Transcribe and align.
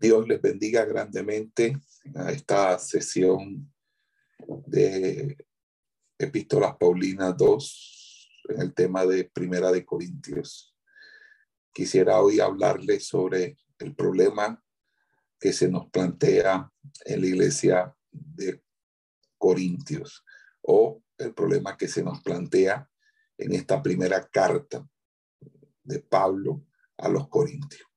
Dios 0.00 0.26
les 0.26 0.40
bendiga 0.40 0.86
grandemente 0.86 1.78
a 2.14 2.32
esta 2.32 2.78
sesión 2.78 3.70
de 4.66 5.36
Epístolas 6.18 6.76
Paulinas 6.76 7.36
2 7.36 8.30
en 8.48 8.60
el 8.62 8.74
tema 8.74 9.04
de 9.04 9.24
Primera 9.24 9.70
de 9.70 9.84
Corintios. 9.84 10.74
Quisiera 11.72 12.20
hoy 12.20 12.40
hablarles 12.40 13.06
sobre 13.06 13.58
el 13.78 13.94
problema 13.94 14.64
que 15.38 15.52
se 15.52 15.68
nos 15.68 15.90
plantea 15.90 16.72
en 17.04 17.20
la 17.20 17.26
iglesia 17.26 17.94
de 18.10 18.62
Corintios 19.36 20.24
o 20.62 21.02
el 21.18 21.34
problema 21.34 21.76
que 21.76 21.88
se 21.88 22.02
nos 22.02 22.22
plantea 22.22 22.88
en 23.36 23.52
esta 23.52 23.82
primera 23.82 24.26
carta 24.28 24.86
de 25.82 26.00
Pablo 26.00 26.66
a 27.00 27.08
los 27.08 27.28
Corintios. 27.28 27.88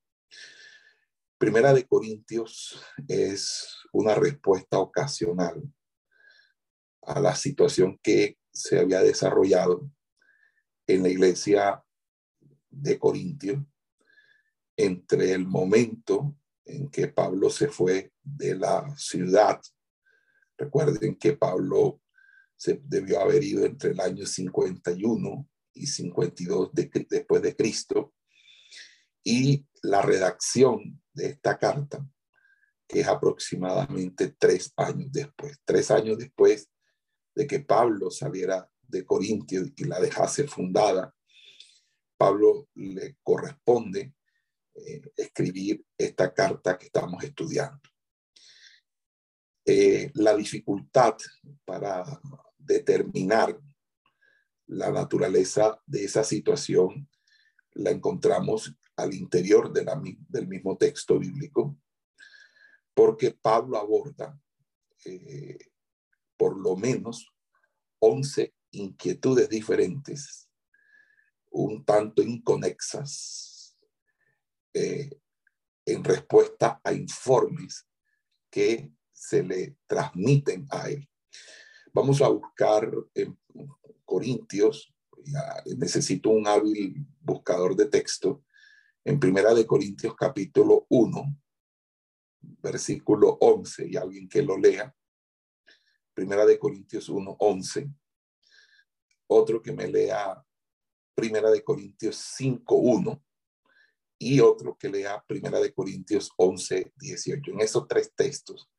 Primera 1.38 1.74
de 1.74 1.86
Corintios 1.86 2.82
es 3.08 3.68
una 3.92 4.16
respuesta 4.16 4.80
ocasional 4.80 5.62
a 7.02 7.20
la 7.20 7.36
situación 7.36 8.00
que 8.02 8.38
se 8.52 8.80
había 8.80 9.02
desarrollado 9.02 9.92
en 10.88 11.04
la 11.04 11.10
iglesia 11.10 11.84
de 12.70 12.98
Corintio 12.98 13.66
entre 14.78 15.34
el 15.34 15.46
momento 15.46 16.38
en 16.66 16.90
que 16.90 17.10
Pablo 17.10 17.50
se 17.50 17.68
fue 17.68 18.14
de 18.24 18.56
la 18.56 18.96
ciudad. 18.98 19.62
Recuerden 20.58 21.18
que 21.18 21.34
Pablo 21.34 22.02
se 22.56 22.80
debió 22.86 23.20
haber 23.20 23.44
ido 23.44 23.66
entre 23.66 23.92
el 23.92 24.00
año 24.00 24.26
51 24.26 25.50
y 25.74 25.88
52 25.88 26.70
después 26.74 27.42
de 27.42 27.56
Cristo 27.56 28.14
y 29.24 29.66
la 29.82 30.02
redacción 30.02 31.02
de 31.14 31.28
esta 31.28 31.58
carta, 31.58 32.06
que 32.88 33.02
es 33.02 33.08
aproximadamente 33.08 34.36
tres 34.38 34.74
años 34.78 35.12
después, 35.12 35.58
tres 35.66 35.92
años 35.92 36.18
después 36.18 36.70
de 37.36 37.48
que 37.48 37.60
Pablo 37.62 38.12
saliera 38.12 38.70
de 38.82 39.06
Corintio 39.06 39.64
y 39.76 39.84
la 39.86 40.00
dejase 40.00 40.48
fundada, 40.48 41.16
Pablo 42.18 42.70
le 42.76 43.18
corresponde 43.24 44.14
eh, 44.76 45.02
escribir 45.16 45.86
esta 45.98 46.34
carta 46.34 46.78
que 46.78 46.88
estamos 46.88 47.24
estudiando. 47.24 47.82
Eh, 49.66 50.12
la 50.16 50.36
dificultad 50.36 51.16
para 51.64 52.04
determinar 52.58 53.58
la 54.68 54.92
naturaleza 54.92 55.80
de 55.86 56.06
esa 56.06 56.24
situación 56.24 57.10
la 57.76 57.92
encontramos 57.92 58.76
al 58.96 59.14
interior 59.14 59.72
del 59.72 60.48
mismo 60.48 60.78
texto 60.78 61.20
bíblico, 61.20 61.78
porque 62.94 63.32
Pablo 63.32 63.78
aborda 63.78 64.40
eh, 65.06 65.58
por 66.38 66.58
lo 66.58 66.76
menos 66.76 67.32
11 68.00 68.54
inquietudes 68.72 69.50
diferentes, 69.50 70.50
un 71.52 71.86
tanto 71.86 72.22
inconexas, 72.22 73.78
eh, 74.74 75.10
en 75.86 76.04
respuesta 76.04 76.82
a 76.84 76.94
informes 76.94 77.88
que 78.50 78.92
se 79.12 79.44
le 79.44 79.78
transmiten 79.86 80.66
a 80.70 80.90
él. 80.90 81.08
Vamos 81.94 82.22
a 82.22 82.30
buscar 82.30 82.90
en 83.14 83.38
Corintios, 84.04 84.94
necesito 85.78 86.30
un 86.30 86.48
hábil 86.48 87.06
buscador 87.20 87.76
de 87.76 87.86
texto, 87.86 88.44
en 89.06 89.20
Primera 89.20 89.54
de 89.54 89.68
Corintios 89.68 90.16
capítulo 90.16 90.86
1, 90.90 91.38
versículo 92.62 93.38
11, 93.42 93.88
y 93.88 93.98
alguien 93.98 94.30
que 94.30 94.42
lo 94.42 94.58
lea. 94.58 94.94
Primera 96.14 96.46
de 96.46 96.58
Corintios 96.58 97.10
1, 97.10 97.36
11. 97.40 97.90
Otro 99.28 99.62
que 99.62 99.74
me 99.74 99.88
lea 99.88 100.42
Primera 101.16 101.52
de 101.52 101.64
Corintios 101.64 102.16
5, 102.16 102.76
1. 102.76 103.24
Y 104.20 104.40
otro 104.40 104.78
que 104.78 104.90
lea 104.90 105.22
Primera 105.28 105.60
de 105.60 105.74
Corintios 105.74 106.32
11, 106.38 106.94
18. 106.96 107.52
En 107.52 107.62
esos 107.62 107.88
tres 107.88 108.14
textos 108.16 108.70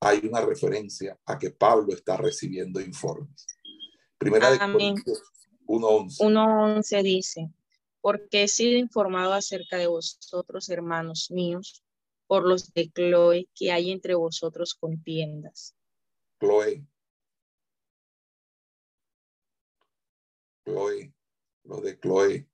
hay 0.00 0.20
una 0.24 0.40
referencia 0.42 1.18
a 1.26 1.38
que 1.38 1.50
Pablo 1.50 1.92
está 1.92 2.16
recibiendo 2.16 2.80
informes. 2.80 3.46
Primera 4.16 4.50
de 4.50 4.58
Corintios 4.58 5.22
1, 5.66 5.86
11. 5.88 6.24
1, 6.24 6.64
11 6.76 7.02
dice 7.02 7.50
porque 8.00 8.44
he 8.44 8.48
sido 8.48 8.78
informado 8.78 9.32
acerca 9.32 9.76
de 9.76 9.86
vosotros, 9.86 10.68
hermanos 10.68 11.30
míos, 11.30 11.82
por 12.26 12.46
los 12.46 12.72
de 12.72 12.90
Chloe, 12.90 13.48
que 13.54 13.72
hay 13.72 13.90
entre 13.90 14.14
vosotros 14.14 14.74
contiendas. 14.74 15.74
Chloe. 16.38 16.86
Chloe, 20.64 21.12
lo 21.64 21.80
de 21.80 21.98
Chloe. 21.98 22.48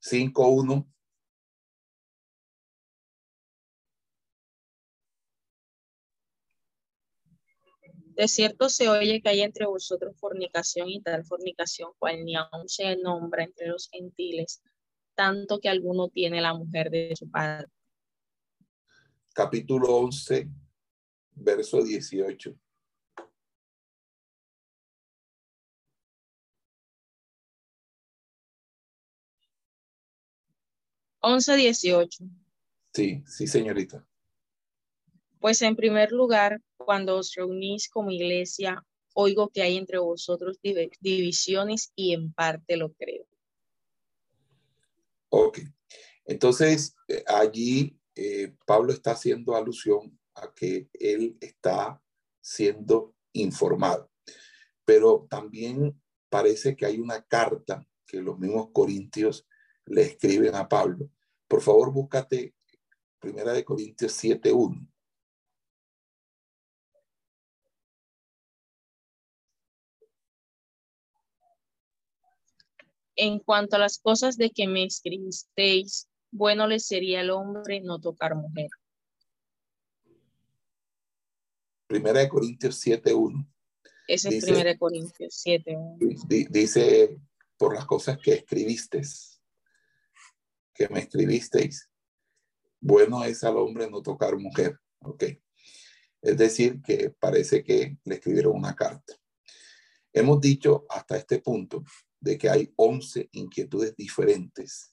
5.1. 0.00 0.95
De 8.16 8.28
cierto 8.28 8.70
se 8.70 8.88
oye 8.88 9.20
que 9.20 9.28
hay 9.28 9.42
entre 9.42 9.66
vosotros 9.66 10.16
fornicación 10.18 10.88
y 10.88 11.02
tal 11.02 11.22
fornicación 11.26 11.90
cual 11.98 12.24
ni 12.24 12.34
aún 12.34 12.66
se 12.66 12.96
nombra 12.96 13.44
entre 13.44 13.66
los 13.66 13.90
gentiles, 13.90 14.62
tanto 15.14 15.60
que 15.60 15.68
alguno 15.68 16.08
tiene 16.08 16.40
la 16.40 16.54
mujer 16.54 16.88
de 16.88 17.14
su 17.14 17.30
padre. 17.30 17.66
Capítulo 19.34 19.94
11, 19.96 20.48
verso 21.32 21.82
18. 21.82 22.58
Once 31.20 31.54
dieciocho. 31.54 32.24
Sí, 32.94 33.22
sí, 33.26 33.46
señorita. 33.46 34.06
Pues 35.40 35.62
en 35.62 35.76
primer 35.76 36.12
lugar, 36.12 36.60
cuando 36.76 37.16
os 37.16 37.34
reunís 37.34 37.88
como 37.88 38.10
iglesia, 38.10 38.82
oigo 39.14 39.48
que 39.48 39.62
hay 39.62 39.76
entre 39.76 39.98
vosotros 39.98 40.58
divisiones 41.00 41.92
y 41.94 42.12
en 42.12 42.32
parte 42.32 42.76
lo 42.76 42.92
creo. 42.92 43.26
Ok, 45.30 45.58
entonces 46.24 46.94
eh, 47.08 47.24
allí 47.26 47.98
eh, 48.14 48.54
Pablo 48.66 48.92
está 48.92 49.12
haciendo 49.12 49.56
alusión 49.56 50.18
a 50.34 50.52
que 50.54 50.88
él 50.92 51.36
está 51.40 52.00
siendo 52.40 53.14
informado, 53.32 54.10
pero 54.84 55.26
también 55.28 56.00
parece 56.28 56.76
que 56.76 56.86
hay 56.86 56.98
una 56.98 57.22
carta 57.22 57.86
que 58.06 58.20
los 58.20 58.38
mismos 58.38 58.68
corintios 58.72 59.46
le 59.86 60.02
escriben 60.02 60.54
a 60.54 60.68
Pablo. 60.68 61.10
Por 61.48 61.62
favor, 61.62 61.92
búscate 61.92 62.54
Primera 63.18 63.52
de 63.52 63.64
Corintios 63.64 64.12
7.1. 64.22 64.86
En 73.16 73.38
cuanto 73.38 73.76
a 73.76 73.78
las 73.78 73.98
cosas 73.98 74.36
de 74.36 74.50
que 74.50 74.68
me 74.68 74.84
escribisteis, 74.84 76.08
bueno 76.30 76.66
le 76.66 76.78
sería 76.78 77.20
al 77.20 77.30
hombre 77.30 77.80
no 77.80 77.98
tocar 77.98 78.34
mujer. 78.34 78.68
Primera 81.86 82.20
de 82.20 82.28
Corintios 82.28 82.84
7.1. 82.84 83.48
Ese 84.06 84.36
es 84.36 84.44
Primera 84.44 84.70
de 84.70 84.78
Corintios 84.78 85.42
7.1. 85.46 86.48
Dice, 86.50 87.18
por 87.56 87.74
las 87.74 87.86
cosas 87.86 88.18
que 88.18 88.34
escribisteis, 88.34 89.40
que 90.74 90.88
me 90.88 91.00
escribisteis, 91.00 91.90
bueno 92.80 93.24
es 93.24 93.42
al 93.44 93.56
hombre 93.56 93.90
no 93.90 94.02
tocar 94.02 94.36
mujer. 94.36 94.78
Ok. 95.00 95.24
Es 96.20 96.36
decir, 96.36 96.82
que 96.82 97.10
parece 97.10 97.64
que 97.64 97.98
le 98.04 98.16
escribieron 98.16 98.56
una 98.56 98.74
carta. 98.74 99.14
Hemos 100.12 100.40
dicho 100.40 100.86
hasta 100.88 101.16
este 101.16 101.38
punto 101.38 101.84
de 102.26 102.36
que 102.36 102.50
hay 102.50 102.72
11 102.74 103.28
inquietudes 103.32 103.94
diferentes. 103.94 104.92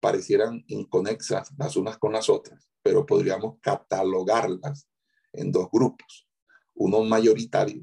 Parecieran 0.00 0.64
inconexas 0.68 1.52
las 1.58 1.76
unas 1.76 1.98
con 1.98 2.14
las 2.14 2.30
otras, 2.30 2.70
pero 2.82 3.04
podríamos 3.04 3.58
catalogarlas 3.60 4.88
en 5.34 5.52
dos 5.52 5.68
grupos. 5.70 6.26
Uno 6.74 7.04
mayoritario, 7.04 7.82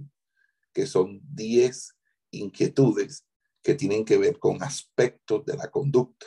que 0.73 0.87
son 0.87 1.21
10 1.23 1.95
inquietudes 2.31 3.27
que 3.61 3.75
tienen 3.75 4.03
que 4.03 4.17
ver 4.17 4.39
con 4.39 4.63
aspectos 4.63 5.45
de 5.45 5.55
la 5.55 5.69
conducta. 5.69 6.25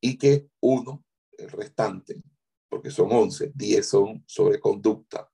Y 0.00 0.16
que 0.16 0.48
uno, 0.60 1.04
el 1.36 1.50
restante, 1.50 2.22
porque 2.70 2.90
son 2.90 3.12
11, 3.12 3.52
10 3.54 3.86
son 3.86 4.24
sobre 4.26 4.58
conducta, 4.58 5.30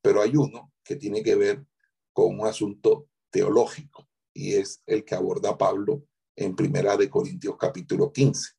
pero 0.00 0.22
hay 0.22 0.34
uno 0.34 0.72
que 0.82 0.96
tiene 0.96 1.22
que 1.22 1.34
ver 1.34 1.66
con 2.14 2.40
un 2.40 2.46
asunto 2.46 3.10
teológico 3.30 4.08
y 4.34 4.54
es 4.54 4.82
el 4.86 5.04
que 5.04 5.14
aborda 5.14 5.56
Pablo 5.56 6.04
en 6.36 6.56
Primera 6.56 6.96
de 6.96 7.08
Corintios 7.08 7.56
capítulo 7.56 8.12
15, 8.12 8.54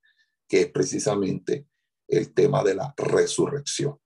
que 0.48 0.62
es 0.62 0.72
precisamente 0.72 1.68
el 2.08 2.34
tema 2.34 2.64
de 2.64 2.76
la 2.76 2.94
resurrección. 2.98 4.00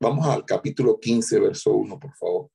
Vamos 0.00 0.26
al 0.26 0.44
capítulo 0.44 0.98
15, 0.98 1.38
verso 1.38 1.72
1, 1.72 1.98
por 2.00 2.14
favor. 2.16 2.50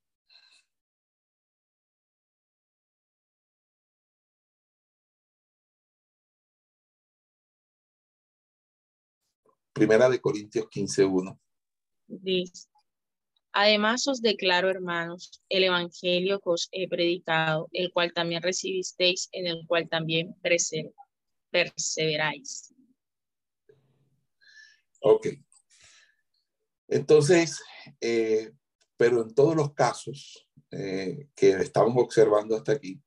Primera 9.74 10.10
de 10.10 10.20
Corintios 10.20 10.68
15, 10.70 11.06
1. 11.06 11.40
Dice, 12.08 12.68
además 13.54 14.08
os 14.08 14.22
declaro, 14.22 14.70
hermanos, 14.70 15.42
el 15.50 15.64
evangelio 15.64 16.40
que 16.40 16.50
os 16.50 16.70
he 16.72 16.88
predicado, 16.90 17.70
el 17.72 17.92
cual 17.94 18.12
también 18.14 18.42
recibisteis, 18.42 19.30
en 19.32 19.48
el 19.48 19.66
cual 19.68 19.88
también 19.90 20.36
perseveráis. 21.52 22.74
Ok. 25.02 25.28
Entonces, 26.88 27.62
eh, 28.02 28.52
pero 28.98 29.22
en 29.22 29.34
todos 29.34 29.56
los 29.56 29.74
casos 29.74 30.48
eh, 30.72 31.30
que 31.36 31.52
estamos 31.52 31.96
observando 31.98 32.56
hasta 32.56 32.74
aquí, 32.74 33.02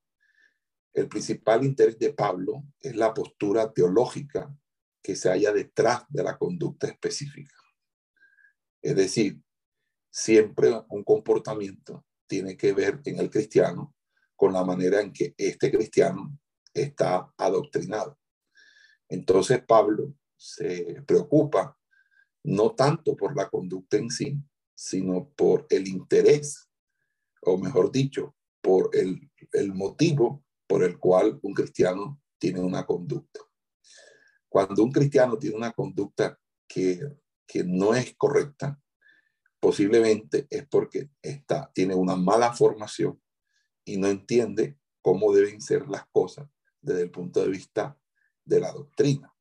el 0.93 1.09
principal 1.09 1.65
interés 1.65 1.99
de 1.99 2.13
Pablo 2.13 2.65
es 2.81 2.97
la 2.97 3.13
postura 3.13 3.73
teológica 3.73 4.55
que 5.03 5.15
se 5.15 5.29
halla 5.29 5.53
detrás 5.53 6.05
de 6.09 6.23
la 6.23 6.39
conducta 6.39 6.87
específica. 6.87 7.55
Es 8.83 8.97
decir, 8.97 9.39
siempre 10.17 10.73
un 10.89 11.05
comportamiento 11.05 12.07
tiene 12.27 12.57
que 12.57 12.73
ver 12.73 13.03
en 13.05 13.19
el 13.19 13.29
cristiano 13.29 13.95
con 14.35 14.55
la 14.55 14.65
manera 14.65 15.03
en 15.03 15.13
que 15.13 15.35
este 15.37 15.71
cristiano 15.71 16.39
está 16.73 17.31
adoctrinado. 17.37 18.19
Entonces 19.11 19.63
Pablo 19.63 20.15
se 20.35 21.03
preocupa 21.07 21.79
no 22.45 22.75
tanto 22.75 23.15
por 23.15 23.37
la 23.37 23.51
conducta 23.51 23.99
en 23.99 24.09
sí, 24.09 24.39
sino 24.75 25.29
por 25.37 25.67
el 25.69 25.87
interés, 25.87 26.71
o 27.43 27.59
mejor 27.59 27.93
dicho, 27.93 28.35
por 28.63 28.89
el, 28.95 29.31
el 29.53 29.75
motivo 29.75 30.43
por 30.67 30.83
el 30.83 30.99
cual 30.99 31.39
un 31.43 31.53
cristiano 31.53 32.23
tiene 32.39 32.61
una 32.61 32.87
conducta. 32.87 33.41
Cuando 34.49 34.83
un 34.83 34.93
cristiano 34.93 35.37
tiene 35.37 35.57
una 35.57 35.73
conducta 35.73 36.39
que, 36.67 37.01
no 37.67 37.95
es 37.95 38.15
correcta, 38.17 38.81
posiblemente 39.67 40.47
es 40.49 40.65
porque 40.69 41.11
está, 41.21 41.73
tiene 41.75 41.93
una 41.93 42.15
mala 42.15 42.53
formación 42.53 43.21
y 43.85 43.97
no 43.97 44.07
entiende 44.07 44.79
cómo 45.03 45.35
deben 45.35 45.61
ser 45.61 45.89
las 45.89 46.07
cosas 46.07 46.49
desde 46.81 47.03
el 47.03 47.11
punto 47.11 47.43
de 47.43 47.49
vista 47.49 47.99
de 48.45 48.61
la 48.61 48.71
doctrina. 48.71 49.35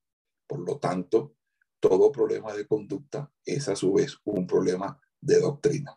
Por 0.48 0.62
lo 0.68 0.80
tanto, 0.80 1.36
todo 1.80 2.12
problema 2.12 2.54
de 2.54 2.66
conducta 2.66 3.32
es 3.46 3.70
a 3.70 3.76
su 3.76 3.94
vez 3.94 4.18
un 4.24 4.48
problema 4.48 5.00
de 5.22 5.40
doctrina. 5.42 5.96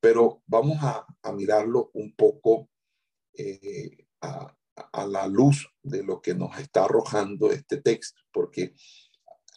Pero 0.00 0.42
vamos 0.48 0.78
a, 0.80 1.06
mirarlo 1.32 1.92
un 1.94 2.12
poco 2.16 2.68
eh, 3.34 4.08
a, 4.20 4.52
a 4.74 5.06
la 5.06 5.28
luz 5.28 5.72
de 5.80 6.02
lo 6.02 6.20
que 6.20 6.34
nos 6.34 6.58
está 6.58 6.86
arrojando 6.86 7.52
este 7.52 7.80
texto, 7.80 8.20
porque 8.32 8.74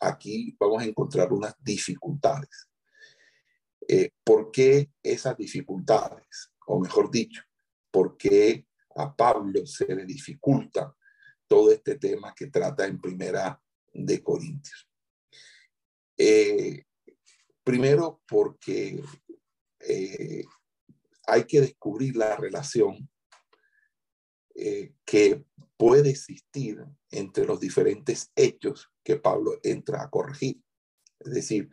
aquí 0.02 0.56
vamos 0.60 0.84
a 0.84 0.86
encontrar 0.86 1.34
unas 1.34 1.56
dificultades. 1.64 2.68
Eh, 3.88 4.12
¿Por 4.24 4.52
qué 4.52 4.92
esas 5.02 5.38
dificultades? 5.38 6.52
O 6.66 6.80
mejor 6.80 7.10
dicho, 7.10 7.42
¿por 7.90 8.18
qué 8.18 8.66
a 8.96 9.16
Pablo 9.16 9.66
se 9.66 9.86
le 9.96 10.06
dificulta 10.06 10.94
todo 11.48 11.72
este 11.72 11.98
tema 11.98 12.34
que 12.36 12.48
trata 12.48 12.86
en 12.86 13.00
primera 13.00 13.62
de 13.94 14.22
Corintios? 14.22 14.90
Eh, 16.18 16.84
primero 17.64 18.22
porque 18.28 19.02
eh, 19.80 20.44
hay 21.26 21.44
que 21.46 21.62
descubrir 21.62 22.18
la 22.18 22.36
relación 22.36 23.10
que 25.06 25.46
puede 25.78 26.10
existir 26.10 26.84
entre 27.12 27.46
los 27.46 27.60
diferentes 27.60 28.32
hechos 28.36 28.92
que 29.04 29.18
Pablo 29.18 29.60
entra 29.62 30.02
a 30.02 30.10
corregir. 30.10 30.60
Es 31.20 31.32
decir, 31.32 31.70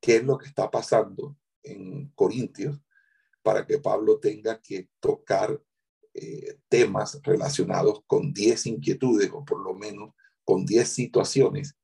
qué 0.00 0.16
es 0.16 0.24
lo 0.24 0.38
que 0.38 0.46
está 0.46 0.70
pasando 0.70 1.36
en 1.62 2.08
Corintios 2.14 2.80
para 3.42 3.66
que 3.66 3.78
Pablo 3.78 4.18
tenga 4.18 4.60
que 4.60 4.90
tocar 5.00 5.60
eh, 6.14 6.58
temas 6.68 7.20
relacionados 7.22 8.02
con 8.06 8.32
10 8.32 8.66
inquietudes 8.66 9.30
o 9.32 9.44
por 9.44 9.60
lo 9.60 9.74
menos 9.74 10.14
con 10.44 10.64
10 10.64 10.88
situaciones 10.88 11.76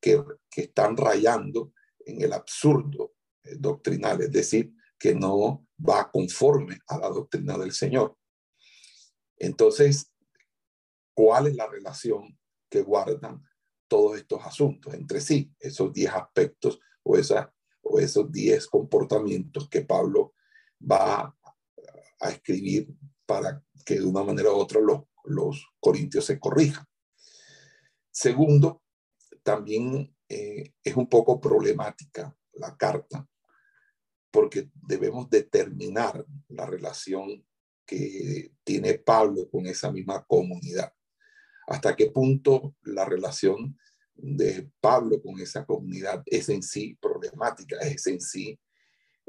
que, 0.00 0.22
que, 0.50 0.62
están 0.62 0.96
rayando 0.96 1.72
en 1.98 2.22
el 2.22 2.32
absurdo 2.32 3.14
eh, 3.42 3.56
doctrinal, 3.58 4.20
es 4.22 4.30
decir, 4.30 4.72
que 4.98 5.14
no 5.14 5.66
va 5.78 6.10
conforme 6.10 6.78
a 6.86 6.98
la 6.98 7.08
doctrina 7.08 7.56
del 7.58 7.72
Señor. 7.72 8.16
Entonces, 9.36 10.12
¿cuál 11.14 11.46
es 11.48 11.56
la 11.56 11.66
relación 11.66 12.38
que 12.70 12.82
guardan 12.82 13.42
todos 13.88 14.18
estos 14.18 14.44
asuntos 14.44 14.94
entre 14.94 15.20
sí? 15.20 15.52
Esos 15.58 15.92
10 15.92 16.12
aspectos 16.12 16.78
o, 17.02 17.16
esos 17.98 18.30
10 18.30 18.66
comportamientos 18.68 19.68
que 19.68 19.82
Pablo 19.82 20.34
va 20.80 21.34
a 22.20 22.30
escribir 22.30 22.88
para 23.26 23.62
que 23.84 23.94
de 23.94 24.04
una 24.04 24.22
manera 24.22 24.50
u 24.52 24.56
otra 24.56 24.80
los, 24.80 25.02
los 25.24 25.66
corintios 25.80 26.24
se 26.26 26.38
corrijan. 26.38 26.84
Segundo, 28.10 28.82
también 29.42 30.14
eh, 30.28 30.74
es 30.84 30.96
un 30.96 31.08
poco 31.08 31.40
problemática 31.40 32.36
la 32.52 32.76
carta, 32.76 33.26
porque 34.30 34.70
debemos 34.74 35.28
determinar 35.28 36.24
la 36.48 36.66
relación 36.66 37.44
que 37.86 38.52
tiene 38.62 38.94
Pablo 38.94 39.48
con 39.50 39.66
esa 39.66 39.90
misma 39.90 40.24
comunidad. 40.24 40.92
Hasta 41.66 41.96
qué 41.96 42.10
punto 42.10 42.76
la 42.82 43.04
relación 43.04 43.76
de 44.22 44.70
Pablo 44.80 45.20
con 45.22 45.40
esa 45.40 45.64
comunidad 45.64 46.22
es 46.26 46.48
en 46.48 46.62
sí 46.62 46.96
problemática, 47.00 47.78
es 47.78 48.06
en 48.06 48.20
sí 48.20 48.58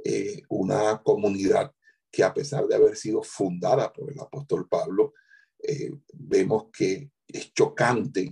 eh, 0.03 0.41
una 0.49 1.01
comunidad 1.01 1.71
que 2.11 2.23
a 2.23 2.33
pesar 2.33 2.67
de 2.67 2.75
haber 2.75 2.95
sido 2.97 3.23
fundada 3.23 3.91
por 3.91 4.11
el 4.11 4.19
apóstol 4.19 4.67
Pablo, 4.67 5.13
eh, 5.59 5.91
vemos 6.13 6.65
que 6.71 7.11
es 7.27 7.53
chocante 7.53 8.31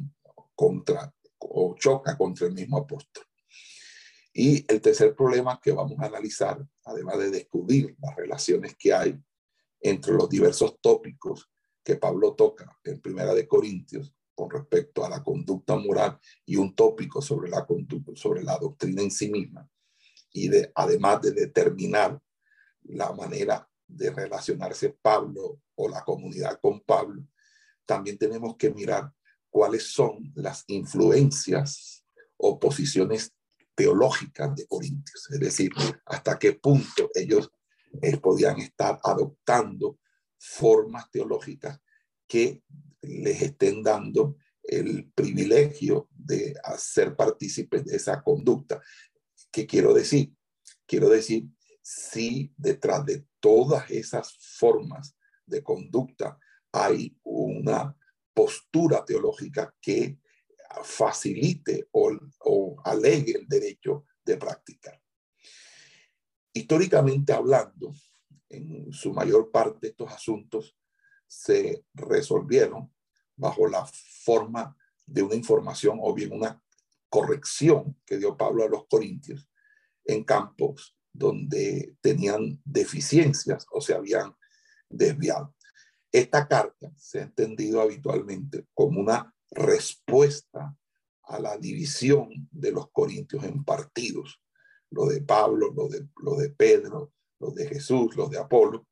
contra 0.55 1.13
o 1.39 1.75
choca 1.75 2.17
contra 2.17 2.47
el 2.47 2.53
mismo 2.53 2.77
apóstol. 2.77 3.23
Y 4.33 4.65
el 4.71 4.81
tercer 4.81 5.15
problema 5.15 5.59
que 5.61 5.71
vamos 5.71 5.97
a 5.99 6.05
analizar, 6.05 6.63
además 6.83 7.17
de 7.19 7.31
descubrir 7.31 7.95
las 8.01 8.15
relaciones 8.15 8.75
que 8.77 8.93
hay 8.93 9.19
entre 9.79 10.13
los 10.13 10.29
diversos 10.29 10.79
tópicos 10.81 11.49
que 11.83 11.95
Pablo 11.95 12.35
toca 12.35 12.77
en 12.83 12.99
Primera 12.99 13.33
de 13.33 13.47
Corintios 13.47 14.13
con 14.39 14.49
respecto 14.49 15.03
a 15.03 15.09
la 15.09 15.21
conducta 15.21 15.75
moral 15.75 16.17
y 16.45 16.55
un 16.55 16.73
tópico 16.73 17.21
sobre 17.21 17.49
la 17.49 17.65
conducta, 17.65 18.13
sobre 18.15 18.41
la 18.41 18.57
doctrina 18.57 19.01
en 19.01 19.11
sí 19.11 19.29
misma 19.29 19.69
y 20.31 20.47
de 20.47 20.71
además 20.75 21.21
de 21.21 21.33
determinar 21.33 22.17
la 22.83 23.11
manera 23.11 23.69
de 23.85 24.11
relacionarse 24.11 24.95
Pablo 25.01 25.59
o 25.75 25.89
la 25.89 26.05
comunidad 26.05 26.57
con 26.61 26.79
Pablo, 26.79 27.21
también 27.85 28.17
tenemos 28.17 28.55
que 28.55 28.69
mirar 28.69 29.11
cuáles 29.49 29.91
son 29.91 30.31
las 30.35 30.63
influencias 30.67 32.05
o 32.37 32.57
posiciones 32.57 33.33
teológicas 33.75 34.55
de 34.55 34.65
Corintios, 34.67 35.29
es 35.31 35.39
decir, 35.41 35.71
hasta 36.05 36.39
qué 36.39 36.53
punto 36.53 37.09
ellos 37.13 37.51
eh, 38.01 38.15
podían 38.15 38.57
estar 38.59 39.01
adoptando 39.03 39.99
formas 40.37 41.11
teológicas 41.11 41.81
que 42.29 42.63
les 43.01 43.41
estén 43.41 43.81
dando 43.81 44.37
el 44.63 45.11
privilegio 45.13 46.07
de 46.11 46.53
hacer 46.63 47.15
partícipes 47.15 47.83
de 47.85 47.95
esa 47.95 48.21
conducta. 48.21 48.81
¿Qué 49.51 49.65
quiero 49.65 49.93
decir? 49.93 50.31
Quiero 50.85 51.09
decir, 51.09 51.47
si 51.81 52.53
detrás 52.55 53.03
de 53.05 53.25
todas 53.39 53.89
esas 53.89 54.37
formas 54.37 55.15
de 55.45 55.63
conducta 55.63 56.37
hay 56.71 57.17
una 57.23 57.97
postura 58.31 59.03
teológica 59.03 59.73
que 59.81 60.19
facilite 60.83 61.87
o, 61.91 62.11
o 62.41 62.79
alegue 62.85 63.39
el 63.39 63.47
derecho 63.47 64.05
de 64.23 64.37
practicar. 64.37 65.01
Históricamente 66.53 67.33
hablando, 67.33 67.91
en 68.49 68.91
su 68.91 69.13
mayor 69.13 69.49
parte 69.51 69.87
estos 69.87 70.11
asuntos 70.11 70.78
se 71.29 71.85
resolvieron 71.93 72.91
bajo 73.37 73.67
la 73.67 73.85
forma 73.85 74.75
de 75.05 75.21
una 75.21 75.35
información 75.35 75.99
o 76.01 76.13
bien 76.13 76.33
una 76.33 76.61
corrección 77.07 77.97
que 78.05 78.17
dio 78.17 78.35
Pablo 78.35 78.65
a 78.65 78.69
los 78.69 78.87
corintios 78.87 79.47
en 80.05 80.23
campos 80.23 80.97
donde 81.13 81.95
tenían 82.01 82.61
deficiencias 82.65 83.65
o 83.71 83.79
se 83.79 83.93
habían 83.93 84.35
desviado. 84.89 85.55
Esta 86.11 86.47
carta 86.47 86.91
se 86.97 87.19
ha 87.19 87.23
entendido 87.23 87.81
habitualmente 87.81 88.65
como 88.73 88.99
una 88.99 89.33
respuesta 89.51 90.75
a 91.23 91.39
la 91.39 91.57
división 91.57 92.49
de 92.51 92.71
los 92.71 92.89
corintios 92.91 93.43
en 93.43 93.63
partidos, 93.63 94.41
lo 94.89 95.05
de 95.05 95.21
Pablo, 95.21 95.71
lo 95.75 95.87
de, 95.87 96.07
lo 96.23 96.35
de 96.35 96.49
Pedro, 96.49 97.13
lo 97.39 97.51
de 97.51 97.67
Jesús, 97.67 98.15
lo 98.15 98.27
de 98.27 98.39
Apolo. 98.39 98.87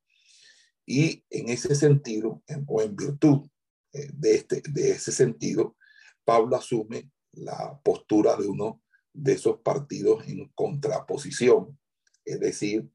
Y 0.90 1.26
en 1.30 1.50
ese 1.50 1.76
sentido, 1.76 2.42
o 2.66 2.82
en 2.82 2.96
virtud 2.96 3.50
eh, 3.92 4.10
de, 4.14 4.36
este, 4.36 4.64
de 4.70 4.92
ese 4.92 5.12
sentido, 5.12 5.76
Pablo 6.24 6.56
asume 6.56 7.12
la 7.34 7.78
postura 7.84 8.38
de 8.38 8.48
uno 8.48 8.82
de 9.14 9.34
esos 9.34 9.60
partidos 9.60 10.26
en 10.30 10.48
contraposición, 10.56 11.78
es 12.24 12.40
decir, 12.40 12.90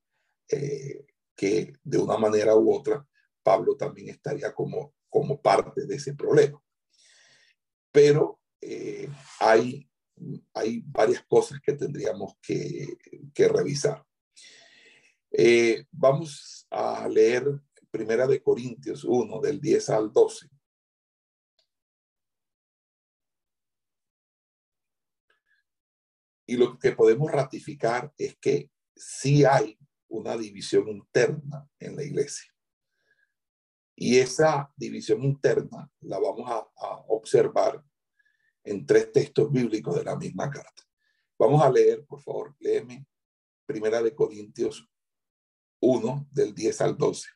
eh, 0.48 1.04
que 1.36 1.74
de 1.84 1.98
una 1.98 2.16
manera 2.16 2.56
u 2.56 2.72
otra 2.74 3.06
Pablo 3.42 3.76
también 3.76 4.08
estaría 4.08 4.54
como, 4.54 4.94
como 5.10 5.42
parte 5.42 5.84
de 5.84 5.96
ese 5.96 6.14
problema. 6.14 6.62
Pero 7.90 8.40
eh, 8.62 9.10
hay, 9.38 9.86
hay 10.54 10.82
varias 10.86 11.22
cosas 11.24 11.60
que 11.60 11.74
tendríamos 11.74 12.38
que, 12.40 12.96
que 13.34 13.48
revisar. 13.48 14.02
Vamos 15.90 16.66
a 16.70 17.08
leer 17.08 17.60
Primera 17.92 18.26
de 18.26 18.42
Corintios 18.42 19.04
1, 19.04 19.40
del 19.42 19.60
10 19.60 19.90
al 19.90 20.10
12. 20.10 20.48
Y 26.46 26.56
lo 26.56 26.78
que 26.78 26.92
podemos 26.92 27.30
ratificar 27.30 28.10
es 28.16 28.38
que 28.38 28.70
sí 28.96 29.44
hay 29.44 29.78
una 30.08 30.38
división 30.38 30.88
interna 30.88 31.68
en 31.78 31.94
la 31.94 32.02
iglesia. 32.02 32.50
Y 33.94 34.18
esa 34.18 34.72
división 34.74 35.22
interna 35.22 35.92
la 36.00 36.18
vamos 36.18 36.50
a, 36.50 36.66
observar 37.08 37.84
en 38.64 38.86
tres 38.86 39.12
textos 39.12 39.52
bíblicos 39.52 39.94
de 39.96 40.04
la 40.04 40.16
misma 40.16 40.50
carta. 40.50 40.82
Vamos 41.38 41.62
a 41.62 41.70
leer, 41.70 42.06
por 42.06 42.22
favor, 42.22 42.56
léeme 42.58 43.06
Primera 43.66 44.02
de 44.02 44.14
Corintios 44.14 44.88
1, 45.80 46.28
del 46.30 46.54
10 46.54 46.80
al 46.80 46.96
12. 46.96 47.28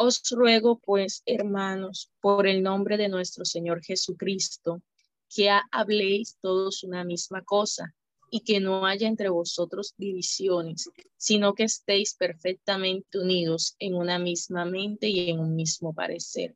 Os 0.00 0.22
ruego, 0.30 0.78
pues, 0.78 1.24
hermanos, 1.26 2.08
por 2.20 2.46
el 2.46 2.62
nombre 2.62 2.96
de 2.96 3.08
nuestro 3.08 3.44
Señor 3.44 3.82
Jesucristo, 3.82 4.80
que 5.28 5.50
habléis 5.72 6.38
todos 6.40 6.84
una 6.84 7.02
misma 7.02 7.42
cosa 7.42 7.92
y 8.30 8.44
que 8.44 8.60
no 8.60 8.86
haya 8.86 9.08
entre 9.08 9.28
vosotros 9.28 9.94
divisiones, 9.96 10.88
sino 11.16 11.52
que 11.52 11.64
estéis 11.64 12.14
perfectamente 12.14 13.18
unidos 13.18 13.74
en 13.80 13.96
una 13.96 14.20
misma 14.20 14.64
mente 14.64 15.08
y 15.08 15.30
en 15.30 15.40
un 15.40 15.56
mismo 15.56 15.92
parecer. 15.92 16.54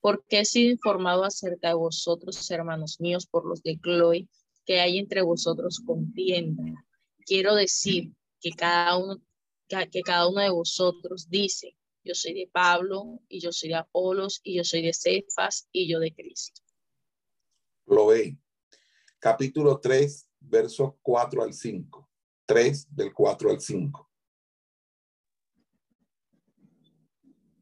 Porque 0.00 0.38
he 0.38 0.44
sido 0.44 0.70
informado 0.70 1.24
acerca 1.24 1.66
de 1.68 1.74
vosotros, 1.74 2.48
hermanos 2.52 3.00
míos, 3.00 3.26
por 3.26 3.46
los 3.46 3.64
de 3.64 3.80
Chloe, 3.80 4.28
que 4.64 4.78
hay 4.78 4.98
entre 4.98 5.22
vosotros 5.22 5.80
contienda. 5.84 6.84
Quiero 7.24 7.56
decir 7.56 8.12
que 8.40 8.50
cada 8.52 8.96
uno, 8.96 9.20
que 9.68 10.02
cada 10.02 10.28
uno 10.28 10.40
de 10.40 10.50
vosotros 10.50 11.28
dice, 11.28 11.75
yo 12.06 12.14
soy 12.14 12.34
de 12.34 12.48
Pablo, 12.50 13.20
y 13.28 13.40
yo 13.40 13.52
soy 13.52 13.70
de 13.70 13.74
Apolos, 13.74 14.40
y 14.44 14.56
yo 14.56 14.64
soy 14.64 14.82
de 14.82 14.94
Cefas, 14.94 15.68
y 15.72 15.88
yo 15.88 15.98
de 15.98 16.14
Cristo. 16.14 16.62
Lo 17.86 18.06
ve. 18.06 18.38
Capítulo 19.18 19.80
3, 19.80 20.28
versos 20.40 20.94
4 21.02 21.42
al 21.42 21.52
5. 21.52 22.08
3 22.46 22.94
del 22.94 23.12
4 23.12 23.50
al 23.50 23.60
5. 23.60 24.10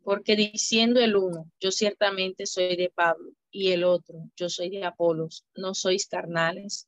Porque 0.02 0.36
diciendo 0.36 1.00
el 1.00 1.16
uno, 1.16 1.50
yo 1.58 1.70
ciertamente 1.70 2.44
soy 2.44 2.76
de 2.76 2.92
Pablo, 2.94 3.32
y 3.50 3.70
el 3.70 3.84
otro, 3.84 4.30
yo 4.36 4.50
soy 4.50 4.68
de 4.68 4.84
Apolos, 4.84 5.46
¿no 5.54 5.74
sois 5.74 6.06
carnales? 6.06 6.86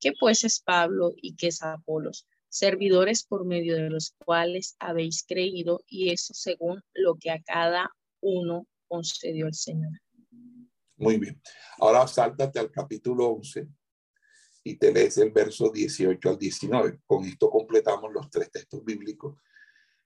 ¿Qué 0.00 0.12
pues 0.18 0.42
es 0.42 0.60
Pablo 0.60 1.12
y 1.16 1.36
qué 1.36 1.48
es 1.48 1.62
Apolos? 1.62 2.26
Servidores 2.48 3.24
por 3.24 3.44
medio 3.44 3.76
de 3.76 3.90
los 3.90 4.14
cuales 4.24 4.76
habéis 4.78 5.24
creído, 5.26 5.82
y 5.86 6.10
eso 6.10 6.34
según 6.34 6.82
lo 6.94 7.16
que 7.16 7.30
a 7.30 7.42
cada 7.42 7.90
uno 8.20 8.66
concedió 8.88 9.46
el 9.46 9.54
Señor. 9.54 9.92
Muy 10.96 11.18
bien. 11.18 11.40
Ahora 11.78 12.06
sáltate 12.06 12.58
al 12.58 12.70
capítulo 12.70 13.26
11, 13.28 13.68
y 14.66 14.74
te 14.74 14.92
lees 14.92 15.16
el 15.18 15.30
verso 15.30 15.70
18 15.70 16.28
al 16.28 16.38
19. 16.38 17.00
Con 17.06 17.24
esto 17.24 17.48
completamos 17.48 18.12
los 18.12 18.28
tres 18.28 18.50
textos 18.50 18.84
bíblicos 18.84 19.38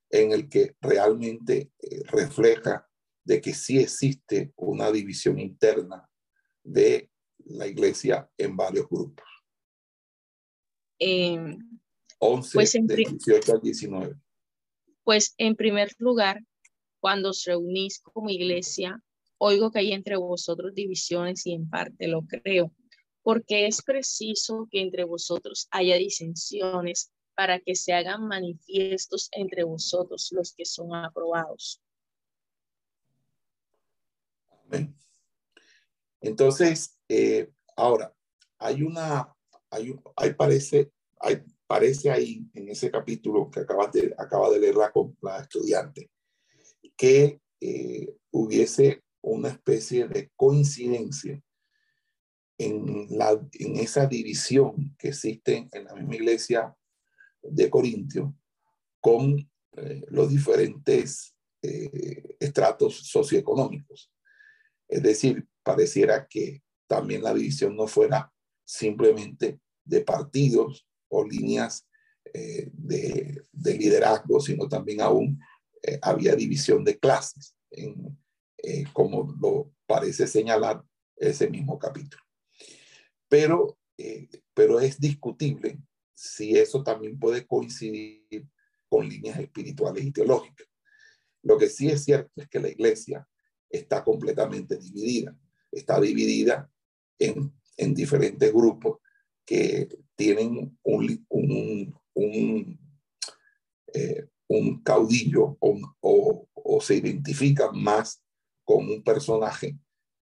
en 0.07 0.31
el 0.31 0.49
que 0.49 0.75
realmente 0.79 1.71
eh, 1.79 2.03
refleja 2.05 2.87
de 3.23 3.41
que 3.41 3.55
sí 3.55 3.79
existe 3.79 4.53
una 4.57 4.91
división 4.91 5.39
interna 5.39 6.07
de 6.63 7.09
la 7.45 7.65
iglesia 7.65 8.29
en 8.37 8.55
varios 8.55 8.87
grupos. 8.87 9.25
11 12.21 12.53
pues 12.53 12.71
18 12.73 13.53
al 13.53 13.61
19. 13.61 14.15
Pues 15.03 15.33
en 15.37 15.55
primer 15.55 15.91
lugar, 15.97 16.41
cuando 16.99 17.29
os 17.29 17.43
reunís 17.45 17.99
como 17.99 18.29
iglesia, 18.29 19.03
oigo 19.37 19.71
que 19.71 19.79
hay 19.79 19.91
entre 19.93 20.17
vosotros 20.17 20.73
divisiones 20.75 21.45
y 21.45 21.53
en 21.53 21.69
parte 21.69 22.07
lo 22.07 22.21
creo 22.27 22.71
porque 23.23 23.67
es 23.67 23.81
preciso 23.81 24.67
que 24.71 24.81
entre 24.81 25.03
vosotros 25.03 25.67
haya 25.71 25.95
disensiones 25.95 27.11
para 27.35 27.59
que 27.59 27.75
se 27.75 27.93
hagan 27.93 28.27
manifiestos 28.27 29.29
entre 29.31 29.63
vosotros 29.63 30.29
los 30.31 30.53
que 30.53 30.65
son 30.65 30.93
aprobados. 30.95 31.81
Amén. 34.65 34.95
Entonces, 36.19 36.99
eh, 37.07 37.51
ahora, 37.75 38.13
hay 38.57 38.83
una, 38.83 39.35
hay, 39.69 39.95
hay 40.15 40.33
parece, 40.33 40.91
hay, 41.19 41.43
parece 41.71 42.11
ahí 42.11 42.45
en 42.53 42.67
ese 42.67 42.91
capítulo 42.91 43.49
que 43.49 43.61
acabas 43.61 43.93
de, 43.93 44.13
acaba 44.17 44.49
de 44.49 44.59
leer 44.59 44.75
la, 44.75 44.91
la 45.21 45.39
estudiante, 45.39 46.11
que 46.97 47.39
eh, 47.61 48.13
hubiese 48.29 49.05
una 49.21 49.47
especie 49.47 50.05
de 50.09 50.29
coincidencia 50.35 51.41
en, 52.57 53.07
la, 53.17 53.41
en 53.53 53.77
esa 53.77 54.05
división 54.05 54.93
que 54.99 55.07
existe 55.07 55.69
en 55.71 55.85
la 55.85 55.95
misma 55.95 56.15
iglesia 56.15 56.75
de 57.41 57.69
Corintio 57.69 58.35
con 58.99 59.39
eh, 59.77 60.03
los 60.09 60.29
diferentes 60.29 61.37
eh, 61.61 62.35
estratos 62.37 62.97
socioeconómicos. 63.07 64.11
Es 64.89 65.01
decir, 65.01 65.47
pareciera 65.63 66.27
que 66.27 66.63
también 66.85 67.23
la 67.23 67.33
división 67.33 67.77
no 67.77 67.87
fuera 67.87 68.29
simplemente 68.65 69.61
de 69.85 70.01
partidos 70.01 70.85
o 71.11 71.23
líneas 71.23 71.87
eh, 72.33 72.69
de, 72.73 73.41
de, 73.51 73.77
liderazgo, 73.77 74.39
sino 74.39 74.67
también 74.67 75.01
aún 75.01 75.39
había 76.01 76.35
división 76.35 76.83
de 76.83 76.99
clases, 76.99 77.55
en, 77.71 78.17
como 78.93 79.35
lo 79.41 79.71
parece 79.87 80.27
señalar 80.27 80.83
ese 81.17 81.49
mismo 81.49 81.79
capítulo 81.79 82.21
pero, 83.31 83.77
eh, 83.97 84.27
pero 84.53 84.81
es 84.81 84.99
discutible 84.99 85.79
si 86.13 86.57
eso 86.57 86.83
también 86.83 87.17
puede 87.17 87.47
coincidir 87.47 88.45
con 88.89 89.07
líneas 89.07 89.39
espirituales 89.39 90.03
y 90.03 90.11
teológicas. 90.11 90.67
Lo 91.41 91.57
que 91.57 91.69
sí 91.69 91.87
es 91.87 92.03
cierto 92.03 92.29
es 92.35 92.49
que 92.49 92.59
la 92.59 92.67
iglesia 92.67 93.25
está 93.69 94.03
completamente 94.03 94.75
dividida. 94.75 95.33
Está 95.71 96.01
dividida 96.01 96.69
en 97.17 97.93
diferentes 97.93 98.51
grupos 98.51 98.97
que 99.45 99.89
tienen 100.15 100.77
un, 100.83 101.25
un, 102.13 102.79
eh, 103.93 104.27
un 104.47 104.83
caudillo 104.83 105.57
o, 105.59 106.47
o, 106.53 106.81
se 106.81 106.95
identifican 106.95 107.81
más 107.81 108.23
con 108.63 108.89
un 108.89 109.03
personaje, 109.03 109.77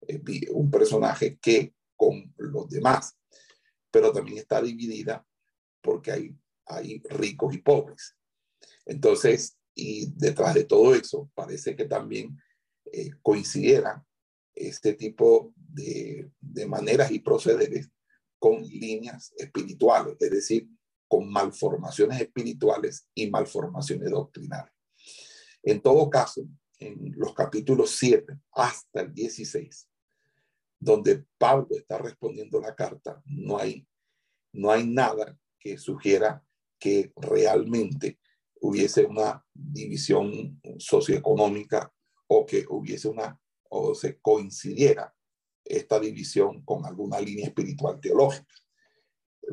eh, 0.07 0.21
un 0.51 0.69
personaje 0.69 1.37
que 1.41 1.73
con 1.95 2.33
los 2.37 2.69
demás, 2.69 3.17
pero 3.91 4.11
también 4.11 4.37
está 4.39 4.61
dividida 4.61 5.25
porque 5.81 6.11
hay, 6.11 6.35
hay 6.65 7.01
ricos 7.09 7.53
y 7.53 7.59
pobres. 7.59 8.15
Entonces, 8.85 9.57
y 9.73 10.11
detrás 10.15 10.53
de 10.53 10.63
todo 10.63 10.95
eso, 10.95 11.29
parece 11.33 11.75
que 11.75 11.85
también 11.85 12.37
eh, 12.91 13.11
este 14.55 14.93
tipo 14.93 15.53
de, 15.55 16.31
de 16.39 16.65
maneras 16.65 17.11
y 17.11 17.19
procederes 17.19 17.89
con 18.45 18.61
líneas 18.61 19.33
espirituales, 19.37 20.17
es 20.19 20.29
decir, 20.29 20.69
con 21.07 21.27
malformaciones 21.31 22.21
espirituales 22.21 23.09
y 23.15 23.27
malformaciones 23.27 24.11
doctrinales. 24.11 24.71
En 25.63 25.81
todo 25.81 26.07
caso, 26.11 26.47
en 26.77 27.11
los 27.17 27.33
capítulos 27.33 27.95
7 27.97 28.37
hasta 28.51 29.01
el 29.01 29.11
16, 29.15 29.89
donde 30.79 31.25
Pablo 31.39 31.69
está 31.71 31.97
respondiendo 31.97 32.61
la 32.61 32.75
carta, 32.75 33.19
no 33.25 33.57
hay, 33.57 33.87
no 34.53 34.69
hay 34.69 34.85
nada 34.85 35.35
que 35.59 35.79
sugiera 35.79 36.45
que 36.77 37.11
realmente 37.15 38.19
hubiese 38.61 39.05
una 39.05 39.43
división 39.55 40.61
socioeconómica 40.77 41.91
o 42.27 42.45
que 42.45 42.63
hubiese 42.69 43.07
una 43.07 43.41
o 43.71 43.95
se 43.95 44.19
coincidiera 44.19 45.14
esta 45.65 45.99
división 45.99 46.63
con 46.63 46.85
alguna 46.85 47.19
línea 47.19 47.47
espiritual 47.47 47.99
teológica. 47.99 48.53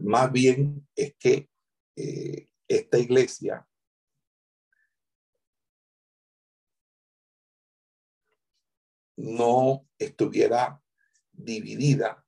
Más 0.00 0.30
bien 0.30 0.86
es 0.94 1.14
que 1.16 1.48
eh, 1.96 2.48
esta 2.68 2.98
iglesia 2.98 3.66
no 9.16 9.88
estuviera 9.98 10.82
dividida 11.32 12.24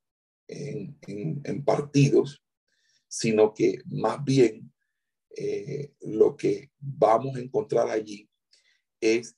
en, 0.47 1.64
partidos, 1.64 2.45
sino 3.09 3.55
que 3.55 3.79
más 3.87 4.23
bien 4.23 4.73
eh, 5.37 5.95
lo 6.00 6.37
que 6.37 6.71
vamos 6.79 7.37
a 7.37 7.41
encontrar 7.41 7.88
allí 7.88 8.29
es 9.00 9.37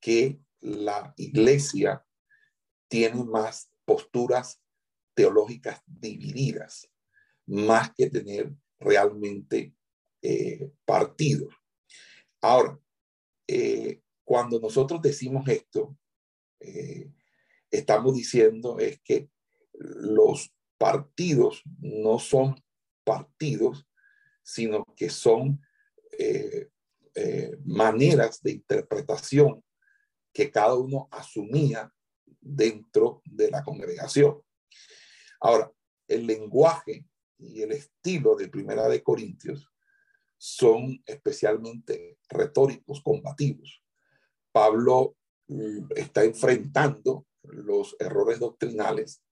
que 0.00 0.40
la 0.60 1.12
iglesia 1.16 2.04
tiene 2.94 3.24
más 3.24 3.72
posturas 3.84 4.62
teológicas 5.14 5.82
divididas, 5.84 6.88
más 7.44 7.92
que 7.92 8.08
tener 8.08 8.54
realmente 8.78 9.74
eh, 10.22 10.70
partidos. 10.84 11.52
Ahora, 12.40 12.78
eh, 13.48 14.00
cuando 14.22 14.60
nosotros 14.60 15.02
decimos 15.02 15.48
esto, 15.48 15.98
eh, 16.60 17.10
estamos 17.68 18.14
diciendo 18.14 18.78
es 18.78 19.00
que 19.00 19.28
los 19.72 20.54
partidos 20.78 21.64
no 21.80 22.20
son 22.20 22.54
partidos, 23.02 23.88
sino 24.44 24.84
que 24.96 25.10
son 25.10 25.60
maneras 27.64 28.40
de 28.40 28.52
interpretación 28.52 29.64
que 30.32 30.50
cada 30.50 30.74
uno 30.74 31.08
asumía 31.10 31.93
dentro 32.44 33.22
de 33.24 33.50
la 33.50 33.64
congregación. 33.64 34.40
Ahora, 35.40 35.72
el 36.06 36.26
lenguaje 36.26 37.06
y 37.38 37.62
el 37.62 37.72
estilo 37.72 38.36
de 38.36 38.48
Primera 38.48 38.88
de 38.88 39.02
Corintios 39.02 39.68
son 40.36 41.02
especialmente 41.06 42.18
retóricos, 42.28 43.02
combativos. 43.02 43.82
Pablo 44.52 45.16
mm, 45.48 45.86
está 45.96 46.24
enfrentando 46.24 47.26
los 47.42 47.96
errores 47.98 48.38
doctrinales 48.38 49.22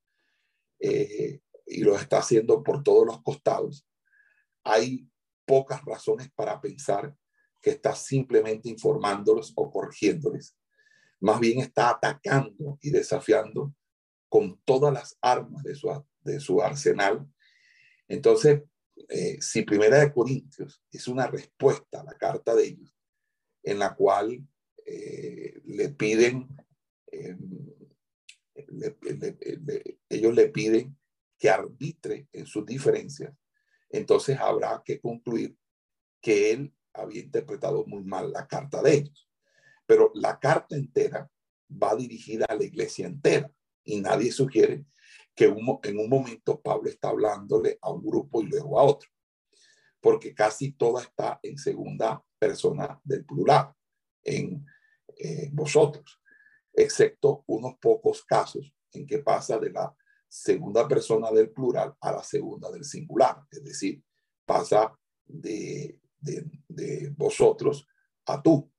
eh, 0.81 1.41
y 1.67 1.83
los 1.83 2.01
está 2.01 2.19
haciendo 2.19 2.63
por 2.63 2.83
todos 2.83 3.07
los 3.07 3.23
costados. 3.23 3.87
Hay 4.65 5.07
pocas 5.45 5.85
razones 5.85 6.31
para 6.35 6.61
pensar 6.61 7.15
que 7.61 7.71
está 7.71 7.95
simplemente 7.95 8.69
informándolos 8.69 9.53
o 9.55 9.71
corrigiéndoles 9.71 10.57
más 11.23 11.39
bien 11.39 11.61
está 11.61 11.91
atacando 11.91 12.79
y 12.83 12.91
desafiando 12.91 13.73
con 14.29 14.61
todas 14.65 14.93
las 14.93 15.17
armas 15.21 15.63
de 15.63 15.77
su, 15.77 15.89
de 16.23 16.41
su 16.41 16.61
arsenal. 16.61 17.27
Entonces, 18.09 18.63
eh, 19.09 19.39
si 19.41 19.63
Primera 19.63 20.01
de 20.01 20.13
Corintios 20.13 20.83
es 20.91 21.07
una 21.07 21.29
respuesta 21.29 22.01
a 22.01 22.05
la 22.05 22.15
carta 22.15 22.55
de 22.57 22.65
ellos, 22.65 22.97
en 23.63 23.79
la 23.79 23.95
cual 23.95 24.45
eh, 24.85 25.61
le 25.65 25.91
piden, 25.91 26.49
em, 27.07 27.39
ellos 30.09 30.35
le 30.35 30.49
piden 30.49 30.99
que 31.39 31.51
arbitre 31.51 32.27
en 32.33 32.47
sus 32.47 32.67
diferencias, 32.67 33.33
entonces 33.91 34.39
habrá 34.41 34.83
que 34.85 35.01
concluir 35.01 35.57
que 36.21 36.51
él 36.51 36.75
había 36.93 37.23
interpretado 37.23 37.87
muy 37.87 38.03
mal 38.03 38.33
la 38.33 38.49
carta 38.49 38.83
de 38.83 38.95
ellos. 38.95 39.32
Pero 39.93 40.11
la 40.15 40.39
carta 40.39 40.75
entera 40.75 41.31
va 41.71 41.95
dirigida 41.95 42.47
a 42.47 42.55
la 42.55 42.65
iglesia 42.65 43.07
entera 43.07 43.53
y 43.85 44.01
nadie 44.01 44.33
sugiere 44.33 44.87
que 45.35 45.45
en 45.45 45.99
un 45.99 46.09
momento 46.09 46.63
Pablo 46.63 46.89
está 46.89 47.11
hablándole 47.11 47.79
a 47.83 47.93
un 47.93 48.03
grupo 48.03 48.41
y 48.41 48.47
luego 48.47 48.81
a 48.81 48.85
otro, 48.85 49.11
porque 50.01 50.33
casi 50.33 50.73
toda 50.73 51.03
está 51.03 51.39
en 51.43 51.59
segunda 51.59 52.25
persona 52.39 52.99
del 53.05 53.27
plural, 53.27 53.75
en 54.25 54.65
eh, 55.15 55.51
vosotros, 55.53 56.23
excepto 56.73 57.45
unos 57.49 57.75
pocos 57.79 58.25
casos 58.25 58.75
en 58.93 59.07
que 59.07 59.19
pasa 59.19 59.59
de 59.59 59.73
la 59.73 59.95
segunda 60.27 60.89
persona 60.89 61.31
del 61.31 61.51
plural 61.51 61.95
a 62.01 62.13
la 62.13 62.23
segunda 62.23 62.71
del 62.71 62.85
singular, 62.85 63.45
es 63.51 63.63
decir, 63.63 64.03
pasa 64.47 64.99
de, 65.27 66.01
vosotros 67.15 67.87
a 68.25 68.41
tú 68.41 68.73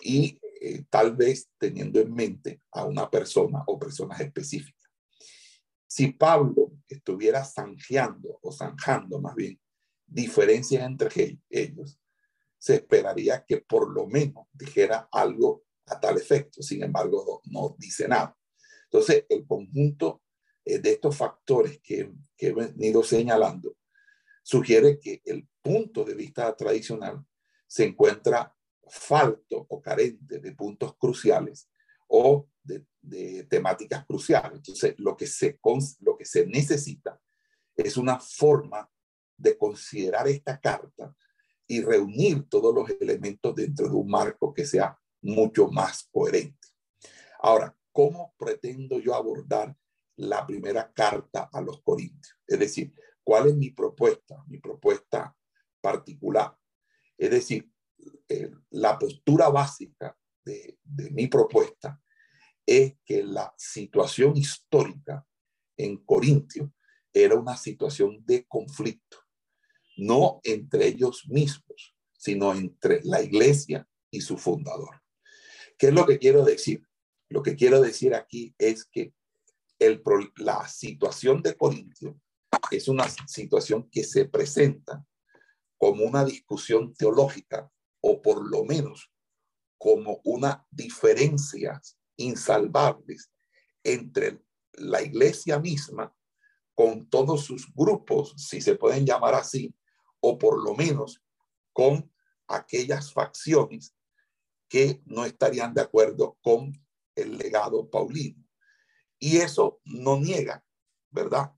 y 0.00 0.38
eh, 0.60 0.84
tal 0.90 1.16
vez 1.16 1.50
teniendo 1.58 2.00
en 2.00 2.12
mente 2.12 2.62
a 2.72 2.84
una 2.84 3.10
persona 3.10 3.62
o 3.66 3.78
personas 3.78 4.20
específicas. 4.20 4.90
Si 5.86 6.12
Pablo 6.12 6.72
estuviera 6.88 7.44
zanjeando 7.44 8.38
o 8.42 8.52
zanjando 8.52 9.20
más 9.20 9.34
bien 9.34 9.58
diferencias 10.06 10.84
entre 10.84 11.38
ellos, 11.48 11.98
se 12.58 12.76
esperaría 12.76 13.44
que 13.46 13.58
por 13.58 13.90
lo 13.92 14.06
menos 14.06 14.46
dijera 14.52 15.08
algo 15.12 15.64
a 15.86 15.98
tal 15.98 16.16
efecto. 16.16 16.62
Sin 16.62 16.82
embargo, 16.82 17.40
no, 17.46 17.76
dice 17.78 18.08
nada. 18.08 18.36
Entonces, 18.84 19.24
el 19.28 19.46
conjunto 19.46 20.22
eh, 20.64 20.78
de 20.78 20.92
estos 20.92 21.16
factores 21.16 21.80
que, 21.82 22.12
que 22.36 22.48
he 22.48 22.52
venido 22.52 23.02
señalando 23.02 23.76
sugiere 24.42 24.98
que 24.98 25.20
el 25.24 25.46
punto 25.62 26.04
de 26.04 26.14
vista 26.14 26.54
tradicional 26.56 27.24
se 27.66 27.84
encuentra 27.84 28.54
falto 28.90 29.66
o 29.68 29.80
carente 29.80 30.38
de 30.38 30.52
puntos 30.52 30.96
cruciales 30.96 31.68
o 32.08 32.48
de, 32.62 32.84
temáticas 33.48 34.04
cruciales. 34.04 34.58
Entonces, 34.58 34.94
lo 34.98 35.16
que, 35.16 35.26
se, 35.26 35.58
lo 36.00 36.16
que 36.16 36.24
se 36.24 36.46
necesita 36.46 37.20
es 37.74 37.96
una 37.96 38.18
forma 38.18 38.90
de 39.36 39.56
considerar 39.56 40.28
esta 40.28 40.60
carta 40.60 41.14
y 41.66 41.80
reunir 41.82 42.48
todos 42.48 42.74
los 42.74 42.90
elementos 43.00 43.54
dentro 43.54 43.88
de 43.88 43.94
un 43.94 44.08
marco 44.08 44.52
que 44.52 44.66
sea 44.66 44.98
mucho 45.22 45.68
más 45.68 46.08
coherente. 46.10 46.68
Ahora, 47.40 47.76
¿cómo 47.92 48.34
pretendo 48.38 48.98
yo 48.98 49.14
abordar 49.14 49.76
la 50.16 50.46
primera 50.46 50.92
carta 50.92 51.48
a 51.52 51.60
los 51.60 51.82
Corintios? 51.82 52.36
Es 52.46 52.58
decir, 52.58 52.92
¿cuál 53.22 53.48
es 53.48 53.56
mi 53.56 53.70
propuesta? 53.70 54.42
Mi 54.46 54.58
propuesta 54.58 55.36
particular. 55.80 56.56
Es 57.16 57.30
decir, 57.30 57.70
eh, 58.28 58.50
la 58.70 58.98
postura 58.98 59.48
básica 59.48 60.16
de, 60.44 60.78
mi 61.12 61.26
propuesta 61.28 62.00
es 62.66 62.94
que 63.04 63.22
la 63.22 63.54
situación 63.56 64.36
histórica 64.36 65.26
en 65.76 65.96
Corintio 66.04 66.72
era 67.12 67.36
una 67.36 67.56
situación 67.56 68.22
de 68.26 68.46
conflicto, 68.46 69.18
no 69.96 70.40
entre 70.44 70.88
ellos 70.88 71.26
mismos, 71.28 71.96
sino 72.12 72.52
entre 72.52 73.00
la 73.04 73.22
iglesia 73.22 73.88
y 74.10 74.20
su 74.20 74.36
fundador. 74.36 75.02
¿Qué 75.78 75.88
es 75.88 75.94
lo 75.94 76.04
que 76.04 76.18
quiero 76.18 76.44
decir? 76.44 76.86
Lo 77.30 77.42
que 77.42 77.56
quiero 77.56 77.80
decir 77.80 78.14
aquí 78.14 78.54
es 78.58 78.84
que 78.84 79.14
la 80.36 80.68
situación 80.68 81.40
de 81.42 81.56
Corintio 81.56 82.20
es 82.70 82.88
una 82.88 83.08
situación 83.08 83.88
que 83.90 84.04
se 84.04 84.26
presenta 84.26 85.04
como 85.78 86.04
una 86.04 86.24
discusión 86.24 86.92
teológica 86.94 87.70
o 88.00 88.22
por 88.22 88.48
lo 88.48 88.64
menos 88.64 89.10
como 89.78 90.20
una 90.24 90.66
diferencia 90.70 91.80
insalvables 92.16 93.30
entre 93.82 94.42
la 94.72 95.02
iglesia 95.02 95.58
misma 95.58 96.14
con 96.74 97.08
todos 97.08 97.44
sus 97.44 97.72
grupos, 97.74 98.34
si 98.36 98.60
se 98.60 98.76
pueden 98.76 99.04
llamar 99.04 99.34
así, 99.34 99.74
o 100.20 100.38
por 100.38 100.62
lo 100.62 100.74
menos 100.74 101.22
con 101.72 102.12
aquellas 102.46 103.12
facciones 103.12 103.94
que 104.68 105.02
no 105.06 105.24
estarían 105.24 105.74
de 105.74 105.80
acuerdo 105.80 106.38
con 106.42 106.72
el 107.14 107.38
legado 107.38 107.88
paulino. 107.90 108.44
Y 109.18 109.38
eso 109.38 109.80
no 109.84 110.18
niega, 110.18 110.64
¿verdad? 111.10 111.52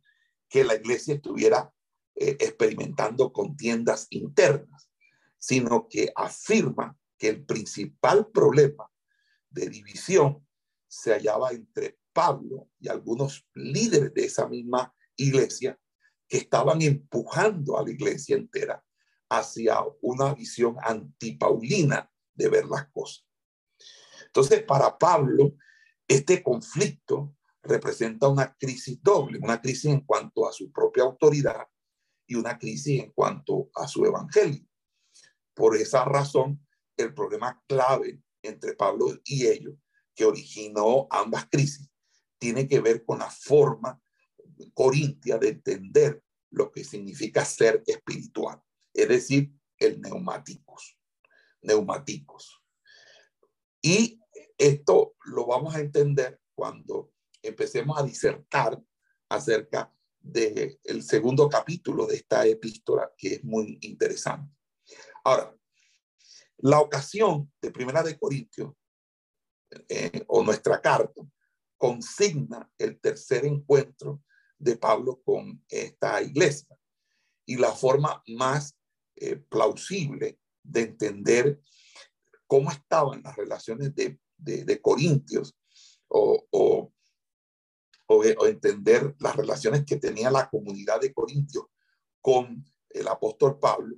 Que 0.49 0.65
la 0.65 0.75
iglesia 0.75 1.15
estuviera 1.15 1.75
eh, 2.15 2.37
experimentando 2.41 3.33
contiendas 3.33 4.07
internas 4.11 4.90
sino 5.41 5.89
que 5.89 6.13
afirma 6.15 6.97
que 7.19 7.29
el 7.29 7.45
principal 7.45 8.31
problema 8.31 8.89
de 9.49 9.69
división 9.69 10.47
se 10.87 11.13
hallaba 11.13 11.51
entre 11.51 11.99
Pablo 12.13 12.69
y 12.79 12.89
algunos 12.89 13.49
líderes 13.55 14.15
de 14.15 14.25
esa 14.25 14.47
misma 14.47 14.95
iglesia 15.17 15.79
que 16.29 16.39
estaban 16.39 16.83
empujando 16.83 17.79
a 17.79 17.85
la 17.85 17.91
iglesia 17.91 18.37
entera 18.37 18.85
hacia 19.29 19.81
una 20.03 20.35
visión 20.35 20.77
antipaulina 20.83 22.11
de 22.35 22.49
ver 22.49 22.67
las 22.67 22.89
cosas. 22.91 23.27
Entonces, 24.27 24.63
para 24.63 24.97
Pablo, 24.97 25.57
este 26.07 26.43
conflicto 26.43 27.37
representa 27.63 28.29
una 28.29 28.55
crisis 28.57 29.01
doble, 29.03 29.39
una 29.41 29.61
crisis 29.61 29.87
en 29.87 30.01
cuanto 30.01 30.49
a 30.49 30.53
su 30.53 30.71
propia 30.71 31.05
autoridad 31.05 31.67
y 32.27 32.35
una 32.35 32.59
crisis 32.59 33.03
en 33.03 33.13
cuanto 33.13 33.71
a 33.75 33.87
su 33.87 34.05
evangelio. 34.05 34.70
Por 35.61 35.77
esa 35.77 36.07
razón, 36.07 36.67
el 36.97 37.13
problema 37.13 37.63
clave 37.67 38.23
entre 38.43 38.73
Pablo 38.73 39.21
y 39.25 39.47
ellos, 39.47 39.75
que 40.15 40.25
originó 40.25 41.07
ambas 41.11 41.51
crisis, 41.51 41.91
tiene 42.39 42.67
que 42.67 42.81
ver 42.81 43.05
con 43.05 43.19
la 43.19 43.31
forma 43.31 44.01
corintia 44.73 45.37
de 45.37 45.49
entender 45.49 46.25
lo 46.49 46.73
que 46.73 46.83
significa 46.83 47.45
ser 47.45 47.83
espiritual, 47.87 48.59
es 48.95 49.07
decir, 49.07 49.53
el 49.77 50.01
neumáticos, 50.01 50.99
neumáticos. 51.61 52.63
Y 53.83 54.19
esto 54.57 55.15
lo 55.27 55.45
vamos 55.45 55.75
a 55.75 55.81
entender 55.81 56.41
cuando 56.55 57.13
empecemos 57.43 57.99
a 57.99 58.03
disertar 58.03 58.83
acerca 59.29 59.95
del 60.21 60.81
el 60.85 61.03
segundo 61.03 61.51
capítulo 61.51 62.07
de 62.07 62.17
esta 62.17 62.47
epístola, 62.47 63.13
que 63.15 63.35
es 63.35 63.45
muy 63.45 63.77
interesante. 63.83 64.60
Ahora, 65.25 65.55
la 66.59 66.81
ocasión 66.81 67.51
de 67.61 67.71
Primera 67.71 68.03
de 68.03 68.19
Corintios, 68.19 68.73
eh, 69.89 70.25
o 70.27 70.43
nuestra 70.43 70.81
carta, 70.81 71.23
consigna 71.77 72.71
el 72.77 73.01
tercer 73.01 73.47
encuentro 73.47 74.23
de 74.59 74.77
Pablo 74.77 75.23
con 75.25 75.65
esta 75.69 76.21
iglesia. 76.23 76.77
Y 77.47 77.57
la 77.57 77.73
forma 77.73 78.23
más 78.29 78.77
eh, 79.17 79.37
plausible 79.37 80.39
de 80.63 80.81
entender 80.83 81.61
cómo 82.47 82.71
estaban 82.71 83.23
las 83.23 83.37
relaciones 83.37 83.95
de, 83.95 84.19
de, 84.37 84.81
Corintios 84.81 85.57
o, 86.09 86.47
o, 86.51 86.93
o, 88.07 88.25
entender 88.25 89.15
las 89.19 89.37
relaciones 89.37 89.85
que 89.85 89.97
tenía 89.97 90.31
la 90.31 90.51
comunidad 90.51 91.01
de 91.01 91.15
Corintios 91.15 91.65
con 92.21 92.65
el 92.91 93.09
apóstol 93.09 93.59
Pablo, 93.59 93.97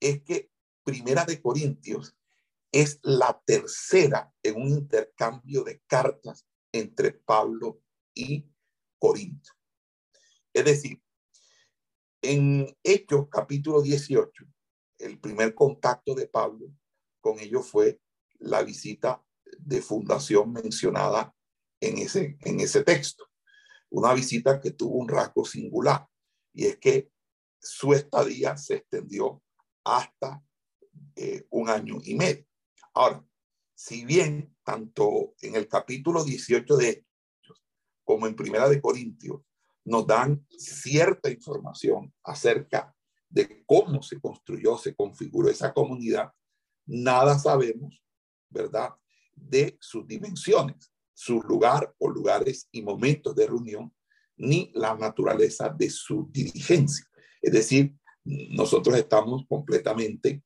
es 0.00 0.22
que 0.22 0.50
Primera 0.84 1.24
de 1.24 1.42
Corintios 1.42 2.16
es 2.72 2.98
la 3.02 3.42
tercera 3.44 4.32
en 4.42 4.56
un 4.56 4.68
intercambio 4.68 5.62
de 5.62 5.82
cartas 5.86 6.46
entre 6.72 7.12
Pablo 7.12 7.82
y 8.14 8.50
Corinto. 8.98 9.50
Es 10.52 10.64
decir, 10.64 11.02
en 12.22 12.74
Hechos 12.82 13.28
capítulo 13.30 13.82
18, 13.82 14.44
el 14.98 15.20
primer 15.20 15.54
contacto 15.54 16.14
de 16.14 16.26
Pablo 16.26 16.72
con 17.20 17.38
ellos 17.38 17.66
fue 17.66 18.00
la 18.38 18.62
visita 18.62 19.22
de 19.58 19.82
fundación 19.82 20.52
mencionada 20.52 21.34
en 21.80 21.98
ese, 21.98 22.38
en 22.40 22.60
ese 22.60 22.82
texto. 22.82 23.28
Una 23.90 24.14
visita 24.14 24.60
que 24.60 24.70
tuvo 24.70 24.96
un 24.96 25.08
rasgo 25.08 25.44
singular 25.44 26.06
y 26.52 26.66
es 26.66 26.78
que 26.78 27.10
su 27.60 27.92
estadía 27.92 28.56
se 28.56 28.76
extendió 28.76 29.42
hasta 29.96 30.42
eh, 31.16 31.46
un 31.50 31.68
año 31.68 31.98
y 32.04 32.14
medio. 32.14 32.44
Ahora, 32.94 33.24
si 33.74 34.04
bien 34.04 34.54
tanto 34.62 35.34
en 35.40 35.56
el 35.56 35.68
capítulo 35.68 36.24
18 36.24 36.76
de 36.76 36.88
Hechos 36.90 37.64
como 38.04 38.26
en 38.26 38.36
Primera 38.36 38.68
de 38.68 38.80
Corintios 38.80 39.42
nos 39.84 40.06
dan 40.06 40.44
cierta 40.50 41.30
información 41.30 42.12
acerca 42.22 42.94
de 43.28 43.64
cómo 43.66 44.02
se 44.02 44.20
construyó, 44.20 44.76
se 44.76 44.94
configuró 44.94 45.48
esa 45.48 45.72
comunidad, 45.72 46.32
nada 46.86 47.38
sabemos, 47.38 48.02
¿verdad?, 48.48 48.90
de 49.34 49.78
sus 49.80 50.06
dimensiones, 50.06 50.92
su 51.14 51.40
lugar 51.42 51.94
o 51.98 52.10
lugares 52.10 52.68
y 52.72 52.82
momentos 52.82 53.34
de 53.34 53.46
reunión, 53.46 53.94
ni 54.36 54.70
la 54.74 54.94
naturaleza 54.94 55.68
de 55.68 55.90
su 55.90 56.28
dirigencia. 56.30 57.06
Es 57.40 57.52
decir, 57.52 57.97
nosotros 58.28 58.96
estamos 58.96 59.46
completamente 59.48 60.42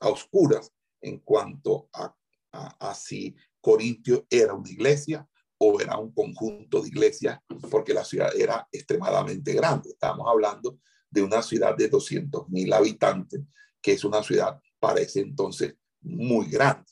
a 0.00 0.08
oscuras 0.08 0.72
en 1.00 1.18
cuanto 1.18 1.88
a, 1.92 2.14
a, 2.52 2.94
si 2.94 3.36
Corintio 3.60 4.26
era 4.30 4.54
una 4.54 4.70
iglesia 4.70 5.28
o 5.58 5.80
era 5.80 5.98
un 5.98 6.12
conjunto 6.12 6.80
de 6.80 6.88
iglesias, 6.88 7.38
porque 7.70 7.92
la 7.92 8.04
ciudad 8.04 8.34
era 8.34 8.66
extremadamente 8.72 9.52
grande. 9.52 9.90
Estamos 9.90 10.26
hablando 10.28 10.78
de 11.10 11.22
una 11.22 11.42
ciudad 11.42 11.76
de 11.76 11.88
200 11.88 12.48
mil 12.48 12.72
habitantes, 12.72 13.40
que 13.82 13.92
es 13.92 14.04
una 14.04 14.22
ciudad 14.22 14.58
para 14.78 15.00
ese 15.00 15.20
entonces 15.20 15.74
muy 16.00 16.48
grande. 16.48 16.90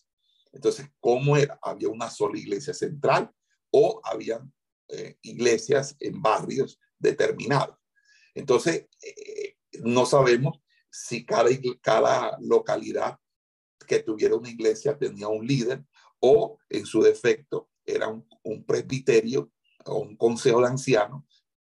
Entonces, 0.53 0.89
¿cómo 1.01 1.37
era? 1.37 1.59
¿Había 1.63 1.89
una 1.89 2.11
sola 2.11 2.39
iglesia 2.39 2.75
central 2.75 3.31
o 3.71 4.01
había 4.05 4.41
eh, 4.89 5.17
iglesias 5.23 5.97
en 6.01 6.21
barrios 6.21 6.79
determinados? 6.99 7.77
Entonces, 8.35 8.87
eh, 9.03 9.54
no 9.83 10.07
sabemos 10.07 10.61
si 10.91 11.25
cada, 11.25 11.51
cada 11.81 12.37
localidad 12.41 13.19
que 13.87 14.01
tuviera 14.01 14.37
una 14.37 14.51
iglesia 14.51 14.97
tenía 14.97 15.29
un 15.29 15.47
líder 15.47 15.85
o 16.21 16.59
en 16.71 16.87
su 16.87 17.03
defecto 17.03 17.71
era 17.85 18.09
un, 18.09 18.27
un 18.45 18.65
presbiterio 18.65 19.51
o 19.87 19.99
un 19.99 20.17
consejo 20.17 20.61
de 20.61 20.69
ancianos 20.69 21.25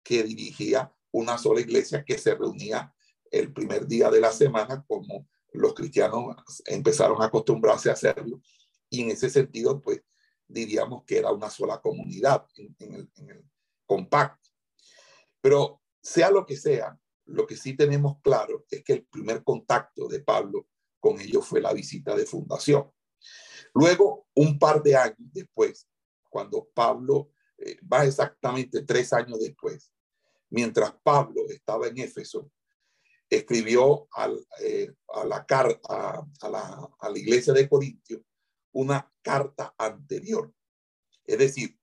que 0.04 0.24
dirigía 0.24 0.92
una 1.12 1.38
sola 1.38 1.62
iglesia 1.62 2.04
que 2.04 2.18
se 2.18 2.36
reunía 2.36 2.94
el 3.32 3.54
primer 3.54 3.86
día 3.88 4.10
de 4.10 4.22
la 4.22 4.32
semana 4.32 4.84
como 4.88 5.28
los 5.52 5.74
cristianos 5.74 6.36
empezaron 6.66 7.22
a 7.22 7.26
acostumbrarse 7.26 7.90
a 7.90 7.94
hacerlo 7.94 8.42
y 8.90 9.02
en 9.02 9.12
ese 9.12 9.30
sentido 9.30 9.82
pues 9.82 10.02
diríamos 10.48 11.04
que 11.06 11.18
era 11.18 11.32
una 11.32 11.50
sola 11.50 11.80
comunidad 11.80 12.46
en, 12.56 12.76
en 12.80 13.30
el 13.30 13.46
compacto. 13.86 14.50
Pero 15.42 15.82
sea 16.02 16.32
lo 16.32 16.46
que 16.46 16.58
sea, 16.58 17.00
lo 17.30 17.46
que 17.46 17.56
sí 17.56 17.76
tenemos 17.76 18.20
claro 18.22 18.66
es 18.70 18.84
que 18.84 18.94
el 18.94 19.06
primer 19.06 19.44
contacto 19.44 20.08
de 20.08 20.22
Pablo 20.22 20.68
con 21.00 21.20
ellos 21.20 21.46
fue 21.46 21.62
la 21.62 21.74
visita 21.74 22.16
de 22.16 22.26
fundación. 22.26 22.92
Luego, 23.74 24.28
un 24.36 24.58
par 24.58 24.82
de 24.82 24.96
años 24.96 25.18
después, 25.18 25.88
cuando 26.30 26.70
Pablo, 26.74 27.32
eh, 27.58 27.78
va 27.82 28.06
exactamente 28.06 28.84
tres 28.84 29.14
años 29.14 29.40
después, 29.40 29.94
mientras 30.50 30.94
Pablo 31.04 31.44
estaba 31.50 31.88
en 31.88 32.00
Éfeso, 32.00 32.52
escribió 33.30 34.08
eh, 34.62 34.92
a, 35.14 35.24
la 35.26 35.46
carta, 35.46 36.26
a, 36.42 36.50
la, 36.50 36.90
a 37.00 37.10
la 37.10 37.18
iglesia 37.18 37.54
de 37.54 37.70
Corintio 37.70 38.24
una 38.72 39.12
carta 39.22 39.74
anterior. 39.78 40.52
Es 41.26 41.38
decir, 41.38 41.78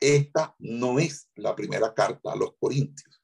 esta 0.00 0.54
no 0.58 0.98
es 0.98 1.28
la 1.34 1.54
primera 1.56 1.92
carta 1.94 2.32
a 2.32 2.36
los 2.36 2.56
Corintios. 2.58 3.15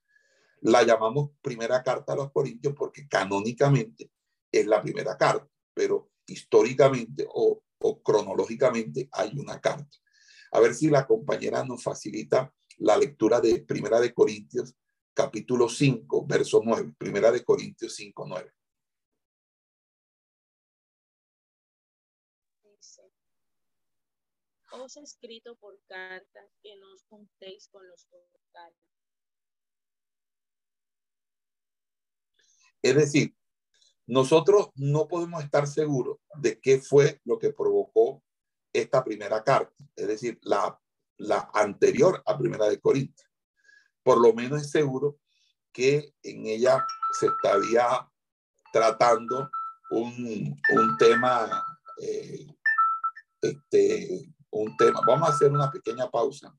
La 0.62 0.84
llamamos 0.84 1.30
primera 1.40 1.82
carta 1.82 2.12
a 2.12 2.16
los 2.16 2.30
Corintios 2.30 2.74
porque 2.76 3.08
canónicamente 3.08 4.12
es 4.50 4.66
la 4.66 4.80
primera 4.80 5.16
carta, 5.16 5.48
pero 5.74 6.12
históricamente 6.26 7.26
o, 7.28 7.62
cronológicamente 8.04 9.08
hay 9.10 9.36
una 9.36 9.60
carta. 9.60 9.96
A 10.52 10.60
ver 10.60 10.74
si 10.74 10.88
la 10.88 11.04
compañera 11.04 11.64
nos 11.64 11.82
facilita 11.82 12.54
la 12.78 12.96
lectura 12.96 13.40
de 13.40 13.62
Primera 13.62 13.98
de 13.98 14.14
Corintios, 14.14 14.76
capítulo 15.12 15.68
5, 15.68 16.26
verso 16.26 16.60
9. 16.64 16.94
Primera 16.96 17.32
de 17.32 17.44
Corintios 17.44 17.96
5, 17.96 18.24
9. 18.28 18.52
Os 24.74 24.96
he 24.96 25.02
escrito 25.02 25.56
por 25.56 25.76
carta 25.88 26.40
que 26.62 26.76
no 26.76 26.86
juntéis 27.08 27.68
con 27.68 27.86
los 27.88 28.06
mortales. 28.10 28.91
Es 32.82 32.96
decir, 32.96 33.34
nosotros 34.06 34.70
no 34.74 35.06
podemos 35.06 35.42
estar 35.42 35.66
seguros 35.66 36.18
de 36.36 36.60
qué 36.60 36.80
fue 36.80 37.20
lo 37.24 37.38
que 37.38 37.52
provocó 37.52 38.22
esta 38.72 39.04
primera 39.04 39.44
carta, 39.44 39.74
es 39.94 40.08
decir, 40.08 40.38
la, 40.42 40.78
la 41.18 41.50
anterior 41.54 42.22
a 42.26 42.36
Primera 42.36 42.68
de 42.68 42.80
Corintios. 42.80 43.30
Por 44.02 44.20
lo 44.20 44.32
menos 44.32 44.62
es 44.62 44.70
seguro 44.70 45.18
que 45.72 46.14
en 46.22 46.46
ella 46.46 46.84
se 47.18 47.26
estaría 47.26 48.08
tratando 48.72 49.50
un, 49.90 50.60
un 50.70 50.96
tema, 50.98 51.64
eh, 52.00 52.46
este, 53.40 54.34
un 54.50 54.76
tema. 54.76 55.00
Vamos 55.06 55.28
a 55.28 55.32
hacer 55.32 55.52
una 55.52 55.70
pequeña 55.70 56.10
pausa. 56.10 56.54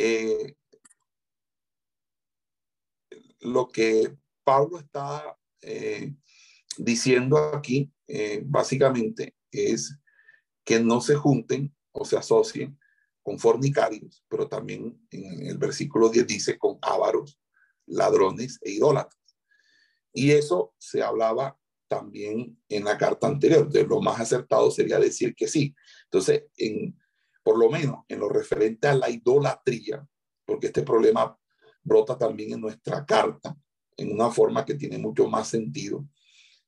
Eh, 0.00 0.54
lo 3.40 3.66
que 3.68 4.16
Pablo 4.44 4.78
está 4.78 5.36
eh, 5.60 6.14
diciendo 6.76 7.36
aquí, 7.36 7.92
eh, 8.06 8.40
básicamente, 8.44 9.34
es 9.50 9.98
que 10.64 10.78
no 10.78 11.00
se 11.00 11.16
junten 11.16 11.74
o 11.90 12.04
se 12.04 12.16
asocien 12.16 12.78
con 13.24 13.40
fornicarios, 13.40 14.24
pero 14.28 14.48
también 14.48 15.04
en 15.10 15.46
el 15.48 15.58
versículo 15.58 16.10
10 16.10 16.28
dice 16.28 16.58
con 16.58 16.78
ávaros, 16.80 17.40
ladrones 17.86 18.60
e 18.62 18.70
idólatras. 18.70 19.20
Y 20.12 20.30
eso 20.30 20.74
se 20.78 21.02
hablaba 21.02 21.58
también 21.88 22.56
en 22.68 22.84
la 22.84 22.96
carta 22.96 23.26
anterior. 23.26 23.68
De 23.68 23.84
lo 23.84 24.00
más 24.00 24.20
acertado 24.20 24.70
sería 24.70 25.00
decir 25.00 25.34
que 25.34 25.48
sí. 25.48 25.74
Entonces, 26.04 26.44
en, 26.56 26.96
por 27.48 27.58
lo 27.58 27.70
menos 27.70 28.04
en 28.08 28.20
lo 28.20 28.28
referente 28.28 28.88
a 28.88 28.94
la 28.94 29.08
idolatría, 29.08 30.06
porque 30.44 30.66
este 30.66 30.82
problema 30.82 31.34
brota 31.82 32.18
también 32.18 32.52
en 32.52 32.60
nuestra 32.60 33.06
carta, 33.06 33.56
en 33.96 34.12
una 34.12 34.30
forma 34.30 34.66
que 34.66 34.74
tiene 34.74 34.98
mucho 34.98 35.26
más 35.28 35.48
sentido, 35.48 36.06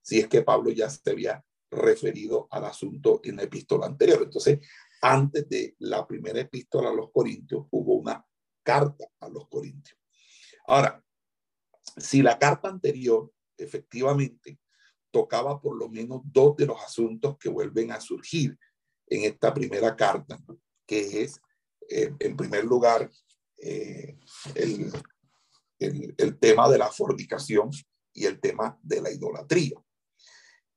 si 0.00 0.20
es 0.20 0.26
que 0.26 0.40
Pablo 0.40 0.70
ya 0.70 0.88
se 0.88 1.10
había 1.10 1.44
referido 1.70 2.48
al 2.50 2.64
asunto 2.64 3.20
en 3.22 3.36
la 3.36 3.42
epístola 3.42 3.84
anterior. 3.84 4.22
Entonces, 4.22 4.60
antes 5.02 5.46
de 5.50 5.76
la 5.80 6.06
primera 6.06 6.40
epístola 6.40 6.88
a 6.88 6.94
los 6.94 7.10
Corintios, 7.12 7.66
hubo 7.72 7.96
una 7.96 8.24
carta 8.62 9.04
a 9.20 9.28
los 9.28 9.50
Corintios. 9.50 9.98
Ahora, 10.66 11.04
si 11.94 12.22
la 12.22 12.38
carta 12.38 12.70
anterior 12.70 13.30
efectivamente 13.54 14.58
tocaba 15.10 15.60
por 15.60 15.76
lo 15.76 15.90
menos 15.90 16.22
dos 16.24 16.56
de 16.56 16.64
los 16.64 16.80
asuntos 16.80 17.36
que 17.36 17.50
vuelven 17.50 17.92
a 17.92 18.00
surgir 18.00 18.58
en 19.08 19.24
esta 19.24 19.52
primera 19.52 19.94
carta, 19.94 20.38
que 20.90 21.22
es, 21.22 21.40
en 21.88 22.36
primer 22.36 22.64
lugar, 22.64 23.08
eh, 23.58 24.18
el, 24.56 24.90
el, 25.78 26.38
tema 26.40 26.68
de 26.68 26.78
la 26.78 26.90
fornicación 26.90 27.70
y 28.12 28.24
el 28.24 28.40
tema 28.40 28.76
de 28.82 29.00
la 29.00 29.12
idolatría. 29.12 29.80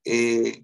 Eh, 0.06 0.64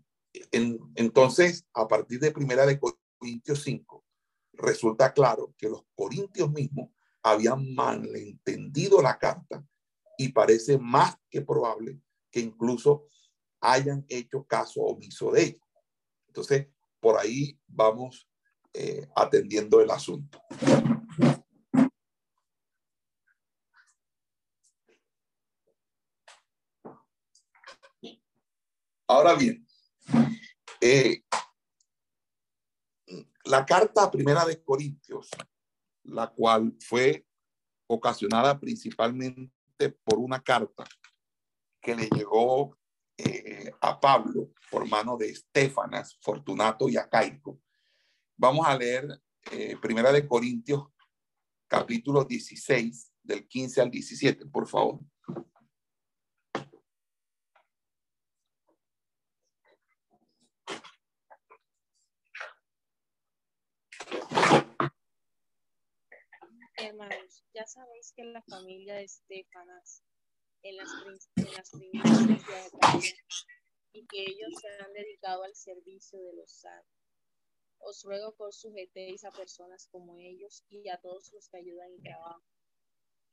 entonces, 0.51 1.65
a 1.73 1.87
partir 1.87 2.19
de 2.19 2.31
primera 2.31 2.67
de 2.67 2.79
Corintios 2.79 3.63
5, 3.63 4.05
resulta 4.53 5.13
claro 5.13 5.55
que 5.57 5.67
los 5.67 5.81
corintios 5.95 6.51
mismos 6.51 6.91
habían 7.23 7.73
malentendido 7.73 9.01
la 9.01 9.17
carta 9.17 9.65
y 10.19 10.27
parece 10.27 10.77
más 10.77 11.15
que 11.27 11.41
probable 11.41 11.99
que 12.29 12.39
incluso 12.39 13.07
hayan 13.61 14.05
hecho 14.09 14.43
caso 14.43 14.81
omiso 14.81 15.31
de 15.31 15.41
ella. 15.41 15.65
Entonces, 16.27 16.67
por 16.99 17.17
ahí 17.17 17.59
vamos 17.65 18.28
eh, 18.73 19.07
atendiendo 19.15 19.81
el 19.81 19.91
asunto. 19.91 20.41
Ahora 29.07 29.33
bien, 29.33 29.65
eh, 30.81 31.23
la 33.45 33.65
carta 33.65 34.11
primera 34.11 34.45
de 34.45 34.61
Corintios, 34.63 35.29
la 36.03 36.27
cual 36.27 36.75
fue 36.79 37.25
ocasionada 37.87 38.59
principalmente 38.59 39.89
por 40.03 40.19
una 40.19 40.39
carta 40.41 40.83
que 41.81 41.95
le 41.95 42.07
llegó 42.15 42.77
eh, 43.17 43.71
a 43.81 43.99
Pablo 43.99 44.51
por 44.69 44.87
mano 44.87 45.17
de 45.17 45.29
Estefanas, 45.29 46.17
Fortunato 46.21 46.87
y 46.87 46.97
Acaico. 46.97 47.59
Vamos 48.41 48.65
a 48.65 48.77
leer 48.77 49.05
eh, 49.51 49.75
Primera 49.81 50.13
de 50.13 50.25
Corintios, 50.25 50.87
capítulo 51.67 52.23
16, 52.23 53.11
del 53.21 53.45
15 53.45 53.81
al 53.81 53.91
17, 53.91 54.45
por 54.45 54.65
favor. 54.65 55.01
Hermanos, 66.77 67.43
ya 67.53 67.65
sabéis 67.67 68.13
que 68.15 68.23
la 68.23 68.41
familia 68.43 68.95
de 68.95 69.03
Estefanas 69.03 70.01
en 70.63 70.77
las, 70.77 70.89
en 71.35 71.51
las 71.51 71.69
primicias 71.71 72.25
de 72.47 72.77
Acaya 72.77 73.15
y 73.91 74.07
que 74.07 74.21
ellos 74.21 74.53
se 74.61 74.81
han 74.81 74.93
dedicado 74.93 75.43
al 75.43 75.55
servicio 75.55 76.23
de 76.23 76.35
los 76.37 76.49
santos. 76.53 76.98
Os 77.79 78.03
ruego 78.03 78.35
que 78.35 78.43
os 78.43 78.59
sujetéis 78.59 79.23
a 79.23 79.31
personas 79.31 79.87
como 79.91 80.17
ellos 80.17 80.63
y 80.69 80.89
a 80.89 80.97
todos 80.97 81.31
los 81.33 81.49
que 81.49 81.57
ayudan 81.57 81.91
en 81.91 82.03
trabajo. 82.03 82.43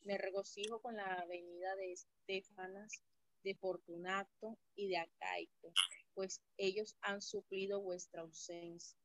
Me 0.03 0.19
regocijo 0.19 0.81
con 0.81 0.97
la 0.97 1.25
venida 1.29 1.75
de 1.77 1.93
Estefanas, 1.93 3.03
de 3.43 3.55
Fortunato 3.55 4.59
y 4.75 4.89
de 4.89 4.99
Acaico, 4.99 5.73
pues 6.15 6.43
ellos 6.57 6.97
han 7.01 7.21
suplido 7.21 7.81
vuestra 7.81 8.23
ausencia. 8.23 8.99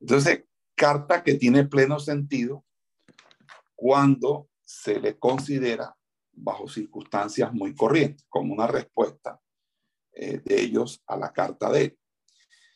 Entonces, 0.00 0.44
carta 0.74 1.24
que 1.24 1.34
tiene 1.34 1.64
pleno 1.64 1.98
sentido 1.98 2.64
cuando 3.74 4.48
se 4.62 5.00
le 5.00 5.18
considera 5.18 5.96
bajo 6.32 6.68
circunstancias 6.68 7.52
muy 7.52 7.74
corrientes, 7.74 8.24
como 8.28 8.52
una 8.52 8.66
respuesta 8.66 9.40
eh, 10.18 10.40
de 10.42 10.62
ellos 10.62 11.02
a 11.06 11.14
la 11.14 11.30
carta 11.30 11.70
de 11.70 11.82
él. 11.82 11.98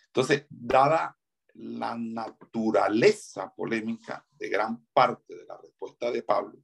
Entonces, 0.09 0.45
dada 0.51 1.17
la 1.55 1.97
naturaleza 1.97 3.51
polémica 3.55 4.27
de 4.33 4.51
gran 4.51 4.85
parte 4.93 5.35
de 5.35 5.47
la 5.47 5.57
respuesta 5.57 6.11
de 6.11 6.23
Pablo, 6.23 6.63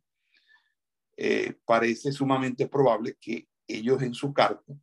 eh, 1.16 1.54
parece 1.64 2.12
sumamente 2.12 2.68
probable 2.68 3.16
que 3.18 3.48
ellos 3.66 4.02
en 4.02 4.12
su 4.12 4.34
carta 4.34 4.74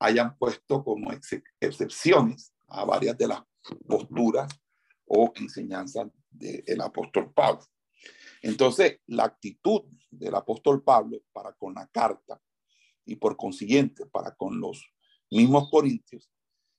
hayan 0.00 0.36
puesto 0.36 0.82
como 0.82 1.12
excepciones 1.60 2.52
a 2.66 2.84
varias 2.84 3.16
de 3.16 3.28
las 3.28 3.42
posturas 3.86 4.48
o 5.06 5.32
enseñanzas 5.36 6.08
del 6.28 6.80
apóstol 6.80 7.32
Pablo. 7.32 7.64
Entonces, 8.42 8.98
la 9.06 9.24
actitud 9.24 9.82
del 10.10 10.34
apóstol 10.34 10.82
Pablo 10.82 11.18
para 11.32 11.52
con 11.52 11.74
la 11.74 11.86
carta 11.86 12.40
y 13.04 13.14
por 13.14 13.36
consiguiente 13.36 14.06
para 14.06 14.34
con 14.34 14.58
los 14.58 14.93
mismos 15.30 15.70
corintios 15.70 16.30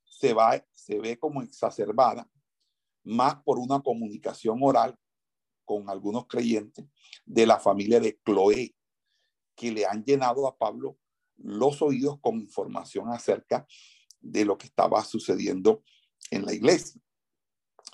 se, 0.06 0.34
va, 0.34 0.64
se 0.72 1.00
ve 1.00 1.18
como 1.18 1.42
exacerbada 1.42 2.30
más 3.04 3.36
por 3.44 3.60
una 3.60 3.82
comunicación 3.82 4.60
oral 4.62 4.98
con 5.64 5.90
algunos 5.90 6.28
creyentes 6.28 6.86
de 7.26 7.46
la 7.46 7.60
familia 7.60 8.00
de 8.00 8.18
Cloé, 8.24 8.76
que 9.56 9.72
le 9.72 9.86
han 9.86 10.04
llenado 10.04 10.48
a 10.48 10.58
Pablo 10.58 10.98
los 11.38 11.82
oídos 11.82 12.20
con 12.22 12.40
información 12.40 13.10
acerca 13.10 13.68
de 14.20 14.46
lo 14.46 14.58
que 14.58 14.68
estaba 14.68 15.04
sucediendo 15.04 15.84
en 16.32 16.46
la 16.46 16.54
iglesia. 16.54 17.02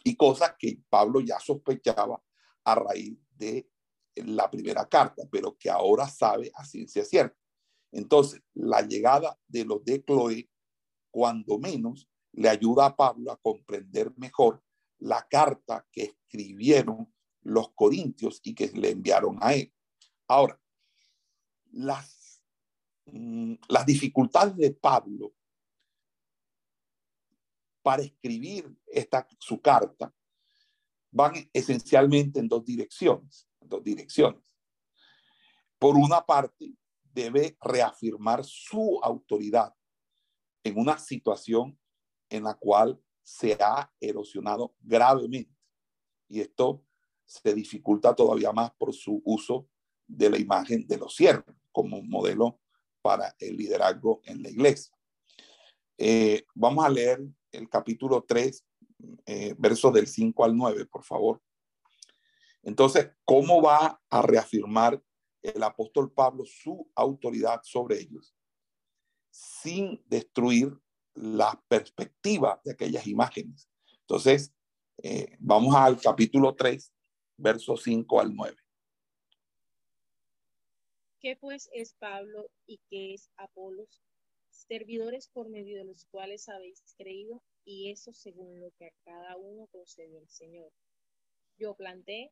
Y 0.04 0.16
cosas 0.16 0.56
que 0.58 0.80
Pablo 0.90 1.20
ya 1.20 1.40
sospechaba 1.40 2.22
a 2.64 2.76
raíz 2.76 3.18
de 3.36 3.70
la 4.16 4.50
primera 4.50 4.88
carta, 4.88 5.24
pero 5.32 5.58
que 5.58 5.70
ahora 5.70 6.08
sabe 6.08 6.52
a 6.56 6.66
ciencia 6.66 7.04
cierta. 7.06 7.41
Entonces, 7.92 8.42
la 8.54 8.82
llegada 8.82 9.38
de 9.48 9.66
los 9.66 9.84
de 9.84 10.04
Chloe, 10.04 10.50
cuando 11.12 11.58
menos, 11.60 12.10
le 12.34 12.50
ayuda 12.50 12.86
a 12.86 12.96
Pablo 12.96 13.32
a 13.32 13.38
comprender 13.38 14.14
mejor 14.18 14.64
la 15.00 15.28
carta 15.28 15.86
que 15.92 16.04
escribieron 16.04 17.14
los 17.42 17.74
corintios 17.74 18.40
y 18.44 18.54
que 18.54 18.68
le 18.68 18.92
enviaron 18.92 19.38
a 19.42 19.54
él. 19.54 19.74
Ahora, 20.28 20.60
las, 21.72 22.42
mm, 23.06 23.56
las 23.68 23.86
dificultades 23.86 24.56
de 24.56 24.72
Pablo 24.72 25.34
para 27.82 28.04
escribir 28.04 28.74
esta, 28.88 29.28
su 29.40 29.60
carta 29.60 30.14
van 31.12 31.34
esencialmente 31.52 32.40
en 32.40 32.48
dos 32.48 32.64
direcciones, 32.64 33.48
dos 33.60 33.84
direcciones. 33.84 34.42
Por 35.78 35.96
una 35.96 36.22
parte, 36.26 36.74
debe 37.14 37.58
reafirmar 37.62 38.44
su 38.44 39.00
autoridad 39.04 39.74
en 40.64 40.78
una 40.78 40.98
situación 40.98 41.80
en 42.30 42.44
la 42.44 42.54
cual 42.56 43.02
se 43.24 43.58
ha 43.60 43.92
erosionado 44.00 44.76
gravemente. 44.82 45.56
Y 46.28 46.42
esto 46.42 46.84
se 47.26 47.54
dificulta 47.54 48.16
todavía 48.16 48.52
más 48.52 48.72
por 48.78 48.94
su 48.94 49.22
uso 49.26 49.68
de 50.08 50.30
la 50.30 50.38
imagen 50.38 50.86
de 50.88 50.98
los 50.98 51.16
siervos 51.16 51.56
como 51.72 52.02
modelo 52.02 52.60
para 53.02 53.36
el 53.40 53.58
liderazgo 53.58 54.22
en 54.26 54.44
la 54.44 54.50
iglesia. 54.50 54.94
Eh, 55.98 56.46
vamos 56.56 56.86
a 56.86 56.90
leer 56.90 57.22
el 57.52 57.70
capítulo 57.70 58.24
3, 58.28 58.66
eh, 59.26 59.56
versos 59.58 59.94
del 59.94 60.08
5 60.08 60.44
al 60.44 60.56
9, 60.56 60.86
por 60.86 61.04
favor. 61.04 61.42
Entonces, 62.64 63.12
¿cómo 63.26 63.62
va 63.62 64.02
a 64.10 64.22
reafirmar 64.22 65.02
el 65.42 65.64
apóstol 65.64 66.12
Pablo 66.12 66.46
su 66.46 66.90
autoridad 66.96 67.62
sobre 67.64 68.00
ellos 68.00 68.36
sin 69.30 70.04
destruir 70.08 70.78
la 71.14 71.62
perspectiva 71.68 72.62
de 72.64 72.72
aquellas 72.72 73.08
imágenes? 73.08 73.70
Entonces, 74.02 74.54
Eh, 75.04 75.36
vamos 75.40 75.74
al 75.74 76.00
capítulo 76.00 76.54
3, 76.54 76.94
versos 77.36 77.82
5 77.82 78.20
al 78.20 78.36
9. 78.36 78.56
¿Qué 81.20 81.36
pues 81.38 81.70
es 81.74 81.96
Pablo 81.96 82.52
y 82.68 82.80
qué 82.88 83.16
es 83.16 83.32
Apolos? 83.36 84.04
Servidores 84.52 85.28
por 85.28 85.50
medio 85.50 85.78
de 85.78 85.86
los 85.86 86.06
cuales 86.06 86.50
habéis 86.50 86.84
creído, 86.98 87.42
y 87.66 87.90
eso 87.90 88.14
según 88.14 88.60
lo 88.60 88.70
que 88.78 88.88
a 88.88 88.94
cada 89.04 89.38
uno 89.38 89.66
concedió 89.72 90.20
el 90.20 90.30
Señor. 90.30 90.72
Yo 91.58 91.74
planté, 91.74 92.32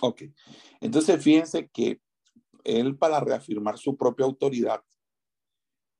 Ok, 0.00 0.22
entonces 0.80 1.22
fíjense 1.22 1.68
que 1.68 2.00
él 2.64 2.96
para 2.96 3.20
reafirmar 3.20 3.78
su 3.78 3.96
propia 3.96 4.26
autoridad 4.26 4.82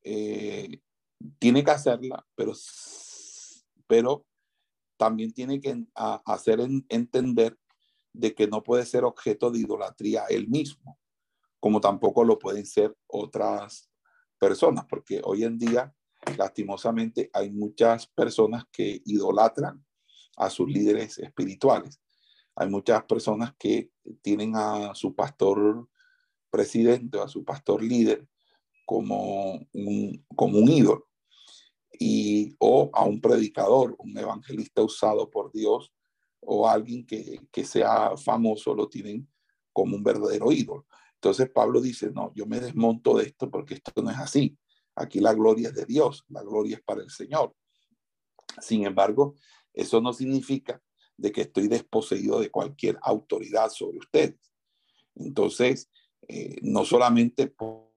eh, 0.03 0.81
tiene 1.39 1.63
que 1.63 1.71
hacerla, 1.71 2.25
pero, 2.35 2.53
pero 3.87 4.25
también 4.97 5.31
tiene 5.31 5.59
que 5.59 5.85
hacer 5.95 6.59
entender 6.89 7.57
de 8.13 8.33
que 8.33 8.47
no 8.47 8.63
puede 8.63 8.85
ser 8.85 9.03
objeto 9.03 9.51
de 9.51 9.59
idolatría 9.59 10.25
él 10.29 10.47
mismo, 10.47 10.99
como 11.59 11.79
tampoco 11.79 12.23
lo 12.23 12.37
pueden 12.39 12.65
ser 12.65 12.95
otras 13.07 13.89
personas, 14.39 14.85
porque 14.89 15.21
hoy 15.23 15.43
en 15.43 15.57
día, 15.57 15.93
lastimosamente, 16.37 17.29
hay 17.33 17.51
muchas 17.51 18.07
personas 18.07 18.65
que 18.71 19.01
idolatran 19.05 19.83
a 20.37 20.49
sus 20.49 20.67
líderes 20.69 21.17
espirituales. 21.19 21.99
Hay 22.57 22.69
muchas 22.69 23.03
personas 23.05 23.53
que 23.57 23.91
tienen 24.21 24.55
a 24.55 24.93
su 24.95 25.15
pastor 25.15 25.87
presidente 26.49 27.19
a 27.19 27.27
su 27.27 27.43
pastor 27.43 27.83
líder 27.83 28.27
como 28.85 29.59
un, 29.73 30.25
como 30.35 30.57
un 30.57 30.69
ídolo 30.69 31.07
y, 31.99 32.55
o 32.59 32.89
a 32.93 33.03
un 33.05 33.19
predicador, 33.19 33.95
un 33.99 34.17
evangelista 34.17 34.81
usado 34.81 35.29
por 35.29 35.51
Dios 35.51 35.91
o 36.39 36.67
alguien 36.67 37.05
que, 37.05 37.41
que 37.51 37.65
sea 37.65 38.15
famoso 38.17 38.73
lo 38.73 38.87
tienen 38.87 39.27
como 39.73 39.95
un 39.95 40.03
verdadero 40.03 40.51
ídolo. 40.51 40.85
Entonces 41.15 41.49
Pablo 41.49 41.81
dice, 41.81 42.11
no, 42.11 42.31
yo 42.33 42.45
me 42.45 42.59
desmonto 42.59 43.17
de 43.17 43.25
esto 43.25 43.49
porque 43.49 43.75
esto 43.75 44.01
no 44.01 44.09
es 44.09 44.17
así. 44.17 44.57
Aquí 44.95 45.19
la 45.19 45.33
gloria 45.33 45.69
es 45.69 45.75
de 45.75 45.85
Dios, 45.85 46.23
la 46.29 46.41
gloria 46.43 46.77
es 46.77 46.83
para 46.83 47.01
el 47.01 47.09
Señor. 47.09 47.53
Sin 48.61 48.85
embargo, 48.85 49.35
eso 49.73 49.99
no 50.01 50.13
significa 50.13 50.81
de 51.17 51.31
que 51.31 51.41
estoy 51.41 51.67
desposeído 51.67 52.39
de 52.39 52.51
cualquier 52.51 52.97
autoridad 53.01 53.69
sobre 53.69 53.97
ustedes. 53.97 54.39
Entonces, 55.15 55.89
eh, 56.27 56.57
no 56.61 56.85
solamente 56.85 57.47
por, 57.47 57.91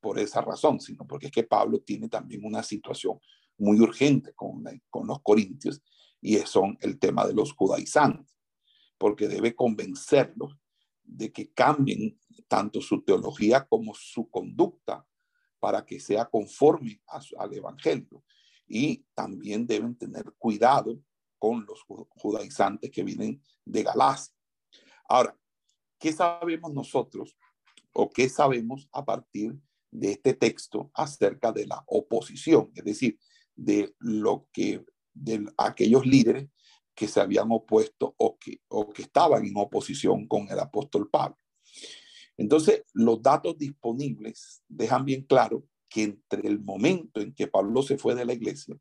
por, 0.00 0.18
esa 0.18 0.40
razón, 0.40 0.80
sino 0.80 1.06
porque 1.06 1.26
es 1.26 1.32
que 1.32 1.42
Pablo 1.42 1.80
tiene 1.80 2.08
también 2.08 2.44
una 2.44 2.62
situación 2.62 3.18
muy 3.58 3.80
urgente 3.80 4.32
con, 4.34 4.64
con 4.88 5.06
los 5.06 5.20
corintios 5.22 5.82
y 6.20 6.36
son 6.38 6.78
el 6.80 6.98
tema 6.98 7.26
de 7.26 7.34
los 7.34 7.52
judaizantes, 7.52 8.34
porque 8.98 9.28
debe 9.28 9.54
convencerlos 9.54 10.56
de 11.02 11.32
que 11.32 11.50
cambien 11.52 12.18
tanto 12.48 12.80
su 12.80 13.02
teología 13.02 13.66
como 13.66 13.94
su 13.94 14.28
conducta 14.30 15.06
para 15.58 15.84
que 15.84 16.00
sea 16.00 16.24
conforme 16.24 17.00
al 17.38 17.54
Evangelio. 17.54 18.24
Y 18.66 19.04
también 19.14 19.66
deben 19.66 19.96
tener 19.96 20.32
cuidado 20.38 20.98
con 21.40 21.66
los 21.66 21.82
judaizantes 22.10 22.90
que 22.90 23.02
vienen 23.02 23.42
de 23.64 23.82
Galacia. 23.82 24.32
Ahora, 25.08 25.36
¿qué 25.98 26.12
sabemos 26.12 26.72
nosotros 26.72 27.36
o 27.92 28.10
qué 28.10 28.28
sabemos 28.28 28.88
a 28.92 29.04
partir 29.04 29.58
de 29.90 30.12
este 30.12 30.34
texto 30.34 30.92
acerca 30.94 31.50
de 31.50 31.66
la 31.66 31.82
oposición? 31.86 32.70
Es 32.76 32.84
decir, 32.84 33.18
de 33.56 33.92
lo 33.98 34.48
que 34.52 34.84
de 35.12 35.50
aquellos 35.56 36.06
líderes 36.06 36.48
que 36.94 37.08
se 37.08 37.20
habían 37.20 37.50
opuesto 37.50 38.14
o 38.18 38.38
que, 38.38 38.60
o 38.68 38.90
que 38.90 39.02
estaban 39.02 39.44
en 39.44 39.56
oposición 39.56 40.28
con 40.28 40.46
el 40.50 40.58
apóstol 40.58 41.08
Pablo. 41.08 41.38
Entonces, 42.36 42.84
los 42.92 43.22
datos 43.22 43.56
disponibles 43.56 44.62
dejan 44.68 45.06
bien 45.06 45.22
claro 45.22 45.64
que 45.88 46.02
entre 46.02 46.46
el 46.46 46.60
momento 46.60 47.20
en 47.20 47.34
que 47.34 47.46
Pablo 47.46 47.82
se 47.82 47.96
fue 47.96 48.14
de 48.14 48.26
la 48.26 48.34
iglesia, 48.34 48.76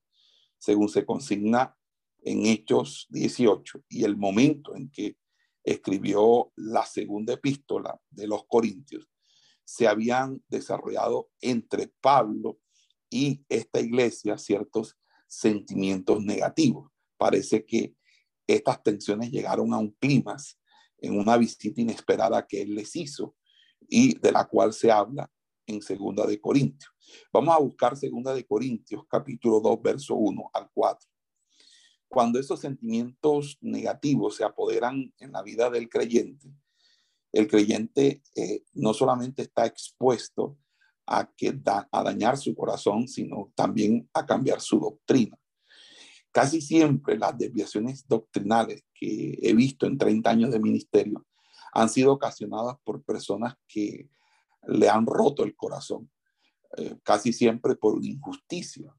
según 0.58 0.90
se 0.90 1.06
consigna 1.06 1.79
en 2.22 2.46
Hechos 2.46 3.08
18, 3.10 3.84
y 3.90 4.04
el 4.04 4.18
momento 4.18 4.76
en 4.76 4.90
que 4.90 5.18
escribió 5.64 6.52
la 6.56 6.86
segunda 6.86 7.34
epístola 7.34 8.00
de 8.10 8.28
los 8.28 8.46
Corintios, 8.48 9.10
se 9.64 9.88
habían 9.88 10.44
desarrollado 10.48 11.30
entre 11.42 11.92
Pablo 12.02 12.60
y 13.10 13.44
esta 13.50 13.80
iglesia 13.80 14.38
ciertos 14.38 14.98
sentimientos 15.28 16.24
negativos. 16.24 16.92
Parece 17.18 17.66
que 17.66 17.96
estas 18.48 18.82
tensiones 18.82 19.32
llegaron 19.32 19.74
a 19.74 19.78
un 19.78 19.92
clima 19.92 20.36
en 20.98 21.18
una 21.18 21.38
visita 21.38 21.82
inesperada 21.82 22.48
que 22.48 22.62
él 22.62 22.76
les 22.76 22.96
hizo 22.96 23.36
y 23.88 24.18
de 24.18 24.32
la 24.32 24.46
cual 24.48 24.74
se 24.74 24.92
habla 24.92 25.32
en 25.68 25.82
Segunda 25.82 26.26
de 26.26 26.42
Corintios. 26.42 26.92
Vamos 27.32 27.56
a 27.56 27.60
buscar 27.60 27.96
Segunda 27.96 28.34
de 28.34 28.46
Corintios, 28.46 29.04
capítulo 29.08 29.60
2, 29.60 29.82
verso 29.82 30.16
1 30.16 30.50
al 30.54 30.70
4. 30.74 31.09
Cuando 32.10 32.40
esos 32.40 32.60
sentimientos 32.60 33.60
negativos 33.62 34.36
se 34.36 34.44
apoderan 34.44 35.14
en 35.20 35.32
la 35.32 35.44
vida 35.44 35.70
del 35.70 35.88
creyente, 35.88 36.52
el 37.32 37.48
creyente 37.48 38.24
eh, 38.36 38.64
no 38.74 38.96
solamente 38.96 39.44
está 39.44 39.68
expuesto 39.68 40.58
a, 41.06 41.30
que 41.38 41.60
a 41.92 42.04
dañar 42.04 42.38
su 42.38 42.56
corazón, 42.56 43.08
sino 43.08 43.52
también 43.56 44.10
a 44.14 44.26
cambiar 44.26 44.60
su 44.60 44.80
doctrina. 44.80 45.38
Casi 46.32 46.62
siempre 46.62 47.18
las 47.18 47.38
desviaciones 47.38 48.08
doctrinales 48.08 48.84
que 48.94 49.38
he 49.42 49.54
visto 49.54 49.86
en 49.86 49.98
30 49.98 50.30
años 50.30 50.52
de 50.52 50.60
ministerio 50.60 51.26
han 51.74 51.90
sido 51.90 52.14
ocasionadas 52.14 52.76
por 52.84 53.04
personas 53.04 53.56
que 53.68 54.10
le 54.68 54.90
han 54.90 55.06
roto 55.06 55.44
el 55.44 55.56
corazón, 55.56 56.10
eh, 56.78 56.98
casi 57.04 57.34
siempre 57.34 57.76
por 57.76 57.96
una 57.96 58.08
injusticia. 58.08 58.96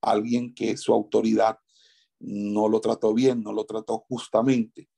alguien 0.00 0.54
que 0.54 0.76
su 0.76 0.92
autoridad 0.92 1.58
no 2.20 2.68
lo 2.68 2.80
trató 2.80 3.14
bien, 3.14 3.42
no 3.42 3.52
lo 3.52 3.64
trató 3.64 3.98
justamente, 4.08 4.88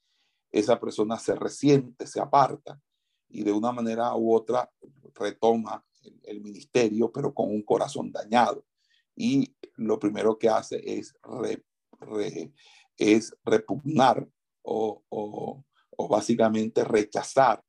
esa 0.50 0.80
persona 0.80 1.18
se 1.18 1.34
resiente, 1.34 2.06
se 2.06 2.20
aparta 2.20 2.80
y 3.28 3.44
de 3.44 3.52
una 3.52 3.72
manera 3.72 4.14
u 4.16 4.34
otra 4.34 4.70
retoma 5.14 5.84
el, 6.24 6.40
ministerio, 6.40 7.12
pero 7.12 7.32
con 7.32 7.50
un 7.50 7.62
corazón 7.62 8.10
dañado. 8.10 8.64
Y 9.14 9.54
lo 9.76 9.98
primero 9.98 10.38
que 10.38 10.48
hace 10.48 10.80
es, 10.98 11.14
es 12.96 13.36
repugnar 13.44 14.28
o 14.62 15.64
básicamente 16.08 16.82
rechazar 16.82 17.62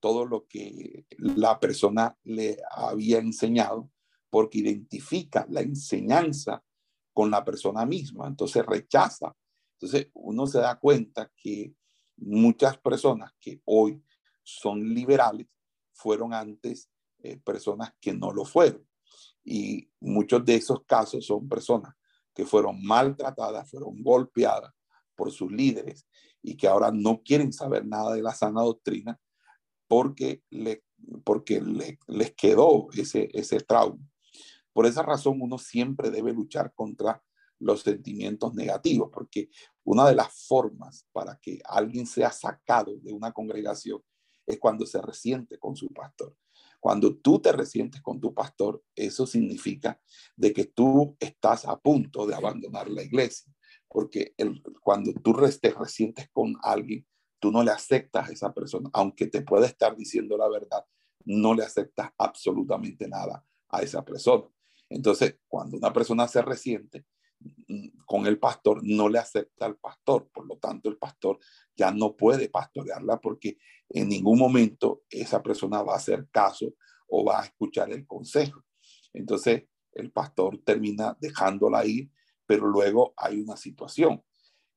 todo 0.00 0.24
lo 0.24 0.46
que 0.46 1.06
la 1.18 1.60
persona 1.60 2.16
le 2.22 2.58
había 2.70 3.18
enseñado 3.18 3.90
porque 4.30 4.58
identifica 4.58 5.46
la 5.50 5.60
enseñanza 5.60 6.63
con 7.14 7.30
la 7.30 7.44
persona 7.44 7.86
misma, 7.86 8.26
entonces 8.26 8.66
rechaza. 8.66 9.34
Entonces 9.78 10.10
uno 10.12 10.46
se 10.46 10.58
da 10.58 10.78
cuenta 10.78 11.30
que 11.36 11.72
muchas 12.16 12.76
personas 12.78 13.32
que 13.40 13.62
hoy 13.64 14.02
son 14.42 14.92
liberales 14.92 15.46
fueron 15.92 16.34
antes 16.34 16.90
eh, 17.22 17.38
personas 17.38 17.94
que 18.00 18.12
no 18.12 18.32
lo 18.32 18.44
fueron. 18.44 18.86
Y 19.44 19.88
muchos 20.00 20.44
de 20.44 20.56
esos 20.56 20.84
casos 20.84 21.24
son 21.24 21.48
personas 21.48 21.94
que 22.34 22.44
fueron 22.44 22.82
maltratadas, 22.82 23.70
fueron 23.70 24.02
golpeadas 24.02 24.72
por 25.14 25.30
sus 25.30 25.50
líderes 25.52 26.06
y 26.42 26.56
que 26.56 26.66
ahora 26.66 26.90
no 26.92 27.22
quieren 27.22 27.52
saber 27.52 27.86
nada 27.86 28.14
de 28.14 28.22
la 28.22 28.34
sana 28.34 28.62
doctrina 28.62 29.18
porque, 29.86 30.42
le, 30.50 30.82
porque 31.24 31.60
le, 31.60 31.98
les 32.08 32.34
quedó 32.34 32.88
ese, 32.92 33.28
ese 33.32 33.60
trauma. 33.60 34.02
Por 34.74 34.86
esa 34.86 35.02
razón 35.02 35.40
uno 35.40 35.56
siempre 35.56 36.10
debe 36.10 36.34
luchar 36.34 36.74
contra 36.74 37.22
los 37.60 37.82
sentimientos 37.82 38.54
negativos, 38.54 39.08
porque 39.12 39.48
una 39.84 40.06
de 40.06 40.16
las 40.16 40.46
formas 40.46 41.06
para 41.12 41.38
que 41.40 41.60
alguien 41.64 42.06
sea 42.06 42.30
sacado 42.30 42.96
de 43.00 43.12
una 43.12 43.32
congregación 43.32 44.02
es 44.46 44.58
cuando 44.58 44.84
se 44.84 45.00
resiente 45.00 45.58
con 45.58 45.76
su 45.76 45.88
pastor. 45.88 46.36
Cuando 46.80 47.16
tú 47.16 47.40
te 47.40 47.52
resientes 47.52 48.02
con 48.02 48.20
tu 48.20 48.34
pastor, 48.34 48.82
eso 48.94 49.26
significa 49.26 49.98
de 50.36 50.52
que 50.52 50.64
tú 50.64 51.16
estás 51.18 51.64
a 51.64 51.78
punto 51.78 52.26
de 52.26 52.34
abandonar 52.34 52.90
la 52.90 53.02
iglesia, 53.02 53.50
porque 53.88 54.34
el, 54.36 54.62
cuando 54.82 55.14
tú 55.14 55.34
te 55.62 55.70
resientes 55.70 56.28
con 56.30 56.56
alguien, 56.62 57.06
tú 57.38 57.50
no 57.50 57.62
le 57.62 57.70
aceptas 57.70 58.28
a 58.28 58.32
esa 58.32 58.52
persona, 58.52 58.90
aunque 58.92 59.28
te 59.28 59.42
pueda 59.42 59.66
estar 59.66 59.96
diciendo 59.96 60.36
la 60.36 60.48
verdad, 60.48 60.84
no 61.24 61.54
le 61.54 61.62
aceptas 61.62 62.10
absolutamente 62.18 63.08
nada 63.08 63.46
a 63.68 63.80
esa 63.80 64.04
persona. 64.04 64.44
Entonces, 64.94 65.40
cuando 65.48 65.76
una 65.76 65.92
persona 65.92 66.28
se 66.28 66.40
resiente 66.40 67.04
mm, 67.66 68.04
con 68.06 68.26
el 68.28 68.38
pastor, 68.38 68.80
no 68.84 69.08
le 69.08 69.18
acepta 69.18 69.66
al 69.66 69.76
pastor. 69.76 70.30
Por 70.32 70.46
lo 70.46 70.56
tanto, 70.58 70.88
el 70.88 70.96
pastor 70.98 71.40
ya 71.74 71.90
no 71.90 72.16
puede 72.16 72.48
pastorearla 72.48 73.20
porque 73.20 73.58
en 73.88 74.08
ningún 74.08 74.38
momento 74.38 75.02
esa 75.10 75.42
persona 75.42 75.82
va 75.82 75.94
a 75.94 75.96
hacer 75.96 76.28
caso 76.30 76.74
o 77.08 77.24
va 77.24 77.40
a 77.40 77.44
escuchar 77.44 77.90
el 77.90 78.06
consejo. 78.06 78.64
Entonces, 79.12 79.64
el 79.94 80.12
pastor 80.12 80.60
termina 80.64 81.16
dejándola 81.20 81.84
ir, 81.84 82.08
pero 82.46 82.68
luego 82.68 83.14
hay 83.16 83.40
una 83.40 83.56
situación 83.56 84.22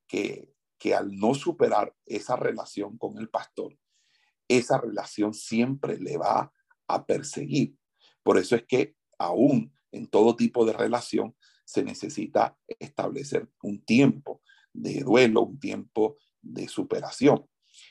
que, 0.07 0.51
que 0.80 0.95
al 0.95 1.15
no 1.15 1.36
superar 1.36 1.95
esa 2.07 2.36
relación 2.36 2.97
con 2.97 3.20
el 3.20 3.30
pastor, 3.30 3.78
esa 4.47 4.80
relación 4.82 5.36
siempre 5.36 5.99
le 5.99 6.18
va 6.18 6.51
a 6.88 7.05
perseguir. 7.05 7.78
Por 8.24 8.39
eso 8.39 8.55
es 8.55 8.65
que 8.65 8.95
aún 9.20 9.76
en 9.98 10.08
todo 10.08 10.36
tipo 10.36 10.66
de 10.66 10.74
relación 10.74 11.36
se 11.66 11.84
necesita 11.84 12.58
establecer 12.80 13.50
un 13.62 13.84
tiempo 13.84 14.41
de 14.74 15.02
duelo, 15.02 15.41
un 15.41 15.60
tiempo 15.60 16.18
de 16.41 16.68
superación. 16.68 17.45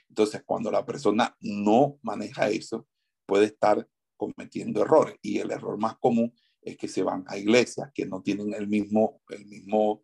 Entonces, 0.09 0.43
cuando 0.45 0.71
la 0.71 0.87
persona 0.87 1.37
no 1.41 1.99
maneja 2.03 2.49
eso, 2.49 2.89
puede 3.27 3.47
estar 3.47 3.87
cometiendo 4.17 4.83
errores. 4.83 5.17
Y 5.21 5.39
el 5.39 5.51
error 5.51 5.79
más 5.79 5.99
común 5.99 6.33
es 6.63 6.77
que 6.77 6.89
se 6.89 7.03
van 7.03 7.25
a 7.29 7.37
iglesias 7.37 7.91
que 7.95 8.07
no 8.07 8.23
tienen 8.23 8.55
el 8.55 8.67
mismo, 8.67 9.21
el 9.29 9.47
mismo, 9.47 10.03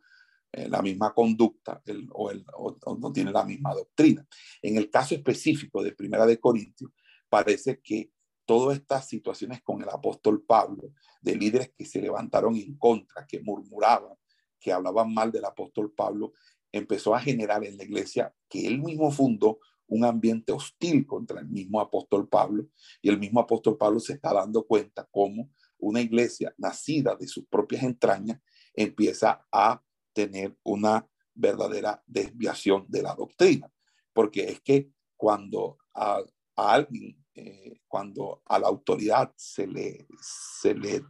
eh, 0.53 0.69
la 0.69 0.83
misma 0.83 1.15
conducta 1.15 1.83
o, 2.11 2.31
el, 2.31 2.45
o, 2.55 2.99
no 3.01 3.13
tienen 3.13 3.33
la 3.33 3.45
misma 3.45 3.75
doctrina. 3.75 4.27
En 4.61 4.77
el 4.77 4.91
caso 4.91 5.15
específico 5.15 5.83
de 5.83 5.93
Primera 5.93 6.27
de 6.27 6.39
Corintios, 6.39 6.91
parece 7.29 7.81
que 7.81 8.11
todas 8.45 8.79
estas 8.79 9.09
situaciones 9.09 9.63
con 9.63 9.83
el 9.83 9.89
apóstol 9.89 10.43
Pablo, 10.43 10.93
de 11.21 11.37
líderes 11.37 11.73
que 11.77 11.85
se 11.85 12.01
levantaron 12.01 12.57
en 12.57 12.77
contra, 12.77 13.27
que 13.27 13.41
murmuraban, 13.41 14.15
que 14.59 14.73
hablaban 14.73 15.13
mal 15.13 15.31
del 15.33 15.45
apóstol 15.45 15.93
Pablo, 15.93 16.33
empezó 16.71 17.15
a 17.15 17.21
generar 17.21 17.65
en 17.65 17.77
la 17.77 17.85
iglesia 17.85 18.35
que 18.49 18.67
él 18.67 18.81
mismo 18.81 19.11
fundó 19.11 19.59
un 19.87 20.05
ambiente 20.05 20.53
hostil 20.53 21.07
contra 21.07 21.41
el 21.41 21.49
mismo 21.49 21.81
apóstol 21.81 22.29
Pablo 22.29 22.69
y 23.03 23.11
el 23.11 23.19
mismo 23.19 23.41
apóstol 23.41 23.77
Pablo 23.77 24.01
se 24.01 24.15
está 24.15 24.33
dando 24.33 24.67
cuenta 24.67 25.07
cómo 25.11 25.51
una 25.79 26.01
iglesia 26.01 26.55
nacida 26.57 27.17
de 27.17 27.27
sus 27.27 27.45
propias 27.47 27.83
entrañas 27.83 28.41
empieza 28.75 29.47
a 29.51 29.83
tener 30.13 30.57
una 30.63 31.07
verdadera 31.35 32.03
desviación 32.07 32.87
de 32.89 33.03
la 33.03 33.15
doctrina. 33.15 33.71
Porque 34.13 34.45
es 34.45 34.61
que 34.61 34.91
cuando 35.17 35.79
a, 35.95 36.23
alguien, 36.57 37.22
eh, 37.35 37.81
cuando 37.87 38.43
a 38.47 38.59
la 38.59 38.69
autoridad 38.69 39.33
se 39.37 39.67
le, 39.67 40.07
se 40.21 40.75
le 40.75 41.03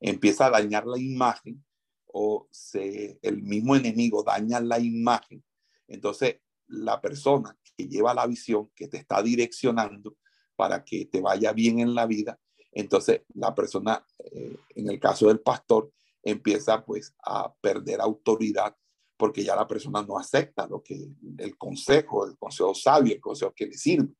empieza 0.00 0.46
a 0.46 0.50
dañar 0.50 0.86
la 0.86 0.98
imagen 0.98 1.64
o 2.06 2.48
se, 2.50 3.18
el 3.22 3.42
mismo 3.42 3.76
enemigo 3.76 4.22
daña 4.22 4.60
la 4.60 4.78
imagen, 4.78 5.44
entonces 5.86 6.36
la 6.68 7.00
persona 7.00 7.56
que 7.76 7.88
lleva 7.88 8.14
la 8.14 8.26
visión, 8.26 8.70
que 8.74 8.88
te 8.88 8.96
está 8.96 9.22
direccionando 9.22 10.16
para 10.56 10.84
que 10.84 11.04
te 11.04 11.20
vaya 11.20 11.52
bien 11.52 11.80
en 11.80 11.94
la 11.94 12.06
vida, 12.06 12.40
entonces 12.72 13.22
la 13.34 13.54
persona, 13.54 14.04
eh, 14.32 14.56
en 14.74 14.88
el 14.88 14.98
caso 14.98 15.28
del 15.28 15.40
pastor, 15.40 15.92
empieza 16.22 16.84
pues 16.84 17.14
a 17.24 17.54
perder 17.60 18.00
autoridad 18.00 18.74
porque 19.16 19.44
ya 19.44 19.56
la 19.56 19.66
persona 19.66 20.02
no 20.02 20.18
acepta 20.18 20.66
lo 20.66 20.82
que 20.82 21.08
el 21.38 21.56
consejo, 21.56 22.26
el 22.26 22.36
consejo 22.36 22.74
sabio, 22.74 23.14
el 23.14 23.20
consejo 23.20 23.54
que 23.54 23.66
le 23.66 23.74
sirve. 23.74 24.12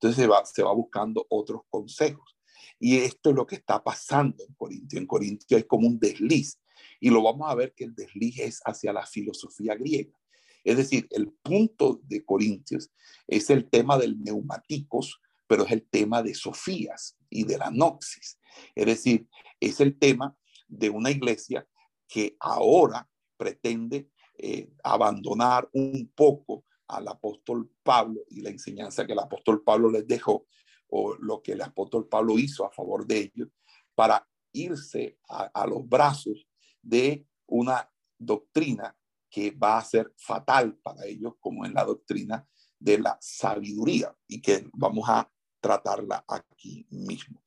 Entonces 0.00 0.28
se 0.54 0.62
va, 0.62 0.72
buscando 0.72 1.26
otros 1.28 1.62
consejos. 1.68 2.36
Y 2.78 2.98
esto 2.98 3.30
es 3.30 3.36
lo 3.36 3.46
que 3.46 3.56
está 3.56 3.82
pasando 3.82 4.44
en 4.46 4.54
Corintio. 4.54 4.98
En 4.98 5.06
Corintio 5.06 5.58
es 5.58 5.64
como 5.64 5.88
un 5.88 5.98
desliz. 5.98 6.60
Y 7.00 7.10
lo 7.10 7.22
vamos 7.22 7.50
a 7.50 7.54
ver 7.56 7.74
que 7.74 7.84
el 7.84 7.94
desliz 7.94 8.38
es 8.38 8.60
hacia 8.64 8.92
la 8.92 9.04
filosofía 9.04 9.74
griega. 9.74 10.16
Es 10.62 10.76
decir, 10.76 11.08
el 11.10 11.32
punto 11.42 12.00
de 12.04 12.24
Corintios 12.24 12.90
es 13.26 13.50
el 13.50 13.68
tema 13.68 13.98
del 13.98 14.22
neumáticos, 14.22 15.20
pero 15.48 15.64
es 15.64 15.72
el 15.72 15.88
tema 15.88 16.22
de 16.22 16.34
Sofías 16.34 17.16
y 17.28 17.44
de 17.44 17.58
la 17.58 17.70
Noxis. 17.70 18.38
Es 18.74 18.86
decir, 18.86 19.28
es 19.58 19.80
el 19.80 19.98
tema 19.98 20.36
de 20.68 20.90
una 20.90 21.10
iglesia 21.10 21.66
que 22.06 22.36
ahora 22.38 23.08
pretende 23.36 24.10
eh, 24.36 24.70
abandonar 24.84 25.68
un 25.72 26.12
poco 26.14 26.64
al 26.88 27.08
apóstol 27.08 27.70
Pablo 27.82 28.22
y 28.28 28.40
la 28.40 28.50
enseñanza 28.50 29.06
que 29.06 29.12
el 29.12 29.18
apóstol 29.18 29.62
Pablo 29.62 29.90
les 29.90 30.06
dejó 30.06 30.46
o 30.88 31.14
lo 31.16 31.42
que 31.42 31.52
el 31.52 31.62
apóstol 31.62 32.08
Pablo 32.08 32.38
hizo 32.38 32.64
a 32.64 32.70
favor 32.70 33.06
de 33.06 33.30
ellos 33.32 33.48
para 33.94 34.26
irse 34.52 35.18
a 35.28 35.66
los 35.66 35.86
brazos 35.86 36.48
de 36.82 37.26
una 37.46 37.90
doctrina 38.18 38.96
que 39.30 39.50
va 39.50 39.78
a 39.78 39.84
ser 39.84 40.12
fatal 40.16 40.76
para 40.78 41.04
ellos, 41.04 41.34
como 41.38 41.66
en 41.66 41.74
la 41.74 41.84
doctrina 41.84 42.46
de 42.78 42.98
la 42.98 43.18
sabiduría, 43.20 44.16
y 44.26 44.40
que 44.40 44.68
vamos 44.72 45.08
a 45.08 45.30
tratarla 45.60 46.24
aquí 46.26 46.86
mismo. 46.90 47.42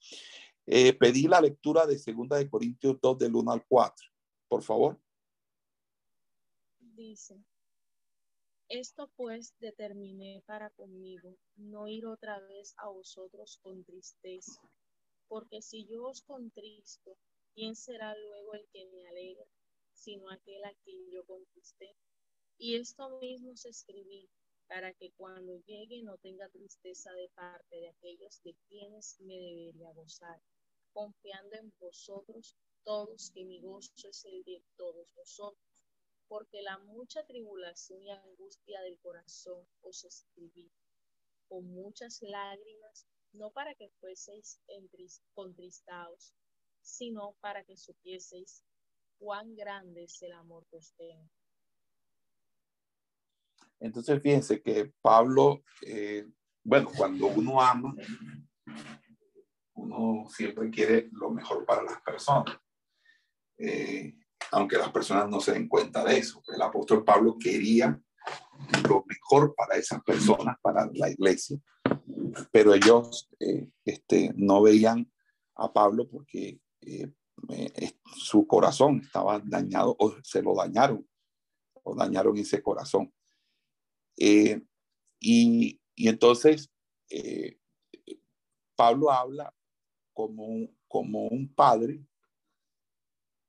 Eh, 0.65 0.93
pedí 0.93 1.27
la 1.27 1.41
lectura 1.41 1.85
de 1.85 1.97
Segunda 1.97 2.37
de 2.37 2.49
Corintios 2.49 2.97
2 3.01 3.17
del 3.17 3.35
1 3.35 3.51
al 3.51 3.65
4, 3.65 4.07
por 4.47 4.61
favor. 4.61 5.01
Dice, 6.79 7.43
esto 8.79 9.09
pues 9.15 9.53
determiné 9.59 10.41
para 10.45 10.69
conmigo, 10.71 11.37
no 11.55 11.87
ir 11.87 12.05
otra 12.05 12.39
vez 12.39 12.73
a 12.77 12.89
vosotros 12.89 13.59
con 13.61 13.83
tristeza, 13.83 14.61
porque 15.27 15.61
si 15.61 15.85
yo 15.85 16.05
os 16.05 16.21
contristo, 16.21 17.17
¿quién 17.53 17.75
será 17.75 18.15
luego 18.15 18.53
el 18.53 18.67
que 18.73 18.85
me 18.85 19.07
alegra? 19.07 19.45
sino 20.01 20.29
aquel 20.31 20.63
a 20.63 20.73
quien 20.83 21.11
yo 21.11 21.23
conquisté. 21.25 21.95
Y 22.57 22.75
esto 22.75 23.19
mismo 23.19 23.55
se 23.55 23.69
escribí 23.69 24.29
para 24.67 24.93
que 24.93 25.11
cuando 25.11 25.57
llegue 25.65 26.01
no 26.01 26.17
tenga 26.17 26.49
tristeza 26.49 27.11
de 27.13 27.29
parte 27.29 27.75
de 27.75 27.89
aquellos 27.89 28.41
de 28.43 28.55
quienes 28.67 29.19
me 29.19 29.35
debería 29.35 29.91
gozar, 29.93 30.41
confiando 30.93 31.55
en 31.55 31.73
vosotros 31.79 32.55
todos 32.83 33.31
que 33.31 33.45
mi 33.45 33.61
gozo 33.61 34.09
es 34.09 34.25
el 34.25 34.43
de 34.43 34.63
todos 34.75 35.07
vosotros, 35.15 35.70
porque 36.31 36.61
la 36.61 36.77
mucha 36.77 37.25
tribulación 37.25 38.01
y 38.03 38.09
angustia 38.09 38.79
del 38.83 38.97
corazón 38.99 39.67
os 39.81 40.05
escribí, 40.05 40.71
con 41.49 41.65
muchas 41.65 42.21
lágrimas, 42.21 43.05
no 43.33 43.51
para 43.51 43.75
que 43.75 43.89
fueseis 43.99 44.61
contristados, 45.33 46.33
sino 46.79 47.35
para 47.41 47.65
que 47.65 47.75
supieseis 47.75 48.63
cuán 49.19 49.57
grande 49.57 50.05
es 50.05 50.21
el 50.21 50.31
amor 50.31 50.65
que 50.67 50.77
usted. 50.77 51.17
Entonces, 53.81 54.21
fíjense 54.21 54.61
que 54.61 54.93
Pablo, 55.01 55.65
eh, 55.85 56.25
bueno, 56.63 56.91
cuando 56.95 57.27
uno 57.27 57.61
ama, 57.61 57.93
uno 59.73 60.29
siempre 60.29 60.69
quiere 60.69 61.09
lo 61.11 61.29
mejor 61.29 61.65
para 61.65 61.83
las 61.83 62.01
personas. 62.01 62.57
Eh, 63.57 64.15
aunque 64.51 64.77
las 64.77 64.91
personas 64.91 65.29
no 65.29 65.39
se 65.39 65.53
den 65.53 65.67
cuenta 65.67 66.03
de 66.03 66.17
eso. 66.17 66.41
El 66.53 66.61
apóstol 66.61 67.03
Pablo 67.03 67.37
quería 67.39 67.99
lo 68.87 69.03
mejor 69.07 69.55
para 69.55 69.75
esas 69.77 70.03
personas, 70.03 70.57
para 70.61 70.89
la 70.93 71.09
iglesia, 71.09 71.57
pero 72.51 72.73
ellos 72.73 73.29
eh, 73.39 73.67
este, 73.85 74.31
no 74.35 74.61
veían 74.61 75.11
a 75.55 75.71
Pablo 75.71 76.07
porque 76.07 76.59
su 78.15 78.45
corazón 78.45 79.01
estaba 79.03 79.39
dañado 79.43 79.95
o 79.97 80.13
se 80.23 80.41
lo 80.41 80.55
dañaron 80.55 81.07
o 81.83 81.95
dañaron 81.95 82.37
ese 82.37 82.61
corazón. 82.61 83.11
Eh, 84.17 84.61
y, 85.19 85.79
entonces 85.95 86.71
eh, 87.09 87.57
Pablo 88.75 89.11
habla 89.11 89.53
como 90.13 90.67
como 90.91 91.27
un 91.27 91.47
padre 91.53 92.03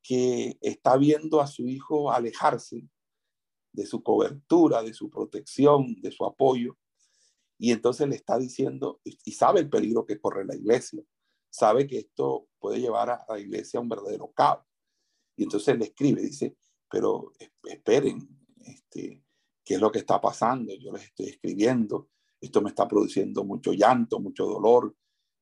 que 0.02 0.58
está 0.60 0.96
viendo 0.96 1.40
a 1.40 1.46
su 1.46 1.68
hijo 1.68 2.12
alejarse 2.12 2.88
de 3.72 3.86
su 3.86 4.02
cobertura, 4.02 4.82
de 4.82 4.92
su 4.92 5.08
protección, 5.08 6.00
de 6.00 6.10
su 6.10 6.24
apoyo, 6.24 6.76
y 7.58 7.70
entonces 7.70 8.08
le 8.08 8.16
está 8.16 8.38
diciendo, 8.38 9.00
y 9.04 9.32
sabe 9.32 9.60
el 9.60 9.70
peligro 9.70 10.04
que 10.04 10.20
corre 10.20 10.44
la 10.44 10.56
iglesia, 10.56 11.02
sabe 11.48 11.86
que 11.86 11.98
esto 11.98 12.48
puede 12.58 12.80
llevar 12.80 13.10
a 13.10 13.24
la 13.28 13.38
iglesia 13.38 13.78
a 13.78 13.82
un 13.82 13.88
verdadero 13.88 14.32
caos. 14.32 14.64
Y 15.36 15.44
entonces 15.44 15.78
le 15.78 15.84
escribe, 15.84 16.22
dice, 16.22 16.56
pero 16.90 17.32
esperen, 17.64 18.28
este, 18.64 19.22
¿qué 19.64 19.74
es 19.74 19.80
lo 19.80 19.92
que 19.92 20.00
está 20.00 20.20
pasando? 20.20 20.74
Yo 20.74 20.92
les 20.92 21.04
estoy 21.04 21.26
escribiendo, 21.26 22.10
esto 22.40 22.62
me 22.62 22.70
está 22.70 22.88
produciendo 22.88 23.44
mucho 23.44 23.72
llanto, 23.72 24.18
mucho 24.18 24.44
dolor, 24.46 24.96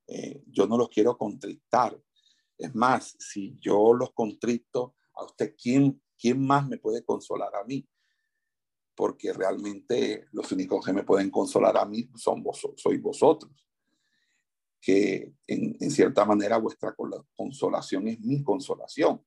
eh, 0.07 0.43
yo 0.47 0.67
no 0.67 0.77
los 0.77 0.89
quiero 0.89 1.17
contristar. 1.17 1.99
Es 2.61 2.75
más, 2.75 3.17
si 3.19 3.57
yo 3.61 3.95
los 3.95 4.13
contristo 4.13 4.95
a 5.15 5.25
usted, 5.25 5.55
¿quién, 5.61 6.01
¿quién 6.19 6.47
más 6.47 6.69
me 6.69 6.79
puede 6.79 7.05
consolar 7.05 7.55
a 7.55 7.65
mí? 7.65 7.87
porque 9.01 9.33
realmente 9.33 10.27
los 10.33 10.53
únicos 10.53 10.85
que 10.85 10.93
me 10.93 11.05
pueden 11.05 11.31
consolar 11.31 11.75
a 11.79 11.87
mí 11.87 12.11
son 12.17 12.43
vosotros, 12.43 13.51
que 14.79 15.33
en, 15.47 15.91
cierta 15.91 16.27
manera 16.27 16.59
vuestra 16.59 16.95
consolación 17.35 18.09
es 18.09 18.21
mi 18.21 18.43
consolación. 18.45 19.25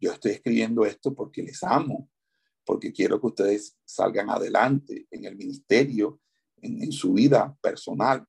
Yo 0.00 0.10
estoy 0.10 0.32
escribiendo 0.32 0.84
esto 0.84 1.14
porque 1.14 1.44
les 1.44 1.62
amo, 1.62 2.10
porque 2.64 2.92
quiero 2.92 3.20
que 3.20 3.28
ustedes 3.28 3.78
salgan 3.84 4.30
adelante 4.30 5.06
en 5.12 5.26
el 5.26 5.36
ministerio, 5.36 6.20
en 6.56 6.90
su 6.90 7.12
vida 7.12 7.56
personal. 7.60 8.26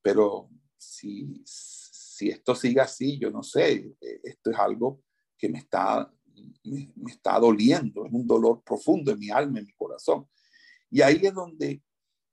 Pero 0.00 0.48
si, 0.78 1.42
si 2.18 2.30
esto 2.30 2.52
sigue 2.52 2.80
así, 2.80 3.16
yo 3.16 3.30
no 3.30 3.44
sé, 3.44 3.94
eh, 4.00 4.20
esto 4.24 4.50
es 4.50 4.58
algo 4.58 5.04
que 5.38 5.48
me 5.48 5.58
está, 5.58 6.12
me, 6.64 7.12
está 7.12 7.38
doliendo, 7.38 8.04
es 8.04 8.12
un 8.12 8.26
dolor 8.26 8.60
profundo 8.64 9.12
en 9.12 9.20
mi 9.20 9.30
alma, 9.30 9.60
en 9.60 9.66
mi 9.66 9.72
corazón. 9.74 10.28
Y 10.90 11.00
ahí 11.00 11.20
es 11.22 11.32
donde 11.32 11.80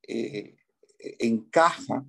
eh, 0.02 0.58
encaja 1.20 2.04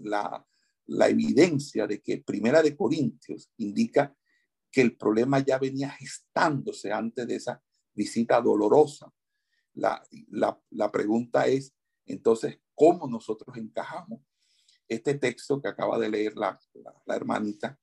la, 0.00 0.46
la 0.86 1.08
evidencia 1.10 1.86
de 1.86 2.00
que 2.00 2.22
Primera 2.22 2.62
de 2.62 2.74
Corintios 2.74 3.50
indica 3.58 4.16
que 4.70 4.80
el 4.80 4.96
problema 4.96 5.40
ya 5.40 5.58
venía 5.58 5.90
gestándose 5.90 6.92
antes 6.92 7.26
de 7.26 7.34
esa 7.34 7.62
visita 7.92 8.40
dolorosa. 8.40 9.12
La, 9.74 10.02
la, 10.28 10.58
la 10.70 10.90
pregunta 10.90 11.46
es, 11.46 11.74
entonces, 12.06 12.58
¿cómo 12.74 13.06
nosotros 13.06 13.54
encajamos 13.58 14.22
este 14.94 15.14
texto 15.14 15.60
que 15.60 15.68
acaba 15.68 15.98
de 15.98 16.08
leer 16.08 16.36
la, 16.36 16.58
la, 17.06 17.16
hermanita 17.16 17.78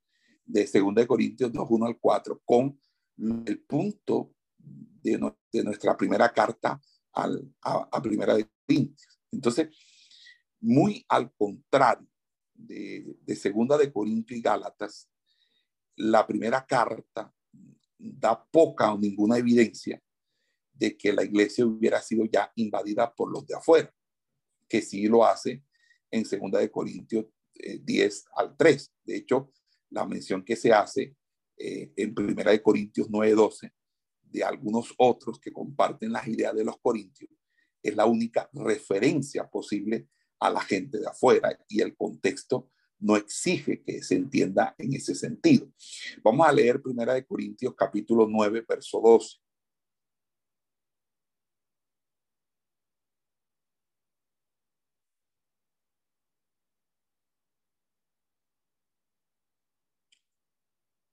de 0.46 0.66
2 0.66 1.06
Corintios 1.06 1.52
2, 1.52 1.68
1 1.70 1.86
al 1.86 2.00
4 2.00 2.42
con 2.46 2.80
el 3.46 3.60
punto 3.62 4.34
de, 4.58 5.34
de 5.52 5.64
nuestra 5.64 5.96
primera 5.96 6.32
carta 6.32 6.82
al, 7.14 7.54
a, 7.62 7.90
a, 7.92 8.02
Primera 8.02 8.36
de 8.36 8.48
Corintios? 8.66 9.20
Entonces, 9.32 9.70
muy 10.60 11.06
al 11.08 11.34
contrario 11.34 12.08
de, 12.54 13.18
de 13.22 13.36
Segunda 13.36 13.78
de 13.78 13.92
Corintios 13.92 14.40
y 14.40 14.42
Gálatas, 14.42 15.10
la 15.96 16.26
primera 16.26 16.66
carta 16.66 17.34
da 17.98 18.44
poca 18.50 18.94
o 18.94 18.98
ninguna 18.98 19.38
evidencia 19.38 20.02
de 20.72 20.96
que 20.96 21.12
la 21.12 21.24
iglesia 21.24 21.66
hubiera 21.66 22.02
sido 22.02 22.26
ya 22.26 22.52
invadida 22.56 23.14
por 23.14 23.32
los 23.32 23.46
de 23.46 23.56
afuera, 23.56 23.94
que 24.68 24.82
sí 24.82 25.08
lo 25.08 25.26
hace 25.26 25.64
en 26.12 26.26
segunda 26.26 26.60
de 26.60 26.72
Corintios 26.72 27.26
10 27.54 28.18
eh, 28.18 28.28
al 28.36 28.56
3. 28.58 28.94
De 29.04 29.18
hecho, 29.18 29.52
la 29.90 30.06
mención 30.06 30.44
que 30.44 30.56
se 30.56 30.72
hace 30.72 31.16
eh, 31.58 31.92
en 31.96 32.14
primera 32.14 32.52
de 32.52 32.62
Corintios 32.62 33.08
9, 33.10 33.34
12 33.34 33.74
de 34.24 34.44
algunos 34.44 34.94
otros 34.98 35.40
que 35.40 35.52
comparten 35.52 36.12
las 36.12 36.28
ideas 36.28 36.56
de 36.56 36.64
los 36.64 36.78
corintios 36.80 37.30
es 37.82 37.96
la 37.96 38.06
única 38.06 38.50
referencia 38.54 39.50
posible 39.50 40.08
a 40.40 40.50
la 40.50 40.62
gente 40.62 41.00
de 41.00 41.08
afuera 41.08 41.58
y 41.68 41.82
el 41.82 41.96
contexto 41.96 42.70
no 43.00 43.16
exige 43.16 43.82
que 43.82 44.04
se 44.04 44.16
entienda 44.16 44.76
en 44.78 44.94
ese 44.94 45.16
sentido. 45.16 45.72
Vamos 46.24 46.48
a 46.48 46.52
leer 46.52 46.82
Primera 46.82 47.14
de 47.14 47.26
Corintios 47.26 47.74
capítulo 47.76 48.28
9, 48.28 48.66
verso 48.68 49.02
12. 49.02 49.38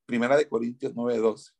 Primera 0.07 0.36
de 0.36 0.48
Corintios 0.48 0.92
9, 0.94 1.18
12. 1.18 1.52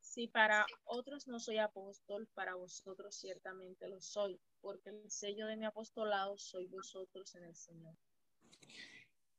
Si 0.00 0.28
para 0.28 0.66
otros 0.84 1.26
no 1.26 1.40
soy 1.40 1.58
apóstol, 1.58 2.28
para 2.34 2.54
vosotros 2.54 3.16
ciertamente 3.16 3.88
lo 3.88 4.00
soy, 4.00 4.38
porque 4.60 4.90
el 4.90 5.10
sello 5.10 5.46
de 5.46 5.56
mi 5.56 5.64
apostolado 5.64 6.36
soy 6.38 6.66
vosotros 6.66 7.34
en 7.34 7.44
el 7.44 7.54
Señor. 7.54 7.94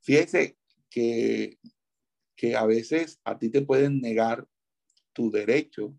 Fíjese 0.01 0.57
que, 0.89 1.59
que 2.35 2.55
a 2.55 2.65
veces 2.65 3.19
a 3.23 3.37
ti 3.37 3.49
te 3.49 3.61
pueden 3.61 4.01
negar 4.01 4.47
tu 5.13 5.29
derecho 5.31 5.95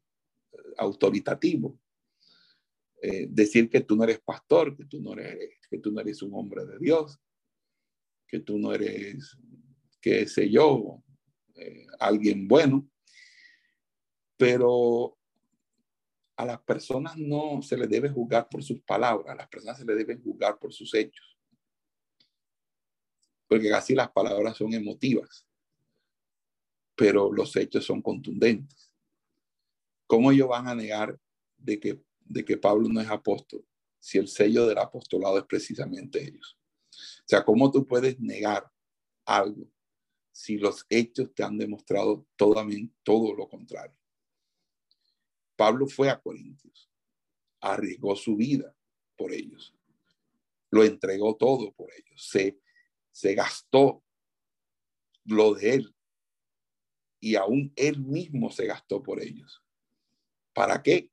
eh, 0.53 0.57
autoritativo. 0.79 1.79
Eh, 3.01 3.27
decir 3.31 3.71
que 3.71 3.81
tú 3.81 3.95
no 3.95 4.03
eres 4.03 4.21
pastor, 4.21 4.77
que 4.77 4.85
tú 4.85 5.01
no 5.01 5.13
eres, 5.13 5.61
que 5.71 5.79
tú 5.79 5.93
no 5.93 6.01
eres 6.01 6.23
un 6.23 6.35
hombre 6.35 6.65
de 6.65 6.79
Dios, 6.79 7.21
que 8.27 8.41
tú 8.41 8.59
no 8.59 8.75
eres, 8.75 9.37
qué 10.01 10.27
sé 10.27 10.51
yo, 10.51 11.03
eh, 11.59 11.87
alguien 11.99 12.49
bueno. 12.49 12.89
Pero 14.37 15.17
a 16.37 16.45
las 16.45 16.61
personas 16.63 17.17
no 17.17 17.61
se 17.63 17.77
les 17.77 17.89
debe 17.89 18.09
juzgar 18.09 18.49
por 18.49 18.63
sus 18.63 18.81
palabras, 18.83 19.33
a 19.33 19.35
las 19.35 19.49
personas 19.49 19.79
se 19.79 19.85
les 19.85 19.97
debe 19.97 20.17
juzgar 20.17 20.59
por 20.59 20.73
sus 20.73 20.95
hechos 20.95 21.39
porque 23.49 23.71
casi 23.71 23.95
las 23.95 24.11
palabras 24.11 24.57
son 24.57 24.73
emotivas, 24.75 25.47
pero 26.95 27.33
los 27.33 27.57
hechos 27.57 27.85
son 27.85 28.03
contundentes. 28.03 28.93
¿Cómo 30.07 30.31
ellos 30.31 30.49
van 30.49 30.69
a 30.69 30.75
negar 30.75 31.19
de 31.57 31.81
que, 31.81 32.03
de 32.21 32.45
que 32.45 32.57
Pablo 32.57 32.89
no 32.89 33.01
es 33.01 33.09
apóstol 33.09 33.67
si 33.99 34.19
el 34.19 34.29
sello 34.29 34.67
del 34.67 34.79
apostolado 34.79 35.39
es 35.39 35.45
precisamente 35.45 36.23
ellos? 36.23 36.59
O 36.91 37.25
sea, 37.29 37.45
¿cómo 37.45 37.71
tú 37.71 37.87
puedes 37.87 38.21
negar 38.21 38.71
algo 39.25 39.67
si 40.39 40.57
los 40.57 40.87
hechos 40.89 41.35
te 41.35 41.43
han 41.43 41.59
demostrado 41.59 42.25
todo, 42.37 43.35
lo 43.35 43.49
contrario? 43.49 43.99
Pablo 45.57 45.89
fue 45.89 46.11
a 46.11 46.21
Corintios, 46.21 46.89
arriesgó 47.61 48.15
su 48.15 48.37
vida 48.37 48.73
por 49.17 49.33
ellos, 49.33 49.75
lo 50.71 50.85
entregó 50.85 51.35
todo 51.35 51.73
por 51.73 51.91
ellos, 51.93 52.25
se 52.25 52.61
se 53.11 53.35
gastó 53.35 54.05
lo 55.25 55.55
de 55.55 55.75
él 55.75 55.97
y 57.19 57.35
aún 57.35 57.73
él 57.75 57.99
mismo 57.99 58.49
se 58.49 58.67
gastó 58.67 59.03
por 59.03 59.21
ellos. 59.21 59.61
¿Para 60.53 60.81
qué? 60.85 61.11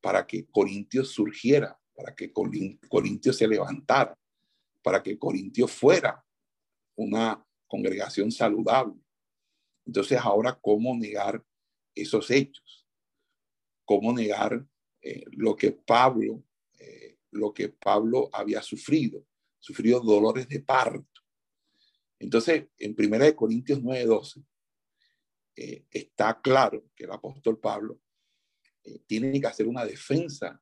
Para 0.00 0.26
que 0.26 0.46
Corintios 0.46 1.10
surgiera, 1.10 1.78
para 1.94 2.14
que 2.14 2.32
Corintios 2.32 3.36
se 3.36 3.46
levantara, 3.46 4.18
para 4.82 5.02
que 5.02 5.18
Corintios 5.18 5.70
fuera 5.70 6.24
una 6.96 7.46
congregación 7.74 8.30
saludable. 8.30 8.94
Entonces 9.86 10.18
ahora, 10.18 10.58
¿cómo 10.60 10.96
negar 10.96 11.44
esos 11.94 12.30
hechos? 12.30 12.86
¿Cómo 13.84 14.12
negar 14.12 14.66
eh, 15.02 15.24
lo 15.32 15.54
que 15.56 15.72
Pablo, 15.72 16.42
eh, 16.78 17.18
lo 17.30 17.52
que 17.52 17.68
Pablo 17.68 18.30
había 18.32 18.62
sufrido? 18.62 19.26
Sufrió 19.58 20.00
dolores 20.00 20.48
de 20.48 20.60
parto 20.60 21.14
entonces, 22.24 22.68
en 22.78 22.94
1 22.96 23.36
Corintios 23.36 23.82
9:12 23.82 24.44
eh, 25.56 25.84
está 25.90 26.40
claro 26.40 26.90
que 26.96 27.04
el 27.04 27.12
apóstol 27.12 27.60
Pablo 27.60 28.00
eh, 28.82 29.00
tiene 29.06 29.38
que 29.38 29.46
hacer 29.46 29.68
una 29.68 29.84
defensa, 29.84 30.60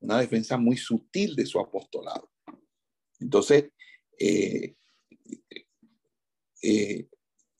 una 0.00 0.20
defensa 0.20 0.58
muy 0.58 0.76
sutil 0.76 1.34
de 1.34 1.46
su 1.46 1.58
apostolado. 1.58 2.30
Entonces, 3.18 3.70
eh, 6.62 7.08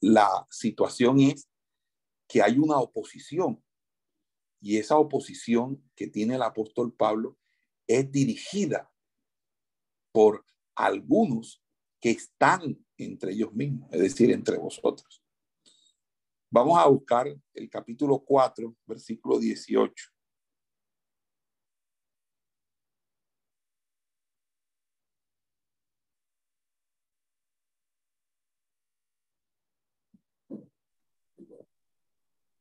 la 0.01 0.47
situación 0.51 1.21
es 1.21 1.49
que 2.29 2.43
hay 2.43 2.59
una 2.59 2.79
oposición 2.79 3.63
y 4.61 4.77
esa 4.77 4.99
oposición 4.99 5.83
que 5.95 6.07
tiene 6.07 6.35
el 6.35 6.43
apóstol 6.43 6.93
Pablo 6.93 7.39
es 7.87 8.11
dirigida 8.11 8.93
por 10.13 10.45
algunos 10.75 11.63
que 12.01 12.11
están 12.11 12.85
entre 12.97 13.33
ellos 13.33 13.53
mismos, 13.53 13.93
es 13.93 14.01
decir, 14.01 14.31
entre 14.31 14.59
vosotros. 14.59 15.23
Vamos 16.51 16.79
a 16.79 16.87
buscar 16.87 17.29
el 17.55 17.71
capítulo 17.71 18.19
4, 18.21 18.77
versículo 18.87 19.39
18. 19.39 20.11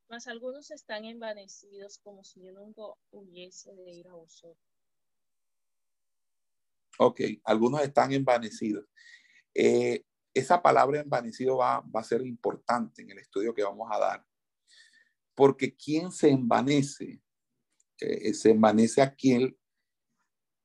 Mas 0.09 0.27
algunos 0.27 0.71
están 0.71 1.05
envanecidos 1.05 1.99
como 1.99 2.23
si 2.23 2.43
yo 2.43 2.51
nunca 2.51 2.81
hubiese 3.11 3.73
de 3.75 3.91
ir 3.91 4.07
a 4.07 4.15
vosotros. 4.15 4.57
Ok, 6.97 7.21
algunos 7.43 7.81
están 7.81 8.11
envanecidos. 8.11 8.85
Eh, 9.53 10.03
esa 10.33 10.61
palabra 10.61 10.99
envanecido 10.99 11.57
va, 11.57 11.81
va 11.81 12.01
a 12.01 12.03
ser 12.03 12.25
importante 12.25 13.03
en 13.03 13.11
el 13.11 13.19
estudio 13.19 13.53
que 13.53 13.63
vamos 13.63 13.87
a 13.91 13.99
dar, 13.99 14.25
porque 15.35 15.75
quien 15.75 16.11
se 16.11 16.29
envanece, 16.29 17.21
eh, 17.99 18.33
se 18.33 18.51
envanece 18.51 19.01
aquel 19.01 19.57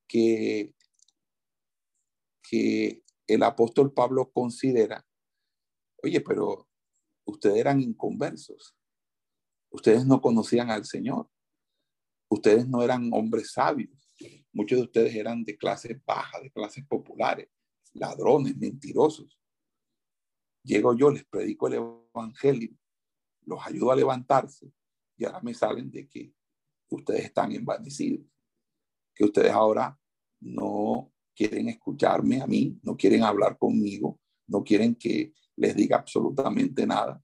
que, 0.07 0.73
que 2.41 3.03
el 3.27 3.43
apóstol 3.43 3.93
Pablo 3.93 4.31
considera, 4.31 5.05
oye, 6.03 6.19
pero 6.21 6.67
ustedes 7.25 7.57
eran 7.57 7.81
inconversos, 7.81 8.75
ustedes 9.75 10.05
no 10.05 10.21
conocían 10.21 10.71
al 10.71 10.85
Señor, 10.85 11.29
ustedes 12.29 12.67
no 12.67 12.81
eran 12.81 13.09
hombres 13.13 13.51
sabios. 13.51 13.91
Muchos 14.53 14.77
de 14.77 14.83
ustedes 14.85 15.15
eran 15.15 15.43
de 15.43 15.57
clases 15.57 15.97
bajas, 16.05 16.41
de 16.41 16.51
clases 16.51 16.85
populares, 16.87 17.49
ladrones, 17.93 18.57
mentirosos. 18.57 19.37
Llego 20.63 20.95
yo, 20.95 21.11
les 21.11 21.25
predico 21.25 21.67
el 21.67 21.73
evangelio, 21.73 22.71
los 23.45 23.59
ayudo 23.67 23.91
a 23.91 23.95
levantarse 23.95 24.71
y 25.17 25.25
ahora 25.25 25.41
me 25.41 25.53
salen 25.53 25.91
de 25.91 26.07
que 26.07 26.33
ustedes 26.89 27.25
están 27.25 27.51
envanecidos, 27.51 28.25
que 29.13 29.25
ustedes 29.25 29.51
ahora 29.51 29.99
no 30.39 31.11
quieren 31.35 31.67
escucharme 31.67 32.41
a 32.41 32.47
mí, 32.47 32.79
no 32.81 32.95
quieren 32.95 33.23
hablar 33.23 33.57
conmigo, 33.57 34.19
no 34.47 34.63
quieren 34.63 34.95
que 34.95 35.33
les 35.57 35.75
diga 35.75 35.97
absolutamente 35.97 36.87
nada 36.87 37.21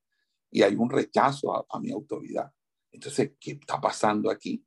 y 0.52 0.62
hay 0.62 0.76
un 0.76 0.89
rechazo 0.89 1.66
a, 1.74 1.80
mi 1.80 1.91
autoridad. 1.91 2.52
Entonces, 2.91 3.32
¿qué 3.39 3.52
está 3.52 3.80
pasando 3.80 4.30
aquí? 4.30 4.64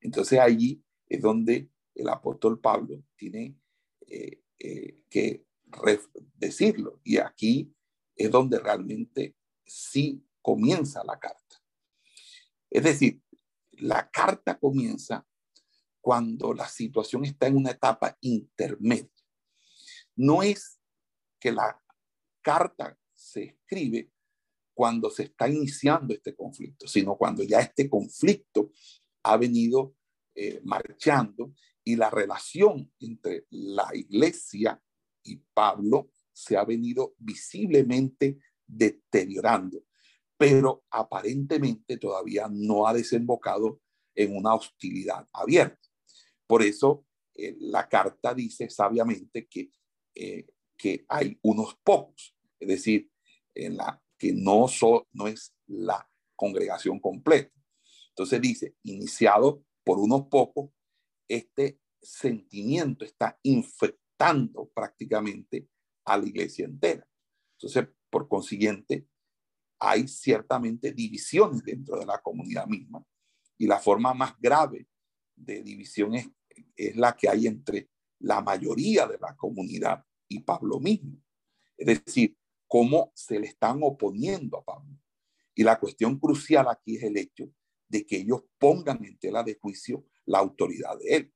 Entonces 0.00 0.38
allí 0.38 0.82
es 1.06 1.20
donde 1.20 1.70
el 1.94 2.08
apóstol 2.08 2.58
Pablo 2.60 3.04
tiene 3.14 3.58
eh, 4.06 4.42
eh, 4.58 5.02
que 5.10 5.44
decirlo 6.34 7.00
y 7.04 7.18
aquí 7.18 7.74
es 8.16 8.30
donde 8.30 8.58
realmente 8.58 9.36
sí 9.66 10.24
comienza 10.40 11.04
la 11.04 11.18
carta. 11.18 11.62
Es 12.70 12.82
decir, 12.82 13.22
la 13.72 14.10
carta 14.10 14.58
comienza 14.58 15.26
cuando 16.00 16.54
la 16.54 16.66
situación 16.68 17.24
está 17.24 17.46
en 17.46 17.56
una 17.56 17.72
etapa 17.72 18.16
intermedia. 18.22 19.10
No 20.16 20.42
es 20.42 20.80
que 21.38 21.52
la 21.52 21.80
carta 22.40 22.98
se 23.12 23.44
escribe 23.44 24.10
cuando 24.78 25.10
se 25.10 25.24
está 25.24 25.48
iniciando 25.48 26.14
este 26.14 26.36
conflicto, 26.36 26.86
sino 26.86 27.16
cuando 27.16 27.42
ya 27.42 27.58
este 27.58 27.90
conflicto 27.90 28.70
ha 29.24 29.36
venido 29.36 29.96
eh, 30.36 30.60
marchando 30.62 31.52
y 31.82 31.96
la 31.96 32.08
relación 32.10 32.88
entre 33.00 33.48
la 33.50 33.90
iglesia 33.92 34.80
y 35.24 35.34
Pablo 35.52 36.12
se 36.32 36.56
ha 36.56 36.64
venido 36.64 37.16
visiblemente 37.18 38.38
deteriorando, 38.64 39.82
pero 40.36 40.84
aparentemente 40.90 41.96
todavía 41.96 42.46
no 42.48 42.86
ha 42.86 42.94
desembocado 42.94 43.80
en 44.14 44.36
una 44.36 44.54
hostilidad 44.54 45.26
abierta. 45.32 45.88
Por 46.46 46.62
eso 46.62 47.04
eh, 47.34 47.56
la 47.58 47.88
carta 47.88 48.32
dice 48.32 48.70
sabiamente 48.70 49.48
que, 49.48 49.72
eh, 50.14 50.46
que 50.76 51.04
hay 51.08 51.36
unos 51.42 51.74
pocos, 51.82 52.36
es 52.60 52.68
decir, 52.68 53.10
en 53.56 53.76
la, 53.76 54.00
que 54.18 54.32
no, 54.32 54.66
no 55.12 55.26
es 55.26 55.54
la 55.66 56.08
congregación 56.36 57.00
completa. 57.00 57.52
Entonces 58.10 58.40
dice, 58.40 58.74
iniciado 58.82 59.64
por 59.84 59.98
unos 59.98 60.26
pocos, 60.28 60.70
este 61.28 61.80
sentimiento 62.00 63.04
está 63.04 63.38
infectando 63.42 64.70
prácticamente 64.74 65.68
a 66.04 66.16
la 66.16 66.26
iglesia 66.26 66.64
entera. 66.64 67.06
Entonces, 67.56 67.88
por 68.10 68.28
consiguiente, 68.28 69.06
hay 69.78 70.08
ciertamente 70.08 70.92
divisiones 70.92 71.62
dentro 71.62 71.98
de 71.98 72.06
la 72.06 72.18
comunidad 72.18 72.66
misma. 72.66 73.04
Y 73.56 73.66
la 73.66 73.78
forma 73.78 74.14
más 74.14 74.34
grave 74.38 74.88
de 75.36 75.62
división 75.62 76.14
es 76.14 76.28
es 76.76 76.96
la 76.96 77.16
que 77.16 77.28
hay 77.28 77.46
entre 77.46 77.90
la 78.20 78.40
mayoría 78.40 79.06
de 79.06 79.18
la 79.18 79.36
comunidad 79.36 80.04
y 80.28 80.40
Pablo 80.40 80.80
mismo. 80.80 81.20
Es 81.76 82.04
decir, 82.04 82.36
cómo 82.68 83.10
se 83.14 83.40
le 83.40 83.46
están 83.46 83.80
oponiendo 83.82 84.58
a 84.58 84.64
Pablo. 84.64 84.96
Y 85.54 85.64
la 85.64 85.80
cuestión 85.80 86.18
crucial 86.18 86.68
aquí 86.68 86.96
es 86.96 87.02
el 87.02 87.16
hecho 87.16 87.50
de 87.88 88.06
que 88.06 88.18
ellos 88.18 88.44
pongan 88.58 89.04
en 89.04 89.18
tela 89.18 89.42
de 89.42 89.58
juicio 89.60 90.04
la 90.26 90.38
autoridad 90.38 90.96
de 90.98 91.16
él. 91.16 91.34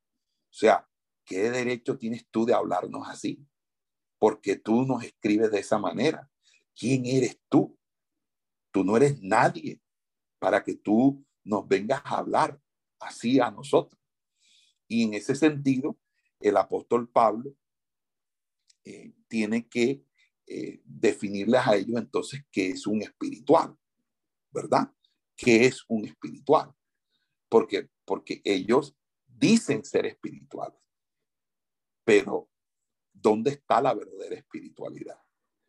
O 0.51 0.55
sea, 0.55 0.87
¿qué 1.25 1.51
derecho 1.51 1.97
tienes 1.97 2.29
tú 2.31 2.45
de 2.45 2.55
hablarnos 2.55 3.09
así? 3.09 3.45
Porque 4.19 4.57
tú 4.57 4.85
nos 4.85 5.03
escribes 5.03 5.51
de 5.51 5.61
esa 5.61 5.79
manera. 5.79 6.31
¿Quién 6.77 7.07
eres 7.07 7.41
tú? 7.49 7.77
Tú 8.71 8.85
no 8.85 8.97
eres 8.97 9.21
nadie 9.21 9.81
para 10.39 10.63
que 10.63 10.75
tú 10.75 11.25
nos 11.43 11.67
vengas 11.67 12.03
a 12.05 12.19
hablar 12.19 12.61
así 13.01 13.41
a 13.41 13.51
nosotros. 13.51 14.01
Y 14.87 15.05
en 15.05 15.15
ese 15.15 15.35
sentido, 15.35 15.99
el 16.39 16.57
apóstol 16.57 17.09
Pablo 17.09 17.55
eh, 18.85 19.15
tiene 19.29 19.69
que 19.69 20.05
eh, 20.47 20.81
definirles 20.85 21.61
a 21.67 21.77
ellos 21.77 21.99
entonces 21.99 22.45
qué 22.51 22.71
es 22.71 22.87
un 22.87 23.03
espiritual, 23.03 23.77
¿verdad? 24.51 24.93
¿Qué 25.37 25.67
es 25.67 25.85
un 25.89 26.05
espiritual? 26.05 26.73
Porque, 27.49 27.89
porque 28.05 28.41
ellos 28.45 28.97
dicen 29.27 29.85
ser 29.85 30.07
espirituales, 30.07 30.79
pero 32.05 32.51
¿dónde 33.13 33.51
está 33.51 33.81
la 33.81 33.95
verdadera 33.95 34.37
espiritualidad? 34.37 35.19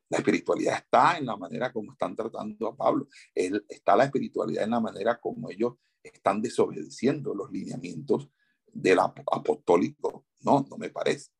La 0.09 0.17
espiritualidad 0.17 0.78
está 0.78 1.17
en 1.17 1.26
la 1.26 1.38
manera 1.38 1.71
como 1.71 1.91
están 1.91 2.15
tratando 2.15 2.67
a 2.67 2.76
Pablo. 2.76 3.07
está 3.34 3.95
la 3.95 4.05
espiritualidad 4.05 4.63
en 4.63 4.71
la 4.71 4.80
manera 4.80 5.19
como 5.19 5.49
ellos 5.49 5.74
están 6.03 6.41
desobedeciendo 6.41 7.34
los 7.34 7.51
lineamientos 7.51 8.30
del 8.67 8.99
apostólico. 8.99 10.28
No, 10.41 10.65
no 10.69 10.78
me 10.78 10.89
parece. 10.89 11.32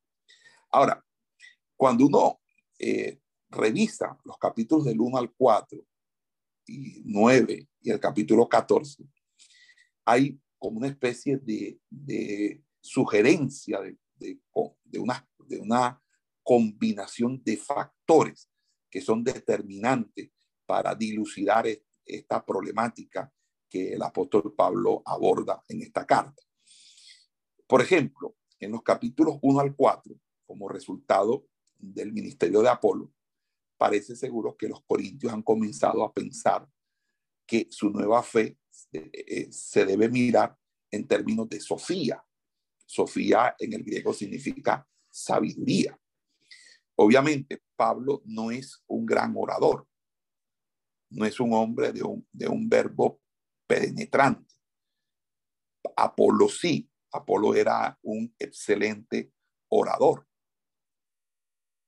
Ahora, 0.70 1.04
cuando 1.76 2.06
uno 2.06 2.40
eh, 2.78 3.20
revisa 3.54 4.18
los 4.24 4.38
capítulos 4.38 4.84
del 4.84 5.00
1 5.00 5.16
al 5.16 5.32
4 5.32 5.78
y 6.66 7.02
9 7.04 7.68
y 7.82 7.90
el 7.90 8.00
capítulo 8.00 8.48
14, 8.48 9.04
hay 10.04 10.38
como 10.58 10.78
una 10.78 10.88
especie 10.88 11.38
de, 11.38 11.78
de 11.90 12.62
sugerencia 12.80 13.80
de, 13.80 13.98
de, 14.16 14.40
de, 14.84 14.98
una, 14.98 15.28
de 15.46 15.58
una 15.58 16.02
combinación 16.42 17.42
de 17.42 17.56
factores 17.56 18.50
que 18.90 19.00
son 19.00 19.24
determinantes 19.24 20.30
para 20.66 20.94
dilucidar 20.94 21.66
esta 22.04 22.44
problemática 22.44 23.32
que 23.68 23.94
el 23.94 24.02
apóstol 24.02 24.54
Pablo 24.56 25.02
aborda 25.04 25.62
en 25.68 25.82
esta 25.82 26.06
carta. 26.06 26.42
Por 27.66 27.82
ejemplo, 27.82 28.36
en 28.60 28.72
los 28.72 28.82
capítulos 28.82 29.38
1 29.42 29.60
al 29.60 29.74
4, 29.74 30.14
como 30.46 30.68
resultado 30.68 31.46
del 31.78 32.12
ministerio 32.12 32.62
de 32.62 32.68
Apolo, 32.68 33.12
parece 33.84 34.16
seguro 34.16 34.56
que 34.56 34.66
los 34.66 34.82
corintios 34.82 35.30
han 35.30 35.42
comenzado 35.42 36.02
a 36.04 36.10
pensar 36.10 36.66
que 37.46 37.66
su 37.70 37.90
nueva 37.90 38.22
fe 38.22 38.56
eh, 38.92 39.10
eh, 39.12 39.52
se 39.52 39.84
debe 39.84 40.08
mirar 40.08 40.56
en 40.90 41.06
términos 41.06 41.50
de 41.50 41.60
Sofía. 41.60 42.24
Sofía 42.86 43.54
en 43.58 43.74
el 43.74 43.84
griego 43.84 44.14
significa 44.14 44.88
sabiduría. 45.10 46.00
Obviamente, 46.94 47.60
Pablo 47.76 48.22
no 48.24 48.50
es 48.50 48.82
un 48.86 49.04
gran 49.04 49.34
orador, 49.36 49.86
no 51.10 51.26
es 51.26 51.38
un 51.38 51.52
hombre 51.52 51.92
de 51.92 52.04
un, 52.04 52.26
de 52.32 52.48
un 52.48 52.66
verbo 52.66 53.20
penetrante. 53.66 54.54
Apolo 55.94 56.48
sí, 56.48 56.90
Apolo 57.12 57.54
era 57.54 57.98
un 58.00 58.34
excelente 58.38 59.30
orador. 59.68 60.26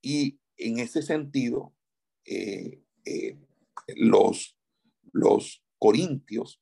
Y 0.03 0.39
en 0.59 0.79
ese 0.79 1.01
sentido, 1.01 1.73
eh, 2.27 2.83
eh, 3.05 3.39
los, 3.97 4.57
los 5.13 5.63
corintios, 5.79 6.61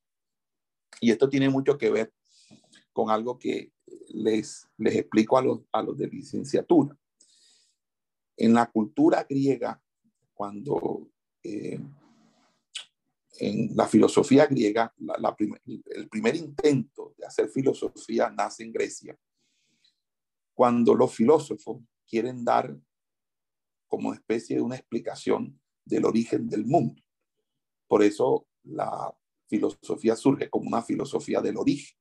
y 1.00 1.10
esto 1.10 1.28
tiene 1.28 1.48
mucho 1.48 1.76
que 1.76 1.90
ver 1.90 2.12
con 2.92 3.10
algo 3.10 3.38
que 3.38 3.72
les, 4.10 4.68
les 4.78 4.96
explico 4.96 5.36
a 5.36 5.42
los, 5.42 5.60
a 5.72 5.82
los 5.82 5.96
de 5.98 6.06
licenciatura. 6.06 6.96
En 8.36 8.54
la 8.54 8.70
cultura 8.70 9.24
griega, 9.28 9.80
cuando 10.32 11.08
eh, 11.42 11.80
en 13.38 13.76
la 13.76 13.86
filosofía 13.86 14.46
griega, 14.46 14.94
el 15.86 16.08
primer 16.08 16.36
intento 16.36 17.14
de 17.18 17.26
hacer 17.26 17.48
filosofía 17.48 18.30
nace 18.30 18.62
en 18.62 18.72
Grecia, 18.72 19.18
cuando 20.54 20.94
los 20.94 21.12
filósofos 21.12 21.82
quieren 22.06 22.44
dar 22.44 22.76
como 23.94 24.12
especie 24.12 24.56
de 24.56 24.62
una 24.62 24.74
explicación 24.74 25.60
del 25.84 26.04
origen 26.04 26.48
del 26.48 26.66
mundo. 26.66 27.00
Por 27.86 28.02
eso 28.02 28.48
la 28.64 29.16
filosofía 29.48 30.16
surge 30.16 30.50
como 30.50 30.66
una 30.66 30.82
filosofía 30.82 31.40
del 31.40 31.56
origen. 31.56 31.96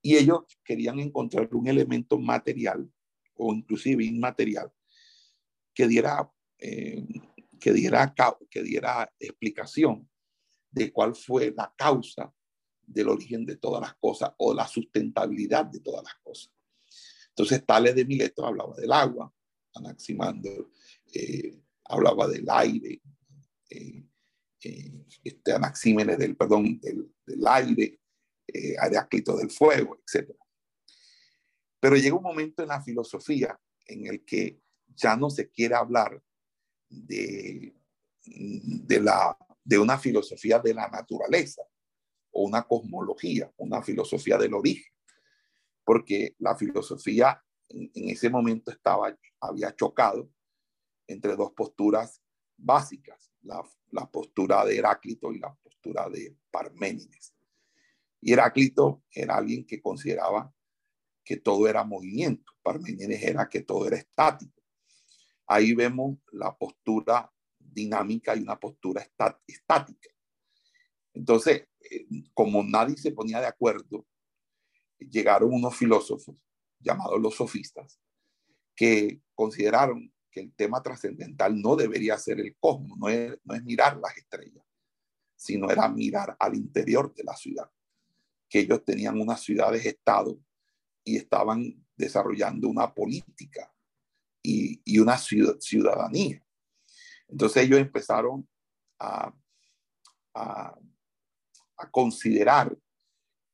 Y 0.00 0.16
ellos 0.16 0.44
querían 0.64 1.00
encontrar 1.00 1.54
un 1.54 1.66
elemento 1.66 2.18
material 2.18 2.90
o 3.34 3.52
inclusive 3.52 4.02
inmaterial 4.06 4.72
que 5.74 5.86
diera 5.86 6.32
eh, 6.60 7.06
que 7.60 7.74
diera, 7.74 8.14
que 8.48 8.62
diera 8.62 9.12
explicación 9.18 10.08
de 10.70 10.90
cuál 10.90 11.14
fue 11.14 11.52
la 11.54 11.74
causa 11.76 12.32
del 12.86 13.10
origen 13.10 13.44
de 13.44 13.56
todas 13.56 13.82
las 13.82 13.96
cosas 13.96 14.32
o 14.38 14.54
la 14.54 14.66
sustentabilidad 14.66 15.66
de 15.66 15.80
todas 15.80 16.04
las 16.04 16.14
cosas. 16.22 16.54
Entonces, 17.28 17.66
Tales 17.66 17.94
de 17.94 18.06
Mileto 18.06 18.46
hablaba 18.46 18.74
del 18.76 18.92
agua, 18.92 19.30
Anaximander 19.78 20.66
eh, 21.14 21.60
hablaba 21.88 22.28
del 22.28 22.46
aire, 22.48 23.00
eh, 23.70 24.04
eh, 24.62 25.06
este 25.24 25.52
Anaxímenes 25.52 26.18
del, 26.18 26.36
perdón, 26.36 26.78
del, 26.80 27.12
del, 27.24 27.46
aire, 27.46 28.00
eh, 28.46 28.74
Heráclito 28.82 29.36
del 29.36 29.50
fuego, 29.50 30.00
etc. 30.00 30.30
Pero 31.80 31.96
llega 31.96 32.16
un 32.16 32.22
momento 32.22 32.62
en 32.62 32.68
la 32.68 32.82
filosofía 32.82 33.58
en 33.86 34.06
el 34.06 34.24
que 34.24 34.60
ya 34.96 35.16
no 35.16 35.30
se 35.30 35.48
quiere 35.50 35.74
hablar 35.74 36.22
de, 36.88 37.74
de, 38.24 39.00
la, 39.00 39.36
de 39.64 39.78
una 39.78 39.98
filosofía 39.98 40.58
de 40.58 40.74
la 40.74 40.88
naturaleza 40.88 41.62
o 42.32 42.42
una 42.42 42.62
cosmología, 42.62 43.50
una 43.56 43.82
filosofía 43.82 44.36
del 44.36 44.54
origen, 44.54 44.92
porque 45.84 46.34
la 46.38 46.56
filosofía 46.56 47.42
en, 47.68 47.90
ese 47.94 48.30
momento 48.30 48.70
estaba, 48.70 49.16
había 49.40 49.74
chocado 49.74 50.30
entre 51.06 51.36
dos 51.36 51.52
posturas 51.52 52.22
básicas, 52.56 53.30
la, 53.42 53.62
postura 54.10 54.64
de 54.64 54.76
Heráclito 54.76 55.32
y 55.32 55.38
la 55.38 55.54
postura 55.54 56.08
de 56.08 56.36
Parménides. 56.50 57.34
Y 58.20 58.32
Heráclito 58.32 59.02
era 59.10 59.36
alguien 59.36 59.64
que 59.64 59.80
consideraba 59.80 60.52
que 61.24 61.36
todo 61.36 61.68
era 61.68 61.84
movimiento, 61.84 62.52
Parménides 62.62 63.22
era 63.22 63.48
que 63.48 63.62
todo 63.62 63.86
era 63.86 63.96
estático. 63.96 64.62
Ahí 65.46 65.74
vemos 65.74 66.18
la 66.32 66.54
postura 66.56 67.32
dinámica 67.58 68.36
y 68.36 68.40
una 68.40 68.58
postura 68.58 69.06
estática. 69.46 70.10
Entonces, 71.14 71.68
eh, 71.90 72.06
como 72.34 72.62
nadie 72.62 72.96
se 72.96 73.12
ponía 73.12 73.40
de 73.40 73.46
acuerdo, 73.46 74.06
llegaron 74.98 75.52
unos 75.52 75.76
filósofos 75.76 76.36
llamados 76.80 77.20
los 77.20 77.34
sofistas, 77.34 78.00
que 78.74 79.20
consideraron 79.34 80.12
que 80.30 80.40
el 80.40 80.52
tema 80.54 80.82
trascendental 80.82 81.60
no 81.60 81.76
debería 81.76 82.16
ser 82.18 82.40
el 82.40 82.56
cosmos, 82.58 82.98
no 82.98 83.08
es, 83.08 83.38
no 83.44 83.54
es 83.54 83.64
mirar 83.64 83.98
las 83.98 84.16
estrellas, 84.16 84.64
sino 85.36 85.70
era 85.70 85.88
mirar 85.88 86.36
al 86.38 86.54
interior 86.54 87.14
de 87.14 87.24
la 87.24 87.36
ciudad, 87.36 87.70
que 88.48 88.60
ellos 88.60 88.84
tenían 88.84 89.20
unas 89.20 89.40
ciudades-estado 89.42 90.38
y 91.04 91.16
estaban 91.16 91.86
desarrollando 91.96 92.68
una 92.68 92.94
política 92.94 93.72
y, 94.42 94.80
y 94.84 94.98
una 94.98 95.18
ciudadanía. 95.18 96.44
Entonces 97.28 97.64
ellos 97.64 97.78
empezaron 97.80 98.48
a, 98.98 99.34
a 100.34 101.90
considerar 101.90 102.76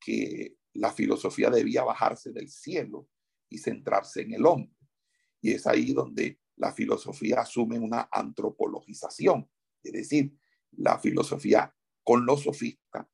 que 0.01 0.57
la 0.75 0.93
filosofía 0.93 1.51
debía 1.51 1.85
bajarse 1.85 2.33
del 2.33 2.49
cielo 2.49 3.09
y 3.55 3.59
centrarse 3.59 4.23
en 4.23 4.35
el 4.35 4.47
hombre. 4.47 4.75
Y 5.41 5.53
es 5.53 5.67
ahí 5.67 5.93
donde 5.93 6.41
la 6.57 6.73
filosofía 6.73 7.41
asume 7.41 7.79
una 7.79 8.09
antropologización, 8.11 9.49
es 9.83 9.93
decir, 9.93 10.37
la 10.73 10.99
filosofía 10.99 11.75
con 12.03 12.27
los 12.27 12.43
sofistas 12.43 13.07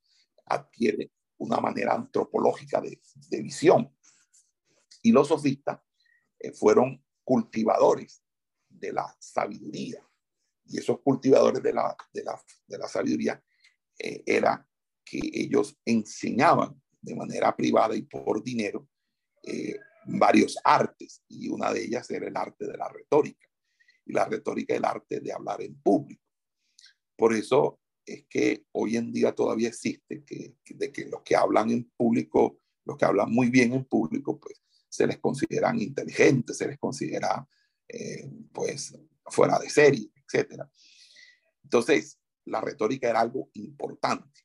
adquiere 0.47 1.12
una 1.38 1.59
manera 1.59 1.95
antropológica 1.95 2.80
de, 2.80 3.01
visión. 3.43 3.95
Y 5.03 5.12
los 5.12 5.28
sofistas 5.28 5.80
eh, 6.38 6.53
fueron 6.53 7.03
cultivadores 7.24 8.22
de 8.68 8.93
la 8.93 9.16
sabiduría. 9.18 10.07
Y 10.66 10.78
esos 10.78 11.01
cultivadores 11.01 11.62
de 11.62 11.72
la, 11.72 11.97
de 12.12 12.78
la, 12.78 12.88
sabiduría 12.88 13.43
eh, 13.99 14.22
era 14.26 14.66
que 15.05 15.20
ellos 15.32 15.76
enseñaban 15.84 16.80
de 17.01 17.16
manera 17.16 17.57
privada 17.57 17.97
y 17.97 18.03
por 18.03 18.43
dinero 18.43 18.88
eh, 19.43 19.78
varios 20.19 20.59
artes 20.65 21.23
y 21.29 21.49
una 21.49 21.73
de 21.73 21.85
ellas 21.85 22.11
era 22.11 22.27
el 22.27 22.37
arte 22.37 22.67
de 22.67 22.77
la 22.77 22.89
retórica. 22.89 23.49
Y 24.07 24.13
la 24.13 24.25
retórica 24.25 24.75
el 24.75 24.85
arte 24.85 25.21
de 25.21 25.33
hablar 25.33 25.63
en 25.63 25.81
público. 25.81 26.25
Por 27.17 27.35
eso 27.35 27.81
es 28.05 28.25
que 28.29 28.65
hoy 28.73 28.97
en 28.97 29.13
día 29.13 29.35
todavía 29.35 29.69
existe 29.69 30.25
que, 30.25 30.57
de 30.65 30.93
que 30.93 31.05
los 31.07 31.23
que 31.23 31.37
hablan 31.37 31.71
en 31.71 31.85
público, 31.97 32.59
los 32.85 32.97
que 32.97 33.05
hablan 33.05 33.31
muy 33.31 33.51
bien 33.51 33.73
en 33.75 33.85
público, 33.85 34.39
pues 34.41 34.63
se 34.89 35.07
les 35.07 35.19
consideran 35.19 35.81
inteligentes, 35.81 36.57
se 36.57 36.67
les 36.67 36.79
considera 36.79 37.47
eh, 37.87 38.29
pues 38.53 38.99
fuera 39.27 39.59
de 39.59 39.71
serie, 39.71 40.11
etc. 40.17 40.63
Entonces, 41.63 42.19
la 42.47 42.61
retórica 42.61 43.09
era 43.09 43.21
algo 43.21 43.51
importante 43.55 44.41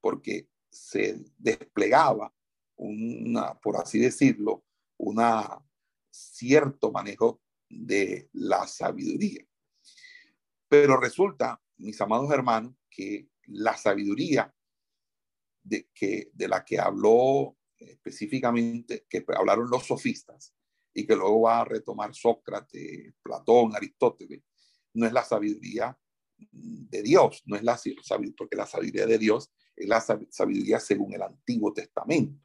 porque 0.00 0.48
se 0.70 1.22
desplegaba 1.36 2.32
una, 2.76 3.58
por 3.60 3.76
así 3.76 3.98
decirlo, 3.98 4.64
una 5.00 5.58
cierto 6.10 6.92
manejo 6.92 7.40
de 7.68 8.28
la 8.32 8.66
sabiduría. 8.66 9.44
Pero 10.68 10.96
resulta, 10.98 11.60
mis 11.78 12.00
amados 12.00 12.30
hermanos, 12.30 12.74
que 12.88 13.28
la 13.46 13.76
sabiduría 13.76 14.54
de, 15.62 15.88
que, 15.94 16.30
de 16.32 16.48
la 16.48 16.64
que 16.64 16.78
habló 16.78 17.56
específicamente, 17.76 19.06
que 19.08 19.24
hablaron 19.28 19.70
los 19.70 19.86
sofistas 19.86 20.54
y 20.92 21.06
que 21.06 21.16
luego 21.16 21.42
va 21.42 21.60
a 21.60 21.64
retomar 21.64 22.14
Sócrates, 22.14 23.14
Platón, 23.22 23.74
Aristóteles, 23.74 24.42
no 24.94 25.06
es 25.06 25.12
la 25.12 25.24
sabiduría 25.24 25.96
de 26.36 27.02
Dios, 27.02 27.42
no 27.46 27.56
es 27.56 27.62
la 27.62 27.78
sabiduría, 27.78 28.34
porque 28.36 28.56
la 28.56 28.66
sabiduría 28.66 29.06
de 29.06 29.18
Dios 29.18 29.50
es 29.74 29.88
la 29.88 30.00
sabiduría 30.00 30.78
según 30.78 31.14
el 31.14 31.22
Antiguo 31.22 31.72
Testamento. 31.72 32.38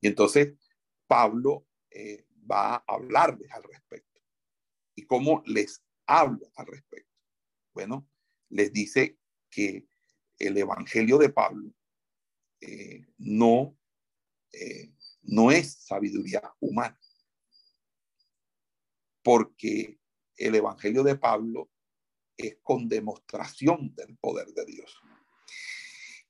Y 0.00 0.08
entonces 0.08 0.54
Pablo 1.06 1.66
eh, 1.90 2.26
va 2.50 2.76
a 2.76 2.84
hablarles 2.86 3.50
al 3.52 3.62
respecto. 3.62 4.20
¿Y 4.94 5.06
cómo 5.06 5.42
les 5.46 5.84
habla 6.06 6.48
al 6.56 6.66
respecto? 6.66 7.12
Bueno, 7.72 8.08
les 8.48 8.72
dice 8.72 9.18
que 9.50 9.86
el 10.38 10.56
Evangelio 10.56 11.18
de 11.18 11.30
Pablo 11.30 11.72
eh, 12.60 13.06
no, 13.18 13.78
eh, 14.52 14.92
no 15.22 15.50
es 15.50 15.74
sabiduría 15.84 16.42
humana, 16.60 16.98
porque 19.22 19.98
el 20.36 20.54
Evangelio 20.54 21.02
de 21.02 21.16
Pablo 21.16 21.70
es 22.36 22.58
con 22.62 22.88
demostración 22.88 23.94
del 23.94 24.16
poder 24.18 24.48
de 24.48 24.64
Dios. 24.66 24.94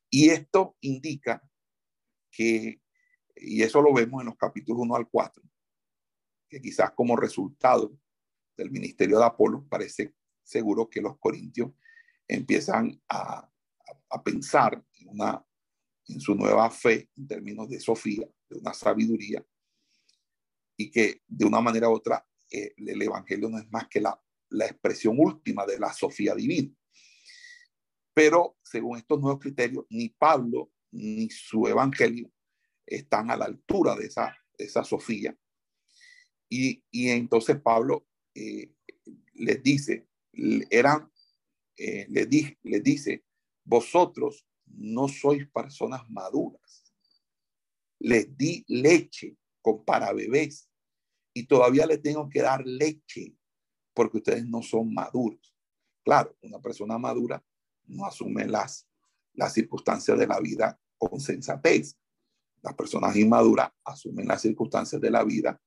Y 0.08 0.30
esto 0.30 0.76
indica 0.80 1.42
que, 2.30 2.80
y 3.36 3.62
eso 3.62 3.82
lo 3.82 3.92
vemos 3.92 4.20
en 4.20 4.26
los 4.26 4.36
capítulos 4.36 4.82
1 4.82 4.96
al 4.96 5.08
4, 5.08 5.42
que 6.48 6.60
quizás 6.60 6.92
como 6.92 7.16
resultado 7.16 7.96
del 8.56 8.70
ministerio 8.70 9.18
de 9.18 9.24
Apolo, 9.24 9.66
parece 9.68 10.14
seguro 10.42 10.88
que 10.88 11.00
los 11.00 11.18
corintios 11.18 11.72
empiezan 12.26 13.00
a, 13.08 13.50
a, 14.10 14.22
pensar 14.22 14.82
en, 14.94 15.08
una, 15.08 15.44
en 16.08 16.20
su 16.20 16.34
nueva 16.34 16.70
fe 16.70 17.10
en 17.16 17.26
términos 17.26 17.68
de 17.68 17.80
sofía, 17.80 18.26
de 18.48 18.58
una 18.58 18.72
sabiduría, 18.72 19.44
y 20.76 20.90
que 20.90 21.22
de 21.26 21.44
una 21.44 21.60
manera 21.60 21.88
u 21.88 21.92
otra 21.92 22.26
eh, 22.50 22.74
el 22.76 23.02
Evangelio 23.02 23.48
no 23.48 23.58
es 23.58 23.70
más 23.70 23.88
que 23.88 24.00
la 24.00 24.20
la 24.50 24.66
expresión 24.66 25.16
última 25.18 25.66
de 25.66 25.78
la 25.78 25.92
sofía 25.92 26.34
divina. 26.34 26.72
Pero 28.14 28.56
según 28.62 28.98
estos 28.98 29.20
nuevos 29.20 29.40
criterios, 29.40 29.84
ni 29.90 30.08
Pablo 30.08 30.70
ni 30.92 31.28
su 31.30 31.66
evangelio 31.66 32.30
están 32.86 33.30
a 33.30 33.36
la 33.36 33.46
altura 33.46 33.94
de 33.96 34.06
esa, 34.06 34.36
esa 34.56 34.84
sofía. 34.84 35.36
Y, 36.48 36.82
entonces 36.92 37.60
Pablo 37.60 38.06
eh, 38.34 38.72
les 39.34 39.62
dice, 39.62 40.08
eran, 40.70 41.10
eh, 41.76 42.06
les, 42.08 42.28
les 42.62 42.82
dice, 42.82 43.24
vosotros 43.64 44.46
no 44.66 45.08
sois 45.08 45.46
personas 45.48 46.08
maduras. 46.08 46.94
Les 47.98 48.36
di 48.36 48.64
leche 48.68 49.36
con 49.60 49.84
para 49.84 50.12
bebés 50.12 50.68
y 51.34 51.46
todavía 51.46 51.86
les 51.86 52.00
tengo 52.02 52.28
que 52.28 52.42
dar 52.42 52.64
leche 52.64 53.34
porque 53.94 54.18
ustedes 54.18 54.46
no 54.46 54.62
son 54.62 54.92
maduros. 54.92 55.54
Claro, 56.04 56.36
una 56.42 56.60
persona 56.60 56.98
madura 56.98 57.42
no 57.86 58.04
asume 58.04 58.46
las, 58.46 58.86
las 59.32 59.54
circunstancias 59.54 60.18
de 60.18 60.26
la 60.26 60.38
vida 60.40 60.80
con 60.98 61.18
sensatez. 61.18 61.96
Las 62.66 62.74
personas 62.74 63.14
inmaduras 63.14 63.70
asumen 63.84 64.26
las 64.26 64.42
circunstancias 64.42 65.00
de 65.00 65.08
la 65.08 65.22
vida 65.22 65.62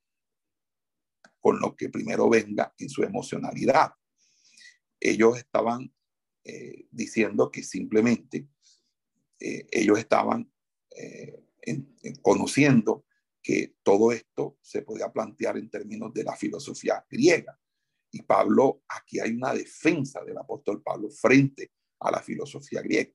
con 1.40 1.58
lo 1.58 1.74
que 1.74 1.88
primero 1.88 2.30
venga 2.30 2.76
en 2.78 2.90
su 2.90 3.04
emocionalidad. 3.04 3.94
Ellos 5.00 5.38
estaban 5.38 5.96
eh, 6.44 6.88
diciendo 6.92 7.50
que 7.50 7.64
simplemente 7.64 8.50
eh, 9.40 9.66
ellos 9.72 9.98
estaban 9.98 10.52
eh, 10.94 11.42
conociendo 12.22 13.06
que 13.42 13.78
todo 13.82 14.12
esto 14.12 14.58
se 14.62 14.82
podía 14.82 15.10
plantear 15.10 15.58
en 15.58 15.70
términos 15.70 16.14
de 16.14 16.26
la 16.26 16.36
filosofía 16.36 17.06
griega. 17.10 17.58
Y 18.12 18.24
Pablo, 18.24 18.84
aquí 18.90 19.22
hay 19.22 19.32
una 19.32 19.54
defensa 19.54 20.22
del 20.26 20.38
apóstol 20.38 20.84
Pablo 20.84 21.10
frente 21.10 21.72
a 22.02 22.12
la 22.12 22.22
filosofía 22.22 22.82
griega. 22.82 23.14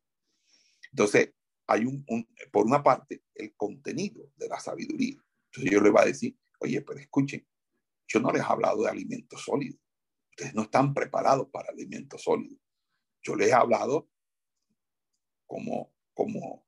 Entonces, 0.90 1.34
hay 1.66 1.84
un, 1.84 2.04
por 2.52 2.66
una 2.66 2.82
parte, 2.82 3.24
el 3.34 3.54
contenido 3.56 4.30
de 4.36 4.48
la 4.48 4.60
sabiduría. 4.60 5.16
Entonces 5.46 5.72
yo 5.72 5.80
le 5.80 5.90
voy 5.90 6.02
a 6.02 6.06
decir, 6.06 6.38
oye, 6.60 6.82
pero 6.82 6.98
escuchen, 6.98 7.46
yo 8.06 8.20
no 8.20 8.30
les 8.32 8.42
he 8.42 8.46
hablado 8.46 8.82
de 8.82 8.90
alimentos 8.90 9.42
sólidos. 9.42 9.80
Ustedes 10.30 10.54
no 10.54 10.62
están 10.62 10.92
preparados 10.92 11.48
para 11.48 11.70
alimentos 11.70 12.22
sólidos. 12.22 12.58
Yo 13.22 13.36
les 13.36 13.48
he 13.48 13.52
hablado 13.52 14.10
como, 15.46 15.94
como 16.12 16.66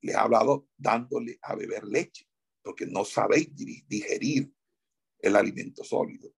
les 0.00 0.14
ha 0.14 0.22
hablado 0.22 0.68
dándole 0.76 1.38
a 1.42 1.54
beber 1.54 1.84
leche, 1.84 2.28
porque 2.62 2.86
no 2.86 3.04
sabéis 3.04 3.54
digerir 3.54 4.52
el 5.18 5.36
alimento 5.36 5.82
sólido, 5.84 6.32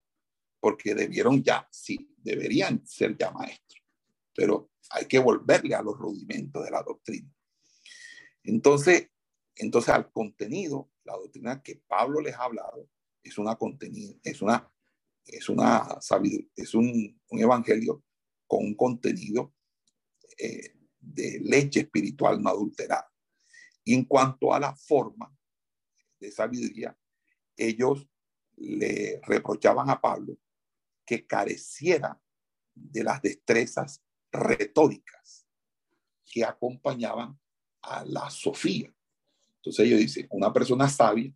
porque 0.58 0.94
debieron 0.94 1.42
ya, 1.42 1.68
sí, 1.70 2.14
deberían 2.16 2.86
ser 2.86 3.16
ya 3.16 3.30
maestros, 3.30 3.82
pero 4.34 4.70
hay 4.90 5.06
que 5.06 5.18
volverle 5.18 5.74
a 5.74 5.82
los 5.82 5.96
rudimentos 5.96 6.64
de 6.64 6.70
la 6.70 6.82
doctrina. 6.82 7.30
Entonces, 8.44 9.10
entonces 9.56 9.94
al 9.94 10.10
contenido, 10.10 10.90
la 11.04 11.14
doctrina 11.14 11.62
que 11.62 11.82
Pablo 11.86 12.20
les 12.20 12.34
ha 12.34 12.44
hablado 12.44 12.88
es 13.22 13.38
una 13.38 13.56
contenido, 13.56 14.18
es 14.22 14.40
una, 14.42 14.72
es 15.26 15.48
una 15.48 15.98
es 16.56 16.74
un, 16.74 17.20
un 17.28 17.40
evangelio 17.40 18.02
con 18.46 18.64
un 18.64 18.74
contenido 18.74 19.54
eh, 20.38 20.74
de 20.98 21.40
leche 21.40 21.80
espiritual 21.80 22.42
no 22.42 22.50
adulterada. 22.50 23.10
Y 23.84 23.94
en 23.94 24.04
cuanto 24.04 24.52
a 24.52 24.60
la 24.60 24.74
forma 24.74 25.34
de 26.18 26.30
sabiduría, 26.30 26.96
ellos 27.56 28.06
le 28.56 29.20
reprochaban 29.24 29.88
a 29.90 30.00
Pablo 30.00 30.38
que 31.04 31.26
careciera 31.26 32.20
de 32.74 33.04
las 33.04 33.20
destrezas 33.22 34.02
retóricas 34.30 35.46
que 36.24 36.44
acompañaban 36.44 37.38
a 37.82 38.04
la 38.04 38.30
Sofía. 38.30 38.92
Entonces 39.56 39.86
ellos 39.86 40.00
dicen, 40.00 40.26
una 40.30 40.52
persona 40.52 40.88
sabia 40.88 41.32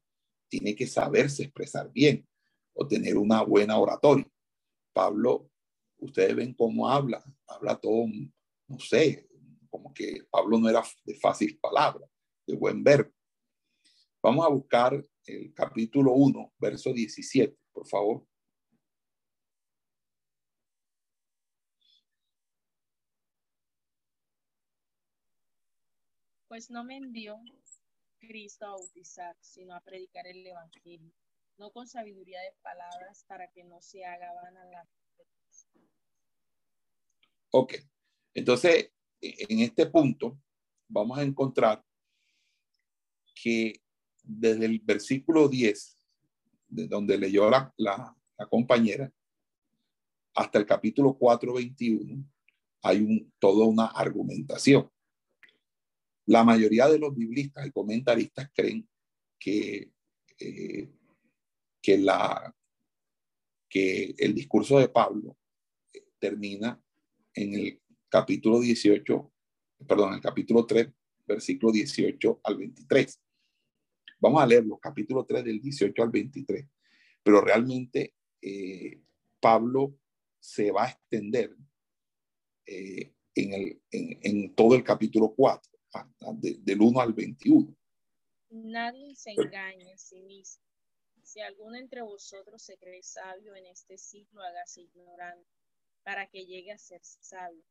tiene 0.48 0.74
que 0.74 0.86
saberse 0.86 1.44
expresar 1.44 1.90
bien 1.92 2.26
o 2.72 2.86
tener 2.86 3.16
una 3.16 3.42
buena 3.42 3.78
oratoria. 3.78 4.26
Pablo, 4.92 5.50
ustedes 5.98 6.36
ven 6.36 6.54
cómo 6.54 6.88
habla, 6.88 7.24
habla 7.46 7.76
todo, 7.76 8.06
no 8.68 8.78
sé, 8.78 9.28
como 9.68 9.92
que 9.92 10.22
Pablo 10.30 10.58
no 10.58 10.68
era 10.68 10.82
de 11.04 11.14
fácil 11.16 11.58
palabra, 11.58 12.06
de 12.46 12.56
buen 12.56 12.82
verbo. 12.84 13.10
Vamos 14.22 14.46
a 14.46 14.48
buscar 14.48 15.04
el 15.26 15.52
capítulo 15.52 16.12
1, 16.12 16.54
verso 16.58 16.92
17, 16.92 17.56
por 17.72 17.86
favor. 17.86 18.26
Pues 26.54 26.70
no 26.70 26.84
me 26.84 26.96
envió 26.96 27.36
Cristo 28.20 28.64
a 28.64 28.70
bautizar, 28.70 29.36
sino 29.40 29.74
a 29.74 29.80
predicar 29.80 30.24
el 30.28 30.46
Evangelio, 30.46 31.12
no 31.58 31.72
con 31.72 31.88
sabiduría 31.88 32.40
de 32.42 32.52
palabras 32.62 33.24
para 33.26 33.48
que 33.48 33.64
no 33.64 33.82
se 33.82 34.04
haga 34.04 34.32
vana 34.34 34.64
la... 34.66 34.88
Ok, 37.50 37.74
entonces 38.34 38.92
en 39.20 39.58
este 39.58 39.86
punto 39.86 40.38
vamos 40.86 41.18
a 41.18 41.24
encontrar 41.24 41.84
que 43.34 43.82
desde 44.22 44.66
el 44.66 44.78
versículo 44.78 45.48
10, 45.48 45.98
de 46.68 46.86
donde 46.86 47.18
leyó 47.18 47.50
la, 47.50 47.74
la, 47.78 48.16
compañera, 48.48 49.12
hasta 50.36 50.60
el 50.60 50.66
capítulo 50.66 51.18
4, 51.18 51.52
21, 51.52 52.24
hay 52.82 53.00
un, 53.00 53.32
toda 53.40 53.66
una 53.66 53.86
argumentación. 53.86 54.93
La 56.26 56.44
mayoría 56.44 56.88
de 56.88 56.98
los 56.98 57.14
biblistas 57.14 57.66
y 57.66 57.70
comentaristas 57.70 58.50
creen 58.54 58.88
que, 59.38 59.90
eh, 60.38 60.90
que, 61.82 61.98
la, 61.98 62.54
que 63.68 64.14
el 64.18 64.34
discurso 64.34 64.78
de 64.78 64.88
Pablo 64.88 65.36
termina 66.18 66.80
en 67.34 67.54
el 67.54 67.80
capítulo 68.08 68.60
18, 68.60 69.32
perdón, 69.86 70.14
el 70.14 70.20
capítulo 70.20 70.64
3, 70.64 70.88
versículo 71.26 71.72
18 71.72 72.40
al 72.42 72.56
23. 72.56 73.20
Vamos 74.20 74.42
a 74.42 74.46
leer 74.46 74.64
los 74.64 74.80
capítulos 74.80 75.26
3 75.26 75.44
del 75.44 75.60
18 75.60 76.02
al 76.02 76.10
23, 76.10 76.66
pero 77.22 77.40
realmente 77.40 78.14
eh, 78.40 79.02
Pablo 79.40 79.98
se 80.38 80.70
va 80.70 80.84
a 80.84 80.90
extender 80.90 81.54
eh, 82.66 83.12
en, 83.34 83.52
el, 83.52 83.82
en, 83.90 84.18
en, 84.22 84.54
todo 84.54 84.74
el 84.74 84.84
capítulo 84.84 85.34
4, 85.34 85.73
del 86.40 86.80
1 86.80 87.00
al 87.00 87.12
21. 87.12 87.74
Nadie 88.50 89.14
se 89.14 89.32
engaña 89.32 89.94
a 89.94 89.98
sí 89.98 90.22
mismo. 90.22 90.62
Si 91.22 91.40
alguno 91.40 91.76
entre 91.76 92.02
vosotros 92.02 92.62
se 92.62 92.76
cree 92.76 93.02
sabio 93.02 93.54
en 93.54 93.66
este 93.66 93.98
siglo, 93.98 94.42
hágase 94.42 94.82
ignorante, 94.82 95.48
para 96.02 96.26
que 96.26 96.46
llegue 96.46 96.72
a 96.72 96.78
ser 96.78 97.00
sabio. 97.02 97.64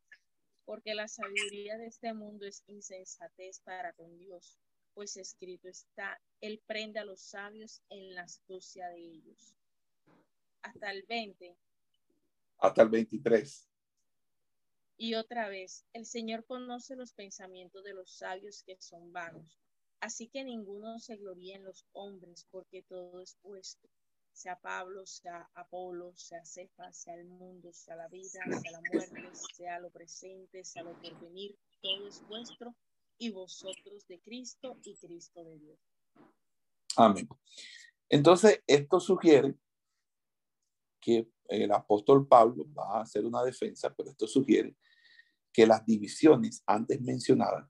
Porque 0.65 0.95
la 0.95 1.07
sabiduría 1.07 1.77
de 1.77 1.87
este 1.87 2.13
mundo 2.13 2.45
es 2.45 2.63
insensatez 2.67 3.59
para 3.61 3.93
con 3.93 4.17
Dios 4.17 4.59
pues 4.93 5.17
escrito 5.17 5.67
está, 5.67 6.19
Él 6.41 6.61
prende 6.65 6.99
a 6.99 7.05
los 7.05 7.21
sabios 7.21 7.81
en 7.89 8.13
la 8.13 8.23
astucia 8.23 8.87
de 8.89 8.99
ellos. 8.99 9.55
Hasta 10.61 10.91
el 10.91 11.03
20. 11.03 11.57
Hasta 12.59 12.81
el 12.83 12.89
23. 12.89 13.69
Y 14.97 15.15
otra 15.15 15.49
vez, 15.49 15.85
el 15.93 16.05
Señor 16.05 16.45
conoce 16.45 16.95
los 16.95 17.13
pensamientos 17.13 17.83
de 17.83 17.93
los 17.93 18.11
sabios 18.11 18.63
que 18.63 18.77
son 18.79 19.11
vanos. 19.11 19.59
Así 19.99 20.27
que 20.27 20.43
ninguno 20.43 20.99
se 20.99 21.15
gloríe 21.15 21.55
en 21.55 21.63
los 21.63 21.85
hombres, 21.93 22.45
porque 22.51 22.83
todo 22.83 23.21
es 23.21 23.37
vuestro. 23.41 23.89
Sea 24.33 24.59
Pablo, 24.59 25.05
sea 25.05 25.49
Apolo, 25.53 26.13
sea 26.15 26.43
Cefa, 26.43 26.91
sea 26.91 27.15
el 27.15 27.25
mundo, 27.25 27.71
sea 27.71 27.95
la 27.95 28.07
vida, 28.07 28.41
sea 28.61 28.71
la 28.71 28.81
muerte, 28.91 29.29
sea 29.55 29.79
lo 29.79 29.91
presente, 29.91 30.63
sea 30.63 30.83
lo 30.83 30.93
porvenir, 31.01 31.55
todo 31.81 32.07
es 32.07 32.21
vuestro 32.27 32.75
y 33.17 33.29
vosotros 33.29 34.07
de 34.07 34.19
Cristo 34.19 34.77
y 34.83 34.95
Cristo 34.97 35.43
de 35.43 35.57
Dios. 35.59 35.79
Amén. 36.97 37.29
Entonces, 38.09 38.61
esto 38.67 38.99
sugiere 38.99 39.55
que 41.03 41.29
el 41.49 41.71
apóstol 41.71 42.27
Pablo 42.27 42.65
va 42.73 42.99
a 42.99 43.01
hacer 43.01 43.25
una 43.25 43.43
defensa, 43.43 43.93
pero 43.95 44.09
esto 44.09 44.27
sugiere 44.27 44.75
que 45.51 45.67
las 45.67 45.85
divisiones 45.85 46.63
antes 46.65 47.01
mencionadas 47.01 47.69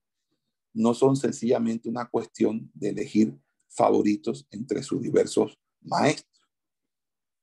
no 0.73 0.93
son 0.93 1.15
sencillamente 1.15 1.89
una 1.89 2.07
cuestión 2.09 2.71
de 2.73 2.89
elegir 2.89 3.37
favoritos 3.67 4.47
entre 4.51 4.83
sus 4.83 5.01
diversos 5.01 5.59
maestros. 5.81 6.41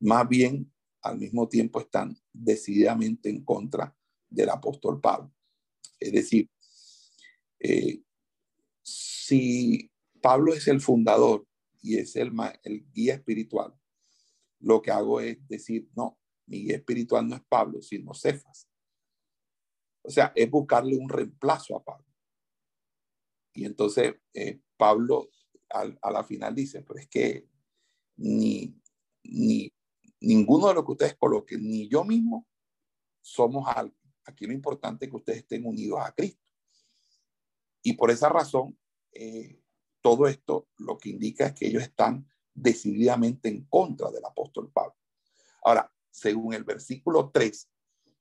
Más 0.01 0.29
bien, 0.29 0.73
al 1.03 1.19
mismo 1.19 1.49
tiempo 1.49 1.81
están 1.81 2.17
decididamente 2.33 3.29
en 3.29 3.45
contra 3.45 3.95
del 4.29 4.49
apóstol 4.51 5.01
Pablo. 5.01 5.33
Es 5.99 6.13
decir, 6.13 6.49
eh, 7.59 8.03
si 8.83 9.91
Pablo 10.23 10.55
es 10.55 10.67
el 10.69 10.81
fundador 10.81 11.47
y 11.83 11.99
es 11.99 12.17
el, 12.17 12.33
el 12.65 12.87
guía 12.93 13.15
espiritual, 13.15 13.75
lo 14.61 14.81
que 14.83 14.91
hago 14.91 15.21
es 15.21 15.47
decir, 15.49 15.89
no, 15.97 16.19
mi 16.47 16.65
guía 16.65 16.77
espiritual 16.77 17.29
no 17.29 17.37
es 17.37 17.43
Pablo, 17.49 17.81
sino 17.83 18.15
Cefas. 18.15 18.69
O 20.03 20.11
sea, 20.11 20.33
es 20.35 20.51
buscarle 20.51 20.97
un 20.97 21.09
reemplazo 21.09 21.77
a 21.77 21.85
Pablo. 21.85 22.07
Y 23.55 23.65
entonces 23.65 24.15
eh, 24.35 24.61
Pablo 24.77 25.31
a 25.73 26.11
la 26.11 26.25
final 26.25 26.55
dice, 26.55 26.83
pero 26.83 26.99
es 26.99 27.09
que 27.09 27.49
ni, 28.17 28.77
ni 29.23 29.73
ninguno 30.21 30.69
de 30.69 30.75
los 30.75 30.85
que 30.85 30.93
ustedes 30.93 31.17
coloquen, 31.17 31.63
ni 31.63 31.89
yo 31.89 32.05
mismo, 32.05 32.47
somos 33.21 33.69
algo. 33.69 33.97
Aquí 34.25 34.47
lo 34.47 34.53
importante 34.53 35.05
es 35.05 35.11
que 35.11 35.17
ustedes 35.17 35.39
estén 35.41 35.65
unidos 35.65 36.01
a 36.01 36.13
Cristo. 36.13 36.43
Y 37.83 37.95
por 37.95 38.11
esa 38.11 38.29
razón, 38.29 38.79
eh, 39.13 39.63
todo 40.01 40.27
esto 40.27 40.69
lo 40.79 40.99
que 40.99 41.11
indica 41.11 41.47
es 41.47 41.55
que 41.55 41.67
ellos 41.67 41.83
están 41.83 42.29
decididamente 42.63 43.49
en 43.49 43.65
contra 43.65 44.11
del 44.11 44.25
apóstol 44.25 44.71
Pablo. 44.71 44.97
Ahora, 45.63 45.93
según 46.11 46.55
el 46.55 46.65
versículo 46.65 47.31
3, 47.33 47.69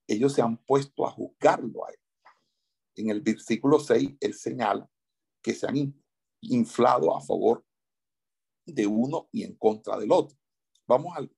ellos 0.07 0.33
se 0.33 0.41
han 0.41 0.57
puesto 0.57 1.05
a 1.05 1.11
juzgarlo 1.11 1.85
a 1.85 1.91
él. 1.91 1.99
En 2.95 3.09
el 3.09 3.21
versículo 3.21 3.79
6, 3.79 4.17
él 4.19 4.33
señala 4.33 4.89
que 5.41 5.53
se 5.53 5.67
han 5.67 5.93
inflado 6.41 7.15
a 7.15 7.21
favor 7.21 7.65
de 8.65 8.87
uno 8.87 9.29
y 9.31 9.43
en 9.43 9.55
contra 9.55 9.97
del 9.97 10.11
otro. 10.11 10.37
Vamos 10.87 11.15
al, 11.15 11.31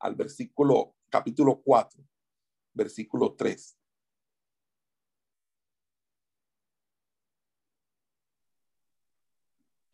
al 0.00 0.14
versículo, 0.14 0.96
capítulo 1.08 1.62
4, 1.62 2.04
versículo 2.72 3.34
3. 3.34 3.76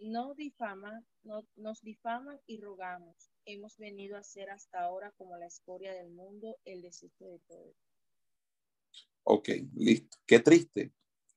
No 0.00 0.34
difama, 0.34 1.04
no, 1.22 1.46
nos 1.56 1.82
difaman 1.82 2.40
y 2.46 2.60
rogamos. 2.60 3.30
Hemos 3.44 3.76
venido 3.76 4.16
a 4.16 4.22
ser 4.22 4.50
hasta 4.50 4.80
ahora 4.80 5.12
como 5.12 5.36
la 5.36 5.46
escoria 5.46 5.92
del 5.92 6.10
mundo, 6.10 6.58
el 6.64 6.82
desierto 6.82 7.26
de 7.26 7.38
todo. 7.40 7.74
Ok, 9.24 9.48
listo. 9.74 10.18
Qué 10.26 10.40
triste 10.40 10.92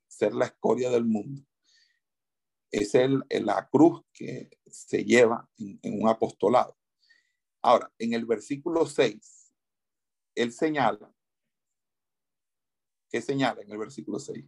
ser 0.08 0.34
la 0.34 0.46
escoria 0.46 0.90
del 0.90 1.06
mundo. 1.06 1.42
Es 2.72 2.96
el, 2.96 3.24
la 3.30 3.70
cruz 3.70 4.02
que 4.14 4.50
se 4.66 5.04
lleva 5.04 5.48
en, 5.58 5.80
en 5.84 6.02
un 6.02 6.10
apostolado. 6.10 6.78
Ahora, 7.62 7.92
en 7.98 8.14
el 8.14 8.26
versículo 8.26 8.86
6, 8.86 9.54
él 10.36 10.52
señala, 10.52 11.14
¿qué 13.10 13.22
señala 13.22 13.62
en 13.62 13.72
el 13.72 13.78
versículo 13.78 14.20
6? 14.20 14.44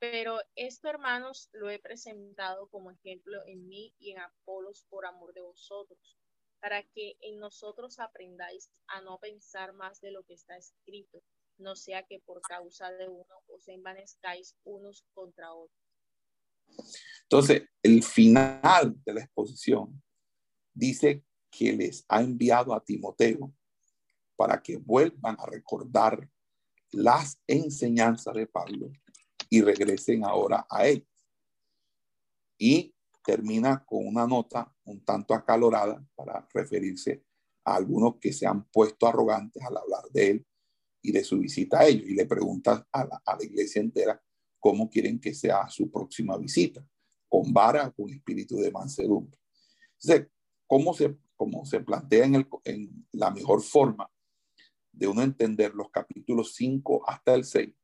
Pero 0.00 0.40
esto, 0.56 0.88
hermanos, 0.88 1.50
lo 1.52 1.68
he 1.68 1.78
presentado 1.78 2.68
como 2.68 2.90
ejemplo 2.90 3.44
en 3.46 3.68
mí 3.68 3.94
y 3.98 4.12
en 4.12 4.18
Apolos 4.18 4.86
por 4.88 5.04
amor 5.04 5.34
de 5.34 5.42
vosotros, 5.42 6.16
para 6.58 6.82
que 6.82 7.18
en 7.20 7.38
nosotros 7.38 7.98
aprendáis 7.98 8.70
a 8.86 9.02
no 9.02 9.18
pensar 9.18 9.74
más 9.74 10.00
de 10.00 10.10
lo 10.10 10.24
que 10.24 10.32
está 10.32 10.56
escrito, 10.56 11.22
no 11.58 11.76
sea 11.76 12.02
que 12.04 12.18
por 12.18 12.40
causa 12.40 12.90
de 12.90 13.08
uno 13.08 13.42
os 13.46 13.68
envanezcáis 13.68 14.56
unos 14.64 15.04
contra 15.12 15.52
otros. 15.52 15.78
Entonces, 17.24 17.68
el 17.82 18.02
final 18.02 18.94
de 19.04 19.12
la 19.12 19.20
exposición 19.20 20.02
dice 20.72 21.26
que 21.50 21.74
les 21.74 22.06
ha 22.08 22.22
enviado 22.22 22.72
a 22.72 22.82
Timoteo 22.82 23.52
para 24.34 24.62
que 24.62 24.78
vuelvan 24.78 25.36
a 25.38 25.44
recordar 25.44 26.26
las 26.92 27.38
enseñanzas 27.46 28.34
de 28.34 28.46
Pablo 28.46 28.90
y 29.50 29.60
regresen 29.60 30.24
ahora 30.24 30.66
a 30.70 30.86
él. 30.86 31.06
Y 32.56 32.94
termina 33.24 33.84
con 33.84 34.06
una 34.06 34.26
nota 34.26 34.72
un 34.84 35.04
tanto 35.04 35.34
acalorada 35.34 36.02
para 36.14 36.46
referirse 36.54 37.24
a 37.64 37.74
algunos 37.74 38.16
que 38.18 38.32
se 38.32 38.46
han 38.46 38.64
puesto 38.70 39.06
arrogantes 39.06 39.62
al 39.62 39.76
hablar 39.76 40.04
de 40.12 40.30
él 40.30 40.46
y 41.02 41.12
de 41.12 41.24
su 41.24 41.38
visita 41.38 41.80
a 41.80 41.86
ellos. 41.86 42.08
Y 42.08 42.14
le 42.14 42.26
pregunta 42.26 42.86
a 42.92 43.04
la, 43.04 43.22
a 43.26 43.36
la 43.36 43.44
iglesia 43.44 43.82
entera 43.82 44.22
cómo 44.58 44.88
quieren 44.88 45.20
que 45.20 45.34
sea 45.34 45.68
su 45.68 45.90
próxima 45.90 46.38
visita, 46.38 46.86
con 47.28 47.52
vara 47.52 47.88
o 47.88 47.92
con 47.92 48.10
espíritu 48.10 48.56
de 48.56 48.70
mansedumbre. 48.70 49.38
Entonces, 49.98 50.28
¿cómo 50.66 50.94
se, 50.94 51.16
cómo 51.36 51.64
se 51.64 51.80
plantea 51.80 52.24
en, 52.24 52.34
el, 52.36 52.48
en 52.64 53.06
la 53.12 53.30
mejor 53.30 53.62
forma 53.62 54.10
de 54.92 55.06
uno 55.06 55.22
entender 55.22 55.74
los 55.74 55.90
capítulos 55.90 56.54
5 56.54 57.04
hasta 57.08 57.34
el 57.34 57.44
6 57.44 57.74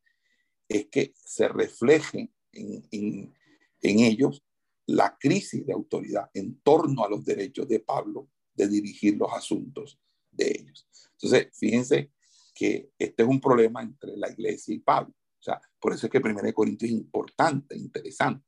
es 0.69 0.87
que 0.87 1.14
se 1.17 1.49
refleje 1.49 2.33
en, 2.53 2.89
en, 2.91 3.35
en, 3.83 4.01
ellos 4.01 4.43
la 4.87 5.17
crisis 5.19 5.67
de 5.67 5.73
autoridad 5.73 6.31
en 6.35 6.61
torno 6.61 7.05
a 7.05 7.09
los 7.09 7.25
derechos 7.25 7.69
de 7.69 7.81
Pablo 7.81 8.29
de 8.55 8.69
dirigir 8.69 9.17
los 9.17 9.33
asuntos 9.33 10.01
de 10.31 10.51
ellos. 10.51 10.89
Entonces, 11.12 11.49
fíjense 11.59 12.12
que 12.55 12.91
este 12.99 13.23
es 13.23 13.29
un 13.29 13.41
problema 13.41 13.83
entre 13.83 14.17
la 14.17 14.31
iglesia 14.31 14.75
y 14.75 14.79
Pablo. 14.79 15.14
O 15.39 15.43
sea, 15.43 15.61
por 15.79 15.93
eso 15.93 16.07
es 16.07 16.12
que 16.12 16.19
1 16.19 16.53
Corintios 16.55 16.91
es 16.91 16.97
importante, 16.97 17.77
interesante. 17.77 18.45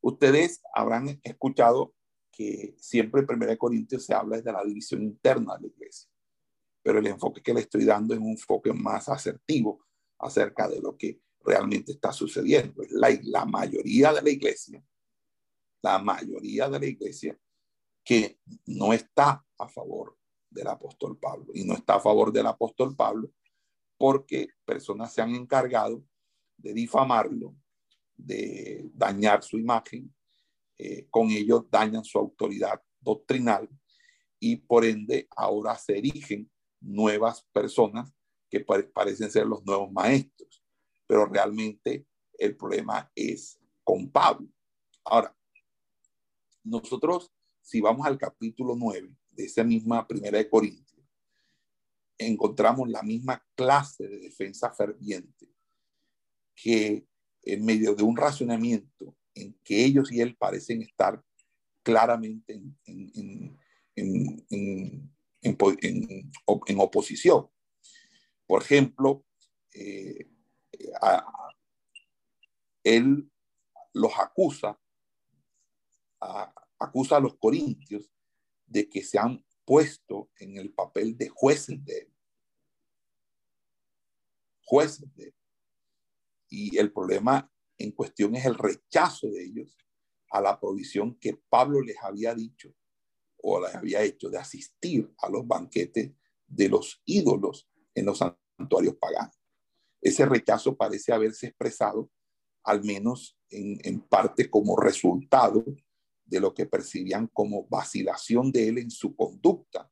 Ustedes 0.00 0.60
habrán 0.74 1.20
escuchado 1.22 1.94
que 2.32 2.74
siempre 2.78 3.22
en 3.22 3.42
1 3.42 3.58
Corintios 3.58 4.04
se 4.04 4.14
habla 4.14 4.40
de 4.40 4.52
la 4.52 4.64
división 4.64 5.02
interna 5.02 5.56
de 5.56 5.62
la 5.62 5.68
iglesia 5.68 6.08
pero 6.88 7.00
el 7.00 7.06
enfoque 7.06 7.42
que 7.42 7.52
le 7.52 7.60
estoy 7.60 7.84
dando 7.84 8.14
es 8.14 8.20
un 8.20 8.30
enfoque 8.30 8.72
más 8.72 9.10
asertivo 9.10 9.84
acerca 10.18 10.68
de 10.68 10.80
lo 10.80 10.96
que 10.96 11.20
realmente 11.44 11.92
está 11.92 12.12
sucediendo. 12.12 12.82
La, 12.90 13.44
mayoría 13.44 14.12
de 14.12 14.22
la 14.22 14.30
iglesia, 14.30 14.82
la 15.82 15.98
mayoría 15.98 16.68
de 16.68 16.80
la 16.80 16.86
iglesia 16.86 17.38
que 18.04 18.38
no 18.66 18.92
está 18.92 19.44
a 19.58 19.68
favor 19.68 20.16
del 20.50 20.66
apóstol 20.66 21.18
Pablo 21.18 21.52
y 21.54 21.64
no 21.64 21.74
está 21.74 21.96
a 21.96 22.00
favor 22.00 22.32
del 22.32 22.46
apóstol 22.46 22.96
Pablo 22.96 23.30
porque 23.96 24.48
personas 24.64 25.12
se 25.12 25.20
han 25.20 25.34
encargado 25.34 26.04
de 26.56 26.72
difamarlo, 26.72 27.54
de 28.16 28.88
dañar 28.94 29.42
su 29.42 29.58
imagen, 29.58 30.14
eh, 30.78 31.06
con 31.10 31.30
ello 31.30 31.66
dañan 31.70 32.04
su 32.04 32.18
autoridad 32.18 32.80
doctrinal 33.00 33.68
y 34.38 34.56
por 34.56 34.84
ende 34.84 35.28
ahora 35.36 35.76
se 35.76 35.98
erigen 35.98 36.50
nuevas 36.80 37.44
personas 37.52 38.12
que 38.50 38.60
parecen 38.60 39.30
ser 39.30 39.46
los 39.46 39.64
nuevos 39.64 39.90
maestros, 39.92 40.62
pero 41.06 41.26
realmente 41.26 42.06
el 42.38 42.56
problema 42.56 43.10
es 43.14 43.58
con 43.84 44.10
Pablo. 44.10 44.48
Ahora, 45.04 45.36
nosotros, 46.64 47.32
si 47.62 47.80
vamos 47.80 48.06
al 48.06 48.18
capítulo 48.18 48.74
9 48.76 49.10
de 49.30 49.44
esa 49.44 49.64
misma 49.64 50.06
primera 50.06 50.38
de 50.38 50.48
Corintios, 50.48 50.88
encontramos 52.18 52.88
la 52.88 53.02
misma 53.02 53.44
clase 53.54 54.08
de 54.08 54.18
defensa 54.18 54.72
ferviente 54.72 55.48
que 56.54 57.06
en 57.42 57.64
medio 57.64 57.94
de 57.94 58.02
un 58.02 58.16
razonamiento 58.16 59.16
en 59.34 59.54
que 59.62 59.84
ellos 59.84 60.10
y 60.10 60.20
él 60.20 60.36
parecen 60.36 60.82
estar 60.82 61.22
claramente 61.82 62.54
en, 62.54 62.76
en, 62.84 63.56
en, 63.94 65.12
en, 65.40 66.32
en, 66.66 66.80
oposición. 66.80 67.48
Por 68.48 68.62
ejemplo, 68.62 69.26
eh, 69.74 70.26
él 72.82 73.30
los 73.92 74.12
acusa, 74.18 74.80
acusa 76.78 77.18
a 77.18 77.20
los 77.20 77.36
corintios 77.36 78.10
de 78.66 78.88
que 78.88 79.02
se 79.04 79.18
han 79.18 79.44
puesto 79.66 80.30
en 80.38 80.56
el 80.56 80.72
papel 80.72 81.18
de 81.18 81.28
jueces 81.28 81.84
de 81.84 81.98
él. 81.98 82.14
Jueces 84.62 85.14
de 85.14 85.24
él. 85.24 85.34
Y 86.48 86.78
el 86.78 86.90
problema 86.90 87.52
en 87.76 87.92
cuestión 87.92 88.34
es 88.34 88.46
el 88.46 88.54
rechazo 88.54 89.26
de 89.26 89.44
ellos 89.44 89.76
a 90.30 90.40
la 90.40 90.58
provisión 90.58 91.18
que 91.18 91.36
Pablo 91.50 91.82
les 91.82 92.02
había 92.02 92.34
dicho 92.34 92.74
o 93.36 93.60
las 93.60 93.74
había 93.74 94.02
hecho 94.02 94.30
de 94.30 94.38
asistir 94.38 95.14
a 95.18 95.28
los 95.28 95.46
banquetes 95.46 96.12
de 96.46 96.68
los 96.70 97.02
ídolos 97.04 97.68
en 97.98 98.06
los 98.06 98.18
santuarios 98.18 98.96
paganos. 98.96 99.38
Ese 100.00 100.26
rechazo 100.26 100.76
parece 100.76 101.12
haberse 101.12 101.48
expresado, 101.48 102.10
al 102.64 102.84
menos 102.84 103.38
en, 103.50 103.78
en 103.84 104.00
parte, 104.00 104.48
como 104.50 104.76
resultado 104.76 105.64
de 106.24 106.40
lo 106.40 106.54
que 106.54 106.66
percibían 106.66 107.26
como 107.28 107.66
vacilación 107.68 108.52
de 108.52 108.68
él 108.68 108.78
en 108.78 108.90
su 108.90 109.16
conducta 109.16 109.90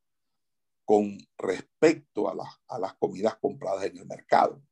con 0.84 1.18
respecto 1.36 2.28
a, 2.28 2.34
la, 2.34 2.44
a 2.68 2.78
las 2.78 2.94
comidas 2.94 3.36
compradas 3.36 3.84
en 3.84 3.98
el 3.98 4.06
mercado. 4.06 4.62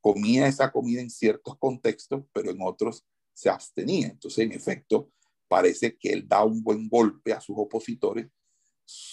Comía 0.00 0.46
esa 0.46 0.70
comida 0.72 1.00
en 1.00 1.10
ciertos 1.10 1.58
contextos, 1.58 2.24
pero 2.32 2.50
en 2.50 2.58
otros 2.62 3.04
se 3.34 3.50
abstenía. 3.50 4.06
Entonces, 4.06 4.44
en 4.44 4.52
efecto, 4.52 5.10
parece 5.48 5.96
que 5.98 6.12
él 6.12 6.26
da 6.26 6.44
un 6.44 6.62
buen 6.62 6.88
golpe 6.88 7.32
a 7.32 7.40
sus 7.40 7.56
opositores 7.58 8.28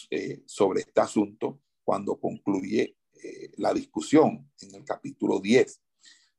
eh, 0.09 0.43
sobre 0.45 0.81
este 0.81 1.01
asunto 1.01 1.59
cuando 1.83 2.19
concluye 2.19 2.95
eh, 3.21 3.51
la 3.57 3.73
discusión 3.73 4.51
en 4.61 4.75
el 4.75 4.83
capítulo 4.83 5.39
10. 5.39 5.81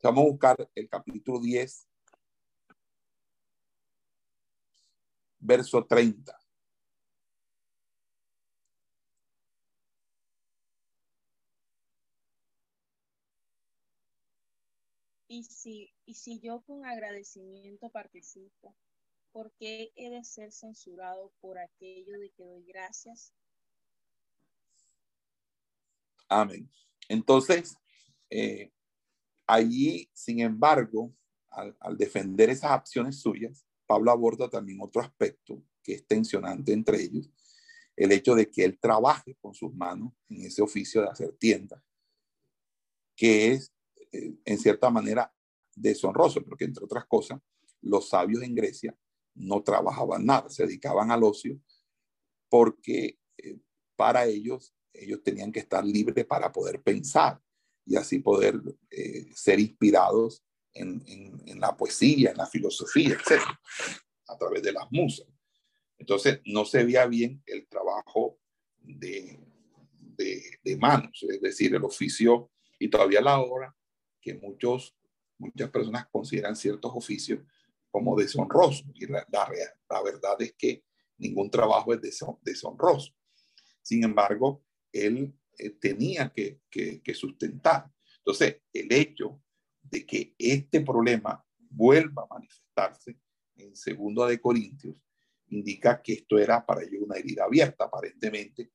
Vamos 0.03 0.25
a 0.25 0.31
buscar 0.31 0.71
el 0.75 0.89
capítulo 0.89 1.41
10, 1.41 1.89
verso 5.39 5.85
30. 5.85 6.39
Y 15.27 15.43
si, 15.45 15.93
y 16.05 16.15
si 16.15 16.39
yo 16.39 16.63
con 16.63 16.85
agradecimiento 16.87 17.91
participo, 17.91 18.77
¿por 19.33 19.53
qué 19.59 19.91
he 19.97 20.11
de 20.11 20.23
ser 20.23 20.53
censurado 20.53 21.33
por 21.41 21.59
aquello 21.59 22.19
de 22.21 22.31
que 22.31 22.45
doy 22.45 22.65
gracias? 22.65 23.33
Amén. 26.29 26.71
Entonces, 27.09 27.77
eh, 28.31 28.73
allí, 29.47 30.11
sin 30.13 30.41
embargo, 30.41 31.15
al, 31.51 31.97
defender 31.97 32.51
esas 32.51 32.73
acciones 32.73 33.21
suyas, 33.21 33.65
Pablo 33.87 34.11
aborda 34.11 34.49
también 34.49 34.81
otro 34.81 35.03
aspecto 35.03 35.63
que 35.83 35.95
es 35.95 36.07
tensionante 36.07 36.73
entre 36.73 37.03
ellos, 37.03 37.31
el 37.97 38.11
hecho 38.11 38.35
de 38.35 38.51
que 38.51 38.65
él 38.65 38.79
trabaje 38.79 39.37
con 39.41 39.55
sus 39.55 39.73
manos 39.75 40.13
en 40.29 40.43
ese 40.43 40.63
oficio 40.63 41.03
de 41.03 41.09
hacer 41.09 41.33
tiendas, 41.37 41.83
que 43.15 43.53
es 43.53 43.73
eh, 44.13 44.35
en 44.45 44.59
cierta 44.59 44.91
manera 44.91 45.33
deshonroso, 45.77 46.43
porque 46.43 46.65
entre 46.65 46.85
otras 46.85 47.05
cosas, 47.07 47.41
los 47.83 48.09
sabios 48.09 48.43
en 48.43 48.55
Grecia 48.55 48.97
no 49.35 49.63
trabajaban 49.63 50.25
nada, 50.25 50.49
se 50.49 50.65
dedicaban 50.65 51.11
al 51.11 51.23
ocio 51.23 51.61
porque 52.49 53.19
eh, 53.37 53.59
para 53.97 54.27
ellos 54.27 54.75
ellos 54.95 55.23
tenían 55.23 55.53
que 55.53 55.61
estar 55.61 55.85
libres 55.85 56.25
para 56.25 56.51
poder 56.53 56.83
pensar 56.83 57.41
y 57.85 57.97
así 57.97 58.21
poder 58.21 58.61
eh, 58.91 59.27
ser 59.35 59.61
inspirados 59.61 60.43
en, 60.73 61.03
en, 61.07 61.61
la 61.61 61.77
poesía, 61.77 62.31
en 62.31 62.39
la 62.39 62.47
filosofía, 62.47 63.11
etc., 63.15 63.43
a 64.27 64.39
través 64.39 64.63
de 64.63 64.73
las 64.73 64.91
musas. 64.91 65.27
Entonces, 65.99 66.41
no 66.47 66.65
se 66.65 66.85
veía 66.85 67.07
bien 67.07 67.43
el 67.47 67.67
trabajo 67.69 68.39
de, 68.79 69.39
de, 69.99 70.43
de 70.63 70.77
manos, 70.77 71.25
es 71.29 71.41
decir, 71.41 71.75
el 71.75 71.85
oficio, 71.85 72.51
y 72.79 72.89
todavía 72.89 73.21
la 73.21 73.39
hora 73.41 73.75
que 74.21 74.35
muchos, 74.35 74.97
muchas 75.39 75.71
personas 75.71 76.09
consideran 76.11 76.57
ciertos 76.57 76.91
oficios 76.95 77.41
como 77.91 78.17
deshonroso. 78.17 78.85
Y 78.95 79.07
la, 79.07 79.25
la, 79.31 80.03
verdad 80.03 80.41
es 80.41 80.55
que 80.55 80.83
ningún 81.19 81.51
trabajo 81.51 81.95
es 81.95 82.01
deshonroso. 82.43 83.13
Sin 83.83 84.03
embargo, 84.03 84.64
él 84.95 85.35
eh, 85.59 85.71
tenía 85.71 86.33
que, 86.33 86.61
que, 86.71 87.03
que, 87.03 87.15
sustentar. 87.15 87.91
Entonces, 88.19 88.63
el 88.73 88.93
hecho 88.93 89.43
de 89.83 90.07
que 90.07 90.35
este 90.39 90.81
problema 90.81 91.45
vuelva 91.59 92.23
a 92.23 92.35
manifestarse 92.35 93.19
en 93.57 93.75
segundo 93.77 94.27
de 94.27 94.41
Corintios, 94.41 94.97
indica 95.49 96.01
que 96.01 96.15
esto 96.15 96.39
era 96.39 96.65
para 96.65 96.83
ellos 96.83 97.03
una 97.03 97.17
herida 97.17 97.45
abierta. 97.45 97.85
Aparentemente 97.85 98.73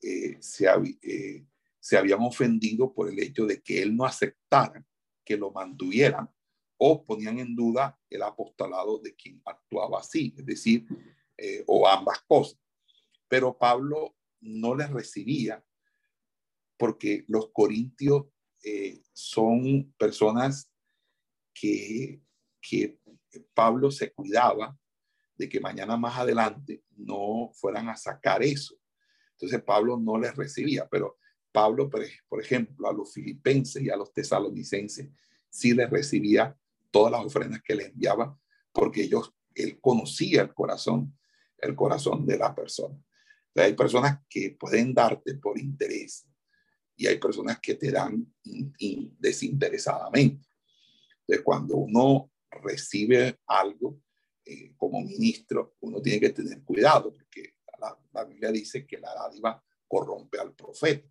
eh, 0.00 0.36
se, 0.40 0.66
eh, 1.02 1.46
se 1.80 1.98
habían 1.98 2.20
ofendido 2.20 2.92
por 2.92 3.10
el 3.10 3.18
hecho 3.18 3.46
de 3.46 3.60
que 3.60 3.82
él 3.82 3.96
no 3.96 4.04
aceptara 4.04 4.84
que 5.24 5.36
lo 5.36 5.50
mantuvieran 5.50 6.30
o 6.78 7.04
ponían 7.04 7.38
en 7.38 7.56
duda 7.56 7.98
el 8.08 8.22
apostolado 8.22 8.98
de 9.00 9.14
quien 9.14 9.42
actuaba 9.44 10.00
así, 10.00 10.32
es 10.38 10.46
decir, 10.46 10.86
o 11.66 11.86
ambas 11.88 12.20
cosas. 12.22 12.58
Pero 13.28 13.58
Pablo 13.58 14.17
no 14.40 14.74
les 14.74 14.90
recibía 14.90 15.64
porque 16.76 17.24
los 17.28 17.50
corintios 17.52 18.26
son 19.12 19.92
personas 19.98 20.70
que, 21.52 22.20
que 22.60 22.98
Pablo 23.54 23.90
se 23.90 24.12
cuidaba 24.12 24.78
de 25.36 25.48
que 25.48 25.60
mañana 25.60 25.96
más 25.96 26.18
adelante 26.18 26.84
no 26.96 27.50
fueran 27.54 27.88
a 27.88 27.96
sacar 27.96 28.42
eso. 28.42 28.76
Entonces 29.32 29.62
Pablo 29.62 29.96
no 29.96 30.18
les 30.18 30.34
recibía, 30.34 30.88
pero 30.88 31.18
Pablo, 31.52 31.88
por 32.28 32.40
ejemplo, 32.40 32.88
a 32.88 32.92
los 32.92 33.12
filipenses 33.12 33.82
y 33.82 33.90
a 33.90 33.96
los 33.96 34.12
tesalonicenses 34.12 35.08
sí 35.48 35.74
les 35.74 35.88
recibía 35.88 36.56
todas 36.90 37.12
las 37.12 37.24
ofrendas 37.24 37.62
que 37.62 37.74
les 37.74 37.88
enviaba 37.88 38.38
porque 38.72 39.02
ellos, 39.02 39.32
él 39.54 39.80
conocía 39.80 40.42
el 40.42 40.54
corazón, 40.54 41.16
el 41.58 41.74
corazón 41.74 42.26
de 42.26 42.38
la 42.38 42.54
persona. 42.54 42.96
Hay 43.60 43.74
personas 43.74 44.20
que 44.28 44.56
pueden 44.58 44.94
darte 44.94 45.34
por 45.34 45.58
interés 45.58 46.26
y 46.96 47.06
hay 47.06 47.18
personas 47.18 47.60
que 47.60 47.74
te 47.74 47.90
dan 47.90 48.26
desinteresadamente. 49.18 50.48
Entonces, 51.20 51.44
cuando 51.44 51.76
uno 51.76 52.32
recibe 52.50 53.38
algo 53.46 54.00
eh, 54.44 54.74
como 54.76 55.00
ministro, 55.02 55.76
uno 55.80 56.02
tiene 56.02 56.20
que 56.20 56.30
tener 56.30 56.62
cuidado 56.64 57.12
porque 57.12 57.54
la, 58.12 58.24
Biblia 58.24 58.50
dice 58.50 58.84
que 58.84 58.98
la 58.98 59.14
dádiva 59.14 59.62
corrompe 59.86 60.38
al 60.38 60.54
profeta. 60.54 61.08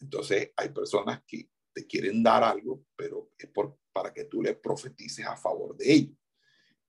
Entonces, 0.00 0.50
hay 0.56 0.68
personas 0.68 1.22
que 1.26 1.48
te 1.72 1.86
quieren 1.86 2.22
dar 2.22 2.44
algo, 2.44 2.84
pero 2.94 3.30
es 3.38 3.48
por, 3.48 3.78
para 3.92 4.12
que 4.12 4.24
tú 4.24 4.42
le 4.42 4.54
profetices 4.54 5.24
a 5.24 5.36
favor 5.36 5.76
de 5.76 5.92
ellos. 5.92 6.16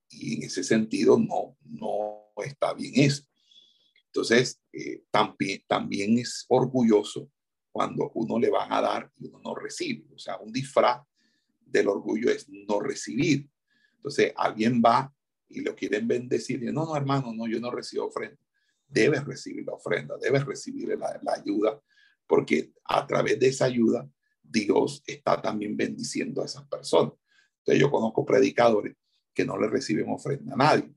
Y 0.10 0.36
en 0.36 0.44
ese 0.44 0.64
sentido, 0.64 1.18
no, 1.18 1.58
no 1.64 2.32
está 2.44 2.74
bien 2.74 2.94
eso. 2.96 3.24
Entonces, 4.16 4.62
eh, 4.72 5.04
también, 5.12 6.18
es 6.18 6.46
orgulloso 6.48 7.30
cuando 7.70 8.12
uno 8.14 8.40
le 8.40 8.50
van 8.50 8.72
a 8.72 8.80
dar 8.80 9.12
y 9.18 9.28
uno 9.28 9.42
no 9.44 9.54
recibe. 9.54 10.06
O 10.16 10.18
sea, 10.18 10.38
un 10.38 10.54
disfraz 10.54 11.02
del 11.66 11.90
orgullo 11.90 12.32
es 12.32 12.48
no 12.48 12.80
recibir. 12.80 13.50
Entonces, 13.98 14.32
alguien 14.38 14.82
va 14.82 15.14
y 15.50 15.60
lo 15.60 15.76
quieren 15.76 16.08
bendecir 16.08 16.64
y 16.64 16.68
no, 16.68 16.86
no, 16.86 16.96
hermano, 16.96 17.34
no, 17.34 17.46
yo 17.46 17.60
no 17.60 17.72
recibo 17.72 18.06
ofrenda. 18.06 18.38
Debes 18.88 19.26
recibir 19.26 19.66
la 19.66 19.74
ofrenda, 19.74 20.16
debes 20.22 20.46
recibir 20.46 20.98
la, 20.98 21.20
la 21.22 21.34
ayuda, 21.34 21.82
porque 22.26 22.72
a 22.86 23.06
través 23.06 23.38
de 23.38 23.50
esa 23.50 23.66
ayuda, 23.66 24.10
Dios 24.42 25.04
está 25.06 25.42
también 25.42 25.76
bendiciendo 25.76 26.42
a 26.42 26.46
esas 26.46 26.66
personas. 26.70 27.16
Entonces, 27.58 27.82
yo 27.82 27.92
conozco 27.92 28.26
predicadores 28.26 28.96
que 29.34 29.44
no 29.44 29.58
le 29.58 29.68
reciben 29.68 30.08
ofrenda 30.08 30.54
a 30.54 30.58
nadie, 30.58 30.95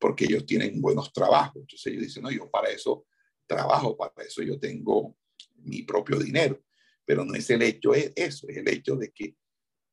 porque 0.00 0.24
ellos 0.24 0.46
tienen 0.46 0.80
buenos 0.80 1.12
trabajos. 1.12 1.60
Entonces, 1.60 1.86
ellos 1.92 2.04
dicen, 2.04 2.22
no, 2.22 2.30
yo 2.30 2.50
para 2.50 2.70
eso 2.70 3.06
trabajo, 3.46 3.96
para 3.96 4.26
eso 4.26 4.42
yo 4.42 4.58
tengo 4.58 5.16
mi 5.56 5.82
propio 5.82 6.18
dinero. 6.18 6.64
Pero 7.04 7.24
no 7.24 7.34
es 7.34 7.50
el 7.50 7.62
hecho, 7.62 7.94
es 7.94 8.12
eso, 8.16 8.48
es 8.48 8.56
el 8.56 8.68
hecho 8.68 8.96
de 8.96 9.12
que 9.12 9.36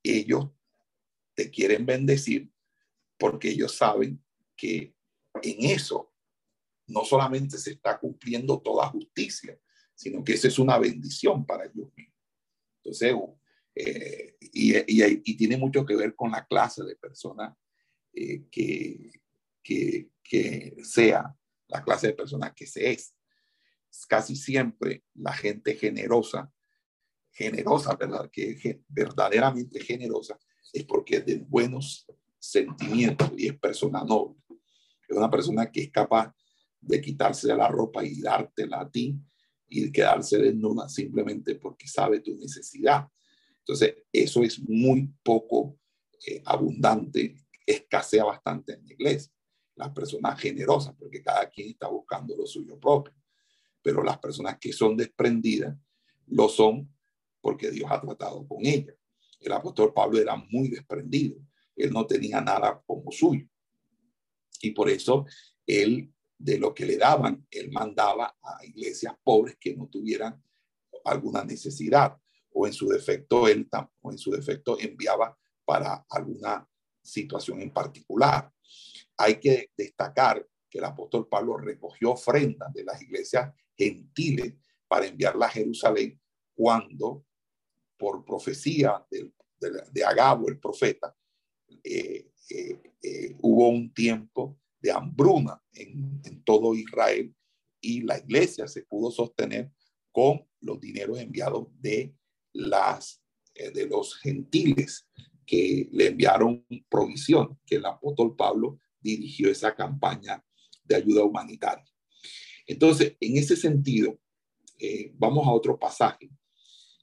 ellos 0.01 0.49
te 1.35 1.51
quieren 1.51 1.85
bendecir 1.85 2.49
porque 3.17 3.49
ellos 3.49 3.75
saben 3.75 4.23
que 4.55 4.95
en 5.43 5.65
eso 5.65 6.13
no 6.87 7.03
solamente 7.03 7.57
se 7.57 7.71
está 7.71 7.99
cumpliendo 7.99 8.61
toda 8.61 8.87
justicia, 8.87 9.59
sino 9.93 10.23
que 10.23 10.33
esa 10.33 10.47
es 10.47 10.57
una 10.57 10.77
bendición 10.77 11.45
para 11.45 11.65
ellos 11.65 11.89
mismos. 11.95 12.15
Entonces, 12.77 13.13
eh, 13.75 14.37
y, 14.39 14.75
y, 14.87 15.37
tiene 15.37 15.57
mucho 15.57 15.85
que 15.85 15.95
ver 15.95 16.15
con 16.15 16.31
la 16.31 16.45
clase 16.47 16.83
de 16.83 16.95
persona 16.95 17.55
eh, 18.13 18.45
que, 18.49 19.11
que, 20.23 20.77
sea, 20.83 21.35
la 21.67 21.83
clase 21.83 22.07
de 22.07 22.13
personas 22.13 22.53
que 22.53 22.65
se 22.65 22.91
es. 22.91 23.13
Casi 24.07 24.35
siempre 24.35 25.03
la 25.15 25.33
gente 25.33 25.75
generosa 25.75 26.51
generosa, 27.31 27.95
¿verdad? 27.95 28.29
Que 28.31 28.51
es 28.51 28.77
verdaderamente 28.87 29.79
generosa, 29.79 30.39
es 30.73 30.83
porque 30.85 31.17
es 31.17 31.25
de 31.25 31.37
buenos 31.37 32.07
sentimientos 32.39 33.31
y 33.37 33.47
es 33.47 33.59
persona 33.59 34.03
noble. 34.03 34.41
Es 35.07 35.15
una 35.15 35.29
persona 35.29 35.71
que 35.71 35.83
es 35.83 35.91
capaz 35.91 36.33
de 36.81 36.99
quitarse 36.99 37.55
la 37.55 37.67
ropa 37.67 38.03
y 38.03 38.21
dártela 38.21 38.81
a 38.81 38.89
ti 38.89 39.19
y 39.69 39.91
quedarse 39.91 40.39
desnuda 40.39 40.89
simplemente 40.89 41.55
porque 41.55 41.87
sabe 41.87 42.21
tu 42.21 42.35
necesidad. 42.35 43.07
Entonces, 43.59 43.95
eso 44.11 44.43
es 44.43 44.59
muy 44.67 45.13
poco 45.21 45.79
eh, 46.25 46.41
abundante, 46.45 47.35
escasea 47.65 48.23
bastante 48.23 48.73
en 48.73 48.85
la 48.85 48.93
iglesia. 48.93 49.31
Las 49.77 49.91
personas 49.91 50.39
generosas, 50.39 50.93
porque 50.97 51.21
cada 51.21 51.49
quien 51.49 51.69
está 51.69 51.87
buscando 51.87 52.35
lo 52.35 52.45
suyo 52.45 52.79
propio. 52.79 53.13
Pero 53.81 54.03
las 54.03 54.17
personas 54.17 54.57
que 54.59 54.73
son 54.73 54.97
desprendidas 54.97 55.75
lo 56.27 56.49
son 56.49 56.93
porque 57.39 57.71
Dios 57.71 57.89
ha 57.89 58.01
tratado 58.01 58.45
con 58.45 58.65
ella. 58.65 58.93
El 59.39 59.51
apóstol 59.53 59.93
Pablo 59.93 60.19
era 60.19 60.35
muy 60.35 60.67
desprendido, 60.67 61.37
él 61.75 61.91
no 61.91 62.05
tenía 62.05 62.41
nada 62.41 62.83
como 62.85 63.11
suyo. 63.11 63.47
Y 64.61 64.71
por 64.71 64.89
eso 64.89 65.25
él, 65.65 66.11
de 66.37 66.57
lo 66.57 66.73
que 66.73 66.85
le 66.85 66.97
daban, 66.97 67.45
él 67.51 67.71
mandaba 67.71 68.35
a 68.41 68.65
iglesias 68.65 69.13
pobres 69.23 69.57
que 69.59 69.75
no 69.75 69.87
tuvieran 69.87 70.41
alguna 71.05 71.43
necesidad 71.43 72.17
o 72.51 72.67
en 72.67 72.73
su 72.73 72.87
defecto 72.89 73.47
él 73.47 73.69
o 74.01 74.11
en 74.11 74.17
su 74.17 74.31
defecto 74.31 74.77
enviaba 74.79 75.37
para 75.63 76.05
alguna 76.09 76.67
situación 77.01 77.61
en 77.61 77.71
particular. 77.71 78.51
Hay 79.17 79.39
que 79.39 79.71
destacar 79.75 80.45
que 80.69 80.77
el 80.79 80.85
apóstol 80.85 81.27
Pablo 81.27 81.57
recogió 81.57 82.11
ofrendas 82.11 82.73
de 82.73 82.83
las 82.83 83.01
iglesias 83.01 83.53
gentiles 83.75 84.53
para 84.87 85.07
enviarla 85.07 85.47
a 85.47 85.51
Jerusalén 85.51 86.19
cuando 86.55 87.25
por 87.97 88.23
profecía 88.23 89.05
de, 89.09 89.31
de, 89.91 90.03
Agabo, 90.03 90.49
el 90.49 90.59
profeta, 90.59 91.15
eh, 91.83 92.29
eh, 92.49 92.81
eh, 93.01 93.35
hubo 93.41 93.69
un 93.69 93.93
tiempo 93.93 94.59
de 94.79 94.91
hambruna 94.91 95.61
en, 95.73 96.21
en, 96.23 96.43
todo 96.43 96.75
Israel 96.75 97.33
y 97.81 98.01
la 98.01 98.19
iglesia 98.19 98.67
se 98.67 98.83
pudo 98.83 99.11
sostener 99.11 99.71
con 100.11 100.47
los 100.61 100.79
dineros 100.79 101.19
enviados 101.19 101.67
de, 101.79 102.13
las, 102.53 103.21
de 103.53 103.87
los 103.87 104.15
gentiles 104.19 105.07
que 105.45 105.89
le 105.91 106.07
enviaron 106.07 106.65
provisión, 106.89 107.59
que 107.65 107.75
el 107.75 107.85
apóstol 107.85 108.35
Pablo 108.35 108.79
dirigió 109.11 109.49
esa 109.49 109.75
campaña 109.75 110.43
de 110.83 110.95
ayuda 110.95 111.23
humanitaria. 111.23 111.85
Entonces, 112.65 113.15
en 113.19 113.37
ese 113.37 113.55
sentido, 113.55 114.19
vamos 115.13 115.47
a 115.47 115.51
otro 115.51 115.79
pasaje 115.79 116.29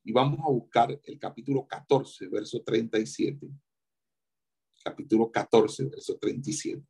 y 0.05 0.13
vamos 0.13 0.39
a 0.41 0.51
buscar 0.51 1.01
el 1.03 1.19
capítulo 1.19 1.67
14, 1.67 2.29
verso 2.29 2.63
37. 2.63 3.49
Capítulo 4.85 5.33
14, 5.33 5.85
verso 5.87 6.19
37. 6.19 6.83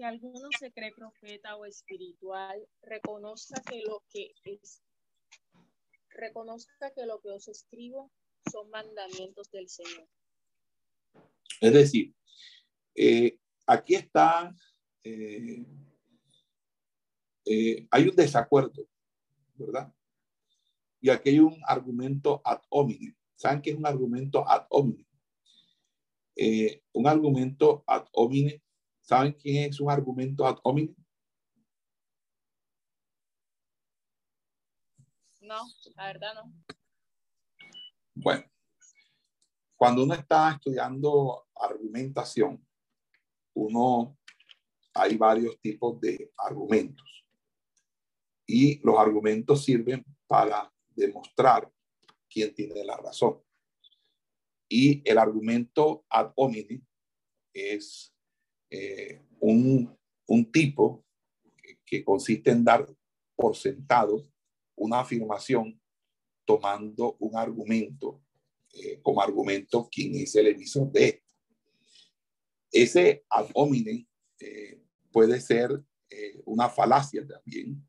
Si 0.00 0.04
alguno 0.04 0.48
se 0.58 0.72
cree 0.72 0.92
profeta 0.92 1.56
o 1.56 1.66
espiritual, 1.66 2.66
reconozca 2.80 3.60
que 3.60 3.82
lo 3.86 4.02
que 4.10 4.32
es 4.44 4.82
reconozca 6.08 6.90
que 6.94 7.04
lo 7.04 7.20
que 7.20 7.28
os 7.28 7.48
escribo 7.48 8.10
son 8.50 8.70
mandamientos 8.70 9.50
del 9.50 9.68
Señor. 9.68 10.08
Es 11.60 11.72
decir, 11.74 12.14
eh, 12.94 13.38
aquí 13.66 13.96
está, 13.96 14.56
eh, 15.04 15.66
eh, 17.44 17.86
hay 17.90 18.08
un 18.08 18.16
desacuerdo, 18.16 18.88
¿verdad? 19.54 19.92
Y 21.02 21.10
aquí 21.10 21.28
hay 21.28 21.40
un 21.40 21.60
argumento 21.66 22.40
ad 22.42 22.62
hominem. 22.70 23.14
¿Saben 23.36 23.60
qué 23.60 23.72
es 23.72 23.76
un 23.76 23.84
argumento 23.84 24.48
ad 24.48 24.66
hominem? 24.70 25.04
un 26.94 27.06
argumento 27.06 27.84
ad 27.86 28.06
hominem. 28.12 28.62
¿Saben 29.10 29.32
quién 29.32 29.68
es 29.68 29.80
un 29.80 29.90
argumento 29.90 30.46
ad 30.46 30.58
hominem? 30.62 30.94
No, 35.40 35.62
la 35.96 36.06
verdad 36.06 36.34
no. 36.34 36.54
Bueno, 38.14 38.44
cuando 39.74 40.04
uno 40.04 40.14
está 40.14 40.52
estudiando 40.52 41.48
argumentación, 41.56 42.64
uno 43.54 44.16
hay 44.94 45.16
varios 45.16 45.60
tipos 45.60 46.00
de 46.00 46.32
argumentos. 46.36 47.26
Y 48.46 48.78
los 48.86 48.96
argumentos 48.96 49.64
sirven 49.64 50.04
para 50.28 50.72
demostrar 50.90 51.68
quién 52.28 52.54
tiene 52.54 52.84
la 52.84 52.96
razón. 52.96 53.42
Y 54.68 55.02
el 55.04 55.18
argumento 55.18 56.04
ad 56.08 56.32
hominem 56.36 56.86
es 57.52 58.14
eh, 58.70 59.20
un, 59.40 59.96
un, 60.26 60.52
tipo 60.52 61.04
que, 61.84 62.04
consiste 62.04 62.50
en 62.50 62.64
dar 62.64 62.86
por 63.34 63.56
sentado 63.56 64.28
una 64.76 65.00
afirmación 65.00 65.80
tomando 66.44 67.16
un 67.18 67.36
argumento 67.36 68.22
eh, 68.72 69.00
como 69.02 69.20
argumento 69.20 69.88
quién 69.90 70.14
es 70.14 70.34
el 70.36 70.48
emisor 70.48 70.90
de 70.92 71.04
esto. 71.06 71.34
Ese 72.70 73.24
ad 73.28 73.48
hominem 73.54 74.06
eh, 74.38 74.80
puede 75.10 75.40
ser 75.40 75.82
una 76.44 76.68
falacia 76.68 77.24
también, 77.24 77.88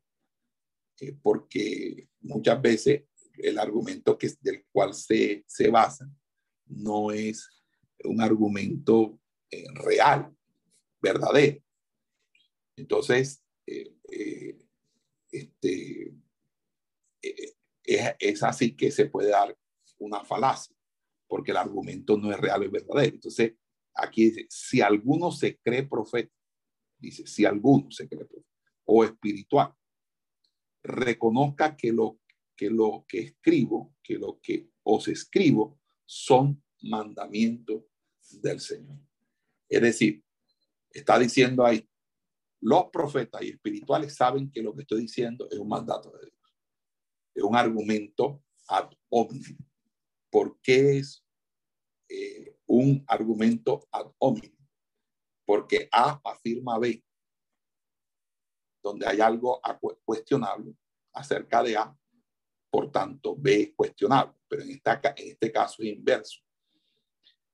porque 1.22 2.08
muchas 2.20 2.62
veces 2.62 3.02
el 3.38 3.58
argumento 3.58 4.16
del 4.40 4.64
cual 4.70 4.94
se, 4.94 5.44
se 5.46 5.68
basa 5.68 6.08
no 6.66 7.10
es 7.10 7.48
un 8.04 8.20
argumento 8.20 9.18
eh, 9.50 9.64
real, 9.74 10.34
verdadero. 11.02 11.62
Entonces, 12.76 13.44
eh, 13.66 13.94
eh, 14.10 14.58
este, 15.30 16.14
es, 17.20 18.14
es, 18.18 18.42
así 18.42 18.76
que 18.76 18.90
se 18.90 19.06
puede 19.06 19.30
dar 19.30 19.56
una 19.98 20.24
falacia, 20.24 20.74
porque 21.28 21.50
el 21.50 21.58
argumento 21.58 22.16
no 22.16 22.30
es 22.32 22.38
real, 22.38 22.62
es 22.62 22.70
verdadero. 22.70 23.14
Entonces, 23.14 23.54
aquí 23.94 24.30
dice, 24.30 24.46
si 24.48 24.80
alguno 24.80 25.30
se 25.30 25.58
cree 25.58 25.84
profeta, 25.84 26.32
dice, 26.98 27.26
si 27.26 27.44
alguno 27.44 27.90
se 27.90 28.08
cree 28.08 28.24
profeta, 28.24 28.48
o 28.84 29.04
espiritual, 29.04 29.74
reconozca 30.82 31.76
que 31.76 31.92
lo 31.92 32.18
que 32.56 32.70
lo 32.70 33.04
que 33.08 33.20
escribo, 33.20 33.94
que 34.02 34.18
lo 34.18 34.40
que 34.40 34.68
os 34.84 35.08
escribo 35.08 35.80
son 36.04 36.62
mandamientos 36.82 37.84
del 38.40 38.60
Señor. 38.60 38.98
Es 39.68 39.82
decir, 39.82 40.22
está 40.92 41.18
diciendo 41.18 41.64
ahí, 41.64 41.88
los 42.60 42.90
profetas 42.90 43.42
y 43.42 43.50
espirituales 43.50 44.14
saben 44.14 44.50
que 44.50 44.62
lo 44.62 44.74
que 44.74 44.82
estoy 44.82 45.02
diciendo 45.02 45.48
es 45.50 45.58
un 45.58 45.68
mandato 45.68 46.10
de 46.12 46.26
Dios. 46.26 46.56
Es 47.34 47.42
un 47.42 47.56
argumento 47.56 48.44
ad 48.68 48.90
hominem. 49.08 49.58
¿Por 50.30 50.60
qué 50.60 50.98
es 50.98 51.24
eh, 52.08 52.56
un 52.66 53.04
argumento 53.08 53.86
ad 53.90 54.12
hominem? 54.18 54.56
Porque 55.44 55.88
A 55.90 56.20
afirma 56.24 56.78
B, 56.78 57.04
donde 58.82 59.06
hay 59.06 59.20
algo 59.20 59.60
cuestionable 60.04 60.76
acerca 61.12 61.62
de 61.62 61.76
A, 61.76 61.96
por 62.70 62.90
tanto, 62.90 63.36
B 63.36 63.62
es 63.62 63.72
cuestionable, 63.74 64.34
pero 64.48 64.62
en, 64.62 64.70
esta, 64.70 65.00
en 65.16 65.28
este 65.32 65.52
caso 65.52 65.82
es 65.82 65.88
inverso. 65.88 66.40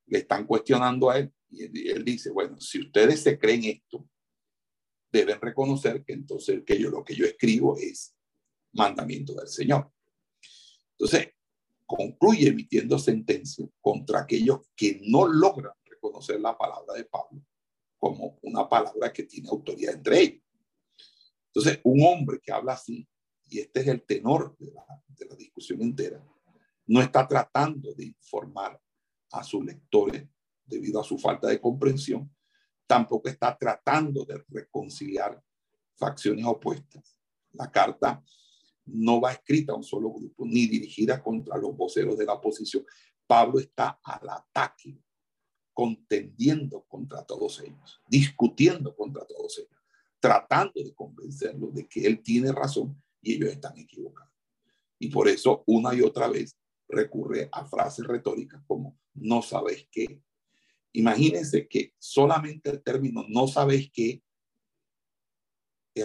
Le 0.06 0.19
están 0.19 0.47
cuestionando 0.47 1.10
a 1.10 1.19
él 1.19 1.32
y 1.51 1.89
él, 1.89 2.05
dice, 2.05 2.31
bueno, 2.31 2.61
si 2.61 2.81
ustedes 2.81 3.23
se 3.23 3.39
creen 3.39 3.65
esto, 3.65 4.09
deben 5.11 5.41
reconocer 5.41 6.05
que 6.05 6.12
entonces 6.12 6.62
que 6.65 6.79
yo, 6.79 6.91
lo 6.91 7.03
que 7.03 7.15
yo 7.15 7.25
escribo 7.25 7.77
es 7.79 8.15
mandamiento 8.73 9.35
del 9.35 9.49
Señor. 9.49 9.91
Entonces, 10.93 11.33
concluye 11.87 12.49
emitiendo 12.49 12.99
sentencia 12.99 13.66
contra 13.81 14.20
aquellos 14.20 14.61
que 14.77 15.01
no 15.05 15.27
logran 15.27 15.73
reconocer 15.85 16.39
la 16.41 16.57
palabra 16.57 16.95
de 16.95 17.05
Pablo 17.05 17.43
como 17.97 18.39
una 18.43 18.69
palabra 18.69 19.12
que 19.12 19.25
tiene 19.25 19.49
autoridad 19.49 19.95
entre 19.95 20.20
ellos. 20.20 20.43
Entonces, 21.47 21.81
un 21.83 22.05
hombre 22.05 22.39
que 22.41 22.53
habla 22.53 22.75
así 22.75 23.09
y 23.51 23.61
este 23.61 23.81
es 23.81 23.89
el 23.89 24.03
tenor 24.03 24.57
de 24.59 24.73
la, 24.73 24.85
discusión 25.37 25.83
entera, 25.83 26.23
no 26.87 27.01
está 27.01 27.27
tratando 27.27 27.93
de 27.95 28.07
informar 28.07 28.81
a 29.33 29.43
sus 29.43 29.65
lectores 29.65 30.25
debido 30.69 31.01
a 31.01 31.05
su 31.05 31.19
falta 31.19 31.49
de 31.49 31.61
comprensión, 31.61 32.31
tampoco 32.86 33.28
está 33.28 33.57
tratando 33.57 34.24
de 34.24 34.43
reconciliar 34.49 35.43
facciones 35.97 36.45
opuestas. 36.47 37.19
La 37.53 37.70
carta 37.70 38.23
no 38.86 39.20
va 39.20 39.32
escrita 39.32 39.73
a 39.73 39.77
un 39.77 39.85
solo 39.85 40.11
grupo 40.11 40.47
ni 40.47 40.66
dirigida 40.66 41.23
contra 41.23 41.57
los 41.59 41.77
voceros 41.77 42.16
de 42.16 42.24
la 42.24 42.35
oposición. 42.35 42.85
Pablo 43.27 43.59
está 43.59 44.01
al 44.03 44.28
ataque, 44.28 45.03
contendiendo 45.73 46.85
contra 46.89 47.24
todos 47.24 47.61
ellos, 47.61 48.01
discutiendo 48.09 48.97
contra 48.97 49.24
todos 49.27 49.59
ellos, 49.59 49.82
tratando 50.19 50.82
de 50.82 50.95
convencerlos 50.95 51.74
de 51.74 51.86
que 51.86 52.07
él 52.07 52.23
tiene 52.23 52.53
razón 52.53 53.01
y 53.20 53.35
ellos 53.35 53.51
están 53.51 53.77
equivocados. 53.77 54.32
Y 54.99 55.09
por 55.11 55.28
eso 55.28 55.62
una 55.66 55.95
y 55.95 56.01
otra 56.01 56.28
vez 56.28 56.57
recurre 56.89 57.49
a 57.53 57.66
frases 57.66 58.07
retóricas 58.07 58.62
como 58.66 58.99
no 59.15 59.43
sabes 59.43 59.86
qué. 59.90 60.23
Imagínense 60.99 61.69
que 61.69 61.95
solamente 61.97 62.70
el 62.70 62.83
término 62.83 63.25
no 63.29 63.47
sabes 63.47 63.89
qué 63.93 64.20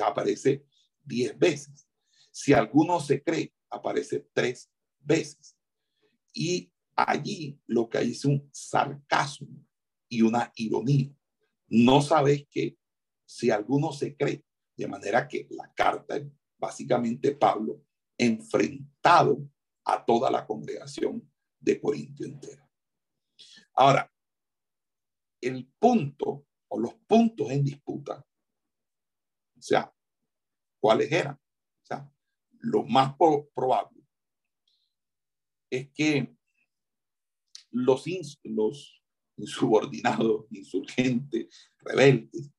aparece 0.05 0.67
diez 1.03 1.35
veces. 1.37 1.87
Si 2.31 2.53
alguno 2.53 2.99
se 2.99 3.23
cree, 3.23 3.51
aparece 3.71 4.29
tres 4.33 4.71
veces. 4.99 5.57
Y 6.31 6.71
allí 6.95 7.59
lo 7.65 7.89
que 7.89 7.97
hay 7.97 8.11
es 8.11 8.23
un 8.23 8.47
sarcasmo 8.51 9.65
y 10.07 10.21
una 10.21 10.51
ironía. 10.55 11.11
No 11.69 12.03
sabes 12.03 12.45
que 12.51 12.77
si 13.25 13.49
alguno 13.49 13.93
se 13.93 14.15
cree, 14.15 14.45
de 14.77 14.87
manera 14.87 15.27
que 15.27 15.47
la 15.49 15.73
carta 15.73 16.21
básicamente 16.59 17.31
Pablo, 17.31 17.83
enfrentado 18.15 19.49
a 19.85 20.05
toda 20.05 20.29
la 20.29 20.45
congregación 20.45 21.27
de 21.59 21.81
Corintio 21.81 22.27
entera. 22.27 22.69
Ahora, 23.73 24.12
el 25.43 25.67
punto 25.79 26.45
o 26.67 26.79
los 26.79 26.95
puntos 27.07 27.51
en 27.51 27.63
disputa, 27.63 28.25
o 29.57 29.61
sea, 29.61 29.93
¿cuáles 30.79 31.11
eran? 31.11 31.35
O 31.35 31.85
sea, 31.85 32.11
lo 32.59 32.83
más 32.83 33.15
probable 33.15 34.03
es 35.69 35.89
que 35.91 36.35
los, 37.71 38.05
los 38.43 39.03
insubordinados, 39.37 40.45
insurgentes, 40.51 41.71
rebeldes, 41.79 42.51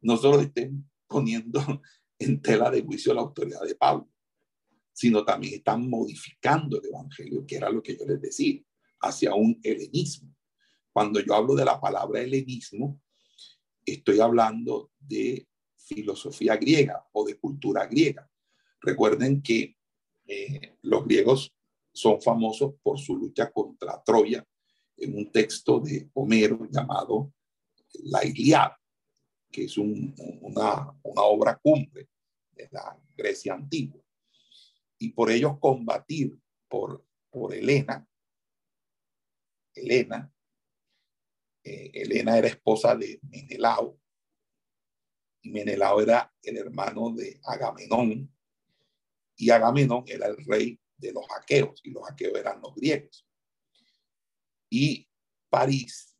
no 0.00 0.16
solo 0.16 0.40
estén 0.40 0.88
poniendo 1.06 1.60
en 2.18 2.40
tela 2.40 2.70
de 2.70 2.82
juicio 2.82 3.14
la 3.14 3.20
autoridad 3.20 3.62
de 3.62 3.74
Pablo, 3.74 4.10
sino 4.92 5.24
también 5.24 5.54
están 5.54 5.88
modificando 5.88 6.78
el 6.78 6.86
Evangelio, 6.86 7.46
que 7.46 7.56
era 7.56 7.70
lo 7.70 7.82
que 7.82 7.96
yo 7.96 8.04
les 8.04 8.20
decía, 8.20 8.60
hacia 9.00 9.34
un 9.34 9.60
helenismo. 9.62 10.34
Cuando 10.98 11.20
yo 11.20 11.32
hablo 11.32 11.54
de 11.54 11.64
la 11.64 11.80
palabra 11.80 12.20
helenismo, 12.20 13.00
estoy 13.86 14.18
hablando 14.18 14.90
de 14.98 15.46
filosofía 15.76 16.56
griega 16.56 17.06
o 17.12 17.24
de 17.24 17.38
cultura 17.38 17.86
griega. 17.86 18.28
Recuerden 18.80 19.40
que 19.40 19.76
eh, 20.26 20.76
los 20.82 21.04
griegos 21.04 21.54
son 21.92 22.20
famosos 22.20 22.74
por 22.82 22.98
su 22.98 23.16
lucha 23.16 23.48
contra 23.52 24.02
Troya 24.02 24.44
en 24.96 25.16
un 25.16 25.30
texto 25.30 25.78
de 25.78 26.10
Homero 26.14 26.66
llamado 26.68 27.32
La 28.02 28.24
Iliada 28.24 28.76
que 29.52 29.66
es 29.66 29.78
una, 29.78 30.98
obra 31.04 31.60
cumbre 31.62 32.08
de 32.50 32.68
la 32.72 33.00
Grecia 33.16 33.54
antigua. 33.54 34.02
Y 34.98 35.10
por 35.10 35.30
ellos 35.30 35.60
combatir 35.60 36.36
por, 36.66 37.06
por 37.30 37.54
Helena, 37.54 38.04
Helena, 39.72 40.32
eh, 41.68 41.90
Helena 41.92 42.38
era 42.38 42.48
esposa 42.48 42.96
de 42.96 43.20
Menelao, 43.22 44.00
y 45.42 45.50
Menelao 45.50 46.00
era 46.00 46.32
el 46.42 46.56
hermano 46.56 47.12
de 47.14 47.38
Agamenón, 47.44 48.34
y 49.36 49.50
Agamenón 49.50 50.04
era 50.06 50.28
el 50.28 50.36
rey 50.46 50.80
de 50.96 51.12
los 51.12 51.26
aqueos, 51.36 51.80
y 51.84 51.90
los 51.90 52.10
aqueos 52.10 52.38
eran 52.38 52.60
los 52.62 52.74
griegos. 52.74 53.26
Y 54.70 55.06
París, 55.50 56.16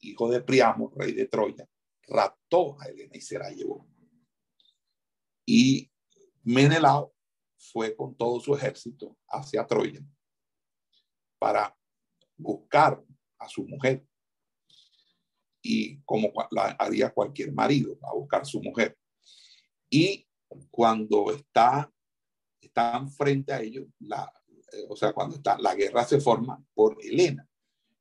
hijo 0.00 0.30
de 0.30 0.40
Priamo, 0.40 0.90
rey 0.96 1.12
de 1.12 1.26
Troya, 1.26 1.68
raptó 2.06 2.80
a 2.80 2.86
Helena 2.86 3.16
y 3.16 3.20
se 3.20 3.38
la 3.38 3.50
llevó. 3.50 3.86
Y 5.44 5.90
Menelao 6.44 7.14
fue 7.58 7.94
con 7.94 8.16
todo 8.16 8.40
su 8.40 8.54
ejército 8.54 9.18
hacia 9.28 9.66
Troya 9.66 10.00
para 11.38 11.76
buscar 12.36 13.04
a 13.38 13.48
su 13.48 13.66
mujer. 13.66 14.07
Y 15.70 16.00
como 16.02 16.32
la 16.50 16.76
haría 16.78 17.10
cualquier 17.10 17.52
marido, 17.52 17.98
a 18.02 18.14
buscar 18.14 18.46
su 18.46 18.62
mujer. 18.62 18.96
Y 19.90 20.26
cuando 20.70 21.30
está, 21.30 21.92
están 22.60 23.10
frente 23.10 23.52
a 23.52 23.60
ellos, 23.60 23.86
la, 23.98 24.32
eh, 24.72 24.86
o 24.88 24.96
sea, 24.96 25.12
cuando 25.12 25.36
está, 25.36 25.58
la 25.58 25.74
guerra 25.74 26.04
se 26.04 26.20
forma 26.20 26.64
por 26.74 26.96
Helena. 27.04 27.46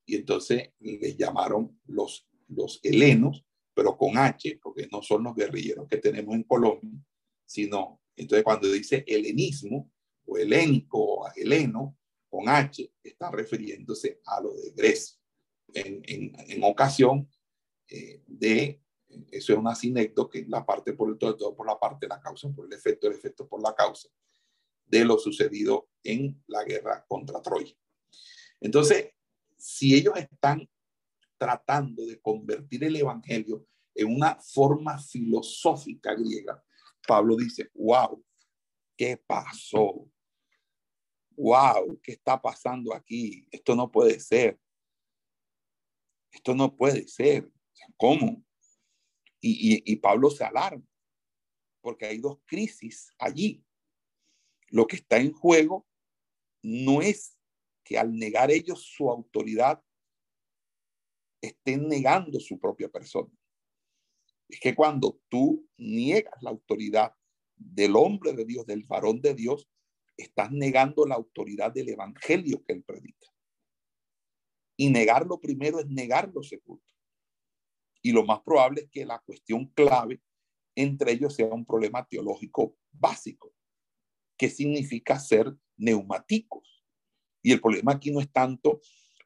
Y 0.06 0.16
entonces 0.16 0.72
les 0.80 1.18
llamaron 1.18 1.78
los, 1.86 2.28
los 2.48 2.80
helenos 2.84 3.44
pero 3.78 3.96
con 3.96 4.18
H, 4.18 4.60
porque 4.64 4.88
no 4.92 5.04
son 5.04 5.24
los 5.24 5.36
guerrilleros 5.36 5.88
que 5.88 5.98
tenemos 5.98 6.34
en 6.34 6.42
Colombia, 6.42 7.00
sino, 7.46 8.02
entonces 8.16 8.44
cuando 8.44 8.72
dice 8.72 9.04
helenismo 9.06 9.92
o 10.26 10.36
helénico 10.36 10.98
o 10.98 11.32
heleno, 11.36 11.96
con 12.28 12.50
H, 12.50 12.92
está 13.04 13.30
refiriéndose 13.30 14.20
a 14.26 14.42
lo 14.42 14.56
de 14.56 14.72
Grecia. 14.72 15.20
En, 15.76 16.02
en, 16.08 16.34
en 16.50 16.64
ocasión 16.64 17.30
eh, 17.90 18.22
de, 18.28 18.82
eso 19.32 19.54
es 19.54 19.60
una 19.60 19.76
sinecto 19.76 20.30
que 20.30 20.46
la 20.48 20.66
parte 20.66 20.94
por 20.94 21.10
el 21.10 21.18
todo, 21.18 21.36
todo 21.36 21.56
por 21.56 21.66
la 21.66 21.80
parte 21.80 22.08
la 22.08 22.20
causa, 22.20 22.50
por 22.50 22.66
el 22.66 22.74
efecto, 22.74 23.08
el 23.08 23.14
efecto 23.14 23.48
por 23.48 23.62
la 23.62 23.74
causa, 23.74 24.10
de 24.86 25.06
lo 25.06 25.18
sucedido 25.18 25.90
en 26.04 26.44
la 26.48 26.64
guerra 26.64 27.06
contra 27.08 27.42
Troya. 27.42 27.76
Entonces, 28.60 29.12
si 29.58 29.96
ellos 29.96 30.16
están 30.18 30.68
tratando 31.38 32.06
de 32.06 32.20
convertir 32.20 32.84
el 32.84 32.96
Evangelio 32.96 33.66
en 33.94 34.14
una 34.14 34.36
forma 34.36 34.98
filosófica 35.00 36.14
griega, 36.14 36.64
Pablo 37.08 37.36
dice, 37.36 37.70
wow, 37.74 38.24
¿qué 38.96 39.18
pasó? 39.18 40.10
Wow, 41.36 42.00
¿qué 42.02 42.14
está 42.14 42.42
pasando 42.42 42.94
aquí? 42.94 43.48
Esto 43.52 43.76
no 43.76 43.92
puede 43.92 44.20
ser. 44.20 44.60
Esto 46.32 46.54
no 46.56 46.76
puede 46.76 47.08
ser. 47.08 47.50
¿Cómo? 47.96 48.44
Y, 49.40 49.82
y 49.92 49.96
Pablo 49.98 50.30
se 50.30 50.44
alarma, 50.44 50.86
porque 51.82 52.08
hay 52.08 52.18
dos 52.18 52.40
crisis 52.46 53.14
allí. 53.18 53.64
Lo 54.70 54.88
que 54.88 54.98
está 54.98 55.18
en 55.18 55.32
juego 55.32 55.88
no 56.62 57.02
es 57.02 57.38
que 57.84 57.98
al 57.98 58.14
negar 58.14 58.52
ellos 58.52 58.84
su 58.84 59.10
autoridad, 59.10 59.82
estén 61.42 61.88
negando 61.88 62.40
su 62.40 62.60
propia 62.60 62.90
persona. 62.90 63.32
Es 64.50 64.60
que 64.60 64.76
cuando 64.76 65.20
tú 65.30 65.68
niegas 65.78 66.42
la 66.42 66.50
autoridad 66.50 67.14
del 67.56 67.96
hombre 67.96 68.34
de 68.34 68.46
Dios, 68.46 68.66
del 68.66 68.84
varón 68.84 69.22
de 69.22 69.34
Dios, 69.34 69.70
estás 70.16 70.52
negando 70.52 71.06
la 71.06 71.16
autoridad 71.16 71.72
del 71.72 71.90
evangelio 71.90 72.64
que 72.66 72.74
él 72.74 72.84
predica. 72.84 73.28
Y 74.76 74.90
negarlo 74.90 75.40
primero 75.40 75.80
es 75.80 75.88
negar 75.88 76.32
lo 76.34 76.44
segundo. 76.44 76.84
Y 78.08 78.14
lo 78.14 78.24
más 78.24 78.40
probable 78.40 78.84
es 78.84 78.90
que 78.90 79.06
la 79.06 79.20
cuestión 79.20 79.66
clave 79.76 80.22
entre 80.76 81.12
ellos 81.12 81.36
sea 81.36 81.48
un 81.48 81.66
problema 81.66 82.08
teológico 82.08 82.78
básico. 82.90 83.54
¿Qué 84.38 84.50
significa 84.50 85.20
ser 85.20 85.54
neumáticos? 85.76 86.86
Y 87.44 87.52
el 87.52 87.60
problema 87.60 87.92
aquí 87.92 88.10
no 88.10 88.22
es 88.22 88.32
tanto 88.32 88.80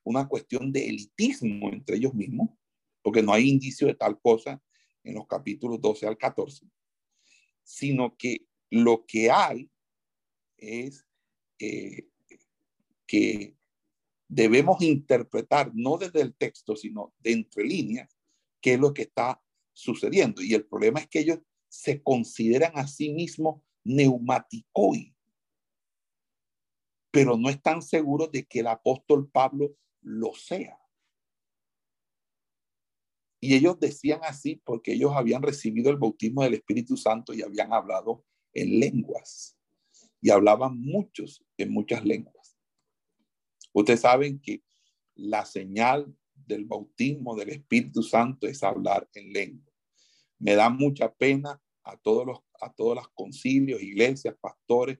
una 0.04 0.28
cuestión 0.28 0.72
de 0.72 0.90
elitismo 0.90 1.72
entre 1.72 1.98
ellos 1.98 2.16
mismos, 2.16 2.50
porque 3.04 3.22
no 3.22 3.32
hay 3.34 3.50
indicio 3.50 3.86
de 3.86 3.94
tal 3.94 4.20
cosa 4.20 4.60
en 5.04 5.14
los 5.14 5.28
capítulos 5.28 5.80
12 5.80 6.08
al 6.08 6.18
14, 6.18 6.66
sino 7.62 8.18
que 8.18 8.48
lo 8.72 9.06
que 9.06 9.30
hay 9.30 9.70
es 10.58 11.06
eh, 11.60 12.08
que 13.06 13.56
debemos 14.28 14.82
interpretar 14.82 15.72
no 15.76 16.00
desde 16.00 16.22
el 16.22 16.34
texto, 16.34 16.76
sino 16.76 17.14
de 17.20 17.34
entre 17.34 17.64
líneas, 17.64 18.18
qué 18.62 18.74
es 18.74 18.80
lo 18.80 18.94
que 18.94 19.04
está 19.04 19.42
sucediendo. 19.74 20.42
Y 20.42 20.54
el 20.54 20.66
problema 20.66 21.00
es 21.00 21.08
que 21.08 21.20
ellos 21.20 21.40
se 21.68 22.02
consideran 22.04 22.74
a 22.76 22.88
sí 22.88 23.12
mismos 23.14 23.62
neumaticoi, 23.84 25.16
pero 27.12 27.38
no 27.38 27.50
están 27.50 27.82
seguros 27.82 28.32
de 28.32 28.46
que 28.46 28.60
el 28.60 28.68
apóstol 28.68 29.30
Pablo 29.30 29.76
lo 30.02 30.34
sea. 30.34 30.78
Y 33.44 33.56
ellos 33.56 33.80
decían 33.80 34.20
así 34.24 34.62
porque 34.64 34.94
ellos 34.94 35.14
habían 35.16 35.42
recibido 35.42 35.90
el 35.90 35.98
bautismo 35.98 36.44
del 36.44 36.54
Espíritu 36.54 36.96
Santo 36.96 37.34
y 37.34 37.42
habían 37.42 37.74
hablado 37.74 38.24
en 38.54 38.80
lenguas. 38.80 39.58
Y 40.22 40.30
hablaban 40.30 40.80
muchos 40.80 41.44
en 41.58 41.72
muchas 41.72 42.06
lenguas. 42.06 42.56
Ustedes 43.74 44.02
saben 44.02 44.40
que 44.40 44.64
la 45.16 45.46
señal 45.46 46.16
del 46.52 46.66
bautismo 46.66 47.36
del 47.36 47.50
Espíritu 47.50 48.04
Santo 48.04 48.48
es 48.48 48.64
hablar 48.64 49.10
en 49.14 49.34
lengua. 49.34 49.72
Me 50.40 50.56
da 50.56 50.70
mucha 50.70 51.14
pena 51.14 51.62
a 51.84 51.98
todos 51.98 52.26
los 52.26 52.40
a 52.62 52.72
todos 52.72 52.96
los 52.96 53.10
concilios, 53.10 53.82
iglesias, 53.82 54.36
pastores 54.40 55.00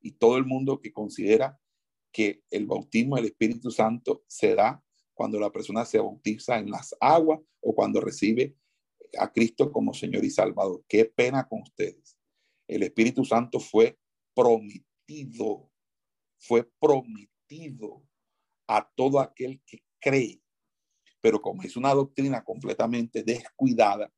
y 0.00 0.12
todo 0.12 0.36
el 0.36 0.46
mundo 0.46 0.80
que 0.80 0.92
considera 0.92 1.60
que 2.12 2.42
el 2.50 2.66
bautismo 2.66 3.16
del 3.16 3.26
Espíritu 3.26 3.70
Santo 3.70 4.24
se 4.26 4.54
da 4.54 4.82
cuando 5.12 5.38
la 5.38 5.50
persona 5.50 5.84
se 5.84 5.98
bautiza 5.98 6.58
en 6.58 6.70
las 6.70 6.96
aguas 7.00 7.40
o 7.60 7.74
cuando 7.74 8.00
recibe 8.00 8.56
a 9.18 9.30
Cristo 9.32 9.70
como 9.70 9.92
Señor 9.92 10.24
y 10.24 10.30
Salvador. 10.30 10.84
Qué 10.88 11.04
pena 11.04 11.46
con 11.46 11.62
ustedes. 11.62 12.16
El 12.66 12.84
Espíritu 12.84 13.24
Santo 13.24 13.58
fue 13.60 13.98
prometido, 14.34 15.70
fue 16.38 16.64
prometido 16.78 18.02
a 18.68 18.88
todo 18.94 19.18
aquel 19.18 19.60
que 19.66 19.82
cree. 20.00 20.40
Pero 21.20 21.40
como 21.40 21.62
es 21.62 21.76
una 21.76 21.94
doctrina 21.94 22.42
completamente 22.42 23.22
descuidada 23.22 24.10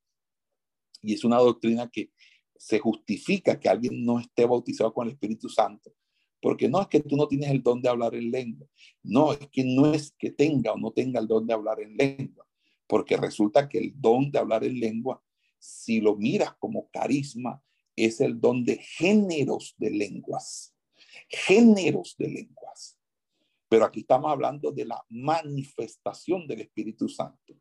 y 1.03 1.15
es 1.15 1.25
una 1.25 1.39
doctrina 1.39 1.91
que 1.91 2.11
se 2.57 2.79
justifica 2.79 3.59
que 3.59 3.69
alguien 3.69 4.05
no 4.05 4.21
esté 4.21 4.47
bautizado 4.47 4.95
con 4.95 5.07
el 5.07 5.15
Espíritu 5.15 5.49
Santo, 5.49 5.93
porque 6.41 6.69
no 6.69 6.81
es 6.81 6.89
que 6.89 7.01
tú 7.01 7.17
no 7.17 7.27
tienes 7.27 7.51
el 7.51 7.63
don 7.63 7.83
de 7.83 7.89
hablar 7.89 8.15
en 8.15 8.31
lengua, 8.31 8.69
no, 9.03 9.33
es 9.33 9.49
que 9.51 9.65
no 9.65 9.93
es 9.93 10.13
que 10.19 10.31
tenga 10.31 10.73
o 10.73 10.79
no 10.79 10.93
tenga 10.93 11.19
el 11.21 11.27
don 11.27 11.47
de 11.47 11.55
hablar 11.55 11.81
en 11.81 11.97
lengua, 11.97 12.47
porque 12.87 13.17
resulta 13.17 13.69
que 13.69 13.79
el 13.79 13.93
don 13.97 14.31
de 14.31 14.39
hablar 14.39 14.65
en 14.65 14.79
lengua, 14.79 15.23
si 15.59 16.01
lo 16.01 16.17
miras 16.17 16.55
como 16.55 16.89
carisma, 16.91 17.63
es 17.97 18.21
el 18.21 18.41
don 18.41 18.65
de 18.65 18.77
géneros 18.79 19.75
de 19.79 19.91
lenguas, 19.91 20.75
géneros 21.29 22.15
de 22.19 22.29
lenguas. 22.29 22.99
Pero 23.73 23.87
aquí 23.87 24.01
estamos 24.01 24.31
hablando 24.31 24.71
de 24.71 24.85
la 24.85 25.03
manifestación 25.09 26.47
del 26.47 26.61
Espíritu 26.61 27.09
Santo, 27.09 27.59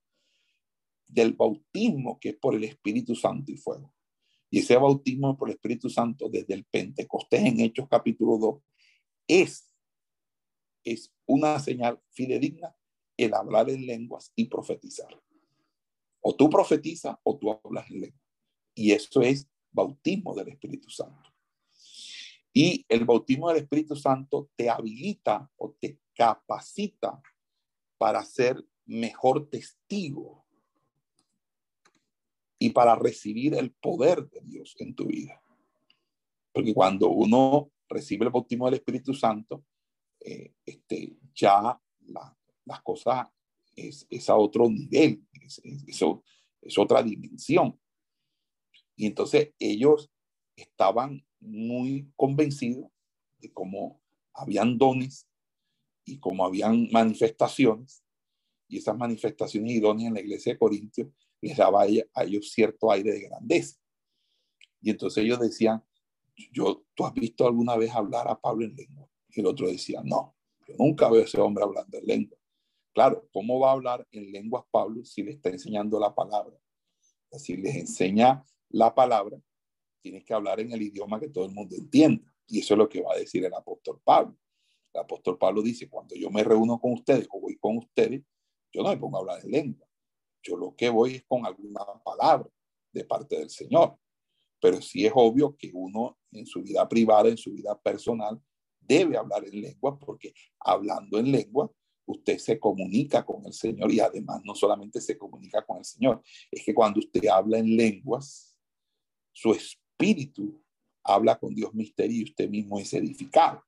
del 1.08 1.32
bautismo 1.32 2.20
que 2.20 2.32
es 2.32 2.36
por 2.36 2.54
el 2.54 2.66
Espíritu 2.66 3.16
Santo 3.16 3.50
y 3.50 3.56
fuego. 3.56 3.96
Y 4.50 4.60
ese 4.60 4.76
bautismo 4.76 5.38
por 5.38 5.48
el 5.48 5.56
Espíritu 5.56 5.90
Santo 5.90 6.28
desde 6.28 6.54
el 6.54 6.66
Pentecostés 6.66 7.46
en 7.46 7.62
Hechos 7.62 7.88
capítulo 7.90 8.38
2 8.38 8.62
es, 9.26 9.74
es 10.84 11.16
una 11.26 11.58
señal 11.60 12.02
fidedigna 12.10 12.76
el 13.16 13.34
hablar 13.34 13.70
en 13.70 13.86
lenguas 13.86 14.34
y 14.36 14.50
profetizar. 14.50 15.18
O 16.20 16.36
tú 16.36 16.50
profetizas 16.50 17.16
o 17.24 17.38
tú 17.38 17.54
hablas 17.54 17.90
en 17.90 18.02
lengua. 18.02 18.22
Y 18.76 18.92
eso 18.92 19.22
es 19.22 19.50
bautismo 19.72 20.36
del 20.36 20.50
Espíritu 20.50 20.90
Santo. 20.90 21.31
Y 22.54 22.86
el 22.90 23.06
bautismo 23.06 23.50
del 23.50 23.64
Espíritu 23.64 23.96
Santo 23.96 24.50
te 24.56 24.70
habilita 24.70 25.50
o 25.58 25.72
te 25.80 26.00
capacita 26.14 27.22
para 27.98 28.24
ser 28.26 28.64
mejor 28.86 29.50
testigo 29.50 30.46
y 32.60 32.70
para 32.72 32.96
recibir 32.96 33.56
el 33.56 33.72
poder 33.72 34.30
de 34.30 34.42
Dios 34.42 34.76
en 34.80 34.94
tu 34.94 35.06
vida. 35.06 35.42
Porque 36.52 36.74
cuando 36.74 37.10
uno 37.10 37.72
recibe 37.88 38.26
el 38.26 38.32
bautismo 38.32 38.66
del 38.66 38.76
Espíritu 38.76 39.14
Santo, 39.14 39.66
eh, 40.20 40.54
este, 40.66 41.18
ya 41.34 41.80
las 42.66 42.82
cosas 42.84 43.28
es, 43.76 44.06
es, 44.10 44.30
a 44.30 44.36
otro 44.36 44.70
nivel, 44.70 45.26
es, 45.32 45.62
es, 45.64 46.78
otra 46.78 47.02
dimensión. 47.02 47.80
Y 48.96 49.08
entonces 49.08 49.54
ellos 49.58 50.12
estaban 50.56 51.26
muy 51.42 52.10
convencidos 52.16 52.90
de 53.40 53.52
cómo 53.52 54.00
habían 54.34 54.78
dones 54.78 55.28
y 56.06 56.20
cómo 56.20 56.46
habían 56.46 56.90
manifestaciones, 56.92 58.04
y 58.68 58.78
esas 58.78 58.98
manifestaciones 58.98 59.74
y 59.74 59.80
dones 59.80 60.08
en 60.08 60.14
la 60.14 60.22
iglesia 60.22 60.54
de 60.54 60.60
Corintios 60.60 61.10
les 61.42 61.58
daba 61.58 61.84
a 61.84 62.24
ellos 62.24 62.52
cierto 62.52 62.90
aire 62.90 63.12
de 63.12 63.22
grandeza. 63.22 63.78
Y 64.80 64.92
entonces 64.92 65.24
ellos 65.24 65.40
decían, 65.40 65.84
yo, 66.52 66.86
¿tú 66.94 67.06
has 67.06 67.14
visto 67.14 67.46
alguna 67.46 67.76
vez 67.76 67.92
hablar 67.92 68.28
a 68.30 68.40
Pablo 68.40 68.66
en 68.66 68.76
lengua? 68.76 69.10
Y 69.30 69.42
el 69.42 69.48
otro 69.48 69.68
decía, 69.68 70.02
no, 70.04 70.36
yo 70.68 70.76
nunca 70.78 71.10
veo 71.10 71.22
a 71.22 71.26
ese 71.26 71.42
hombre 71.42 71.64
hablando 71.64 71.98
en 71.98 72.06
lengua. 72.06 72.38
Claro, 72.94 73.28
¿cómo 73.32 73.60
va 73.60 73.70
a 73.70 73.74
hablar 73.74 74.08
en 74.12 74.32
lenguas 74.32 74.64
Pablo 74.72 75.04
si 75.04 75.24
le 75.24 75.32
está 75.32 75.50
enseñando 75.50 76.00
la 76.00 76.14
palabra? 76.14 76.58
Si 77.32 77.56
les 77.58 77.76
enseña 77.76 78.44
la 78.70 78.94
palabra, 78.94 79.42
tienes 80.02 80.24
que 80.24 80.34
hablar 80.34 80.60
en 80.60 80.72
el 80.72 80.82
idioma 80.82 81.20
que 81.20 81.30
todo 81.30 81.46
el 81.46 81.52
mundo 81.52 81.76
entienda. 81.76 82.24
Y 82.48 82.60
eso 82.60 82.74
es 82.74 82.78
lo 82.78 82.90
que 82.90 83.02
va 83.02 83.14
a 83.14 83.18
decir 83.18 83.46
el 83.46 83.54
apóstol 83.54 84.02
Pablo. 84.04 84.38
El 84.94 85.02
apóstol 85.02 85.38
Pablo 85.38 85.62
dice, 85.62 85.90
cuando 85.90 86.16
yo 86.16 86.30
me 86.30 86.44
reúno 86.44 86.80
con 86.80 86.94
ustedes 86.94 87.28
o 87.32 87.40
voy 87.40 87.58
con 87.58 87.78
ustedes, 87.78 88.22
yo 88.74 88.84
no 88.84 88.90
me 88.90 88.98
pongo 88.98 89.18
a 89.18 89.20
hablar 89.22 89.46
en 89.46 89.52
lengua. 89.52 89.88
Yo 90.44 90.58
lo 90.58 90.76
que 90.76 90.90
voy 90.90 91.16
es 91.16 91.24
con 91.24 91.46
alguna 91.46 91.82
palabra 92.04 92.50
de 92.92 93.06
parte 93.06 93.38
del 93.38 93.50
Señor. 93.50 93.98
Pero 94.60 94.82
sí 94.82 95.06
es 95.06 95.14
obvio 95.16 95.56
que 95.56 95.72
uno 95.74 96.18
en 96.32 96.46
su 96.46 96.62
vida 96.62 96.88
privada, 96.88 97.30
en 97.30 97.38
su 97.38 97.52
vida 97.52 97.80
personal, 97.80 98.40
debe 98.80 99.18
hablar 99.18 99.46
en 99.46 99.62
lengua, 99.62 99.98
porque 99.98 100.34
hablando 100.60 101.18
en 101.20 101.32
lengua, 101.32 101.72
usted 102.06 102.38
se 102.38 102.60
comunica 102.60 103.26
con 103.26 103.46
el 103.46 103.54
Señor 103.54 103.92
y 103.92 104.00
además 104.00 104.42
no 104.44 104.56
solamente 104.56 105.00
se 105.02 105.18
comunica 105.18 105.66
con 105.66 105.78
el 105.78 105.86
Señor, 105.86 106.22
es 106.52 106.64
que 106.64 106.74
cuando 106.74 107.00
usted 107.00 107.26
habla 107.28 107.60
en 107.60 107.76
lenguas, 107.76 108.58
su 109.32 109.52
espíritu 109.54 109.81
habla 111.04 111.38
con 111.40 111.54
Dios 111.54 111.74
misterio 111.74 112.22
y 112.22 112.24
usted 112.24 112.50
mismo 112.50 112.80
es 112.80 112.94
edificado. 112.94 113.64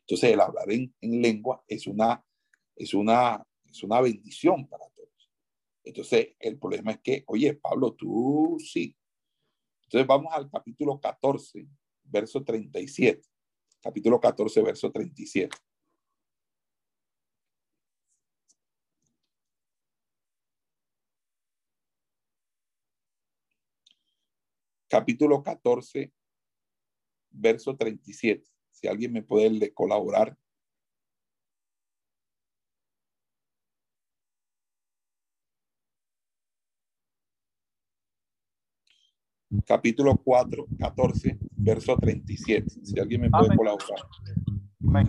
Entonces 0.00 0.32
el 0.32 0.40
hablar 0.40 0.70
en, 0.70 0.94
en 1.00 1.22
lengua 1.22 1.62
es 1.66 1.86
una, 1.86 2.24
es, 2.76 2.94
una, 2.94 3.44
es 3.66 3.82
una 3.82 4.00
bendición 4.00 4.66
para 4.66 4.88
todos. 4.90 5.30
Entonces 5.84 6.34
el 6.38 6.58
problema 6.58 6.92
es 6.92 7.00
que, 7.00 7.24
oye, 7.26 7.54
Pablo, 7.54 7.92
tú 7.92 8.56
sí. 8.58 8.96
Entonces 9.84 10.06
vamos 10.06 10.32
al 10.32 10.50
capítulo 10.50 11.00
14, 11.00 11.66
verso 12.04 12.44
37. 12.44 13.22
Capítulo 13.80 14.20
14, 14.20 14.62
verso 14.62 14.90
37. 14.90 15.56
Capítulo 24.88 25.42
14, 25.42 26.12
verso 27.30 27.76
37. 27.76 28.48
Si 28.70 28.88
alguien 28.88 29.12
me 29.12 29.22
puede 29.22 29.72
colaborar. 29.72 30.36
Capítulo 39.66 40.16
4, 40.16 40.66
14, 40.78 41.38
verso 41.56 41.96
37. 41.96 42.84
Si 42.84 42.98
alguien 42.98 43.22
me 43.22 43.30
puede 43.30 43.56
colaborar. 43.56 44.06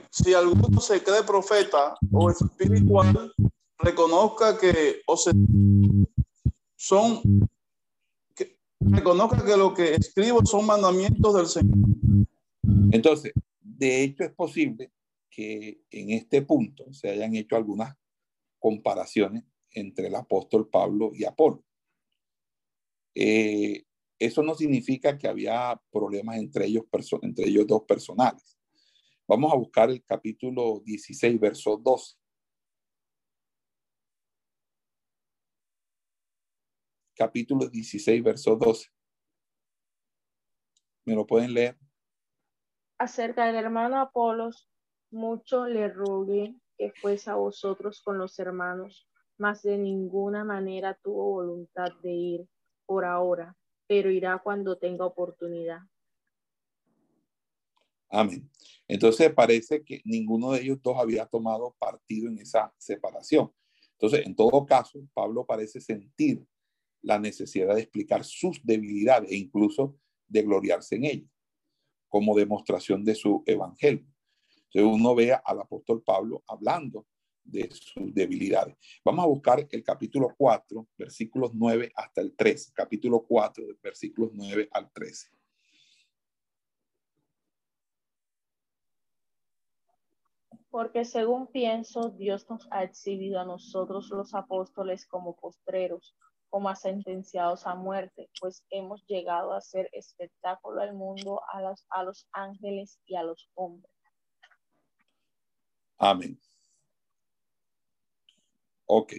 Si 0.09 0.33
alguno 0.33 0.79
se 0.81 1.01
cree 1.03 1.23
profeta 1.23 1.97
o 2.11 2.29
espiritual, 2.29 3.33
reconozca 3.77 4.57
que 4.57 5.01
o 5.05 5.15
se, 5.15 5.31
son 6.75 7.49
reconozca 8.79 9.43
que 9.45 9.57
lo 9.57 9.73
que 9.73 9.95
escribo 9.95 10.45
son 10.45 10.65
mandamientos 10.65 11.35
del 11.35 11.47
Señor. 11.47 11.77
Entonces, 12.91 13.33
de 13.61 14.03
hecho 14.03 14.23
es 14.23 14.31
posible 14.31 14.91
que 15.29 15.81
en 15.91 16.11
este 16.11 16.41
punto 16.41 16.91
se 16.93 17.09
hayan 17.09 17.35
hecho 17.35 17.55
algunas 17.55 17.95
comparaciones 18.57 19.43
entre 19.71 20.07
el 20.07 20.15
apóstol 20.15 20.67
Pablo 20.69 21.11
y 21.13 21.25
Apolo. 21.25 21.63
Eh, 23.15 23.83
eso 24.17 24.43
no 24.43 24.53
significa 24.53 25.17
que 25.17 25.27
había 25.27 25.81
problemas 25.91 26.37
entre 26.37 26.65
ellos, 26.65 26.85
entre 27.21 27.47
ellos 27.47 27.67
dos 27.67 27.83
personales. 27.83 28.57
Vamos 29.27 29.53
a 29.53 29.55
buscar 29.55 29.89
el 29.89 30.03
capítulo 30.03 30.81
16, 30.83 31.39
verso 31.39 31.77
12. 31.77 32.18
Capítulo 37.19 37.67
16, 37.67 38.23
verso 38.23 38.55
12. 38.55 38.87
¿Me 41.03 41.13
lo 41.13 41.27
pueden 41.27 41.53
leer? 41.53 41.77
Acerca 42.97 43.45
del 43.45 43.55
hermano 43.55 43.99
Apolos, 43.99 44.69
mucho 45.11 45.65
le 45.65 45.89
rogué 45.89 46.55
que 46.77 46.93
fuese 47.01 47.29
a 47.29 47.35
vosotros 47.35 48.01
con 48.01 48.17
los 48.17 48.39
hermanos, 48.39 49.09
mas 49.37 49.63
de 49.63 49.77
ninguna 49.77 50.45
manera 50.45 50.97
tuvo 51.03 51.31
voluntad 51.33 51.91
de 52.01 52.11
ir 52.11 52.47
por 52.85 53.03
ahora, 53.03 53.53
pero 53.85 54.09
irá 54.09 54.39
cuando 54.41 54.77
tenga 54.77 55.05
oportunidad. 55.05 55.79
Amén. 58.09 58.49
Entonces 58.87 59.33
parece 59.33 59.83
que 59.83 60.01
ninguno 60.05 60.53
de 60.53 60.61
ellos 60.61 60.81
dos 60.81 60.97
había 60.97 61.25
tomado 61.25 61.75
partido 61.77 62.29
en 62.29 62.37
esa 62.37 62.73
separación. 62.77 63.51
Entonces, 63.91 64.25
en 64.25 64.33
todo 64.33 64.65
caso, 64.65 65.01
Pablo 65.13 65.45
parece 65.45 65.81
sentir 65.81 66.47
la 67.01 67.19
necesidad 67.19 67.75
de 67.75 67.81
explicar 67.81 68.23
sus 68.23 68.63
debilidades 68.63 69.31
e 69.31 69.37
incluso 69.37 69.97
de 70.27 70.43
gloriarse 70.43 70.95
en 70.95 71.05
ellas, 71.05 71.31
como 72.07 72.35
demostración 72.35 73.03
de 73.03 73.15
su 73.15 73.43
evangelio. 73.45 74.05
Entonces 74.71 74.99
uno 74.99 75.15
ve 75.15 75.33
al 75.33 75.59
apóstol 75.59 76.03
Pablo 76.03 76.43
hablando 76.47 77.05
de 77.43 77.69
sus 77.71 78.13
debilidades. 78.13 78.77
Vamos 79.03 79.25
a 79.25 79.27
buscar 79.27 79.67
el 79.69 79.83
capítulo 79.83 80.35
4, 80.37 80.87
versículos 80.97 81.51
9 81.53 81.91
hasta 81.95 82.21
el 82.21 82.35
13. 82.35 82.73
Capítulo 82.73 83.25
4, 83.25 83.65
versículos 83.81 84.31
9 84.33 84.69
al 84.71 84.91
13. 84.91 85.29
Porque 90.69 91.03
según 91.03 91.47
pienso, 91.47 92.11
Dios 92.11 92.47
nos 92.47 92.67
ha 92.69 92.83
exhibido 92.83 93.39
a 93.39 93.45
nosotros 93.45 94.09
los 94.11 94.35
apóstoles 94.35 95.07
como 95.07 95.35
postreros 95.35 96.15
como 96.49 96.69
a 96.69 96.75
sentenciados 96.75 97.65
a 97.67 97.75
muerte, 97.75 98.29
pues 98.39 98.63
hemos 98.69 99.05
llegado 99.05 99.53
a 99.53 99.61
ser 99.61 99.89
espectáculo 99.93 100.81
al 100.81 100.93
mundo, 100.93 101.41
a 101.51 102.03
los, 102.03 102.27
ángeles 102.31 102.99
y 103.05 103.15
a 103.15 103.23
los 103.23 103.49
hombres. 103.53 103.91
Amén. 105.97 106.39
Ok. 108.85 109.13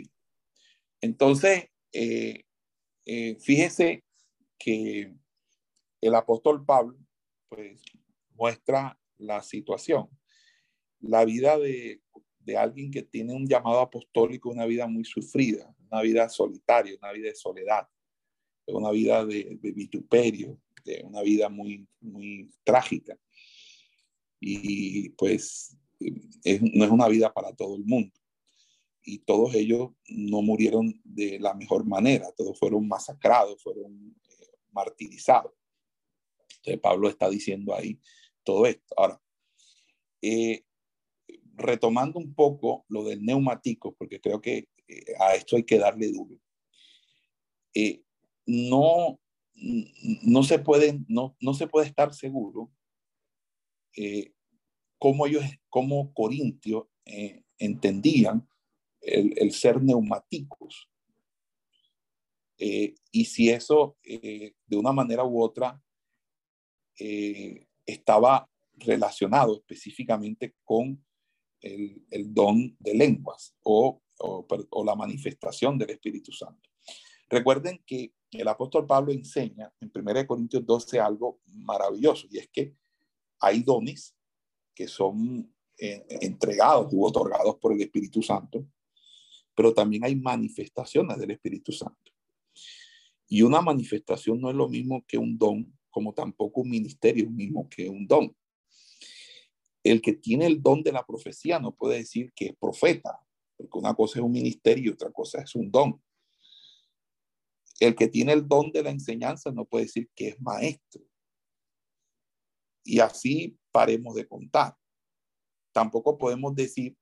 Entonces, 1.01 1.69
eh, 1.93 2.45
eh, 3.07 3.37
fíjese 3.37 4.05
que 4.59 5.15
el 6.01 6.15
apóstol 6.15 6.65
Pablo, 6.65 6.99
pues, 7.49 7.81
muestra 8.35 8.99
la 9.19 9.43
situación. 9.43 10.09
La 10.99 11.25
vida 11.25 11.59
de 11.59 12.01
alguien 12.57 12.91
que 12.91 13.03
tiene 13.03 13.35
un 13.35 13.47
llamado 13.47 13.81
apostólico, 13.81 14.51
una 14.51 14.67
vida 14.67 14.87
muy 14.87 15.05
sufrida, 15.05 15.75
una 15.91 16.03
vida 16.03 16.29
solitaria, 16.29 16.97
una 17.01 17.13
vida 17.13 17.29
de 17.29 17.35
soledad, 17.35 17.87
una 18.67 18.91
vida 18.91 19.25
de, 19.25 19.59
vituperio, 19.63 20.59
de 20.85 21.03
una 21.05 21.23
vida 21.23 21.49
muy, 21.49 21.87
muy 22.01 22.51
trágica. 22.65 23.19
Y 24.39 25.11
pues 25.11 25.77
no 25.99 26.85
es 26.85 26.91
una 26.91 27.09
vida 27.09 27.33
para 27.33 27.55
todo 27.55 27.77
el 27.77 27.85
mundo. 27.85 28.13
Y 29.03 29.19
todos 29.19 29.55
ellos 29.55 29.91
no 30.09 30.43
murieron 30.43 31.01
de 31.05 31.39
la 31.39 31.55
mejor 31.55 31.87
manera, 31.87 32.31
todos 32.37 32.59
fueron 32.59 32.87
masacrados, 32.87 33.63
fueron 33.63 34.15
eh, 34.29 34.47
martirizados. 34.73 35.53
Entonces 36.57 36.81
Pablo 36.81 37.09
está 37.09 37.29
diciendo 37.29 37.75
ahí 37.75 37.99
todo 38.45 38.67
esto. 38.67 38.95
Ahora, 38.97 39.21
eh, 40.23 40.65
retomando 41.55 42.19
un 42.19 42.35
poco 42.35 42.85
lo 42.89 43.05
del 43.05 43.25
neumático, 43.25 43.95
porque 43.95 44.21
creo 44.21 44.41
que 44.41 44.69
a 45.19 45.35
esto 45.35 45.57
hay 45.57 45.65
que 45.65 45.79
darle 45.79 46.11
duro. 46.13 46.39
Eh, 47.75 48.03
no, 48.47 49.21
no, 50.23 50.43
se 50.43 50.59
puede, 50.59 51.01
no, 51.09 51.37
no 51.41 51.55
se 51.55 51.67
puede 51.67 51.87
estar 51.87 52.13
seguro 52.15 52.71
eh, 53.97 54.33
cómo 54.99 55.27
ellos, 55.27 55.45
cómo 55.69 56.13
Corintios 56.15 56.87
entendían 57.59 58.49
el, 59.01 59.53
ser 59.53 59.83
neumáticos. 59.83 60.89
y 62.57 63.25
si 63.25 63.51
eso 63.51 63.97
de 64.03 64.77
una 64.77 64.93
manera 64.93 65.25
u 65.25 65.43
otra 65.43 65.83
estaba 67.85 68.49
relacionado 68.75 69.57
específicamente 69.57 70.55
con 70.65 71.05
el, 71.61 72.05
el, 72.11 72.33
don 72.33 72.77
de 72.79 72.95
lenguas 72.95 73.55
o 73.63 74.01
o, 74.21 74.85
la 74.85 74.95
manifestación 74.95 75.79
del 75.79 75.91
Espíritu 75.91 76.33
Santo. 76.33 76.69
Recuerden 77.29 77.83
que 77.87 78.13
el 78.33 78.49
apóstol 78.49 78.87
Pablo 78.87 79.13
enseña 79.13 79.73
en 79.81 79.91
1 79.95 80.27
Corintios 80.27 80.65
12 80.65 81.01
algo 81.01 81.41
maravilloso 81.47 82.27
y 82.31 82.39
es 82.39 82.49
que 82.49 82.75
hay 83.41 83.63
dones 83.63 84.15
que 84.75 84.89
son 84.89 85.53
eh, 85.79 86.05
entregados 86.21 86.93
u 86.93 87.05
otorgados 87.05 87.57
por 87.57 87.73
el 87.73 87.81
Espíritu 87.81 88.23
Santo, 88.23 88.67
pero 89.55 89.73
también 89.73 90.05
hay 90.05 90.15
manifestaciones 90.17 91.19
del 91.19 91.33
Espíritu 91.33 91.73
Santo. 91.73 92.13
Y 93.29 93.43
una 93.43 93.61
manifestación 93.61 94.41
no 94.41 94.51
es 94.51 94.57
lo 94.57 94.69
mismo 94.69 95.05
que 95.07 95.17
un 95.17 95.39
don, 95.39 95.73
como 95.91 96.13
tampoco 96.13 96.63
un 96.63 96.71
ministerio 96.71 97.25
es 97.25 97.31
mismo 97.31 97.69
que 97.69 97.89
un 97.89 98.07
don. 98.07 98.35
El 99.83 100.03
que 100.03 100.15
tiene 100.15 100.47
el 100.47 100.61
don 100.61 100.83
de 100.83 100.93
la 100.93 101.07
profecía 101.07 101.59
no 101.59 101.75
puede 101.75 101.99
decir 101.99 102.33
que 102.35 102.47
es 102.47 102.57
profeta, 102.57 103.21
porque 103.61 103.79
una 103.79 103.95
cosa 103.95 104.19
es 104.19 104.25
un 104.25 104.33
ministerio 104.33 104.91
y 104.91 104.95
otra 104.95 105.11
cosa 105.11 105.43
es 105.43 105.55
un 105.55 105.71
don. 105.71 106.03
El 107.79 107.95
que 107.95 108.09
tiene 108.09 108.33
el 108.33 108.47
don 108.49 108.73
de 108.73 108.83
la 108.83 108.91
enseñanza 108.91 109.53
no 109.53 109.65
puede 109.67 109.85
decir 109.85 110.11
que 110.15 110.29
es 110.29 110.41
maestro. 110.41 111.03
Y 112.85 113.01
así 113.01 113.59
paremos 113.71 114.15
de 114.15 114.27
contar. 114.27 114.77
Tampoco 115.73 116.17
podemos 116.17 116.55
decir 116.55 116.97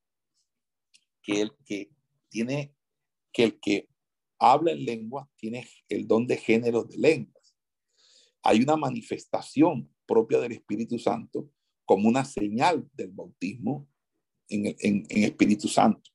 que 1.22 1.42
el 1.42 1.52
que 1.64 1.90
tiene, 2.28 2.74
que 3.32 3.44
el 3.44 3.60
que 3.60 3.88
habla 4.38 4.72
en 4.72 4.84
lengua 4.84 5.30
tiene 5.36 5.68
el 5.88 6.06
don 6.08 6.26
de 6.26 6.36
género 6.36 6.84
de 6.84 6.96
lenguas. 6.96 7.56
Hay 8.42 8.60
una 8.60 8.76
manifestación 8.76 9.92
propia 10.06 10.38
del 10.38 10.52
Espíritu 10.52 10.98
Santo 10.98 11.50
como 11.84 12.08
una 12.08 12.24
señal 12.24 12.88
del 12.94 13.10
bautismo 13.10 13.88
en, 14.48 14.76
en 14.80 15.24
Espíritu 15.24 15.68
Santo. 15.68 16.10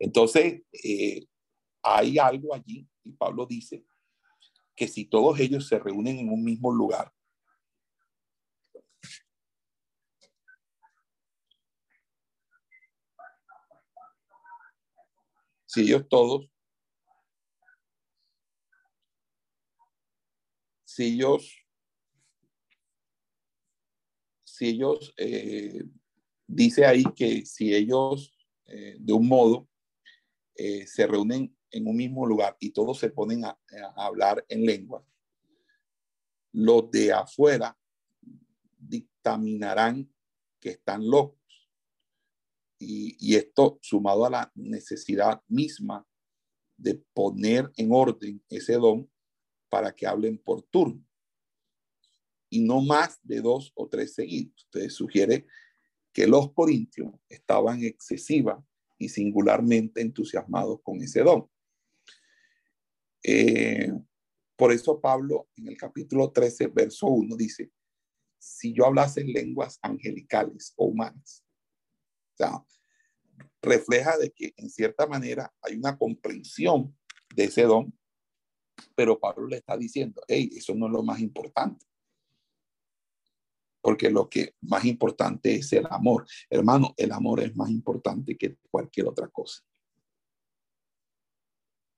Entonces, 0.00 0.62
eh, 0.82 1.26
hay 1.82 2.18
algo 2.18 2.54
allí, 2.54 2.88
y 3.04 3.12
Pablo 3.12 3.44
dice 3.44 3.84
que 4.74 4.88
si 4.88 5.04
todos 5.04 5.38
ellos 5.38 5.68
se 5.68 5.78
reúnen 5.78 6.18
en 6.18 6.30
un 6.30 6.42
mismo 6.42 6.72
lugar, 6.72 7.12
si 15.66 15.82
ellos 15.82 16.08
todos, 16.08 16.50
si 20.86 21.04
ellos, 21.04 21.54
si 24.44 24.68
ellos, 24.68 25.12
eh, 25.18 25.84
dice 26.46 26.86
ahí 26.86 27.04
que 27.14 27.44
si 27.44 27.74
ellos 27.74 28.34
eh, 28.64 28.96
de 28.98 29.12
un 29.12 29.28
modo 29.28 29.68
eh, 30.62 30.86
se 30.86 31.06
reúnen 31.06 31.56
en 31.70 31.88
un 31.88 31.96
mismo 31.96 32.26
lugar 32.26 32.54
y 32.60 32.68
todos 32.68 32.98
se 32.98 33.08
ponen 33.08 33.46
a, 33.46 33.58
hablar 33.96 34.44
en 34.46 34.66
lengua, 34.66 35.02
los 36.52 36.90
de 36.90 37.14
afuera 37.14 37.78
dictaminarán 38.76 40.12
que 40.60 40.68
están 40.68 41.08
locos. 41.08 41.40
Y, 42.78 43.34
esto 43.34 43.78
sumado 43.80 44.26
a 44.26 44.30
la 44.30 44.52
necesidad 44.54 45.42
misma 45.48 46.06
de 46.76 47.02
poner 47.14 47.72
en 47.76 47.88
orden 47.90 48.44
ese 48.50 48.74
don 48.74 49.10
para 49.70 49.94
que 49.94 50.06
hablen 50.06 50.36
por 50.36 50.60
turno 50.64 51.02
y 52.50 52.60
no 52.60 52.82
más 52.82 53.18
de 53.22 53.40
dos 53.40 53.72
o 53.74 53.88
tres 53.88 54.12
seguidos. 54.12 54.64
Ustedes 54.64 54.94
sugiere 54.94 55.46
que 56.12 56.26
los 56.26 56.52
corintios 56.52 57.14
estaban 57.30 57.82
excesiva 57.82 58.62
y 59.00 59.08
singularmente 59.08 60.02
entusiasmados 60.02 60.80
con 60.82 61.02
ese 61.02 61.22
don. 61.22 61.50
Eh, 63.22 63.90
por 64.54 64.72
eso 64.72 65.00
Pablo 65.00 65.48
en 65.56 65.68
el 65.68 65.76
capítulo 65.76 66.30
13, 66.30 66.68
verso 66.68 67.06
1 67.06 67.34
dice, 67.36 67.72
si 68.38 68.74
yo 68.74 68.86
hablase 68.86 69.24
lenguas 69.24 69.78
angelicales 69.82 70.74
o 70.76 70.86
humanas, 70.86 71.44
o 72.34 72.36
sea, 72.36 72.64
refleja 73.62 74.18
de 74.18 74.30
que 74.30 74.52
en 74.56 74.68
cierta 74.68 75.06
manera 75.06 75.52
hay 75.62 75.76
una 75.76 75.96
comprensión 75.96 76.96
de 77.34 77.44
ese 77.44 77.62
don, 77.62 77.98
pero 78.94 79.18
Pablo 79.18 79.46
le 79.48 79.56
está 79.56 79.78
diciendo, 79.78 80.22
hey, 80.28 80.50
eso 80.54 80.74
no 80.74 80.86
es 80.86 80.92
lo 80.92 81.02
más 81.02 81.20
importante 81.20 81.89
porque 83.80 84.10
lo 84.10 84.28
que 84.28 84.54
más 84.60 84.84
importante 84.84 85.54
es 85.54 85.72
el 85.72 85.86
amor. 85.90 86.26
Hermano, 86.48 86.94
el 86.96 87.12
amor 87.12 87.40
es 87.40 87.54
más 87.56 87.70
importante 87.70 88.36
que 88.36 88.56
cualquier 88.70 89.08
otra 89.08 89.28
cosa. 89.28 89.62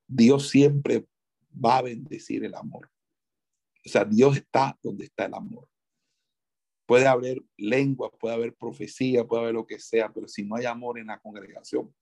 Dios 0.07 0.49
siempre 0.49 1.07
va 1.53 1.79
a 1.79 1.83
bendecir 1.83 2.45
el 2.45 2.55
amor. 2.55 2.91
O 3.85 3.89
sea, 3.89 4.05
Dios 4.05 4.37
está 4.37 4.79
donde 4.83 5.07
está 5.07 5.25
el 5.25 5.35
amor. 5.35 5.69
Puede 6.87 7.07
haber 7.07 7.43
lengua, 7.57 8.11
puede 8.11 8.35
haber 8.35 8.55
profecía, 8.55 9.25
puede 9.25 9.43
haber 9.43 9.55
lo 9.55 9.67
que 9.67 9.79
sea, 9.79 10.13
pero 10.13 10.29
si 10.29 10.45
no 10.45 10.57
hay 10.57 10.67
amor 10.67 10.99
en 10.99 11.07
la 11.07 11.19
congregación, 11.19 11.93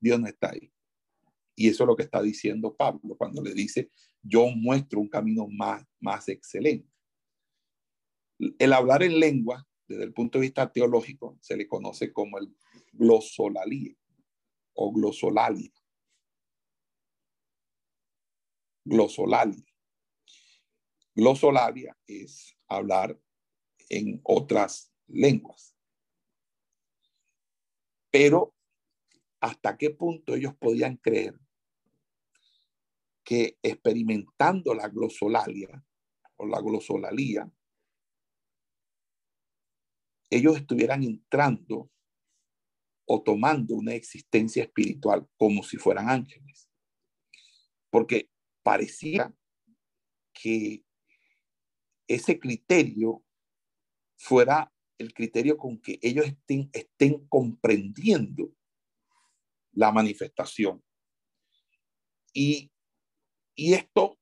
Dios 0.00 0.18
no 0.18 0.26
está 0.26 0.50
ahí. 0.50 0.72
Y 1.54 1.68
eso 1.68 1.84
es 1.84 1.88
lo 1.88 1.96
que 1.96 2.04
está 2.04 2.22
diciendo 2.22 2.74
Pablo 2.74 3.16
cuando 3.16 3.42
le 3.42 3.52
dice, 3.52 3.90
yo 4.22 4.46
muestro 4.56 5.00
un 5.00 5.08
camino 5.08 5.46
más, 5.46 5.84
más 6.00 6.28
excelente. 6.28 6.89
El 8.58 8.72
hablar 8.72 9.02
en 9.02 9.20
lengua, 9.20 9.66
desde 9.86 10.04
el 10.04 10.14
punto 10.14 10.38
de 10.38 10.42
vista 10.42 10.72
teológico, 10.72 11.36
se 11.40 11.56
le 11.56 11.68
conoce 11.68 12.12
como 12.12 12.38
el 12.38 12.54
glosolalia 12.92 13.94
o 14.74 14.92
glosolalia. 14.92 15.72
Glosolalia. 18.84 19.64
Glosolalia 21.14 21.96
es 22.06 22.56
hablar 22.66 23.20
en 23.88 24.20
otras 24.24 24.92
lenguas. 25.06 25.76
Pero, 28.10 28.54
¿hasta 29.40 29.76
qué 29.76 29.90
punto 29.90 30.34
ellos 30.34 30.54
podían 30.56 30.96
creer 30.96 31.38
que 33.22 33.58
experimentando 33.62 34.74
la 34.74 34.88
glosolalia 34.88 35.84
o 36.36 36.46
la 36.46 36.60
glosolalia, 36.60 37.52
ellos 40.30 40.56
estuvieran 40.56 41.02
entrando 41.02 41.90
o 43.04 43.22
tomando 43.22 43.74
una 43.74 43.94
existencia 43.94 44.62
espiritual 44.62 45.28
como 45.36 45.64
si 45.64 45.76
fueran 45.76 46.08
ángeles. 46.08 46.70
Porque 47.90 48.30
parecía 48.62 49.34
que 50.32 50.84
ese 52.06 52.38
criterio 52.38 53.24
fuera 54.16 54.72
el 54.98 55.12
criterio 55.12 55.56
con 55.56 55.80
que 55.80 55.98
ellos 56.02 56.26
estén, 56.26 56.70
estén 56.72 57.26
comprendiendo 57.26 58.54
la 59.72 59.90
manifestación. 59.90 60.84
Y, 62.32 62.70
y 63.56 63.74
esto 63.74 64.20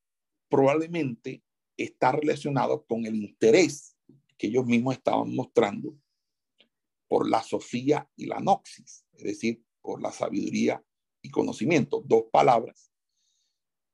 probablemente 0.49 1.43
está 1.77 2.13
relacionado 2.13 2.87
con 2.87 3.05
el 3.05 3.17
interés 3.17 3.98
que 4.39 4.47
ellos 4.47 4.65
mismos 4.65 4.95
estaban 4.95 5.35
mostrando 5.35 5.95
por 7.09 7.29
la 7.29 7.43
sofía 7.43 8.09
y 8.17 8.27
la 8.27 8.39
noxis, 8.39 9.05
es 9.15 9.25
decir, 9.25 9.63
por 9.83 10.01
la 10.01 10.13
sabiduría 10.13 10.83
y 11.23 11.31
conocimiento, 11.31 12.03
dos 12.07 12.25
palabras 12.31 12.93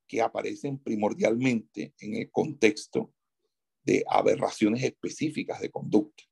que 0.06 0.20
aparecen 0.20 0.78
primordialmente 0.78 1.94
en 1.98 2.16
el 2.16 2.30
contexto 2.30 3.12
de 3.82 4.04
aberraciones 4.06 4.82
específicas 4.82 5.60
de 5.60 5.70
conducta. 5.70 6.24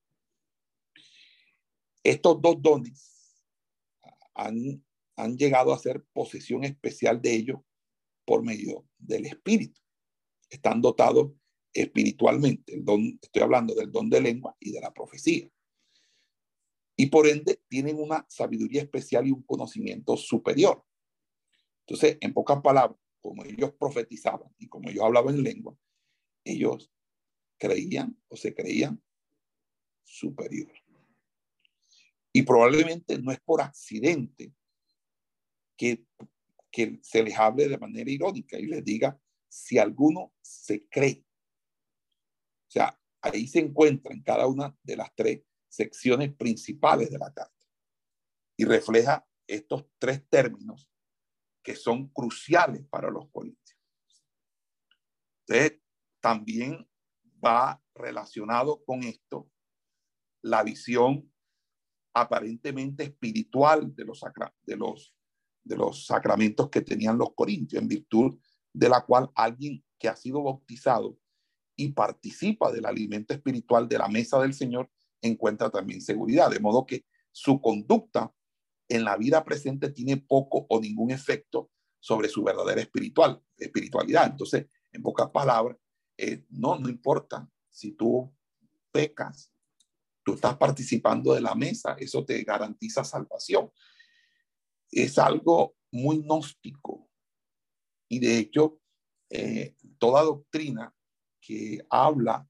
Estos 2.03 2.41
dos 2.41 2.61
dones 2.61 3.43
han, 4.35 4.85
han 5.17 5.37
llegado 5.37 5.73
a 5.73 5.79
ser 5.79 6.05
posesión 6.13 6.65
especial 6.65 7.23
de 7.23 7.35
ellos 7.35 7.61
por 8.25 8.43
medio 8.43 8.87
del 8.99 9.27
Espíritu. 9.27 9.81
Están 10.51 10.81
dotados 10.81 11.33
espiritualmente. 11.73 12.75
El 12.75 12.85
don, 12.85 13.19
estoy 13.21 13.43
hablando 13.43 13.75
del 13.75 13.91
don 13.91 14.11
de 14.11 14.21
lengua 14.21 14.57
y 14.61 14.73
de 14.73 14.81
la 14.81 14.93
profecía. 14.93 15.49
Y 16.97 17.07
por 17.07 17.27
ende 17.27 17.61
tienen 17.69 17.99
una 17.99 18.27
sabiduría 18.29 18.83
especial 18.83 19.27
y 19.27 19.33
un 19.33 19.43
conocimiento 19.43 20.17
superior. 20.17 20.85
Entonces, 21.87 22.19
en 22.21 22.33
pocas 22.33 22.61
palabras, 22.61 22.99
como 23.21 23.45
ellos 23.45 23.73
profetizaban 23.79 24.53
y 24.59 24.69
como 24.69 24.91
ellos 24.91 25.05
hablaban 25.05 25.37
en 25.37 25.43
lengua, 25.43 25.77
ellos 26.45 26.93
creían 27.59 28.21
o 28.29 28.37
se 28.37 28.55
creían 28.55 29.03
superior. 30.05 30.73
Y 32.33 32.43
probablemente 32.43 33.19
no 33.19 33.31
es 33.31 33.41
por 33.41 33.61
accidente 33.61 34.53
que, 35.77 36.05
que 36.71 36.99
se 37.03 37.23
les 37.23 37.37
hable 37.37 37.69
de 37.69 37.79
manera 37.79 38.11
irónica 38.11 38.59
y 38.59 38.67
les 38.67 38.85
diga, 38.85 39.21
si 39.49 39.79
alguno 39.79 40.33
se 40.41 40.89
cree 40.89 41.25
sea, 42.73 42.99
ahí 43.21 43.47
se 43.47 43.61
encuentra 43.61 44.13
en 44.15 44.23
cada 44.23 44.47
una 44.47 44.77
de 44.83 44.97
las 44.97 45.15
tres 45.15 45.43
secciones 45.69 46.35
principales 46.35 47.11
de 47.11 47.19
la 47.19 47.33
carta 47.33 47.67
y 48.57 48.65
refleja 48.65 49.27
estos 49.47 49.87
tres 49.99 50.27
términos 50.29 50.91
que 51.63 51.77
son 51.77 52.09
cruciales 52.09 52.85
para 52.89 53.11
los 53.11 53.29
corintios. 53.31 53.79
Entonces, 55.47 55.81
también 56.21 56.89
va 57.45 57.83
relacionado 57.95 58.85
con 58.85 59.03
esto 59.03 59.51
la 60.43 60.63
visión 60.63 61.31
aparentemente 62.15 63.05
espiritual 63.05 63.95
de 63.95 64.05
los, 64.05 64.21
de 64.63 64.77
los, 64.77 65.15
de 65.65 65.77
los 65.77 66.07
sacramentos 66.07 66.69
que 66.71 66.83
tenían 66.83 67.19
los 67.19 67.35
corintios, 67.35 67.83
en 67.83 67.89
virtud 67.89 68.39
de 68.73 68.89
la 68.89 69.05
cual 69.05 69.31
alguien 69.35 69.85
que 69.99 70.09
ha 70.09 70.17
sido 70.17 70.43
bautizado 70.43 71.19
y 71.83 71.89
participa 71.89 72.71
del 72.71 72.87
alimento 72.87 73.35
espiritual 73.35 73.89
de 73.89 73.99
la 73.99 74.07
mesa 74.07 74.39
del 74.39 74.55
Señor, 74.55 74.89
encuentra 75.21 75.69
también 75.69 76.01
seguridad. 76.01 76.49
De 76.49 76.61
modo 76.61 76.87
que 76.87 77.05
su 77.33 77.61
conducta 77.61 78.33
en 78.89 79.05
la 79.05 79.17
vida 79.17 79.45
presente 79.45 79.91
tiene 79.91 80.17
poco 80.17 80.67
o 80.69 80.81
ningún 80.81 81.11
efecto 81.11 81.71
sobre 81.99 82.29
su 82.29 82.45
verdadera 82.45 82.81
espiritual, 82.81 83.43
espiritualidad. 83.57 84.31
Entonces, 84.31 84.67
en 84.93 85.03
pocas 85.03 85.31
palabras, 85.31 85.77
eh, 86.17 86.45
no, 86.51 86.79
no 86.79 86.89
importa 86.89 87.51
si 87.69 87.93
tú 87.93 88.33
pecas, 88.93 89.53
tú 90.23 90.35
estás 90.35 90.57
participando 90.57 91.35
de 91.35 91.41
la 91.41 91.57
mesa, 91.57 91.97
eso 91.99 92.25
te 92.25 92.43
garantiza 92.45 93.03
salvación. 93.03 93.73
Es 94.89 95.19
algo 95.19 95.75
muy 95.91 96.19
gnóstico. 96.19 97.09
Y 98.09 98.21
de 98.21 98.39
hecho, 98.39 98.81
eh, 99.31 99.75
toda 99.99 100.23
doctrina 100.23 100.95
que 101.43 101.85
habla 101.91 102.49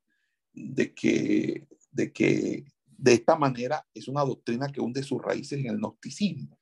de 0.52 0.94
que, 0.94 1.66
de 1.90 2.12
que 2.12 2.64
de 2.86 3.12
esta 3.14 3.36
manera 3.36 3.85
es 3.94 4.06
una 4.06 4.24
doctrina 4.24 4.69
que 4.69 4.81
hunde 4.81 5.02
sus 5.02 5.20
raíces 5.20 5.59
en 5.59 5.66
el 5.66 5.78
gnosticismo. 5.78 6.59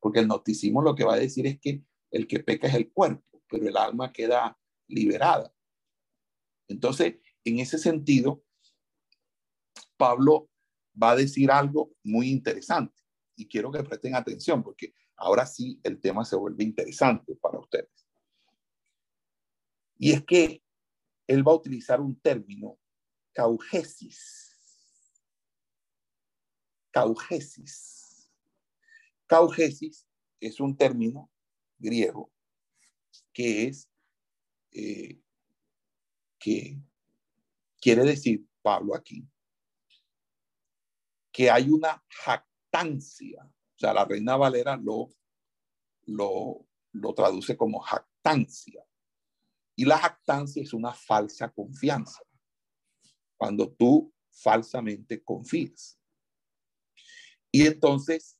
porque 0.00 0.20
el 0.20 0.26
gnosticismo 0.26 0.82
lo 0.82 0.94
que 0.94 1.04
va 1.04 1.14
a 1.14 1.18
decir 1.18 1.46
es 1.46 1.60
que 1.60 1.84
el 2.10 2.26
que 2.26 2.40
peca 2.40 2.66
es 2.66 2.74
el 2.74 2.90
cuerpo, 2.90 3.42
pero 3.48 3.68
el 3.68 3.76
alma 3.76 4.12
queda 4.12 4.58
liberada. 4.88 5.54
Entonces, 6.68 7.16
en 7.44 7.58
ese 7.58 7.78
sentido, 7.78 8.44
Pablo 9.96 10.50
va 11.00 11.12
a 11.12 11.16
decir 11.16 11.50
algo 11.50 11.92
muy 12.02 12.30
interesante 12.30 13.00
y 13.36 13.48
quiero 13.48 13.70
que 13.70 13.82
presten 13.82 14.14
atención 14.14 14.62
porque 14.62 14.94
ahora 15.16 15.46
sí 15.46 15.80
el 15.82 16.00
tema 16.00 16.24
se 16.24 16.36
vuelve 16.36 16.64
interesante 16.64 17.36
para 17.36 17.58
ustedes. 17.58 18.06
Y 19.98 20.12
es 20.12 20.24
que 20.24 20.62
él 21.26 21.46
va 21.46 21.52
a 21.52 21.56
utilizar 21.56 22.00
un 22.00 22.18
término, 22.20 22.78
caugesis. 23.32 24.50
Caugesis. 26.90 28.30
Caugesis 29.26 30.06
es 30.40 30.60
un 30.60 30.76
término 30.76 31.30
griego 31.78 32.30
que 33.32 33.68
es, 33.68 33.88
eh, 34.72 35.20
que 36.38 36.78
quiere 37.80 38.04
decir, 38.04 38.46
Pablo 38.60 38.94
aquí, 38.94 39.26
que 41.32 41.50
hay 41.50 41.70
una 41.70 42.04
jactancia. 42.08 43.44
O 43.44 43.78
sea, 43.78 43.94
la 43.94 44.04
Reina 44.04 44.36
Valera 44.36 44.76
lo, 44.76 45.10
lo, 46.06 46.66
lo 46.92 47.14
traduce 47.14 47.56
como 47.56 47.80
jactancia. 47.80 48.84
Y 49.82 49.84
la 49.84 49.98
jactancia 49.98 50.62
es 50.62 50.72
una 50.72 50.92
falsa 50.92 51.48
confianza. 51.48 52.22
Cuando 53.36 53.68
tú 53.72 54.14
falsamente 54.30 55.24
confías. 55.24 55.98
Y 57.50 57.66
entonces 57.66 58.38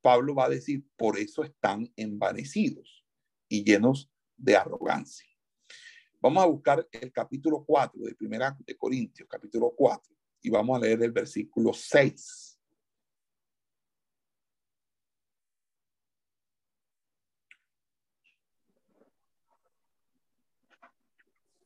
Pablo 0.00 0.34
va 0.34 0.46
a 0.46 0.48
decir, 0.48 0.84
por 0.96 1.20
eso 1.20 1.44
están 1.44 1.88
envanecidos 1.94 3.04
y 3.48 3.62
llenos 3.62 4.10
de 4.36 4.56
arrogancia. 4.56 5.28
Vamos 6.20 6.42
a 6.42 6.46
buscar 6.46 6.88
el 6.90 7.12
capítulo 7.12 7.64
4 7.64 8.02
de 8.02 8.16
Primera 8.16 8.58
de 8.66 8.76
Corintios, 8.76 9.28
capítulo 9.28 9.72
4, 9.76 10.12
y 10.42 10.50
vamos 10.50 10.78
a 10.78 10.80
leer 10.80 11.00
el 11.04 11.12
versículo 11.12 11.72
6. 11.72 12.51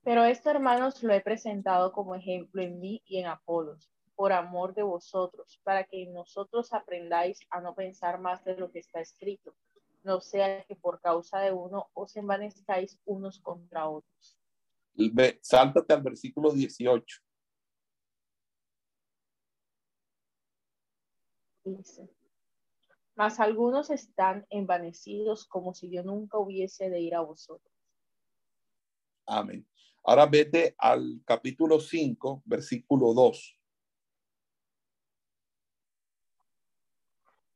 Pero 0.07 0.25
esto, 0.25 0.51
hermanos, 0.51 1.03
lo 1.03 1.13
he 1.13 1.21
presentado 1.21 1.91
como 1.91 2.15
ejemplo 2.15 2.63
en 2.63 2.79
mí 2.79 3.03
y 3.07 3.19
en 3.19 3.27
Apolos, 3.27 3.91
por 4.15 4.33
amor 4.33 4.73
de 4.73 4.85
vosotros, 4.85 5.61
para 5.65 5.83
que 5.83 6.07
nosotros 6.07 6.73
aprendáis 6.73 7.41
a 7.51 7.61
no 7.61 7.75
pensar 7.75 8.21
más 8.21 8.45
de 8.45 8.57
lo 8.57 8.71
que 8.71 8.79
está 8.79 9.01
escrito, 9.01 9.57
no 10.05 10.21
sea 10.21 10.65
que 10.65 10.77
por 10.77 11.01
causa 11.01 11.41
de 11.41 11.51
uno 11.51 11.91
os 11.93 12.15
envanezcáis 12.15 13.01
unos 13.05 13.41
contra 13.41 13.89
otros. 13.89 14.39
Sáltate 15.43 15.93
al 15.93 16.03
versículo 16.03 16.53
18. 16.53 17.19
Dice, 21.65 22.09
mas 23.17 23.41
algunos 23.41 23.91
están 23.91 24.47
envanecidos 24.51 25.49
como 25.49 25.75
si 25.75 25.91
yo 25.91 26.05
nunca 26.05 26.39
hubiese 26.39 26.91
de 26.91 27.01
ir 27.01 27.17
a 27.17 27.23
vosotros. 27.23 27.75
Amén. 29.27 29.67
Ahora 30.09 30.25
vete 30.27 30.77
al 30.79 31.21
capítulo 31.25 31.81
5, 31.81 32.45
versículo 32.45 33.13
2. 33.13 33.59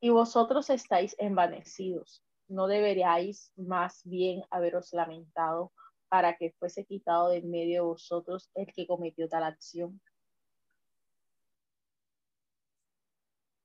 Y 0.01 0.09
vosotros 0.09 0.69
estáis 0.69 1.15
envanecidos. 1.21 2.25
¿No 2.49 2.67
deberíais 2.67 3.53
más 3.55 4.01
bien 4.03 4.43
haberos 4.51 4.93
lamentado 4.93 5.73
para 6.09 6.37
que 6.37 6.51
fuese 6.59 6.85
quitado 6.85 7.29
de 7.29 7.37
en 7.37 7.51
medio 7.53 7.83
de 7.83 7.89
vosotros 7.89 8.51
el 8.57 8.67
que 8.73 8.85
cometió 8.85 9.29
tal 9.29 9.45
acción? 9.45 10.01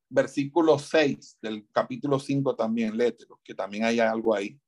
Versículo 0.10 0.78
6 0.78 1.40
del 1.42 1.68
capítulo 1.72 2.20
5 2.20 2.56
también, 2.56 2.96
léetelo, 2.96 3.40
que 3.44 3.56
también 3.56 3.86
hay 3.86 4.00
algo 4.00 4.36
ahí. 4.36 4.62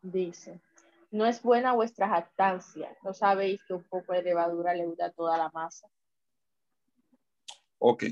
Dice, 0.00 0.58
no 1.10 1.26
es 1.26 1.42
buena 1.42 1.72
vuestra 1.72 2.08
jactancia. 2.08 2.96
¿No 3.02 3.14
sabéis 3.14 3.62
que 3.64 3.74
un 3.74 3.84
poco 3.84 4.12
de 4.12 4.22
levadura 4.22 4.74
leuda 4.74 5.12
toda 5.12 5.38
la 5.38 5.50
masa? 5.50 5.88
Ok. 7.78 8.04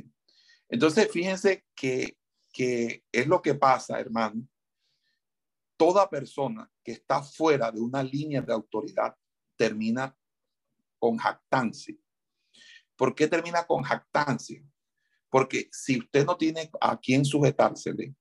Entonces, 0.68 1.10
fíjense 1.10 1.64
que, 1.74 2.18
que 2.52 3.04
es 3.12 3.26
lo 3.26 3.42
que 3.42 3.54
pasa, 3.54 4.00
hermano. 4.00 4.46
Toda 5.76 6.08
persona 6.08 6.70
que 6.82 6.92
está 6.92 7.22
fuera 7.22 7.70
de 7.70 7.80
una 7.80 8.02
línea 8.02 8.40
de 8.40 8.52
autoridad 8.52 9.14
termina 9.56 10.16
con 10.98 11.18
jactancia. 11.18 11.94
¿Por 12.96 13.14
qué 13.14 13.28
termina 13.28 13.66
con 13.66 13.82
jactancia? 13.82 14.62
Porque 15.28 15.68
si 15.70 15.98
usted 15.98 16.24
no 16.24 16.36
tiene 16.36 16.70
a 16.80 16.98
quién 16.98 17.24
sujetársele, 17.24 18.14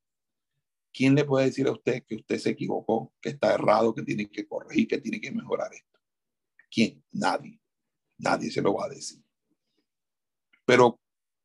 ¿quién 0.95 1.13
le 1.13 1.25
puede 1.25 1.47
decir 1.47 1.67
a 1.67 1.73
usted 1.73 2.03
que 2.05 2.15
usted 2.15 2.37
se 2.37 2.51
equivocó, 2.51 3.13
que 3.21 3.29
está 3.29 3.53
errado, 3.53 3.93
que 3.93 4.03
tiene 4.03 4.29
que 4.29 4.47
corregir, 4.47 4.87
que 4.87 4.99
tiene 4.99 5.19
que 5.19 5.31
mejorar 5.31 5.73
esto? 5.73 5.99
¿Quién? 6.71 7.03
Nadie. 7.11 7.59
Nadie 8.17 8.49
se 8.49 8.61
lo 8.61 8.73
va 8.75 8.85
a 8.85 8.89
decir. 8.89 9.21
Pero, 10.65 10.99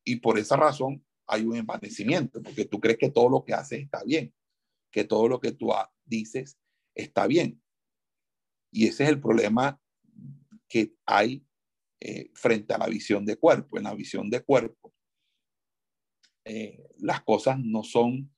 y 0.05 0.17
por 0.17 0.39
esa 0.39 0.57
razón 0.57 1.05
hay 1.27 1.45
un 1.45 1.57
envanecimiento, 1.57 2.41
porque 2.41 2.65
tú 2.65 2.79
crees 2.79 2.97
que 2.97 3.11
todo 3.11 3.29
lo 3.29 3.45
que 3.45 3.53
haces 3.53 3.81
está 3.81 4.05
bien, 4.05 4.33
que 4.91 5.03
todo 5.03 5.29
lo 5.29 5.41
que 5.41 5.53
tú 5.53 5.71
dices 6.05 6.57
está 6.95 7.27
bien. 7.27 7.61
Y 8.71 8.87
ese 8.87 9.03
es 9.03 9.11
el 9.11 9.21
problema 9.21 9.81
que 10.69 10.95
hay 11.05 11.45
eh, 11.99 12.31
frente 12.35 12.73
a 12.73 12.79
la 12.79 12.87
visión 12.87 13.25
de 13.27 13.37
cuerpo. 13.37 13.79
En 13.79 13.85
la 13.85 13.95
visión 13.95 14.31
de 14.31 14.43
cuerpo, 14.43 14.95
eh, 16.45 16.89
las 16.99 17.23
cosas 17.23 17.59
no 17.59 17.83
son 17.83 18.33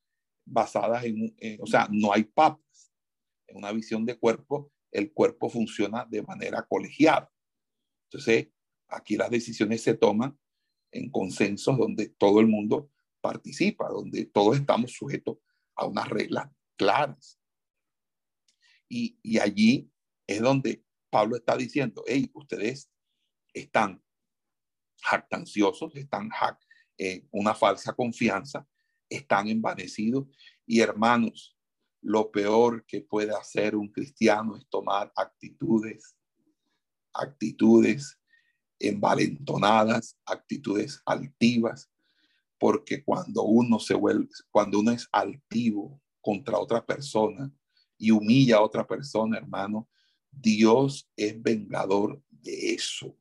basadas 0.45 1.05
en, 1.05 1.35
eh, 1.39 1.59
o 1.61 1.67
sea, 1.67 1.89
no 1.91 2.13
hay 2.13 2.25
papas. 2.25 2.93
En 3.47 3.59
una 3.59 3.73
visión 3.73 4.05
de 4.07 4.19
cuerpo, 4.19 4.73
el 4.91 5.13
cuerpo 5.13 5.49
funciona 5.49 6.07
de 6.09 6.23
manera 6.23 6.63
colegiada. 6.63 7.31
Entonces, 8.11 8.49
aquí 8.89 9.17
las 9.17 9.31
decisiones 9.31 9.83
se 9.83 9.95
toman 9.95 10.39
en 10.91 11.11
consensos 11.11 11.79
donde 11.79 12.09
todo 12.11 12.41
el 12.41 12.47
mundo 12.47 12.91
participa, 13.21 13.89
donde 13.89 14.27
todos 14.27 14.57
estamos 14.57 14.93
sujetos 14.93 15.39
a 15.75 15.87
unas 15.87 16.09
reglas 16.09 16.51
claras. 16.77 17.39
Y, 18.89 19.19
y 19.23 19.39
allí 19.39 19.91
es 20.27 20.41
donde 20.41 20.85
Pablo 21.11 21.37
está 21.37 21.57
diciendo, 21.57 22.05
hey, 22.07 22.31
ustedes 22.35 22.91
están 23.55 24.03
jactanciosos, 25.03 25.95
están 25.97 26.31
eh, 26.99 27.27
una 27.31 27.55
falsa 27.55 27.93
confianza, 27.93 28.67
están 29.15 29.49
envanecidos. 29.49 30.27
Y 30.67 30.81
hermanos, 30.81 31.57
lo 32.01 32.31
peor 32.31 32.85
que 32.85 33.01
puede 33.01 33.35
hacer 33.35 33.77
un 33.77 33.89
cristiano 33.89 34.57
es 34.57 34.67
tomar 34.69 35.13
actitudes, 35.17 36.17
actitudes 37.13 38.19
envalentonadas, 38.79 40.19
actitudes 40.27 41.01
altivas, 41.07 41.89
porque 42.59 43.05
cuando 43.05 43.43
uno 43.43 43.79
se 43.79 43.95
vuelve, 43.95 44.29
cuando 44.51 44.81
uno 44.81 44.91
es 44.91 45.09
altivo 45.13 46.01
contra 46.21 46.59
otra 46.59 46.85
persona 46.85 47.53
y 47.97 48.11
humilla 48.11 48.57
a 48.57 48.63
otra 48.63 48.87
persona, 48.87 49.39
hermano, 49.39 49.89
Dios 50.31 51.09
es 51.17 51.41
vengador 51.41 52.21
de 52.31 52.75
eso. 52.75 53.17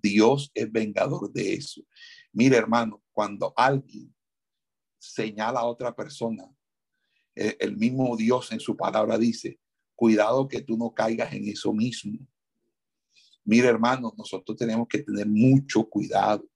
Dios 0.00 0.50
es 0.54 0.70
vengador 0.70 1.32
de 1.32 1.54
eso. 1.54 1.82
Mire, 2.32 2.56
hermano, 2.56 3.02
cuando 3.12 3.52
alguien 3.56 4.14
señala 4.98 5.60
a 5.60 5.66
otra 5.66 5.94
persona. 5.94 6.44
Eh, 7.34 7.56
el 7.60 7.76
mismo 7.76 8.16
Dios 8.16 8.50
en 8.52 8.60
su 8.60 8.76
palabra 8.76 9.16
dice, 9.16 9.58
cuidado 9.94 10.48
que 10.48 10.60
tú 10.62 10.76
no 10.76 10.92
caigas 10.92 11.32
en 11.32 11.48
eso 11.48 11.72
mismo. 11.72 12.18
Mira, 13.44 13.68
hermano, 13.68 14.12
nosotros 14.16 14.56
tenemos 14.58 14.86
que 14.88 15.02
tener 15.02 15.26
mucho 15.26 15.88
cuidado 15.88 16.46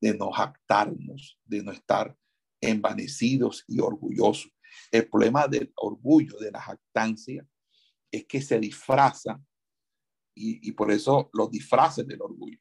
de 0.00 0.16
no 0.16 0.30
jactarnos, 0.30 1.38
de 1.44 1.62
no 1.62 1.72
estar 1.72 2.16
envanecidos 2.60 3.64
y 3.68 3.80
orgullosos. 3.80 4.50
El 4.90 5.08
problema 5.08 5.46
del 5.46 5.72
orgullo, 5.76 6.38
de 6.38 6.50
la 6.50 6.60
jactancia, 6.60 7.46
es 8.10 8.26
que 8.26 8.40
se 8.42 8.58
disfraza 8.58 9.40
y, 10.34 10.68
y 10.68 10.72
por 10.72 10.90
eso 10.90 11.30
los 11.32 11.50
disfraces 11.50 12.06
del 12.06 12.22
orgullo. 12.22 12.58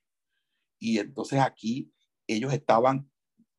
Y 0.80 1.00
entonces 1.00 1.40
aquí 1.40 1.92
ellos 2.28 2.54
estaban 2.54 3.10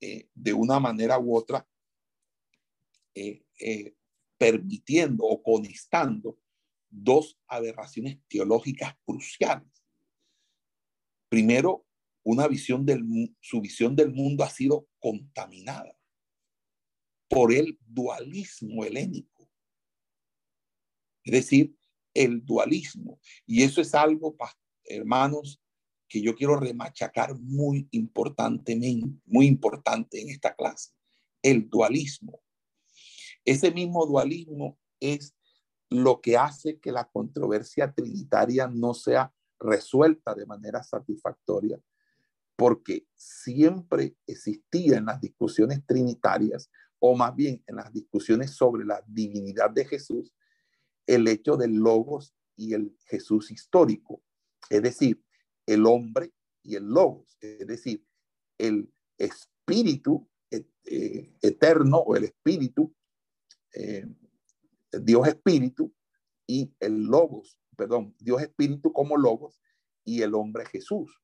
eh, 0.01 0.29
de 0.35 0.53
una 0.53 0.81
manera 0.81 1.19
u 1.19 1.37
otra 1.37 1.67
eh, 3.15 3.45
eh, 3.59 3.95
permitiendo 4.39 5.25
o 5.25 5.43
conectando 5.43 6.39
dos 6.89 7.39
aberraciones 7.47 8.19
teológicas 8.29 8.97
cruciales. 9.05 9.69
Primero, 11.29 11.87
una 12.23 12.49
visión 12.49 12.85
del 12.87 13.05
su 13.41 13.61
visión 13.61 13.95
del 13.95 14.13
mundo 14.13 14.45
ha 14.45 14.51
sido 14.51 14.89
contaminada. 14.99 15.95
por 17.29 17.53
el 17.53 17.79
dualismo 17.87 18.85
helénico. 18.85 19.49
Es 21.23 21.33
decir, 21.33 21.77
el 22.13 22.45
dualismo. 22.45 23.21
Y 23.47 23.63
eso 23.63 23.81
es 23.81 23.95
algo, 23.95 24.37
hermanos, 24.83 25.60
que 26.11 26.21
yo 26.21 26.35
quiero 26.35 26.57
remachacar 26.57 27.39
muy 27.39 27.89
importantemente, 27.93 29.07
muy 29.27 29.47
importante 29.47 30.21
en 30.21 30.29
esta 30.29 30.55
clase. 30.57 30.91
El 31.41 31.71
dualismo. 31.71 32.43
Ese 33.45 33.71
mismo 33.71 34.05
dualismo 34.05 34.77
es 34.99 35.35
lo 35.89 36.21
que 36.21 36.37
hace 36.37 36.81
que 36.81 36.91
la 36.91 37.09
controversia 37.09 37.93
trinitaria 37.93 38.67
no 38.67 38.93
sea 38.93 39.33
resuelta 39.61 40.35
de 40.35 40.47
manera 40.47 40.83
satisfactoria, 40.83 41.81
porque 42.57 43.07
siempre 43.15 44.17
existía 44.27 44.99
en 44.99 45.07
las 45.07 45.21
discusiones 45.21 45.87
trinitarias, 45.87 46.71
o 46.99 47.15
más 47.15 47.35
bien 47.37 47.63
en 47.69 47.77
las 47.77 47.93
discusiones 47.93 48.51
sobre 48.51 48.85
la 48.85 49.03
divinidad 49.07 49.71
de 49.71 49.85
Jesús, 49.85 50.35
el 51.07 51.29
hecho 51.29 51.57
del 51.57 51.77
logos 51.77 52.35
y 52.57 52.75
el 52.75 52.97
Jesús 53.07 53.51
histórico, 53.53 54.23
es 54.69 54.83
decir, 54.83 55.25
el 55.73 55.87
hombre 55.87 56.33
y 56.63 56.75
el 56.75 56.85
logos, 56.85 57.37
es 57.41 57.67
decir, 57.67 58.05
el 58.59 58.93
espíritu 59.19 60.29
eh, 60.51 61.33
eterno 61.41 61.99
o 61.99 62.17
el 62.17 62.25
espíritu, 62.25 62.93
eh, 63.73 64.07
Dios 64.93 65.29
espíritu 65.29 65.95
y 66.47 66.75
el 66.81 67.05
logos, 67.05 67.59
perdón, 67.77 68.17
Dios 68.19 68.43
espíritu 68.43 68.93
como 68.93 69.17
logos 69.17 69.63
y 70.05 70.23
el 70.23 70.35
hombre 70.35 70.67
Jesús. 70.67 71.21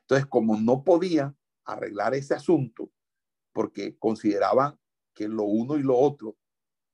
Entonces, 0.00 0.26
como 0.26 0.58
no 0.58 0.82
podían 0.82 1.36
arreglar 1.64 2.14
ese 2.14 2.34
asunto, 2.34 2.90
porque 3.52 3.96
consideraban 3.98 4.78
que 5.14 5.28
lo 5.28 5.44
uno 5.44 5.76
y 5.76 5.82
lo 5.82 5.96
otro 5.96 6.36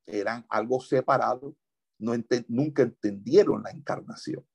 eran 0.05 0.45
algo 0.49 0.79
separado, 0.81 1.55
no 1.97 2.13
nunca 2.47 2.83
entendieron 2.83 3.63
la 3.63 3.71
encarnación. 3.71 4.45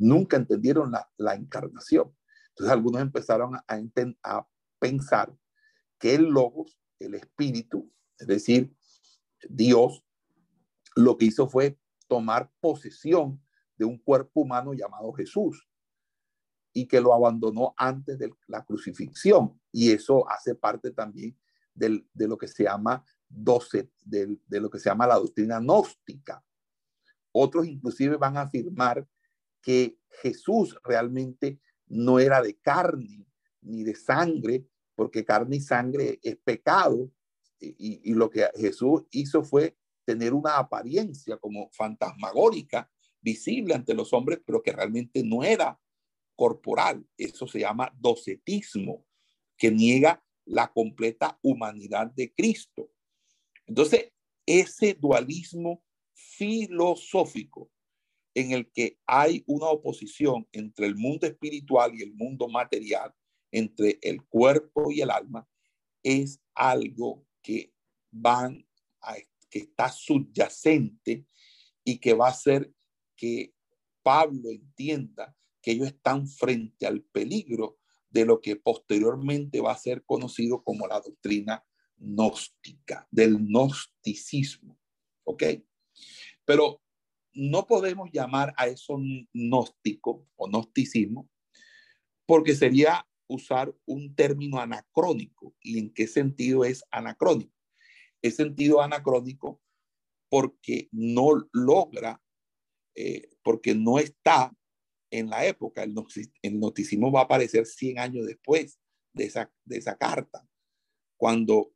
Nunca 0.00 0.38
entendieron 0.38 0.90
la, 0.90 1.34
encarnación. 1.34 2.16
Entonces 2.48 2.72
algunos 2.72 3.02
empezaron 3.02 3.54
a, 3.54 3.64
a 4.22 4.48
pensar 4.78 5.36
que 5.98 6.14
el 6.14 6.24
logos, 6.24 6.80
el 6.98 7.14
espíritu, 7.14 7.92
es 8.18 8.26
decir, 8.26 8.74
Dios, 9.46 10.02
lo 10.96 11.18
que 11.18 11.26
hizo 11.26 11.50
fue 11.50 11.78
tomar 12.08 12.50
posesión 12.60 13.44
de 13.76 13.84
un 13.84 13.98
cuerpo 13.98 14.40
humano 14.40 14.72
llamado 14.72 15.12
Jesús 15.12 15.68
y 16.72 16.88
que 16.88 17.02
lo 17.02 17.12
abandonó 17.12 17.74
antes 17.76 18.18
de 18.18 18.32
la 18.46 18.64
crucifixión. 18.64 19.60
Y 19.70 19.92
eso 19.92 20.26
hace 20.30 20.54
parte 20.54 20.92
también 20.92 21.36
de 21.74 22.26
lo 22.26 22.38
que 22.38 22.48
se 22.48 22.64
llama 22.64 23.04
12, 23.28 23.90
de, 24.00 24.38
de 24.46 24.60
lo 24.60 24.70
que 24.70 24.78
se 24.78 24.88
llama 24.88 25.06
la 25.06 25.16
doctrina 25.16 25.60
gnóstica. 25.60 26.42
Otros 27.32 27.66
inclusive 27.66 28.16
van 28.16 28.38
a 28.38 28.42
afirmar 28.42 29.06
que 29.62 29.98
Jesús 30.22 30.76
realmente 30.84 31.60
no 31.86 32.18
era 32.18 32.42
de 32.42 32.56
carne 32.58 33.26
ni 33.62 33.84
de 33.84 33.94
sangre, 33.94 34.66
porque 34.94 35.24
carne 35.24 35.56
y 35.56 35.60
sangre 35.60 36.18
es 36.22 36.36
pecado, 36.36 37.10
y, 37.60 38.14
lo 38.14 38.30
que 38.30 38.48
Jesús 38.56 39.02
hizo 39.10 39.42
fue 39.42 39.76
tener 40.06 40.32
una 40.32 40.56
apariencia 40.56 41.36
como 41.36 41.70
fantasmagórica, 41.72 42.90
visible 43.20 43.74
ante 43.74 43.92
los 43.92 44.12
hombres, 44.14 44.40
pero 44.44 44.62
que 44.62 44.72
realmente 44.72 45.22
no 45.22 45.44
era 45.44 45.78
corporal. 46.34 47.06
Eso 47.18 47.46
se 47.46 47.60
llama 47.60 47.94
docetismo, 47.98 49.04
que 49.58 49.70
niega 49.70 50.24
la 50.46 50.72
completa 50.72 51.38
humanidad 51.42 52.10
de 52.12 52.32
Cristo. 52.32 52.90
Entonces, 53.66 54.10
ese 54.46 54.94
dualismo 54.94 55.84
filosófico 56.14 57.70
en 58.34 58.52
el 58.52 58.70
que 58.70 58.98
hay 59.06 59.42
una 59.46 59.66
oposición 59.66 60.46
entre 60.52 60.86
el 60.86 60.96
mundo 60.96 61.26
espiritual 61.26 61.94
y 61.94 62.02
el 62.02 62.14
mundo 62.14 62.48
material, 62.48 63.12
entre 63.50 63.98
el 64.02 64.22
cuerpo 64.24 64.90
y 64.90 65.00
el 65.00 65.10
alma, 65.10 65.48
es 66.02 66.40
algo 66.54 67.26
que 67.42 67.72
van 68.10 68.66
a, 69.00 69.16
que 69.50 69.60
está 69.60 69.88
subyacente 69.88 71.26
y 71.84 71.98
que 71.98 72.14
va 72.14 72.28
a 72.28 72.30
hacer 72.30 72.72
que 73.16 73.52
Pablo 74.02 74.50
entienda 74.50 75.36
que 75.60 75.72
ellos 75.72 75.88
están 75.88 76.26
frente 76.26 76.86
al 76.86 77.02
peligro 77.02 77.78
de 78.08 78.24
lo 78.24 78.40
que 78.40 78.56
posteriormente 78.56 79.60
va 79.60 79.72
a 79.72 79.78
ser 79.78 80.04
conocido 80.04 80.62
como 80.62 80.86
la 80.86 81.00
doctrina 81.00 81.64
gnóstica, 81.96 83.06
del 83.10 83.38
gnosticismo. 83.38 84.78
¿Ok? 85.24 85.44
Pero 86.44 86.82
no 87.40 87.66
podemos 87.66 88.10
llamar 88.12 88.52
a 88.58 88.66
eso 88.66 88.98
gnóstico 89.32 90.26
o 90.36 90.46
gnosticismo 90.46 91.26
porque 92.26 92.54
sería 92.54 93.08
usar 93.28 93.74
un 93.86 94.14
término 94.14 94.60
anacrónico. 94.60 95.54
¿Y 95.62 95.78
en 95.78 95.94
qué 95.94 96.06
sentido 96.06 96.66
es 96.66 96.84
anacrónico? 96.90 97.56
Es 98.20 98.36
sentido 98.36 98.82
anacrónico 98.82 99.62
porque 100.28 100.90
no 100.92 101.48
logra, 101.52 102.22
eh, 102.94 103.30
porque 103.42 103.74
no 103.74 103.98
está 103.98 104.54
en 105.10 105.30
la 105.30 105.46
época. 105.46 105.82
El, 105.82 105.94
noticismo 106.60 107.10
va 107.10 107.20
a 107.20 107.24
aparecer 107.24 107.64
100 107.64 108.00
años 108.00 108.26
después 108.26 108.78
de 109.14 109.24
esa, 109.24 109.50
de 109.64 109.78
esa 109.78 109.96
carta, 109.96 110.46
cuando, 111.16 111.72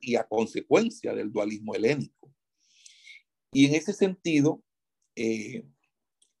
y 0.00 0.16
a 0.16 0.26
consecuencia 0.26 1.14
del 1.14 1.30
dualismo 1.30 1.74
helénico. 1.74 2.34
Y 3.52 3.66
en 3.66 3.74
ese 3.74 3.92
sentido, 3.92 4.64
eh, 5.16 5.64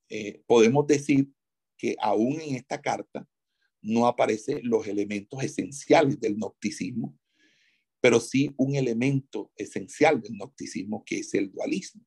eh, 0.08 0.42
podemos 0.46 0.86
decir 0.86 1.28
que 1.76 1.96
aún 2.00 2.40
en 2.40 2.56
esta 2.56 2.80
carta 2.80 3.28
no 3.80 4.06
aparecen 4.06 4.60
los 4.62 4.86
elementos 4.86 5.42
esenciales 5.42 6.20
del 6.20 6.38
nocticismo, 6.38 7.18
pero 8.00 8.20
sí 8.20 8.52
un 8.56 8.76
elemento 8.76 9.50
esencial 9.56 10.20
del 10.20 10.36
nocticismo 10.36 11.04
que 11.04 11.18
es 11.18 11.34
el 11.34 11.50
dualismo. 11.50 12.04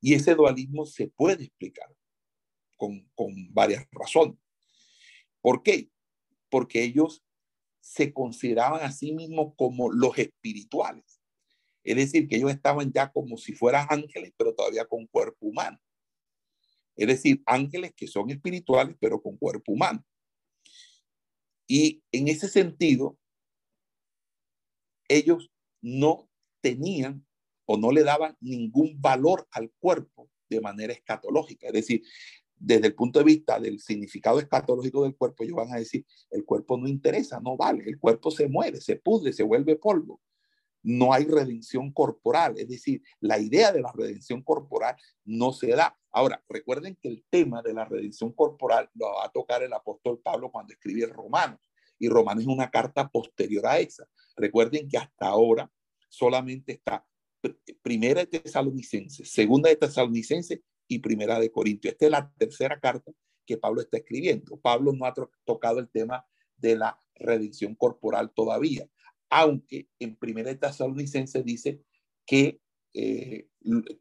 Y 0.00 0.14
ese 0.14 0.34
dualismo 0.34 0.86
se 0.86 1.08
puede 1.08 1.44
explicar 1.44 1.94
con, 2.76 3.52
varias 3.52 3.86
razones. 3.90 4.38
¿Por 5.42 5.62
qué? 5.62 5.90
Porque 6.48 6.82
ellos 6.82 7.22
se 7.80 8.12
consideraban 8.12 8.82
a 8.82 8.92
sí 8.92 9.12
mismos 9.12 9.54
como 9.56 9.90
los 9.90 10.16
espirituales. 10.18 11.19
Es 11.82 11.96
decir, 11.96 12.28
que 12.28 12.36
ellos 12.36 12.50
estaban 12.50 12.92
ya 12.92 13.10
como 13.10 13.36
si 13.36 13.54
fueran 13.54 13.86
ángeles, 13.88 14.32
pero 14.36 14.54
todavía 14.54 14.84
con 14.84 15.06
cuerpo 15.06 15.46
humano. 15.46 15.78
Es 16.96 17.06
decir, 17.06 17.42
ángeles 17.46 17.92
que 17.94 18.06
son 18.06 18.30
espirituales, 18.30 18.96
pero 19.00 19.22
con 19.22 19.36
cuerpo 19.36 19.72
humano. 19.72 20.04
Y 21.66 22.02
en 22.12 22.28
ese 22.28 22.48
sentido, 22.48 23.16
ellos 25.08 25.50
no 25.80 26.28
tenían 26.60 27.24
o 27.64 27.76
no 27.76 27.92
le 27.92 28.02
daban 28.02 28.36
ningún 28.40 29.00
valor 29.00 29.46
al 29.52 29.70
cuerpo 29.78 30.28
de 30.48 30.60
manera 30.60 30.92
escatológica. 30.92 31.68
Es 31.68 31.72
decir, 31.72 32.02
desde 32.56 32.88
el 32.88 32.94
punto 32.94 33.20
de 33.20 33.24
vista 33.24 33.58
del 33.58 33.80
significado 33.80 34.38
escatológico 34.38 35.04
del 35.04 35.16
cuerpo, 35.16 35.44
ellos 35.44 35.56
van 35.56 35.72
a 35.72 35.78
decir, 35.78 36.04
el 36.30 36.44
cuerpo 36.44 36.76
no 36.76 36.86
interesa, 36.86 37.40
no 37.40 37.56
vale, 37.56 37.84
el 37.86 37.98
cuerpo 37.98 38.30
se 38.30 38.48
muere, 38.48 38.80
se 38.80 38.96
pudre, 38.96 39.32
se 39.32 39.42
vuelve 39.42 39.76
polvo. 39.76 40.20
No 40.82 41.12
hay 41.12 41.24
redención 41.24 41.92
corporal, 41.92 42.54
es 42.56 42.68
decir, 42.68 43.02
la 43.20 43.38
idea 43.38 43.72
de 43.72 43.82
la 43.82 43.92
redención 43.92 44.42
corporal 44.42 44.96
no 45.24 45.52
se 45.52 45.68
da. 45.68 45.98
Ahora, 46.10 46.42
recuerden 46.48 46.96
que 47.00 47.08
el 47.08 47.24
tema 47.28 47.62
de 47.62 47.74
la 47.74 47.84
redención 47.84 48.32
corporal 48.32 48.90
lo 48.94 49.06
va 49.06 49.26
a 49.26 49.32
tocar 49.32 49.62
el 49.62 49.72
apóstol 49.72 50.20
Pablo 50.22 50.50
cuando 50.50 50.72
escribe 50.72 51.06
Romanos, 51.06 51.60
y 51.98 52.08
Romanos 52.08 52.44
es 52.44 52.48
una 52.48 52.70
carta 52.70 53.08
posterior 53.08 53.66
a 53.66 53.78
esa. 53.78 54.08
Recuerden 54.36 54.88
que 54.88 54.96
hasta 54.96 55.26
ahora 55.26 55.70
solamente 56.08 56.72
está 56.72 57.06
primera 57.82 58.20
de 58.20 58.26
Tesalonicense, 58.26 59.24
segunda 59.24 59.68
de 59.68 59.76
Tesalonicense 59.76 60.62
y 60.88 60.98
Primera 60.98 61.38
de 61.38 61.50
Corintios. 61.50 61.92
Esta 61.92 62.06
es 62.06 62.10
la 62.10 62.32
tercera 62.36 62.80
carta 62.80 63.12
que 63.46 63.56
Pablo 63.56 63.80
está 63.80 63.98
escribiendo. 63.98 64.58
Pablo 64.58 64.92
no 64.92 65.04
ha 65.04 65.14
tocado 65.44 65.78
el 65.78 65.88
tema 65.88 66.26
de 66.56 66.76
la 66.76 67.00
redención 67.14 67.74
corporal 67.74 68.32
todavía, 68.34 68.86
aunque 69.30 69.88
en 69.98 70.16
Primera 70.16 70.50
de 70.50 70.56
Tesalonicense 70.56 71.42
dice 71.42 71.80
que, 72.26 72.60
eh, 72.92 73.48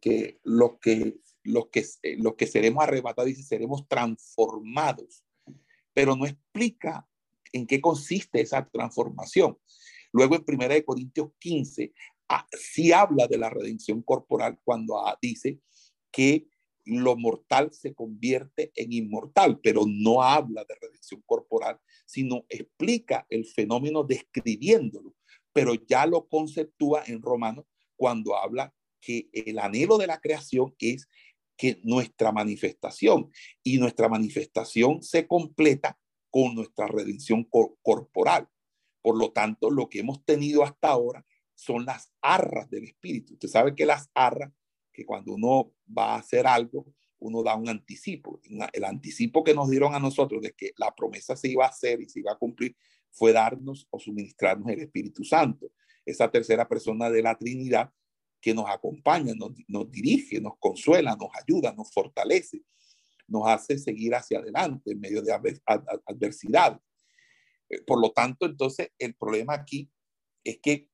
que 0.02 0.40
los 0.44 0.80
que 0.80 1.20
los 1.44 1.68
que 1.70 1.86
eh, 2.04 2.18
los 2.18 2.36
que 2.36 2.48
seremos 2.48 2.84
arrebatados 2.84 3.28
dice 3.28 3.44
seremos 3.44 3.88
transformados, 3.88 5.24
pero 5.94 6.16
no 6.16 6.26
explica 6.26 7.08
en 7.54 7.66
qué 7.66 7.80
consiste 7.80 8.42
esa 8.42 8.68
transformación. 8.68 9.58
Luego 10.12 10.36
en 10.36 10.46
Primera 10.46 10.74
de 10.74 10.84
Corintios 10.84 11.30
15 11.40 11.94
ah, 12.30 12.48
sí 12.52 12.92
habla 12.92 13.28
de 13.28 13.38
la 13.38 13.50
redención 13.50 14.02
corporal 14.02 14.60
cuando 14.64 15.06
ah, 15.06 15.18
dice 15.22 15.60
que 16.12 16.48
lo 16.86 17.16
mortal 17.16 17.72
se 17.72 17.94
convierte 17.94 18.72
en 18.76 18.92
inmortal, 18.92 19.60
pero 19.62 19.84
no 19.88 20.24
habla 20.24 20.66
de 20.68 20.76
redención 20.82 21.22
corporal, 21.26 21.80
sino 22.06 22.46
explica 22.50 23.28
el 23.30 23.46
fenómeno 23.46 24.04
describiéndolo, 24.04 25.14
pero 25.60 25.74
ya 25.74 26.06
lo 26.06 26.26
conceptúa 26.30 27.04
en 27.06 27.22
Romanos 27.22 27.66
cuando 27.98 28.38
habla 28.38 28.74
que 29.02 29.30
el 29.34 29.60
anhelo 29.60 29.98
de 29.98 30.08
la 30.08 30.22
creación 30.22 30.74
es 30.80 31.10
que 31.58 31.82
nuestra 31.84 32.32
manifestación 32.32 33.30
y 33.62 33.78
nuestra 33.78 34.08
manifestación 34.08 35.04
se 35.04 35.28
completa 35.28 36.00
con 36.30 36.56
nuestra 36.56 36.88
redención 36.88 37.46
corporal. 37.82 38.48
Por 39.02 39.18
lo 39.18 39.34
tanto, 39.34 39.70
lo 39.70 39.90
que 39.90 40.00
hemos 40.00 40.24
tenido 40.24 40.64
hasta 40.64 40.88
ahora 40.88 41.26
son 41.56 41.84
las 41.86 42.14
arras 42.22 42.70
del 42.70 42.86
Espíritu. 42.86 43.34
Usted 43.34 43.50
sabe 43.50 43.76
que 43.76 43.86
las 43.86 44.10
arras, 44.14 44.54
que 44.94 45.06
cuando 45.06 45.34
uno 45.34 45.74
va 45.86 46.14
a 46.14 46.20
hacer 46.20 46.48
algo, 46.48 46.86
uno 47.18 47.44
da 47.44 47.56
un 47.56 47.68
anticipo. 47.68 48.40
El 48.72 48.86
anticipo 48.86 49.44
que 49.44 49.54
nos 49.54 49.70
dieron 49.70 49.94
a 49.94 50.00
nosotros 50.00 50.42
de 50.42 50.54
que 50.54 50.72
la 50.78 50.96
promesa 50.96 51.36
se 51.36 51.50
iba 51.50 51.66
a 51.66 51.70
hacer 51.70 52.00
y 52.00 52.08
se 52.08 52.20
iba 52.22 52.32
a 52.32 52.38
cumplir 52.38 52.78
fue 53.12 53.34
darnos 53.34 53.88
o 53.90 54.00
suministrarnos 54.00 54.70
el 54.70 54.82
Espíritu 54.82 55.24
Santo, 55.24 55.72
esa 56.06 56.30
tercera 56.30 56.68
persona 56.68 57.10
de 57.10 57.22
la 57.22 57.38
Trinidad 57.38 57.92
que 58.42 58.54
nos 58.54 58.70
acompaña, 58.70 59.34
nos, 59.36 59.92
dirige, 59.92 60.40
nos 60.40 60.54
consuela, 60.60 61.16
nos 61.16 61.30
ayuda, 61.34 61.74
nos 61.74 61.92
fortalece, 61.92 62.64
nos 63.28 63.48
hace 63.48 63.78
seguir 63.78 64.16
hacia 64.16 64.40
adelante 64.40 64.92
en 64.92 65.00
medio 65.00 65.22
de 65.22 65.34
adversidad. 66.06 66.80
Eh, 67.70 67.82
por 67.82 68.02
lo 68.02 68.12
tanto, 68.12 68.46
entonces, 68.46 68.92
el 68.98 69.14
problema 69.16 69.54
aquí 69.54 69.92
es 70.44 70.60
que 70.60 70.90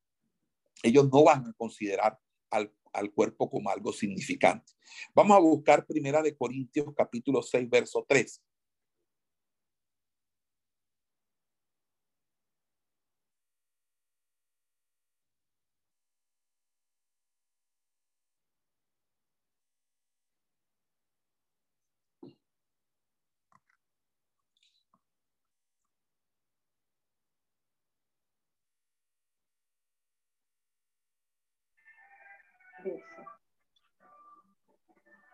ellos 0.83 1.09
no 1.11 1.23
van 1.23 1.47
a 1.47 1.53
considerar 1.53 2.19
al, 2.49 2.73
al, 2.91 3.11
cuerpo 3.11 3.49
como 3.49 3.69
algo 3.69 3.93
significante. 3.93 4.73
Vamos 5.13 5.37
a 5.37 5.39
buscar 5.39 5.85
Primera 5.85 6.21
de 6.21 6.35
Corintios 6.35 6.87
capítulo 6.95 7.41
6, 7.41 7.69
verso 7.69 8.05
3. 8.07 8.41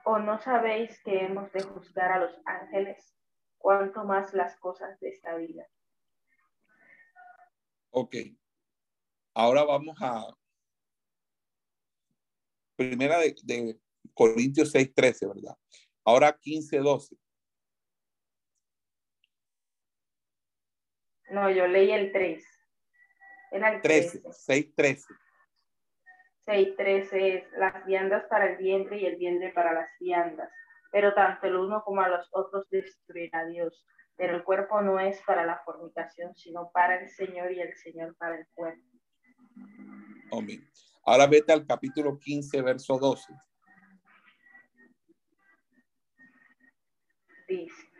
¿O 0.03 0.19
no 0.19 0.41
sabéis 0.41 0.99
que 1.03 1.25
hemos 1.25 1.51
de 1.51 1.61
juzgar 1.61 2.11
a 2.11 2.19
los 2.19 2.41
ángeles, 2.45 3.15
cuanto 3.57 4.03
más 4.03 4.33
las 4.33 4.57
cosas 4.57 4.99
de 4.99 5.09
esta 5.09 5.35
vida? 5.35 5.67
Ok. 7.91 8.15
Ahora 9.33 9.63
vamos 9.63 9.97
a 10.01 10.25
primera 12.75 13.19
de, 13.19 13.35
de 13.43 13.79
Corintios 14.13 14.71
6, 14.71 14.93
13, 14.93 15.27
¿verdad? 15.27 15.55
Ahora 16.03 16.37
15, 16.37 16.77
12. 16.79 17.15
No, 21.29 21.49
yo 21.49 21.67
leí 21.67 21.91
el 21.91 22.11
3. 22.11 22.43
Era 23.51 23.75
el 23.75 23.81
13, 23.81 24.23
6, 24.31 24.75
13. 26.51 26.75
6.13 26.75 27.13
es 27.13 27.43
las 27.57 27.85
viandas 27.85 28.25
para 28.29 28.51
el 28.51 28.57
vientre 28.57 28.99
y 28.99 29.05
el 29.05 29.15
vientre 29.15 29.51
para 29.53 29.73
las 29.73 29.89
viandas, 29.99 30.51
pero 30.91 31.13
tanto 31.13 31.47
el 31.47 31.55
uno 31.55 31.81
como 31.83 32.01
a 32.01 32.09
los 32.09 32.27
otros 32.31 32.69
destruirá 32.69 33.45
Dios. 33.45 33.85
Pero 34.17 34.35
el 34.35 34.43
cuerpo 34.43 34.81
no 34.81 34.99
es 34.99 35.21
para 35.25 35.45
la 35.45 35.61
fornicación, 35.63 36.35
sino 36.35 36.69
para 36.71 37.01
el 37.01 37.09
Señor 37.09 37.51
y 37.53 37.61
el 37.61 37.73
Señor 37.75 38.15
para 38.17 38.37
el 38.37 38.45
cuerpo. 38.53 38.83
Amén. 40.31 40.69
Ahora 41.05 41.25
vete 41.25 41.53
al 41.53 41.65
capítulo 41.65 42.19
15, 42.19 42.61
verso 42.61 42.99
12. 42.99 43.33
Dice. 47.47 47.90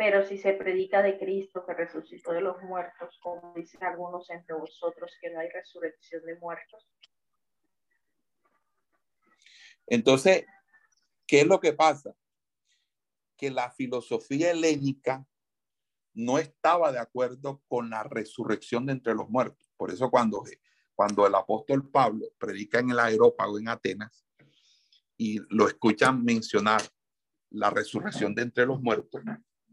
Pero 0.00 0.26
si 0.26 0.38
se 0.38 0.54
predica 0.54 1.02
de 1.02 1.18
Cristo 1.18 1.62
que 1.66 1.74
resucitó 1.74 2.32
de 2.32 2.40
los 2.40 2.62
muertos, 2.62 3.18
como 3.20 3.52
dicen 3.54 3.84
algunos 3.84 4.30
entre 4.30 4.56
vosotros, 4.56 5.12
que 5.20 5.28
no 5.28 5.40
hay 5.40 5.50
resurrección 5.50 6.24
de 6.24 6.38
muertos. 6.38 6.88
Entonces, 9.86 10.46
¿qué 11.26 11.42
es 11.42 11.46
lo 11.46 11.60
que 11.60 11.74
pasa? 11.74 12.16
Que 13.36 13.50
la 13.50 13.70
filosofía 13.72 14.52
helénica 14.52 15.26
no 16.14 16.38
estaba 16.38 16.92
de 16.92 16.98
acuerdo 16.98 17.62
con 17.68 17.90
la 17.90 18.02
resurrección 18.02 18.86
de 18.86 18.92
entre 18.92 19.14
los 19.14 19.28
muertos. 19.28 19.70
Por 19.76 19.90
eso 19.90 20.10
cuando, 20.10 20.42
cuando 20.94 21.26
el 21.26 21.34
apóstol 21.34 21.90
Pablo 21.90 22.24
predica 22.38 22.78
en 22.78 22.88
el 22.88 23.00
aerópago 23.00 23.58
en 23.58 23.68
Atenas 23.68 24.24
y 25.18 25.40
lo 25.54 25.68
escuchan 25.68 26.24
mencionar 26.24 26.80
la 27.50 27.68
resurrección 27.68 28.34
de 28.34 28.40
entre 28.40 28.64
los 28.64 28.80
muertos, 28.80 29.22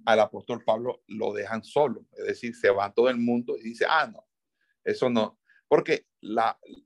al 0.07 0.21
apóstol 0.21 0.63
Pablo 0.63 1.03
lo 1.07 1.33
dejan 1.33 1.65
solo, 1.65 2.05
es 2.13 2.25
decir, 2.25 2.55
se 2.55 2.69
va 2.69 2.93
todo 2.93 3.09
el 3.09 3.17
mundo 3.17 3.57
y 3.57 3.61
dice, 3.61 3.85
ah, 3.89 4.07
no, 4.07 4.25
eso 4.85 5.09
no, 5.09 5.37
porque 5.67 6.07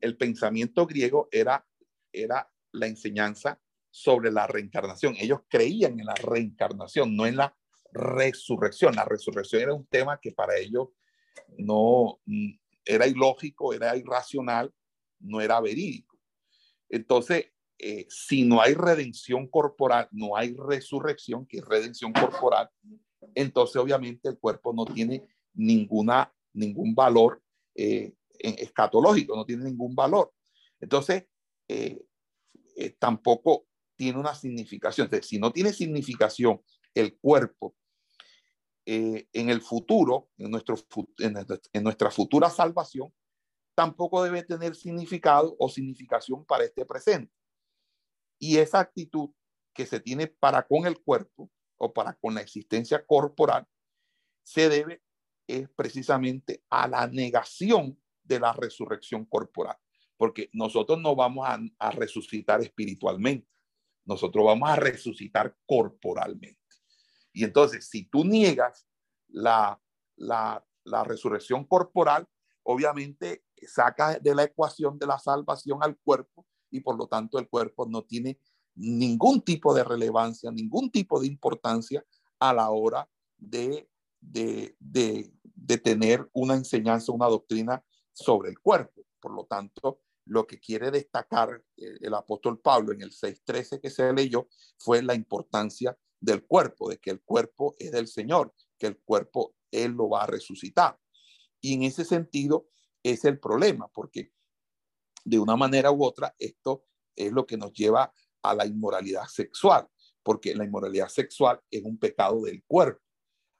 el 0.01 0.17
pensamiento 0.17 0.87
griego 0.87 1.29
era, 1.31 1.63
era 2.11 2.51
la 2.71 2.87
enseñanza 2.87 3.61
sobre 3.91 4.31
la 4.31 4.47
reencarnación. 4.47 5.15
Ellos 5.19 5.41
creían 5.47 5.99
en 5.99 6.07
la 6.07 6.15
reencarnación, 6.15 7.15
no 7.15 7.27
en 7.27 7.35
la 7.35 7.55
resurrección. 7.93 8.95
La 8.95 9.05
resurrección 9.05 9.61
era 9.61 9.73
un 9.75 9.85
tema 9.85 10.19
que 10.19 10.31
para 10.31 10.57
ellos 10.57 10.87
no 11.59 12.21
mm, 12.25 12.53
era 12.83 13.05
ilógico, 13.05 13.71
era 13.73 13.95
irracional, 13.95 14.73
no 15.19 15.41
era 15.41 15.61
verídico. 15.61 16.17
Entonces, 16.89 17.51
eh, 17.77 18.05
si 18.09 18.45
no 18.45 18.61
hay 18.61 18.75
redención 18.75 19.47
corporal, 19.47 20.07
no 20.11 20.35
hay 20.35 20.55
resurrección, 20.55 21.47
que 21.47 21.57
es 21.57 21.65
redención 21.65 22.13
corporal, 22.13 22.69
entonces 23.35 23.75
obviamente 23.77 24.29
el 24.29 24.37
cuerpo 24.37 24.73
no 24.73 24.85
tiene 24.85 25.25
ninguna, 25.53 26.33
ningún 26.53 26.95
valor 26.95 27.41
eh, 27.75 28.13
escatológico, 28.39 29.35
no 29.35 29.45
tiene 29.45 29.65
ningún 29.65 29.95
valor. 29.95 30.33
Entonces, 30.79 31.25
eh, 31.67 32.03
eh, 32.75 32.89
tampoco 32.97 33.67
tiene 33.95 34.19
una 34.19 34.33
significación. 34.33 35.09
si 35.21 35.37
no 35.37 35.51
tiene 35.51 35.73
significación 35.73 36.61
el 36.93 37.17
cuerpo 37.17 37.75
en 38.83 39.49
el 39.49 39.61
futuro, 39.61 40.29
en, 40.37 40.51
nuestro, 40.51 40.75
en 41.19 41.83
nuestra 41.83 42.09
futura 42.09 42.49
salvación, 42.49 43.13
tampoco 43.75 44.21
debe 44.23 44.43
tener 44.43 44.75
significado 44.75 45.55
o 45.59 45.69
significación 45.69 46.43
para 46.43 46.65
este 46.65 46.85
presente. 46.85 47.31
Y 48.39 48.57
esa 48.57 48.79
actitud 48.79 49.29
que 49.73 49.85
se 49.85 49.99
tiene 49.99 50.27
para 50.27 50.67
con 50.67 50.87
el 50.87 50.99
cuerpo 50.99 51.49
o 51.81 51.91
para 51.91 52.13
con 52.13 52.35
la 52.35 52.41
existencia 52.41 53.03
corporal 53.05 53.67
se 54.43 54.69
debe 54.69 55.01
es 55.47 55.67
precisamente 55.69 56.63
a 56.69 56.87
la 56.87 57.07
negación 57.07 57.99
de 58.23 58.39
la 58.39 58.53
resurrección 58.53 59.25
corporal, 59.25 59.77
porque 60.15 60.49
nosotros 60.53 60.99
no 60.99 61.15
vamos 61.15 61.47
a, 61.47 61.91
resucitar 61.91 62.61
espiritualmente, 62.61 63.49
nosotros 64.05 64.45
vamos 64.45 64.69
a 64.69 64.75
resucitar 64.75 65.57
corporalmente. 65.65 66.59
Y 67.33 67.43
entonces, 67.43 67.89
si 67.89 68.05
tú 68.05 68.23
niegas 68.23 68.87
la, 69.27 69.81
la, 70.15 70.63
la 70.83 71.03
resurrección 71.03 71.65
corporal, 71.65 72.27
obviamente 72.63 73.43
saca 73.67 74.19
de 74.19 74.35
la 74.35 74.43
ecuación 74.43 74.99
de 74.99 75.07
la 75.07 75.17
salvación 75.17 75.79
al 75.81 75.97
cuerpo 75.97 76.45
y 76.69 76.79
por 76.81 76.95
lo 76.97 77.07
tanto 77.07 77.39
el 77.39 77.49
cuerpo 77.49 77.87
no 77.87 78.03
tiene 78.03 78.39
ningún 78.75 79.41
tipo 79.41 79.73
de 79.73 79.83
relevancia, 79.83 80.51
ningún 80.51 80.91
tipo 80.91 81.19
de 81.19 81.27
importancia 81.27 82.05
a 82.39 82.53
la 82.53 82.69
hora 82.69 83.07
de, 83.37 83.89
de, 84.19 84.75
de, 84.79 85.77
tener 85.77 86.29
una 86.33 86.55
enseñanza, 86.55 87.11
una 87.11 87.27
doctrina 87.27 87.83
sobre 88.13 88.49
el 88.49 88.59
cuerpo. 88.59 89.05
Por 89.19 89.33
lo 89.33 89.45
tanto, 89.45 90.01
lo 90.25 90.45
que 90.45 90.59
quiere 90.59 90.91
destacar 90.91 91.63
eh, 91.77 91.97
el 92.01 92.13
apóstol 92.13 92.59
Pablo 92.59 92.93
en 92.93 93.01
el 93.01 93.11
6.13 93.11 93.79
que 93.79 93.89
se 93.89 94.11
leyó 94.13 94.47
fue 94.77 95.01
la 95.01 95.15
importancia 95.15 95.97
del 96.19 96.45
cuerpo, 96.45 96.89
de 96.89 96.99
que 96.99 97.09
el 97.09 97.21
cuerpo 97.21 97.75
es 97.79 97.91
del 97.91 98.07
Señor, 98.07 98.53
que 98.77 98.87
el 98.87 98.99
cuerpo 98.99 99.55
Él 99.71 99.91
lo 99.91 100.09
va 100.09 100.23
a 100.23 100.27
resucitar. 100.27 100.99
Y 101.59 101.73
en 101.73 101.83
ese 101.83 102.05
sentido 102.05 102.67
es 103.03 103.25
el 103.25 103.39
problema, 103.39 103.87
porque 103.87 104.31
de 105.23 105.39
una 105.39 105.55
manera 105.55 105.91
u 105.91 106.03
otra 106.03 106.35
esto 106.39 106.85
es 107.15 107.31
lo 107.31 107.45
que 107.45 107.57
nos 107.57 107.73
lleva 107.73 108.13
a 108.43 108.55
la 108.55 108.65
inmoralidad 108.65 109.27
sexual, 109.27 109.87
porque 110.23 110.55
la 110.55 110.65
inmoralidad 110.65 111.07
sexual 111.07 111.59
es 111.69 111.83
un 111.83 111.97
pecado 111.97 112.41
del 112.41 112.63
cuerpo. 112.65 113.01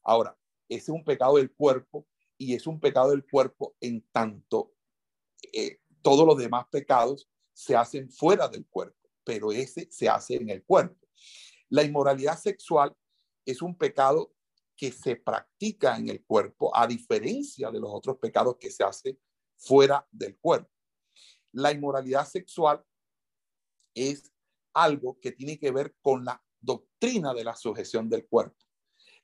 Ahora, 0.04 0.38
ese 0.68 0.84
es 0.84 0.90
un 0.90 1.04
pecado 1.04 1.38
del 1.38 1.52
cuerpo 1.52 2.08
y 2.38 2.56
es 2.56 2.66
un 2.66 2.80
pecado 2.80 3.12
del 3.12 3.26
cuerpo 3.26 3.76
en 3.80 4.06
tanto 4.12 4.74
eh, 5.54 5.80
todos 6.02 6.26
los 6.26 6.38
demás 6.38 6.66
pecados 6.72 7.30
se 7.54 7.76
hacen 7.76 8.10
fuera 8.10 8.48
del 8.48 8.66
cuerpo, 8.66 9.10
pero 9.24 9.52
ese 9.52 9.88
se 9.92 10.10
hace 10.10 10.36
en 10.36 10.50
el 10.50 10.64
cuerpo. 10.64 11.08
La 11.70 11.84
inmoralidad 11.84 12.40
sexual 12.40 12.96
es 13.46 13.62
un 13.62 13.78
pecado 13.78 14.34
que 14.76 14.92
se 14.92 15.16
practica 15.16 15.98
en 15.98 16.10
el 16.10 16.24
cuerpo, 16.24 16.76
a 16.76 16.88
diferencia 16.88 17.70
de 17.70 17.80
los 17.80 17.92
otros 17.94 18.18
pecados 18.18 18.58
que 18.60 18.72
se 18.72 18.84
hace 18.84 19.20
fuera 19.56 20.08
del 20.12 20.38
cuerpo. 20.40 20.72
La 21.52 21.72
inmoralidad 21.72 22.28
sexual 22.28 22.84
es 23.94 24.32
algo 24.74 25.20
que 25.22 25.32
tiene 25.32 25.60
que 25.60 25.72
ver 25.72 25.96
con 26.02 26.26
la 26.26 26.42
doctrina 26.60 27.34
de 27.34 27.44
la 27.44 27.56
sujeción 27.56 28.10
del 28.10 28.28
cuerpo. 28.28 28.58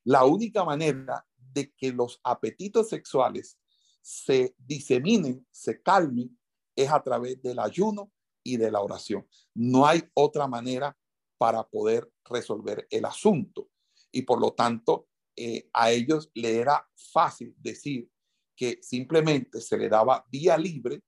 La 0.03 0.25
única 0.25 0.63
manera 0.63 1.25
de 1.37 1.71
que 1.73 1.91
los 1.91 2.19
apetitos 2.23 2.89
sexuales 2.89 3.59
se 4.01 4.55
diseminen, 4.57 5.45
se 5.51 5.81
calmen, 5.81 6.37
es 6.75 6.91
a 6.91 7.01
través 7.03 7.41
del 7.41 7.59
ayuno 7.59 8.11
y 8.43 8.57
de 8.57 8.71
la 8.71 8.81
oración. 8.81 9.27
No 9.53 9.85
hay 9.85 10.03
otra 10.13 10.47
manera 10.47 10.97
para 11.37 11.67
poder 11.67 12.09
resolver 12.23 12.87
el 12.89 13.05
asunto. 13.05 13.69
Y 14.11 14.21
por 14.21 14.39
lo 14.39 14.53
tanto, 14.53 15.09
eh, 15.35 15.69
a 15.73 15.91
ellos 15.91 16.31
le 16.33 16.57
era 16.57 16.89
fácil 16.95 17.53
decir 17.57 18.09
que 18.55 18.79
simplemente 18.81 19.61
se 19.61 19.77
le 19.77 19.89
daba 19.89 20.25
vía 20.31 20.57
libre, 20.57 21.03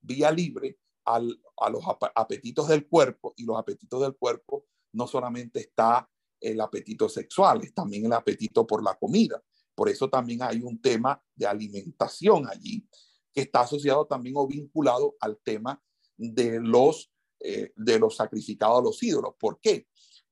vía 0.00 0.30
libre 0.30 0.78
a 1.04 1.70
los 1.70 1.84
apetitos 2.14 2.68
del 2.68 2.86
cuerpo 2.88 3.34
y 3.36 3.44
los 3.44 3.58
apetitos 3.58 4.00
del 4.00 4.16
cuerpo 4.16 4.66
no 4.92 5.06
solamente 5.06 5.60
está 5.60 6.08
el 6.40 6.60
apetito 6.60 7.08
sexual, 7.08 7.62
es 7.62 7.74
también 7.74 8.06
el 8.06 8.12
apetito 8.12 8.66
por 8.66 8.82
la 8.82 8.98
comida. 8.98 9.42
Por 9.74 9.88
eso 9.88 10.08
también 10.08 10.42
hay 10.42 10.62
un 10.62 10.80
tema 10.80 11.22
de 11.34 11.46
alimentación 11.46 12.48
allí 12.48 12.86
que 13.32 13.42
está 13.42 13.60
asociado 13.60 14.06
también 14.06 14.34
o 14.36 14.46
vinculado 14.46 15.16
al 15.20 15.38
tema 15.38 15.82
de 16.16 16.60
los, 16.60 17.12
eh, 17.40 17.72
de 17.76 17.98
los 17.98 18.16
sacrificados 18.16 18.78
a 18.78 18.82
los 18.82 19.02
ídolos. 19.02 19.34
¿Por 19.38 19.60
qué? 19.60 19.86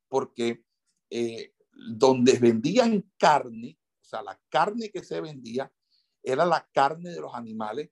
Porque 0.08 0.64
eh, 1.10 1.54
donde 1.72 2.38
vendían 2.38 3.10
carne, 3.16 3.78
o 4.02 4.04
sea, 4.04 4.22
la 4.22 4.40
carne 4.48 4.90
que 4.90 5.04
se 5.04 5.20
vendía 5.20 5.72
era 6.22 6.44
la 6.44 6.68
carne 6.72 7.10
de 7.10 7.20
los 7.20 7.34
animales 7.34 7.90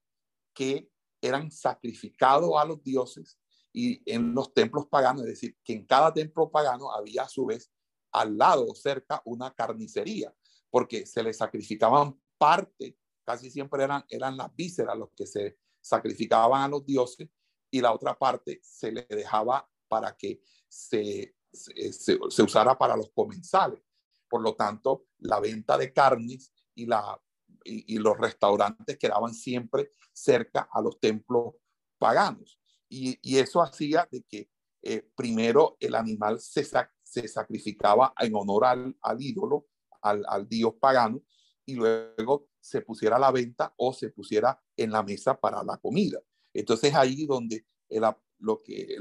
que 0.53 0.91
eran 1.27 1.51
sacrificados 1.51 2.51
a 2.59 2.65
los 2.65 2.83
dioses 2.83 3.39
y 3.73 4.03
en 4.11 4.35
los 4.35 4.55
templos 4.55 4.87
paganos, 4.87 5.23
es 5.23 5.29
decir, 5.29 5.57
que 5.63 5.75
en 5.75 5.87
cada 5.87 6.13
templo 6.13 6.51
pagano 6.51 6.93
había 6.93 7.23
a 7.23 7.29
su 7.29 7.45
vez 7.45 7.71
al 8.13 8.39
lado 8.39 8.67
o 8.67 8.75
cerca 8.75 9.21
una 9.25 9.53
carnicería, 9.53 10.35
porque 10.71 11.05
se 11.05 11.23
le 11.23 11.33
sacrificaban 11.33 12.19
parte, 12.39 12.97
casi 13.25 13.51
siempre 13.51 13.85
eran, 13.85 14.05
eran 14.09 14.37
las 14.37 14.55
vísceras 14.55 14.97
los 14.97 15.11
que 15.15 15.27
se 15.27 15.59
sacrificaban 15.81 16.63
a 16.63 16.69
los 16.69 16.87
dioses 16.87 17.29
y 17.71 17.81
la 17.81 17.93
otra 17.93 18.19
parte 18.19 18.61
se 18.63 18.93
le 18.93 19.07
dejaba 19.11 19.69
para 19.89 20.17
que 20.17 20.41
se, 20.69 21.37
se, 21.53 22.19
se 22.31 22.43
usara 22.43 22.79
para 22.79 22.97
los 22.97 23.11
comensales. 23.11 23.83
Por 24.29 24.43
lo 24.43 24.55
tanto, 24.55 25.07
la 25.19 25.39
venta 25.39 25.77
de 25.79 25.93
carnes 25.93 26.53
y, 26.75 26.87
la, 26.87 27.21
y, 27.67 27.99
los 27.99 28.17
restaurantes 28.17 28.99
quedaban 28.99 29.35
siempre 29.35 29.91
cerca 30.13 30.69
a 30.73 30.81
los 30.81 30.99
templos 31.01 31.55
paganos. 31.99 32.59
Y, 32.89 33.19
y 33.23 33.39
eso 33.39 33.61
hacía 33.63 34.09
de 34.11 34.23
que 34.23 34.49
eh, 34.83 35.09
primero 35.17 35.77
el 35.81 35.95
animal 35.95 36.41
se, 36.41 36.65
se 37.03 37.29
sacrificaba 37.29 38.15
en 38.21 38.35
honor 38.35 38.67
al, 38.67 38.97
al 39.03 39.21
ídolo, 39.21 39.67
al, 40.03 40.25
al, 40.29 40.49
dios 40.49 40.75
pagano, 40.81 41.23
y 41.65 41.75
luego 41.75 42.49
se 42.61 42.83
pusiera 42.83 43.17
a 43.17 43.19
la 43.19 43.33
venta 43.33 43.75
o 43.77 43.93
se 43.93 44.11
pusiera 44.11 44.61
en 44.77 44.93
la 44.93 45.03
mesa 45.03 45.39
para 45.39 45.65
la 45.65 45.77
comida. 45.79 46.21
Entonces 46.55 46.95
ahí 46.95 47.27
donde 47.27 47.67
el, 47.89 48.05
lo 48.39 48.63
que 48.63 48.97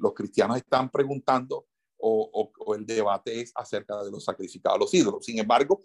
los 0.00 0.14
cristianos 0.14 0.56
están 0.56 0.90
preguntando 0.90 1.66
o, 1.98 2.50
o, 2.58 2.74
el 2.74 2.86
debate 2.86 3.40
es 3.40 3.52
acerca 3.54 4.02
de 4.02 4.10
los 4.10 4.24
sacrificados 4.24 4.76
a 4.76 4.80
los 4.80 4.94
ídolos. 4.94 5.24
Sin 5.24 5.38
embargo, 5.38 5.80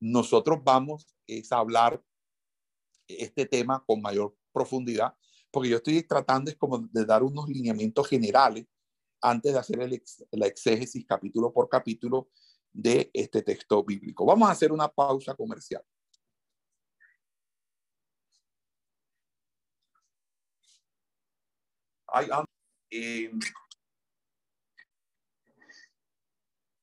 nosotros 0.00 0.60
vamos 0.62 1.06
a 1.50 1.56
hablar 1.56 2.02
este 3.06 3.46
tema 3.46 3.82
con 3.86 4.00
mayor 4.02 4.36
profundidad, 4.52 5.14
porque 5.50 5.70
yo 5.70 5.76
estoy 5.76 6.02
tratando 6.02 6.50
es 6.50 6.56
como 6.56 6.78
de 6.78 7.04
dar 7.04 7.22
unos 7.22 7.48
lineamientos 7.48 8.08
generales 8.08 8.66
antes 9.20 9.52
de 9.52 9.58
hacer 9.58 9.80
el, 9.80 10.02
la 10.32 10.46
exégesis 10.46 11.04
capítulo 11.06 11.52
por 11.52 11.68
capítulo 11.68 12.30
de 12.72 13.10
este 13.12 13.42
texto 13.42 13.82
bíblico. 13.82 14.24
Vamos 14.24 14.48
a 14.48 14.52
hacer 14.52 14.72
una 14.72 14.88
pausa 14.88 15.34
comercial. 15.34 15.82
eh, 22.90 23.30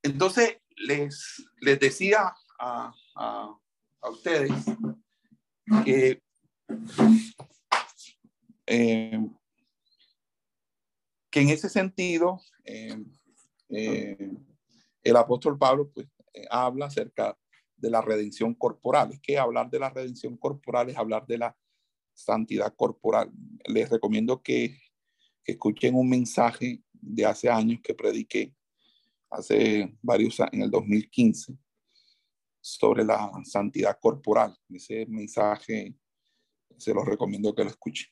Entonces, 0.03 0.57
les, 0.77 1.43
les 1.61 1.79
decía 1.79 2.35
a, 2.59 2.93
a, 3.15 3.57
ustedes 4.09 4.51
que 5.83 6.21
eh, 8.67 9.19
que 11.29 11.41
en 11.41 11.49
ese 11.49 11.69
sentido 11.69 12.39
eh, 12.63 12.95
eh, 13.69 14.31
el 15.03 15.15
apóstol 15.15 15.57
Pablo 15.57 15.91
pues, 15.91 16.07
habla 16.49 16.85
acerca 16.85 17.37
de 17.75 17.89
la 17.89 18.01
redención 18.01 18.53
corporal. 18.53 19.11
Es 19.11 19.19
que 19.19 19.37
hablar 19.37 19.69
de 19.69 19.79
la 19.79 19.89
redención 19.89 20.37
corporal 20.37 20.89
es 20.89 20.97
hablar 20.97 21.25
de 21.27 21.37
la 21.37 21.57
santidad 22.13 22.73
corporal. 22.75 23.31
Les 23.65 23.89
recomiendo 23.89 24.41
que, 24.41 24.77
que 25.43 25.51
escuchen 25.53 25.95
un 25.95 26.09
mensaje 26.09 26.81
de 26.93 27.25
hace 27.25 27.49
años 27.49 27.81
que 27.83 27.93
prediqué 27.93 28.53
hace 29.29 29.93
varios 30.01 30.39
años, 30.39 30.53
en 30.53 30.61
el 30.61 30.71
2015, 30.71 31.57
sobre 32.65 33.03
la 33.03 33.31
santidad 33.43 33.99
corporal. 34.01 34.57
Ese 34.69 35.05
mensaje 35.05 35.93
se 36.79 36.95
lo 36.95 37.05
recomiendo 37.05 37.53
que 37.53 37.63
lo 37.63 37.69
escuchen. 37.69 38.07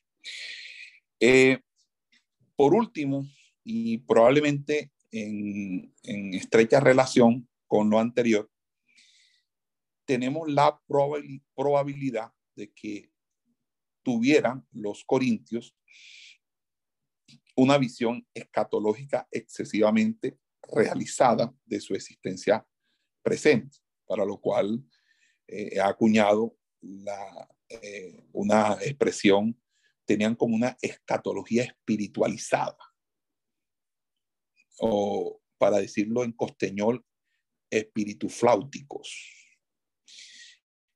Eh, 1.18 1.58
por 2.54 2.72
último, 2.72 3.26
y 3.64 3.98
probablemente 3.98 4.92
en, 5.10 5.92
en, 6.04 6.34
estrecha 6.34 6.78
relación 6.78 7.48
con 7.66 7.90
lo 7.90 7.98
anterior, 7.98 8.48
tenemos 10.04 10.48
la 10.48 10.80
probabilidad 11.56 12.30
de 12.54 12.72
que 12.72 13.10
tuvieran 14.04 14.64
los 14.70 15.02
corintios 15.04 15.76
una 17.56 17.76
visión 17.76 18.24
escatológica 18.32 19.26
excesivamente 19.32 20.38
realizada 20.62 21.52
de 21.64 21.80
su 21.80 21.94
existencia 21.94 22.64
presente, 23.20 23.78
para 24.06 24.24
lo 24.24 24.40
cual 24.40 24.84
eh, 25.46 25.78
ha 25.80 25.88
acuñado 25.88 26.56
la, 26.80 27.48
eh, 27.68 28.24
una 28.32 28.74
expresión, 28.82 29.60
tenían 30.04 30.34
como 30.34 30.54
una 30.54 30.76
escatología 30.82 31.64
espiritualizada, 31.64 32.78
o 34.78 35.40
para 35.58 35.78
decirlo 35.78 36.24
en 36.24 36.32
costeñol, 36.32 37.04
espiritufláuticos. 37.70 39.30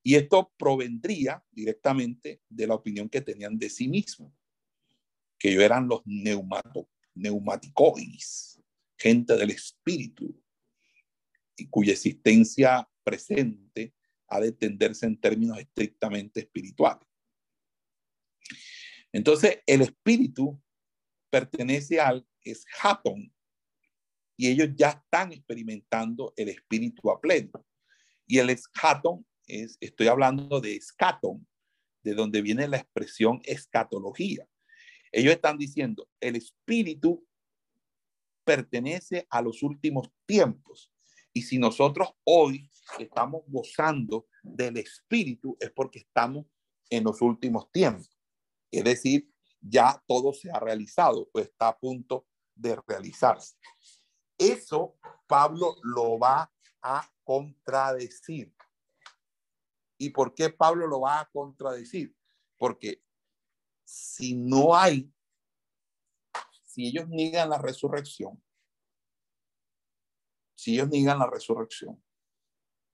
Y 0.02 0.14
esto 0.14 0.52
provendría 0.56 1.44
directamente 1.50 2.42
de 2.48 2.66
la 2.66 2.74
opinión 2.74 3.08
que 3.08 3.20
tenían 3.20 3.58
de 3.58 3.70
sí 3.70 3.88
mismos, 3.88 4.32
que 5.38 5.50
ellos 5.50 5.62
eran 5.62 5.88
los 5.88 6.02
neumato, 6.04 6.88
gente 8.96 9.36
del 9.36 9.50
espíritu, 9.50 10.40
y 11.56 11.66
cuya 11.68 11.92
existencia 11.92 12.88
presente 13.08 13.94
ha 14.28 14.40
de 14.40 14.52
tenderse 14.52 15.06
en 15.06 15.18
términos 15.18 15.58
estrictamente 15.58 16.40
espirituales. 16.40 17.08
Entonces, 19.10 19.60
el 19.66 19.80
espíritu 19.80 20.60
pertenece 21.30 21.98
al 21.98 22.26
eschaton 22.42 23.32
y 24.36 24.48
ellos 24.48 24.68
ya 24.76 24.90
están 24.90 25.32
experimentando 25.32 26.34
el 26.36 26.50
espíritu 26.50 27.10
a 27.10 27.18
pleno. 27.18 27.66
Y 28.26 28.38
el 28.38 28.50
eschaton 28.50 29.26
es, 29.46 29.78
estoy 29.80 30.08
hablando 30.08 30.60
de 30.60 30.76
escaton, 30.76 31.46
de 32.02 32.14
donde 32.14 32.42
viene 32.42 32.68
la 32.68 32.76
expresión 32.76 33.40
escatología. 33.44 34.46
Ellos 35.10 35.32
están 35.32 35.56
diciendo, 35.56 36.06
el 36.20 36.36
espíritu 36.36 37.26
pertenece 38.44 39.26
a 39.30 39.40
los 39.40 39.62
últimos 39.62 40.10
tiempos. 40.26 40.92
Y 41.38 41.42
si 41.42 41.56
nosotros 41.56 42.08
hoy 42.24 42.68
estamos 42.98 43.44
gozando 43.46 44.26
del 44.42 44.76
Espíritu, 44.76 45.56
es 45.60 45.70
porque 45.70 46.00
estamos 46.00 46.46
en 46.90 47.04
los 47.04 47.22
últimos 47.22 47.70
tiempos. 47.70 48.10
Es 48.72 48.82
decir, 48.82 49.32
ya 49.60 50.02
todo 50.08 50.32
se 50.32 50.50
ha 50.50 50.58
realizado 50.58 51.30
o 51.32 51.38
está 51.38 51.68
a 51.68 51.78
punto 51.78 52.26
de 52.56 52.76
realizarse. 52.88 53.54
Eso 54.36 54.96
Pablo 55.28 55.76
lo 55.84 56.18
va 56.18 56.52
a 56.82 57.08
contradecir. 57.22 58.52
¿Y 59.96 60.10
por 60.10 60.34
qué 60.34 60.50
Pablo 60.50 60.88
lo 60.88 61.02
va 61.02 61.20
a 61.20 61.30
contradecir? 61.30 62.16
Porque 62.56 63.00
si 63.84 64.34
no 64.34 64.74
hay 64.74 65.08
si 66.64 66.88
ellos 66.88 67.08
niegan 67.08 67.50
la 67.50 67.58
resurrección, 67.58 68.42
si 70.58 70.74
ellos 70.74 70.88
niegan 70.88 71.20
la 71.20 71.30
resurrección, 71.30 72.02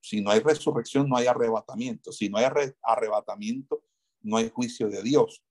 Si 0.03 0.21
no 0.21 0.31
hay 0.31 0.41
resurrección, 0.41 1.09
no 1.09 1.17
hay 1.17 1.27
arrebatamiento. 1.27 2.13
Si 2.13 2.29
no 2.29 2.37
hay 2.37 2.45
arrebatamiento, 2.83 3.83
no 4.21 4.37
hay 4.37 4.51
juicio 4.51 4.91
de 4.91 5.03
Dios. 5.03 5.43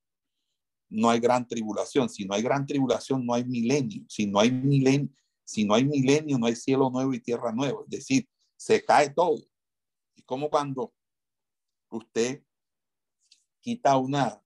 No 0.90 1.10
hay 1.10 1.20
gran 1.20 1.48
tribulación. 1.48 2.08
Si 2.08 2.24
no 2.24 2.36
hay 2.36 2.44
gran 2.44 2.68
tribulación, 2.68 3.26
no 3.26 3.34
hay 3.34 3.44
milenio. 3.44 4.06
Si 4.08 4.28
no 4.28 4.40
hay 4.40 4.52
milenio, 4.52 5.10
no 6.38 6.46
hay 6.46 6.56
cielo 6.56 6.92
nuevo 6.92 7.16
y 7.16 7.20
tierra 7.20 7.52
nueva. 7.52 7.82
Es 7.86 7.90
decir, 7.90 8.30
se 8.56 8.86
cae 8.86 9.10
todo. 9.10 9.40
Es 10.16 10.24
como 10.24 10.52
cuando 10.52 10.94
usted 11.90 12.44
quita 13.60 13.98
una, 13.98 14.40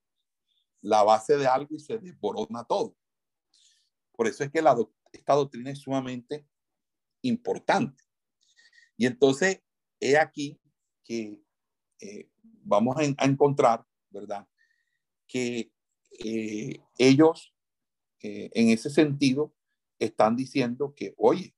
la 0.80 1.02
base 1.02 1.36
de 1.36 1.46
algo 1.46 1.74
y 1.74 1.80
se 1.80 1.98
desborona 1.98 2.64
todo. 2.64 2.96
Por 4.12 4.26
eso 4.26 4.42
es 4.42 4.50
que 4.50 4.64
esta 5.12 5.34
doctrina 5.34 5.70
es 5.70 5.80
sumamente 5.80 6.46
importante. 7.22 8.04
Y 8.96 9.06
entonces, 9.06 9.62
he 10.00 10.16
aquí 10.16 10.60
que 11.04 11.40
eh, 12.00 12.28
vamos 12.62 12.96
a, 12.96 13.24
encontrar, 13.24 13.84
¿verdad? 14.10 14.46
Que 15.26 15.72
eh, 16.24 16.80
ellos, 16.98 17.54
eh, 18.20 18.50
en 18.52 18.70
ese 18.70 18.90
sentido, 18.90 19.54
están 19.98 20.36
diciendo 20.36 20.94
que, 20.94 21.14
oye, 21.16 21.54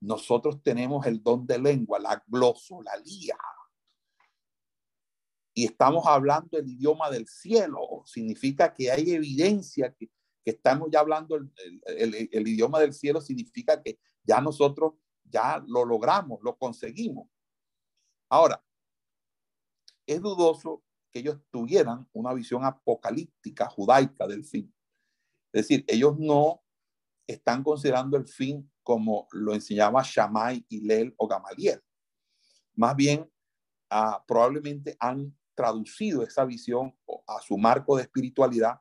nosotros 0.00 0.62
tenemos 0.62 1.06
el 1.06 1.22
don 1.22 1.46
de 1.46 1.58
lengua, 1.58 1.98
la 1.98 2.22
glosolalía. 2.26 3.36
Y 5.54 5.64
estamos 5.64 6.04
hablando 6.06 6.58
el 6.58 6.68
idioma 6.68 7.10
del 7.10 7.28
cielo. 7.28 8.02
Significa 8.06 8.74
que 8.74 8.90
hay 8.90 9.12
evidencia 9.12 9.94
que, 9.94 10.10
que 10.44 10.50
estamos 10.50 10.88
ya 10.90 11.00
hablando 11.00 11.36
el, 11.36 11.50
el, 11.86 12.28
el, 12.32 12.48
idioma 12.48 12.80
del 12.80 12.92
cielo. 12.92 13.20
Significa 13.20 13.80
que 13.80 13.98
ya 14.24 14.40
nosotros 14.40 14.94
ya 15.34 15.62
lo 15.66 15.84
logramos, 15.84 16.38
lo 16.42 16.56
conseguimos. 16.56 17.28
Ahora, 18.28 18.64
es 20.06 20.20
dudoso 20.20 20.84
que 21.10 21.18
ellos 21.18 21.40
tuvieran 21.50 22.08
una 22.12 22.32
visión 22.32 22.64
apocalíptica 22.64 23.66
judaica 23.68 24.28
del 24.28 24.44
fin. 24.44 24.72
Es 25.52 25.66
decir, 25.66 25.84
ellos 25.88 26.16
no 26.18 26.62
están 27.26 27.64
considerando 27.64 28.16
el 28.16 28.28
fin 28.28 28.70
como 28.82 29.26
lo 29.32 29.54
enseñaba 29.54 30.02
Shammai, 30.04 30.64
Hillel 30.68 31.14
o 31.16 31.26
Gamaliel. 31.26 31.82
Más 32.74 32.94
bien, 32.94 33.28
ah, 33.90 34.22
probablemente 34.26 34.96
han 35.00 35.36
traducido 35.54 36.22
esa 36.22 36.44
visión 36.44 36.96
a 37.26 37.40
su 37.40 37.56
marco 37.56 37.96
de 37.96 38.02
espiritualidad, 38.02 38.80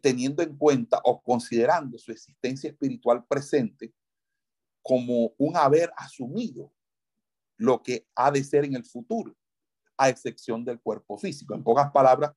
teniendo 0.00 0.42
en 0.42 0.56
cuenta 0.56 1.00
o 1.04 1.22
considerando 1.22 1.98
su 1.98 2.12
existencia 2.12 2.70
espiritual 2.70 3.24
presente 3.26 3.94
como 4.82 5.32
un 5.38 5.56
haber 5.56 5.92
asumido 5.96 6.72
lo 7.56 7.82
que 7.82 8.08
ha 8.16 8.30
de 8.30 8.42
ser 8.42 8.64
en 8.64 8.74
el 8.74 8.84
futuro, 8.84 9.36
a 9.96 10.08
excepción 10.08 10.64
del 10.64 10.80
cuerpo 10.80 11.16
físico. 11.16 11.54
En 11.54 11.62
pocas 11.62 11.90
palabras, 11.92 12.32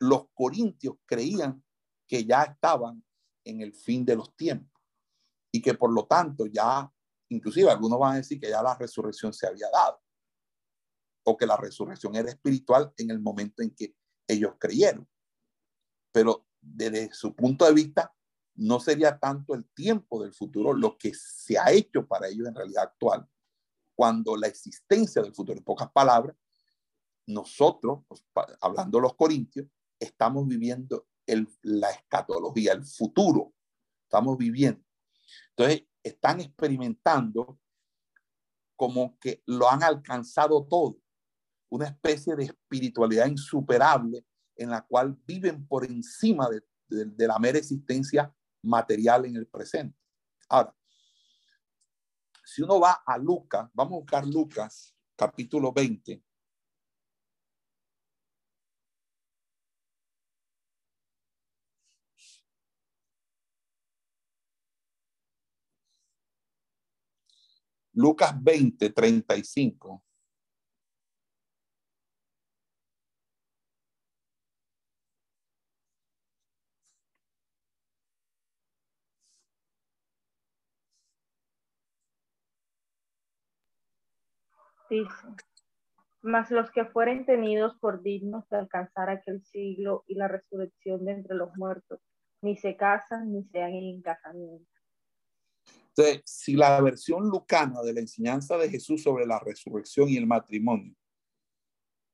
los 0.00 0.28
corintios 0.34 0.96
creían 1.06 1.62
que 2.06 2.24
ya 2.24 2.42
estaban 2.42 3.04
en 3.44 3.60
el 3.60 3.72
fin 3.72 4.04
de 4.04 4.16
los 4.16 4.34
tiempos 4.36 4.82
y 5.52 5.62
que 5.62 5.74
por 5.74 5.92
lo 5.92 6.06
tanto 6.06 6.46
ya, 6.46 6.90
inclusive 7.30 7.70
algunos 7.70 7.98
van 7.98 8.14
a 8.14 8.16
decir 8.18 8.40
que 8.40 8.50
ya 8.50 8.62
la 8.62 8.76
resurrección 8.76 9.32
se 9.32 9.46
había 9.46 9.70
dado 9.70 10.00
o 11.24 11.36
que 11.36 11.46
la 11.46 11.56
resurrección 11.56 12.16
era 12.16 12.30
espiritual 12.30 12.92
en 12.96 13.10
el 13.10 13.20
momento 13.20 13.62
en 13.62 13.74
que 13.74 13.94
ellos 14.26 14.54
creyeron. 14.58 15.06
Pero 16.12 16.46
desde 16.60 17.12
su 17.12 17.34
punto 17.34 17.64
de 17.66 17.74
vista, 17.74 18.14
no 18.58 18.80
sería 18.80 19.18
tanto 19.18 19.54
el 19.54 19.64
tiempo 19.70 20.22
del 20.22 20.32
futuro 20.32 20.72
lo 20.72 20.98
que 20.98 21.12
se 21.14 21.56
ha 21.56 21.70
hecho 21.70 22.06
para 22.06 22.26
ellos 22.26 22.48
en 22.48 22.56
realidad 22.56 22.84
actual, 22.84 23.26
cuando 23.94 24.36
la 24.36 24.48
existencia 24.48 25.22
del 25.22 25.32
futuro, 25.32 25.56
en 25.56 25.64
pocas 25.64 25.90
palabras, 25.92 26.36
nosotros, 27.26 28.00
pues, 28.08 28.24
hablando 28.60 29.00
los 29.00 29.14
corintios, 29.14 29.66
estamos 30.00 30.46
viviendo 30.48 31.06
la 31.62 31.90
escatología, 31.90 32.72
el 32.72 32.84
futuro. 32.84 33.52
Estamos 34.04 34.36
viviendo. 34.36 34.82
Entonces, 35.50 35.86
están 36.02 36.40
experimentando 36.40 37.60
como 38.76 39.18
que 39.18 39.42
lo 39.46 39.70
han 39.70 39.82
alcanzado 39.82 40.66
todo. 40.66 40.98
Una 41.70 41.86
especie 41.86 42.34
de 42.34 42.44
espiritualidad 42.44 43.26
insuperable 43.26 44.24
en 44.56 44.70
la 44.70 44.80
cual 44.82 45.16
viven 45.26 45.66
por 45.66 45.84
encima 45.84 46.48
de, 46.48 46.62
de 46.88 47.26
la 47.26 47.38
mera 47.38 47.58
existencia 47.58 48.34
material 48.62 49.26
en 49.26 49.36
el 49.36 49.46
presente. 49.46 49.98
Ahora, 50.48 50.74
si 52.44 52.62
uno 52.62 52.80
va 52.80 53.02
a 53.04 53.18
Lucas, 53.18 53.68
vamos 53.74 53.92
a 53.92 54.00
buscar 54.00 54.26
Lucas 54.26 54.94
capítulo 55.16 55.72
20, 55.72 56.22
Lucas 67.98 68.32
20, 68.40 68.90
35. 68.90 70.04
Dice, 84.90 85.12
mas 86.22 86.50
los 86.50 86.70
que 86.70 86.84
fueren 86.86 87.26
tenidos 87.26 87.76
por 87.78 88.02
dignos 88.02 88.48
de 88.48 88.58
alcanzar 88.58 89.10
aquel 89.10 89.44
siglo 89.44 90.04
y 90.06 90.14
la 90.14 90.28
resurrección 90.28 91.04
de 91.04 91.12
entre 91.12 91.36
los 91.36 91.54
muertos, 91.56 92.00
ni 92.42 92.56
se 92.56 92.76
casan 92.76 93.32
ni 93.32 93.44
se 93.44 93.60
en 93.60 94.02
casamiento 94.02 94.78
entonces, 95.98 96.22
si 96.26 96.54
la 96.54 96.80
versión 96.80 97.28
lucana 97.28 97.82
de 97.82 97.92
la 97.92 98.00
enseñanza 98.00 98.56
de 98.56 98.70
Jesús 98.70 99.02
sobre 99.02 99.26
la 99.26 99.40
resurrección 99.40 100.08
y 100.08 100.16
el 100.16 100.28
matrimonio 100.28 100.94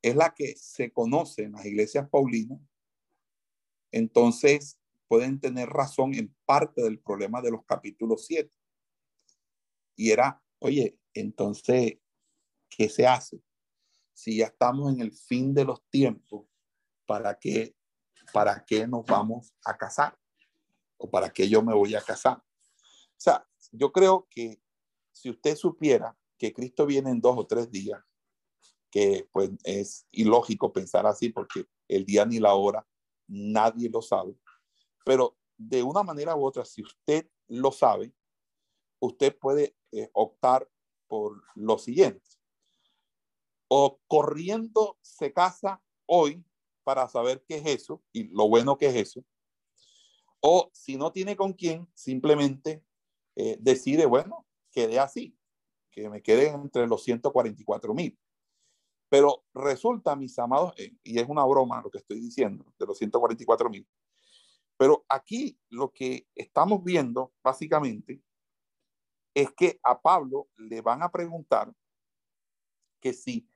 es 0.01 0.17
la 0.17 0.35
que 0.35 0.55
se 0.57 0.91
conoce 0.91 1.43
en 1.43 1.53
las 1.53 1.67
iglesias 1.67 2.09
paulinas, 2.09 2.59
entonces 3.93 4.81
pueden 5.07 5.39
tener 5.39 5.69
razón 5.69 6.15
en 6.15 6.35
parte 6.47 6.83
del 6.83 6.99
problema 6.99 7.43
de 7.43 7.51
los 7.51 7.65
capítulos 7.67 8.25
7. 8.27 8.51
Y 9.97 10.11
era, 10.11 10.43
oye, 10.61 10.99
entonces, 11.13 11.99
¿qué 12.77 12.89
se 12.89 13.07
hace? 13.07 13.43
Si 14.13 14.39
ya 14.39 14.47
estamos 14.47 14.93
en 14.93 15.01
el 15.01 15.13
fin 15.13 15.55
de 15.55 15.65
los 15.65 15.83
tiempos, 15.91 16.47
¿para 17.07 17.39
qué, 17.39 17.75
para 18.33 18.65
qué 18.65 18.87
nos 18.87 19.05
vamos 19.05 19.55
a 19.65 19.77
casar? 19.77 20.19
¿O 20.97 21.11
para 21.11 21.31
qué 21.31 21.49
yo 21.49 21.63
me 21.63 21.75
voy 21.75 21.95
a 21.95 22.03
casar? 22.03 22.39
O 22.39 23.17
sea, 23.17 23.47
yo 23.73 23.93
creo 23.93 24.27
que 24.31 24.61
si 25.13 25.31
usted 25.31 25.57
supiera 25.57 26.17
que 26.39 26.53
Cristo 26.53 26.87
viene 26.87 27.11
en 27.11 27.21
dos 27.21 27.37
o 27.39 27.47
tres 27.47 27.71
días, 27.71 28.01
que 28.91 29.29
pues 29.33 29.51
es 29.65 30.07
ilógico 30.13 30.73
pensar 30.73 31.07
así 31.07 31.31
porque 31.31 31.67
el 31.89 32.05
día 32.05 32.25
ni 32.25 32.39
la 32.39 32.55
hora 32.55 32.87
nadie 33.27 33.89
lo 33.91 34.03
sabe, 34.03 34.39
pero 35.05 35.37
de 35.57 35.83
una 35.83 36.03
manera 36.03 36.37
u 36.37 36.45
otra, 36.45 36.65
si 36.65 36.83
usted 36.83 37.29
lo 37.49 37.73
sabe, 37.73 38.15
usted 39.01 39.37
puede 39.37 39.77
eh, 39.93 40.11
optar 40.13 40.69
por 41.07 41.43
lo 41.55 41.79
siguiente. 41.79 42.25
O 43.77 43.99
corriendo 44.07 45.01
se 45.03 45.33
casa 45.33 45.83
hoy 46.07 46.45
para 46.85 47.09
saber 47.09 47.45
qué 47.45 47.57
es 47.57 47.67
eso 47.67 48.05
y 48.13 48.29
lo 48.29 48.49
bueno 48.49 48.79
que 48.79 48.87
es 48.87 48.95
eso. 48.95 49.25
O 50.39 50.71
si 50.73 50.97
no 50.97 51.11
tiene 51.11 51.35
con 51.35 51.55
quién, 51.55 51.89
simplemente 51.93 52.85
eh, 53.35 53.57
decide, 53.59 54.07
bueno, 54.07 54.47
quede 54.71 55.01
así, 55.01 55.37
que 55.91 56.09
me 56.09 56.23
quede 56.23 56.51
entre 56.51 56.87
los 56.87 57.03
144 57.03 57.93
mil. 57.95 58.17
Pero 59.09 59.45
resulta, 59.53 60.15
mis 60.15 60.39
amados, 60.39 60.73
eh, 60.77 60.95
y 61.03 61.19
es 61.19 61.29
una 61.29 61.45
broma 61.45 61.83
lo 61.83 61.91
que 61.91 61.99
estoy 61.99 62.21
diciendo, 62.21 62.65
de 62.79 62.87
los 62.87 62.97
144 62.97 63.69
mil, 63.71 63.89
pero 64.77 65.05
aquí 65.09 65.59
lo 65.69 65.93
que 65.93 66.29
estamos 66.37 66.85
viendo 66.85 67.33
básicamente 67.43 68.23
es 69.35 69.51
que 69.51 69.81
a 69.83 70.01
Pablo 70.01 70.49
le 70.59 70.81
van 70.81 71.03
a 71.03 71.11
preguntar 71.11 71.75
que 73.01 73.13
si 73.13 73.49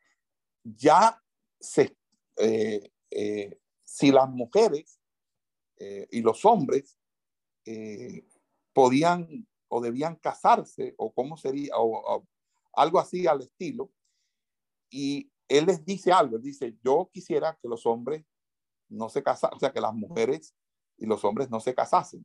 ya 0.65 1.23
se, 1.61 1.97
eh, 2.37 3.61
si 3.85 4.11
las 4.11 4.29
mujeres 4.31 4.99
y 6.11 6.21
los 6.23 6.45
hombres 6.45 6.99
podían 8.73 9.47
o 9.69 9.81
debían 9.81 10.17
casarse 10.17 10.95
o 10.97 11.13
cómo 11.13 11.37
sería, 11.37 11.73
o, 11.77 12.27
algo 12.75 12.99
así 12.99 13.27
al 13.27 13.43
estilo. 13.43 13.91
Y 14.91 15.31
él 15.49 15.67
les 15.67 15.85
dice 15.85 16.13
algo, 16.13 16.37
él 16.37 16.43
dice, 16.43 16.77
yo 16.83 17.11
quisiera 17.13 17.59
que 17.61 17.69
los 17.69 17.85
hombres 17.87 18.25
no 18.89 19.09
se 19.09 19.23
casasen, 19.23 19.57
o 19.57 19.61
sea, 19.61 19.73
que 19.73 19.81
las 19.81 19.95
mujeres 19.95 20.55
y 20.97 21.07
los 21.07 21.25
hombres 21.25 21.51
no 21.51 21.61
se 21.61 21.75
casasen. 21.75 22.25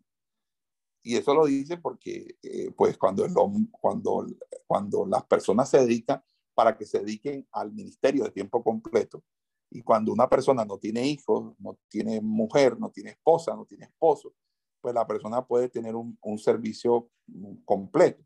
Y 1.03 1.17
eso 1.17 1.33
lo 1.33 1.45
dice 1.45 1.77
porque, 1.77 2.37
eh, 2.41 2.71
pues, 2.71 2.97
cuando, 2.97 3.25
el, 3.25 3.33
cuando, 3.71 4.25
cuando 4.65 5.05
las 5.05 5.25
personas 5.25 5.69
se 5.69 5.79
dedican 5.79 6.23
para 6.53 6.77
que 6.77 6.85
se 6.85 6.99
dediquen 6.99 7.47
al 7.51 7.71
ministerio 7.71 8.23
de 8.23 8.31
tiempo 8.31 8.63
completo. 8.63 9.23
Y 9.69 9.81
cuando 9.81 10.13
una 10.13 10.29
persona 10.29 10.63
no 10.65 10.77
tiene 10.77 11.05
hijos, 11.07 11.55
no 11.59 11.79
tiene 11.87 12.21
mujer, 12.21 12.79
no 12.79 12.91
tiene 12.91 13.11
esposa, 13.11 13.55
no 13.55 13.65
tiene 13.65 13.85
esposo, 13.85 14.33
pues 14.81 14.93
la 14.93 15.07
persona 15.07 15.45
puede 15.45 15.69
tener 15.69 15.95
un, 15.95 16.17
un 16.21 16.37
servicio 16.37 17.09
completo. 17.65 18.23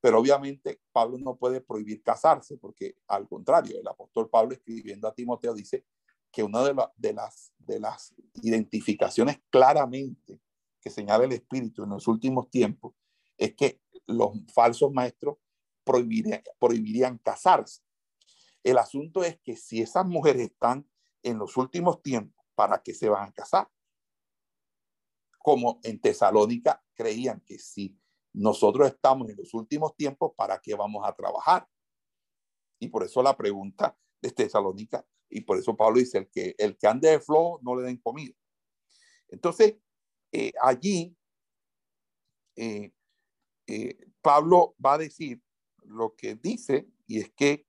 Pero 0.00 0.20
obviamente 0.20 0.80
Pablo 0.92 1.18
no 1.18 1.36
puede 1.36 1.60
prohibir 1.60 2.02
casarse, 2.02 2.56
porque 2.56 2.96
al 3.08 3.28
contrario, 3.28 3.78
el 3.80 3.86
apóstol 3.86 4.30
Pablo 4.30 4.54
escribiendo 4.54 5.08
a 5.08 5.14
Timoteo 5.14 5.54
dice 5.54 5.84
que 6.30 6.42
una 6.42 6.62
de, 6.62 6.74
de, 6.96 7.12
las, 7.12 7.52
de 7.58 7.80
las 7.80 8.14
identificaciones 8.42 9.40
claramente 9.50 10.40
que 10.80 10.90
señala 10.90 11.24
el 11.24 11.32
Espíritu 11.32 11.82
en 11.82 11.90
los 11.90 12.06
últimos 12.06 12.48
tiempos 12.50 12.94
es 13.36 13.54
que 13.54 13.80
los 14.06 14.30
falsos 14.52 14.92
maestros 14.92 15.36
prohibirían, 16.58 17.18
casarse. 17.18 17.82
El 18.62 18.78
asunto 18.78 19.24
es 19.24 19.38
que 19.40 19.56
si 19.56 19.80
esas 19.80 20.06
mujeres 20.06 20.50
están 20.50 20.88
en 21.22 21.38
los 21.38 21.56
últimos 21.56 22.02
tiempos, 22.02 22.44
¿para 22.54 22.82
qué 22.82 22.94
se 22.94 23.08
van 23.08 23.28
a 23.28 23.32
casar? 23.32 23.68
Como 25.38 25.80
en 25.82 26.00
Tesalónica 26.00 26.82
creían 26.94 27.40
que 27.40 27.58
si 27.58 27.98
nosotros 28.32 28.88
estamos 28.88 29.28
en 29.30 29.36
los 29.36 29.54
últimos 29.54 29.96
tiempos, 29.96 30.32
¿para 30.36 30.58
qué 30.60 30.74
vamos 30.74 31.06
a 31.06 31.14
trabajar? 31.14 31.66
Y 32.78 32.88
por 32.88 33.02
eso 33.04 33.22
la 33.22 33.36
pregunta 33.36 33.96
de 34.20 34.30
Tesalónica, 34.30 35.06
y 35.30 35.40
por 35.42 35.58
eso 35.58 35.76
Pablo 35.76 35.98
dice, 35.98 36.18
el 36.18 36.30
que, 36.30 36.54
el 36.58 36.76
que 36.76 36.86
ande 36.86 37.10
de 37.10 37.20
flojo 37.20 37.60
no 37.62 37.76
le 37.76 37.82
den 37.82 37.98
comida. 37.98 38.34
Entonces, 39.28 39.76
eh, 40.32 40.52
allí 40.60 41.16
eh, 42.56 42.92
eh, 43.66 43.98
Pablo 44.20 44.74
va 44.84 44.94
a 44.94 44.98
decir 44.98 45.42
lo 45.88 46.14
que 46.14 46.36
dice, 46.36 46.88
y 47.06 47.18
es 47.20 47.30
que, 47.32 47.66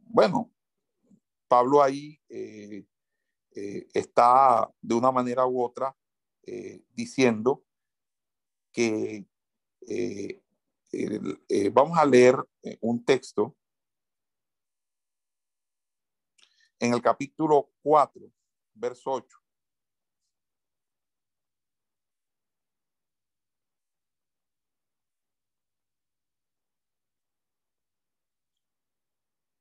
bueno, 0.00 0.52
Pablo 1.48 1.82
ahí 1.82 2.20
está 3.94 4.72
de 4.80 4.94
una 4.94 5.12
manera 5.12 5.46
u 5.46 5.62
otra 5.62 5.96
diciendo 6.90 7.64
que 8.72 9.26
vamos 11.72 11.98
a 11.98 12.04
leer 12.04 12.36
un 12.80 13.04
texto 13.04 13.56
en 16.78 16.94
el 16.94 17.02
capítulo 17.02 17.72
4, 17.82 18.30
verso 18.74 19.10
8. 19.10 19.38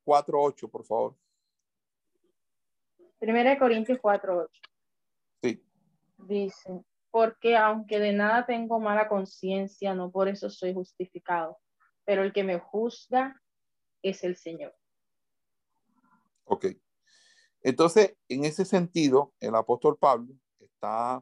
Cuatro 0.07 0.41
ocho, 0.41 0.69
por 0.69 0.85
favor. 0.85 1.17
Primera 3.19 3.49
de 3.49 3.59
Corintios 3.59 3.99
4, 4.01 4.37
8. 4.37 4.61
Sí. 5.43 5.61
Dice, 6.19 6.81
porque 7.11 7.57
aunque 7.57 7.99
de 7.99 8.13
nada 8.13 8.45
tengo 8.45 8.79
mala 8.79 9.09
conciencia, 9.09 9.93
no 9.93 10.09
por 10.09 10.29
eso 10.29 10.49
soy 10.49 10.73
justificado, 10.73 11.59
pero 12.05 12.23
el 12.23 12.31
que 12.31 12.45
me 12.45 12.57
juzga 12.57 13.43
es 14.01 14.23
el 14.23 14.37
Señor. 14.37 14.73
Ok. 16.45 16.67
Entonces, 17.61 18.15
en 18.29 18.45
ese 18.45 18.63
sentido, 18.63 19.33
el 19.41 19.55
apóstol 19.55 19.97
Pablo 19.97 20.33
está 20.57 21.21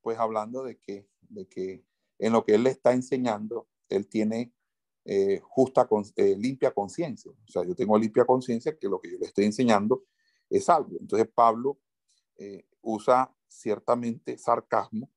pues 0.00 0.18
hablando 0.18 0.64
de 0.64 0.80
que, 0.80 1.08
de 1.28 1.46
que 1.46 1.84
en 2.18 2.32
lo 2.32 2.42
que 2.42 2.56
él 2.56 2.64
le 2.64 2.70
está 2.70 2.92
enseñando, 2.92 3.68
él 3.88 4.08
tiene 4.08 4.52
eh, 5.04 5.40
justa, 5.42 5.88
eh, 6.16 6.36
limpia 6.36 6.72
conciencia. 6.72 7.30
O 7.30 7.50
sea, 7.50 7.64
yo 7.64 7.74
tengo 7.74 7.98
limpia 7.98 8.24
conciencia 8.24 8.76
que 8.76 8.88
lo 8.88 9.00
que 9.00 9.10
yo 9.10 9.18
le 9.18 9.26
estoy 9.26 9.46
enseñando 9.46 10.04
es 10.48 10.68
algo. 10.68 10.90
Entonces, 11.00 11.28
Pablo 11.34 11.78
eh, 12.36 12.66
usa 12.82 13.34
ciertamente 13.48 14.38
sarcasmo 14.38 15.10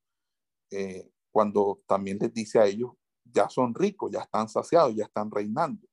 cuando 1.29 1.83
también 1.85 2.17
les 2.19 2.33
dice 2.33 2.57
a 2.57 2.65
ellos, 2.65 2.93
ya 3.23 3.47
son 3.47 3.75
ricos, 3.75 4.11
ya 4.11 4.21
están 4.21 4.49
saciados, 4.49 4.95
ya 4.95 5.03
están 5.03 5.29
reinando. 5.29 5.87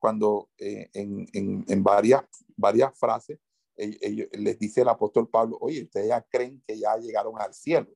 Cuando 0.00 0.50
en, 0.58 1.28
en, 1.32 1.64
en 1.68 1.82
varias, 1.84 2.24
varias 2.56 2.98
frases 2.98 3.38
les 3.76 4.58
dice 4.58 4.80
el 4.80 4.88
apóstol 4.88 5.28
Pablo, 5.28 5.58
oye, 5.60 5.84
ustedes 5.84 6.08
ya 6.08 6.22
creen 6.22 6.60
que 6.66 6.76
ya 6.76 6.96
llegaron 6.96 7.40
al 7.40 7.54
cielo 7.54 7.88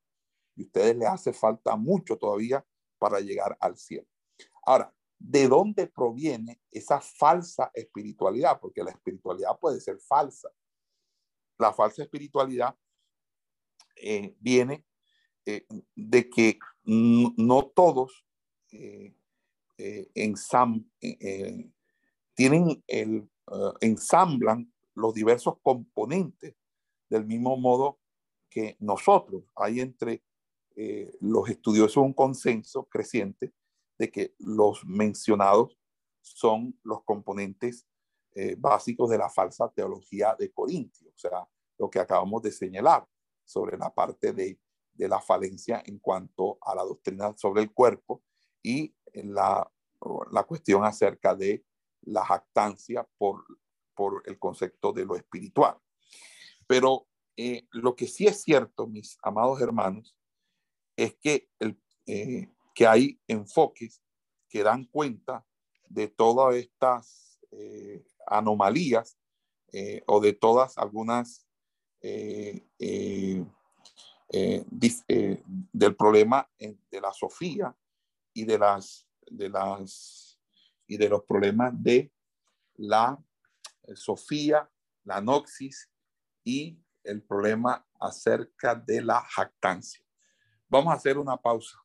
y 0.55 0.63
ustedes 0.63 0.97
les 0.97 1.09
hace 1.09 1.33
falta 1.33 1.75
mucho 1.77 2.17
todavía 2.17 2.65
para 2.99 3.21
llegar 3.21 3.57
al 3.61 3.77
cielo. 3.77 4.07
Ahora, 4.63 4.95
¿de 5.27 5.49
dónde 5.49 5.87
proviene 5.87 6.61
esa 6.71 7.01
falsa 7.01 7.71
espiritualidad? 7.73 8.61
Porque 8.61 8.83
la 8.83 8.91
espiritualidad 8.91 9.59
puede 9.59 9.81
ser 9.81 9.99
falsa. 9.99 10.51
La 11.59 11.73
falsa 11.73 12.03
espiritualidad 12.03 12.77
eh, 13.97 14.35
viene 14.39 14.85
eh, 15.47 15.67
de 15.95 16.29
que 16.29 16.59
no 16.85 17.67
todos 17.69 18.27
eh, 18.73 19.15
tienen 22.35 22.85
el, 22.87 23.31
ensamblan 23.81 24.73
los 24.95 25.15
diversos 25.15 25.55
componentes 25.63 26.55
del 27.09 27.25
mismo 27.27 27.57
modo 27.57 27.99
que 28.51 28.77
nosotros. 28.81 29.45
Hay 29.57 29.81
entre 29.81 30.23
eh, 30.77 31.17
los 31.21 31.49
estudiosos 31.49 31.99
un 31.99 32.13
consenso 32.13 32.85
creciente 32.85 33.53
de 33.99 34.11
que 34.11 34.35
los 34.39 34.85
mencionados 34.85 35.79
son 36.21 36.79
los 36.83 37.03
componentes 37.05 37.87
eh, 38.35 38.57
básicos 38.59 39.11
de 39.11 39.19
la 39.19 39.31
falsa 39.31 39.71
teología 39.71 40.35
de 40.39 40.53
Corintio, 40.53 41.11
o 41.11 41.19
sea, 41.19 41.49
lo 41.79 41.89
que 41.89 42.01
acabamos 42.01 42.43
de 42.43 42.51
señalar 42.51 43.07
sobre 43.45 43.77
la 43.77 43.93
parte 43.93 44.33
de, 44.33 44.59
de 44.93 45.09
la 45.09 45.21
falencia 45.21 45.83
en 45.87 45.99
cuanto 45.99 46.59
a 46.63 46.75
la 46.75 46.83
doctrina 46.83 47.37
sobre 47.37 47.63
el 47.63 47.73
cuerpo 47.73 48.23
y 48.63 48.95
la, 49.13 49.71
la 50.33 50.43
cuestión 50.45 50.85
acerca 50.85 51.35
de 51.35 51.65
la 52.03 52.25
jactancia 52.25 53.07
por 53.19 53.45
por 53.95 54.23
el 54.27 54.39
concepto 54.39 54.93
de 54.93 55.05
lo 55.05 55.17
espiritual. 55.17 55.79
Pero 56.67 57.07
eh, 57.37 57.67
lo 57.71 57.97
que 57.97 58.07
sí 58.07 58.27
es 58.27 58.43
cierto, 58.43 58.87
mis 58.87 59.19
amados 59.23 59.61
hermanos, 59.61 60.17
es 60.97 61.15
que, 61.15 61.49
el, 61.59 61.81
eh, 62.07 62.53
que 62.75 62.87
hay 62.87 63.21
enfoques 63.29 64.03
que 64.49 64.63
dan 64.63 64.85
cuenta 64.85 65.47
de 65.89 66.09
todas 66.09 66.57
estas 66.57 67.41
eh, 67.51 68.05
anomalías 68.27 69.17
o 70.07 70.21
de 70.21 70.33
todas 70.33 70.79
algunas 70.79 71.45
del 72.01 73.47
problema 75.99 76.49
de 76.59 77.01
la 77.01 77.13
Sofía 77.13 77.77
y 78.33 78.45
de 78.45 78.57
las 78.57 79.09
y 80.87 80.97
de 80.97 81.09
los 81.09 81.25
problemas 81.25 81.73
de 81.83 82.13
la 82.77 83.19
Sofía, 83.95 84.71
la 85.05 85.21
noxis 85.21 85.91
y 86.43 86.79
el 87.03 87.23
problema 87.23 87.87
acerca 88.01 88.75
de 88.75 89.03
la 89.03 89.21
jactancia. 89.21 90.05
Vamos 90.69 90.93
a 90.93 90.97
hacer 90.97 91.19
una 91.19 91.37
pausa. 91.37 91.84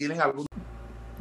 ¿Tienen 0.00 0.22
algún... 0.22 0.46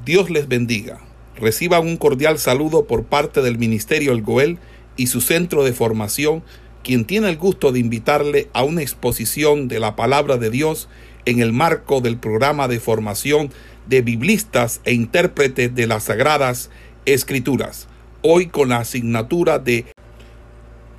Dios 0.05 0.29
les 0.29 0.47
bendiga. 0.47 1.01
Reciban 1.35 1.85
un 1.85 1.97
cordial 1.97 2.39
saludo 2.39 2.85
por 2.85 3.03
parte 3.03 3.41
del 3.41 3.57
Ministerio 3.57 4.13
El 4.13 4.21
Goel 4.21 4.57
y 4.95 5.07
su 5.07 5.19
centro 5.19 5.65
de 5.65 5.73
formación 5.73 6.43
quien 6.81 7.03
tiene 7.03 7.27
el 7.27 7.35
gusto 7.35 7.73
de 7.73 7.79
invitarle 7.79 8.47
a 8.53 8.63
una 8.63 8.81
exposición 8.81 9.67
de 9.67 9.81
la 9.81 9.97
palabra 9.97 10.37
de 10.37 10.49
Dios 10.49 10.87
en 11.25 11.41
el 11.41 11.51
marco 11.51 11.99
del 11.99 12.15
programa 12.15 12.69
de 12.69 12.79
formación 12.79 13.51
de 13.89 14.01
biblistas 14.01 14.79
e 14.85 14.93
intérpretes 14.93 15.75
de 15.75 15.85
las 15.85 16.03
sagradas 16.03 16.69
escrituras, 17.05 17.89
hoy 18.21 18.47
con 18.47 18.69
la 18.69 18.77
asignatura 18.77 19.59
de 19.59 19.87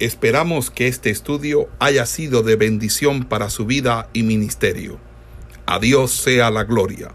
Esperamos 0.01 0.71
que 0.71 0.87
este 0.87 1.09
estudio 1.09 1.71
haya 1.79 2.05
sido 2.05 2.43
de 2.43 2.57
bendición 2.57 3.25
para 3.25 3.49
su 3.49 3.65
vida 3.65 4.11
y 4.13 4.23
ministerio. 4.23 4.99
A 5.65 5.79
Dios 5.79 6.11
sea 6.11 6.51
la 6.51 6.65
gloria. 6.65 7.15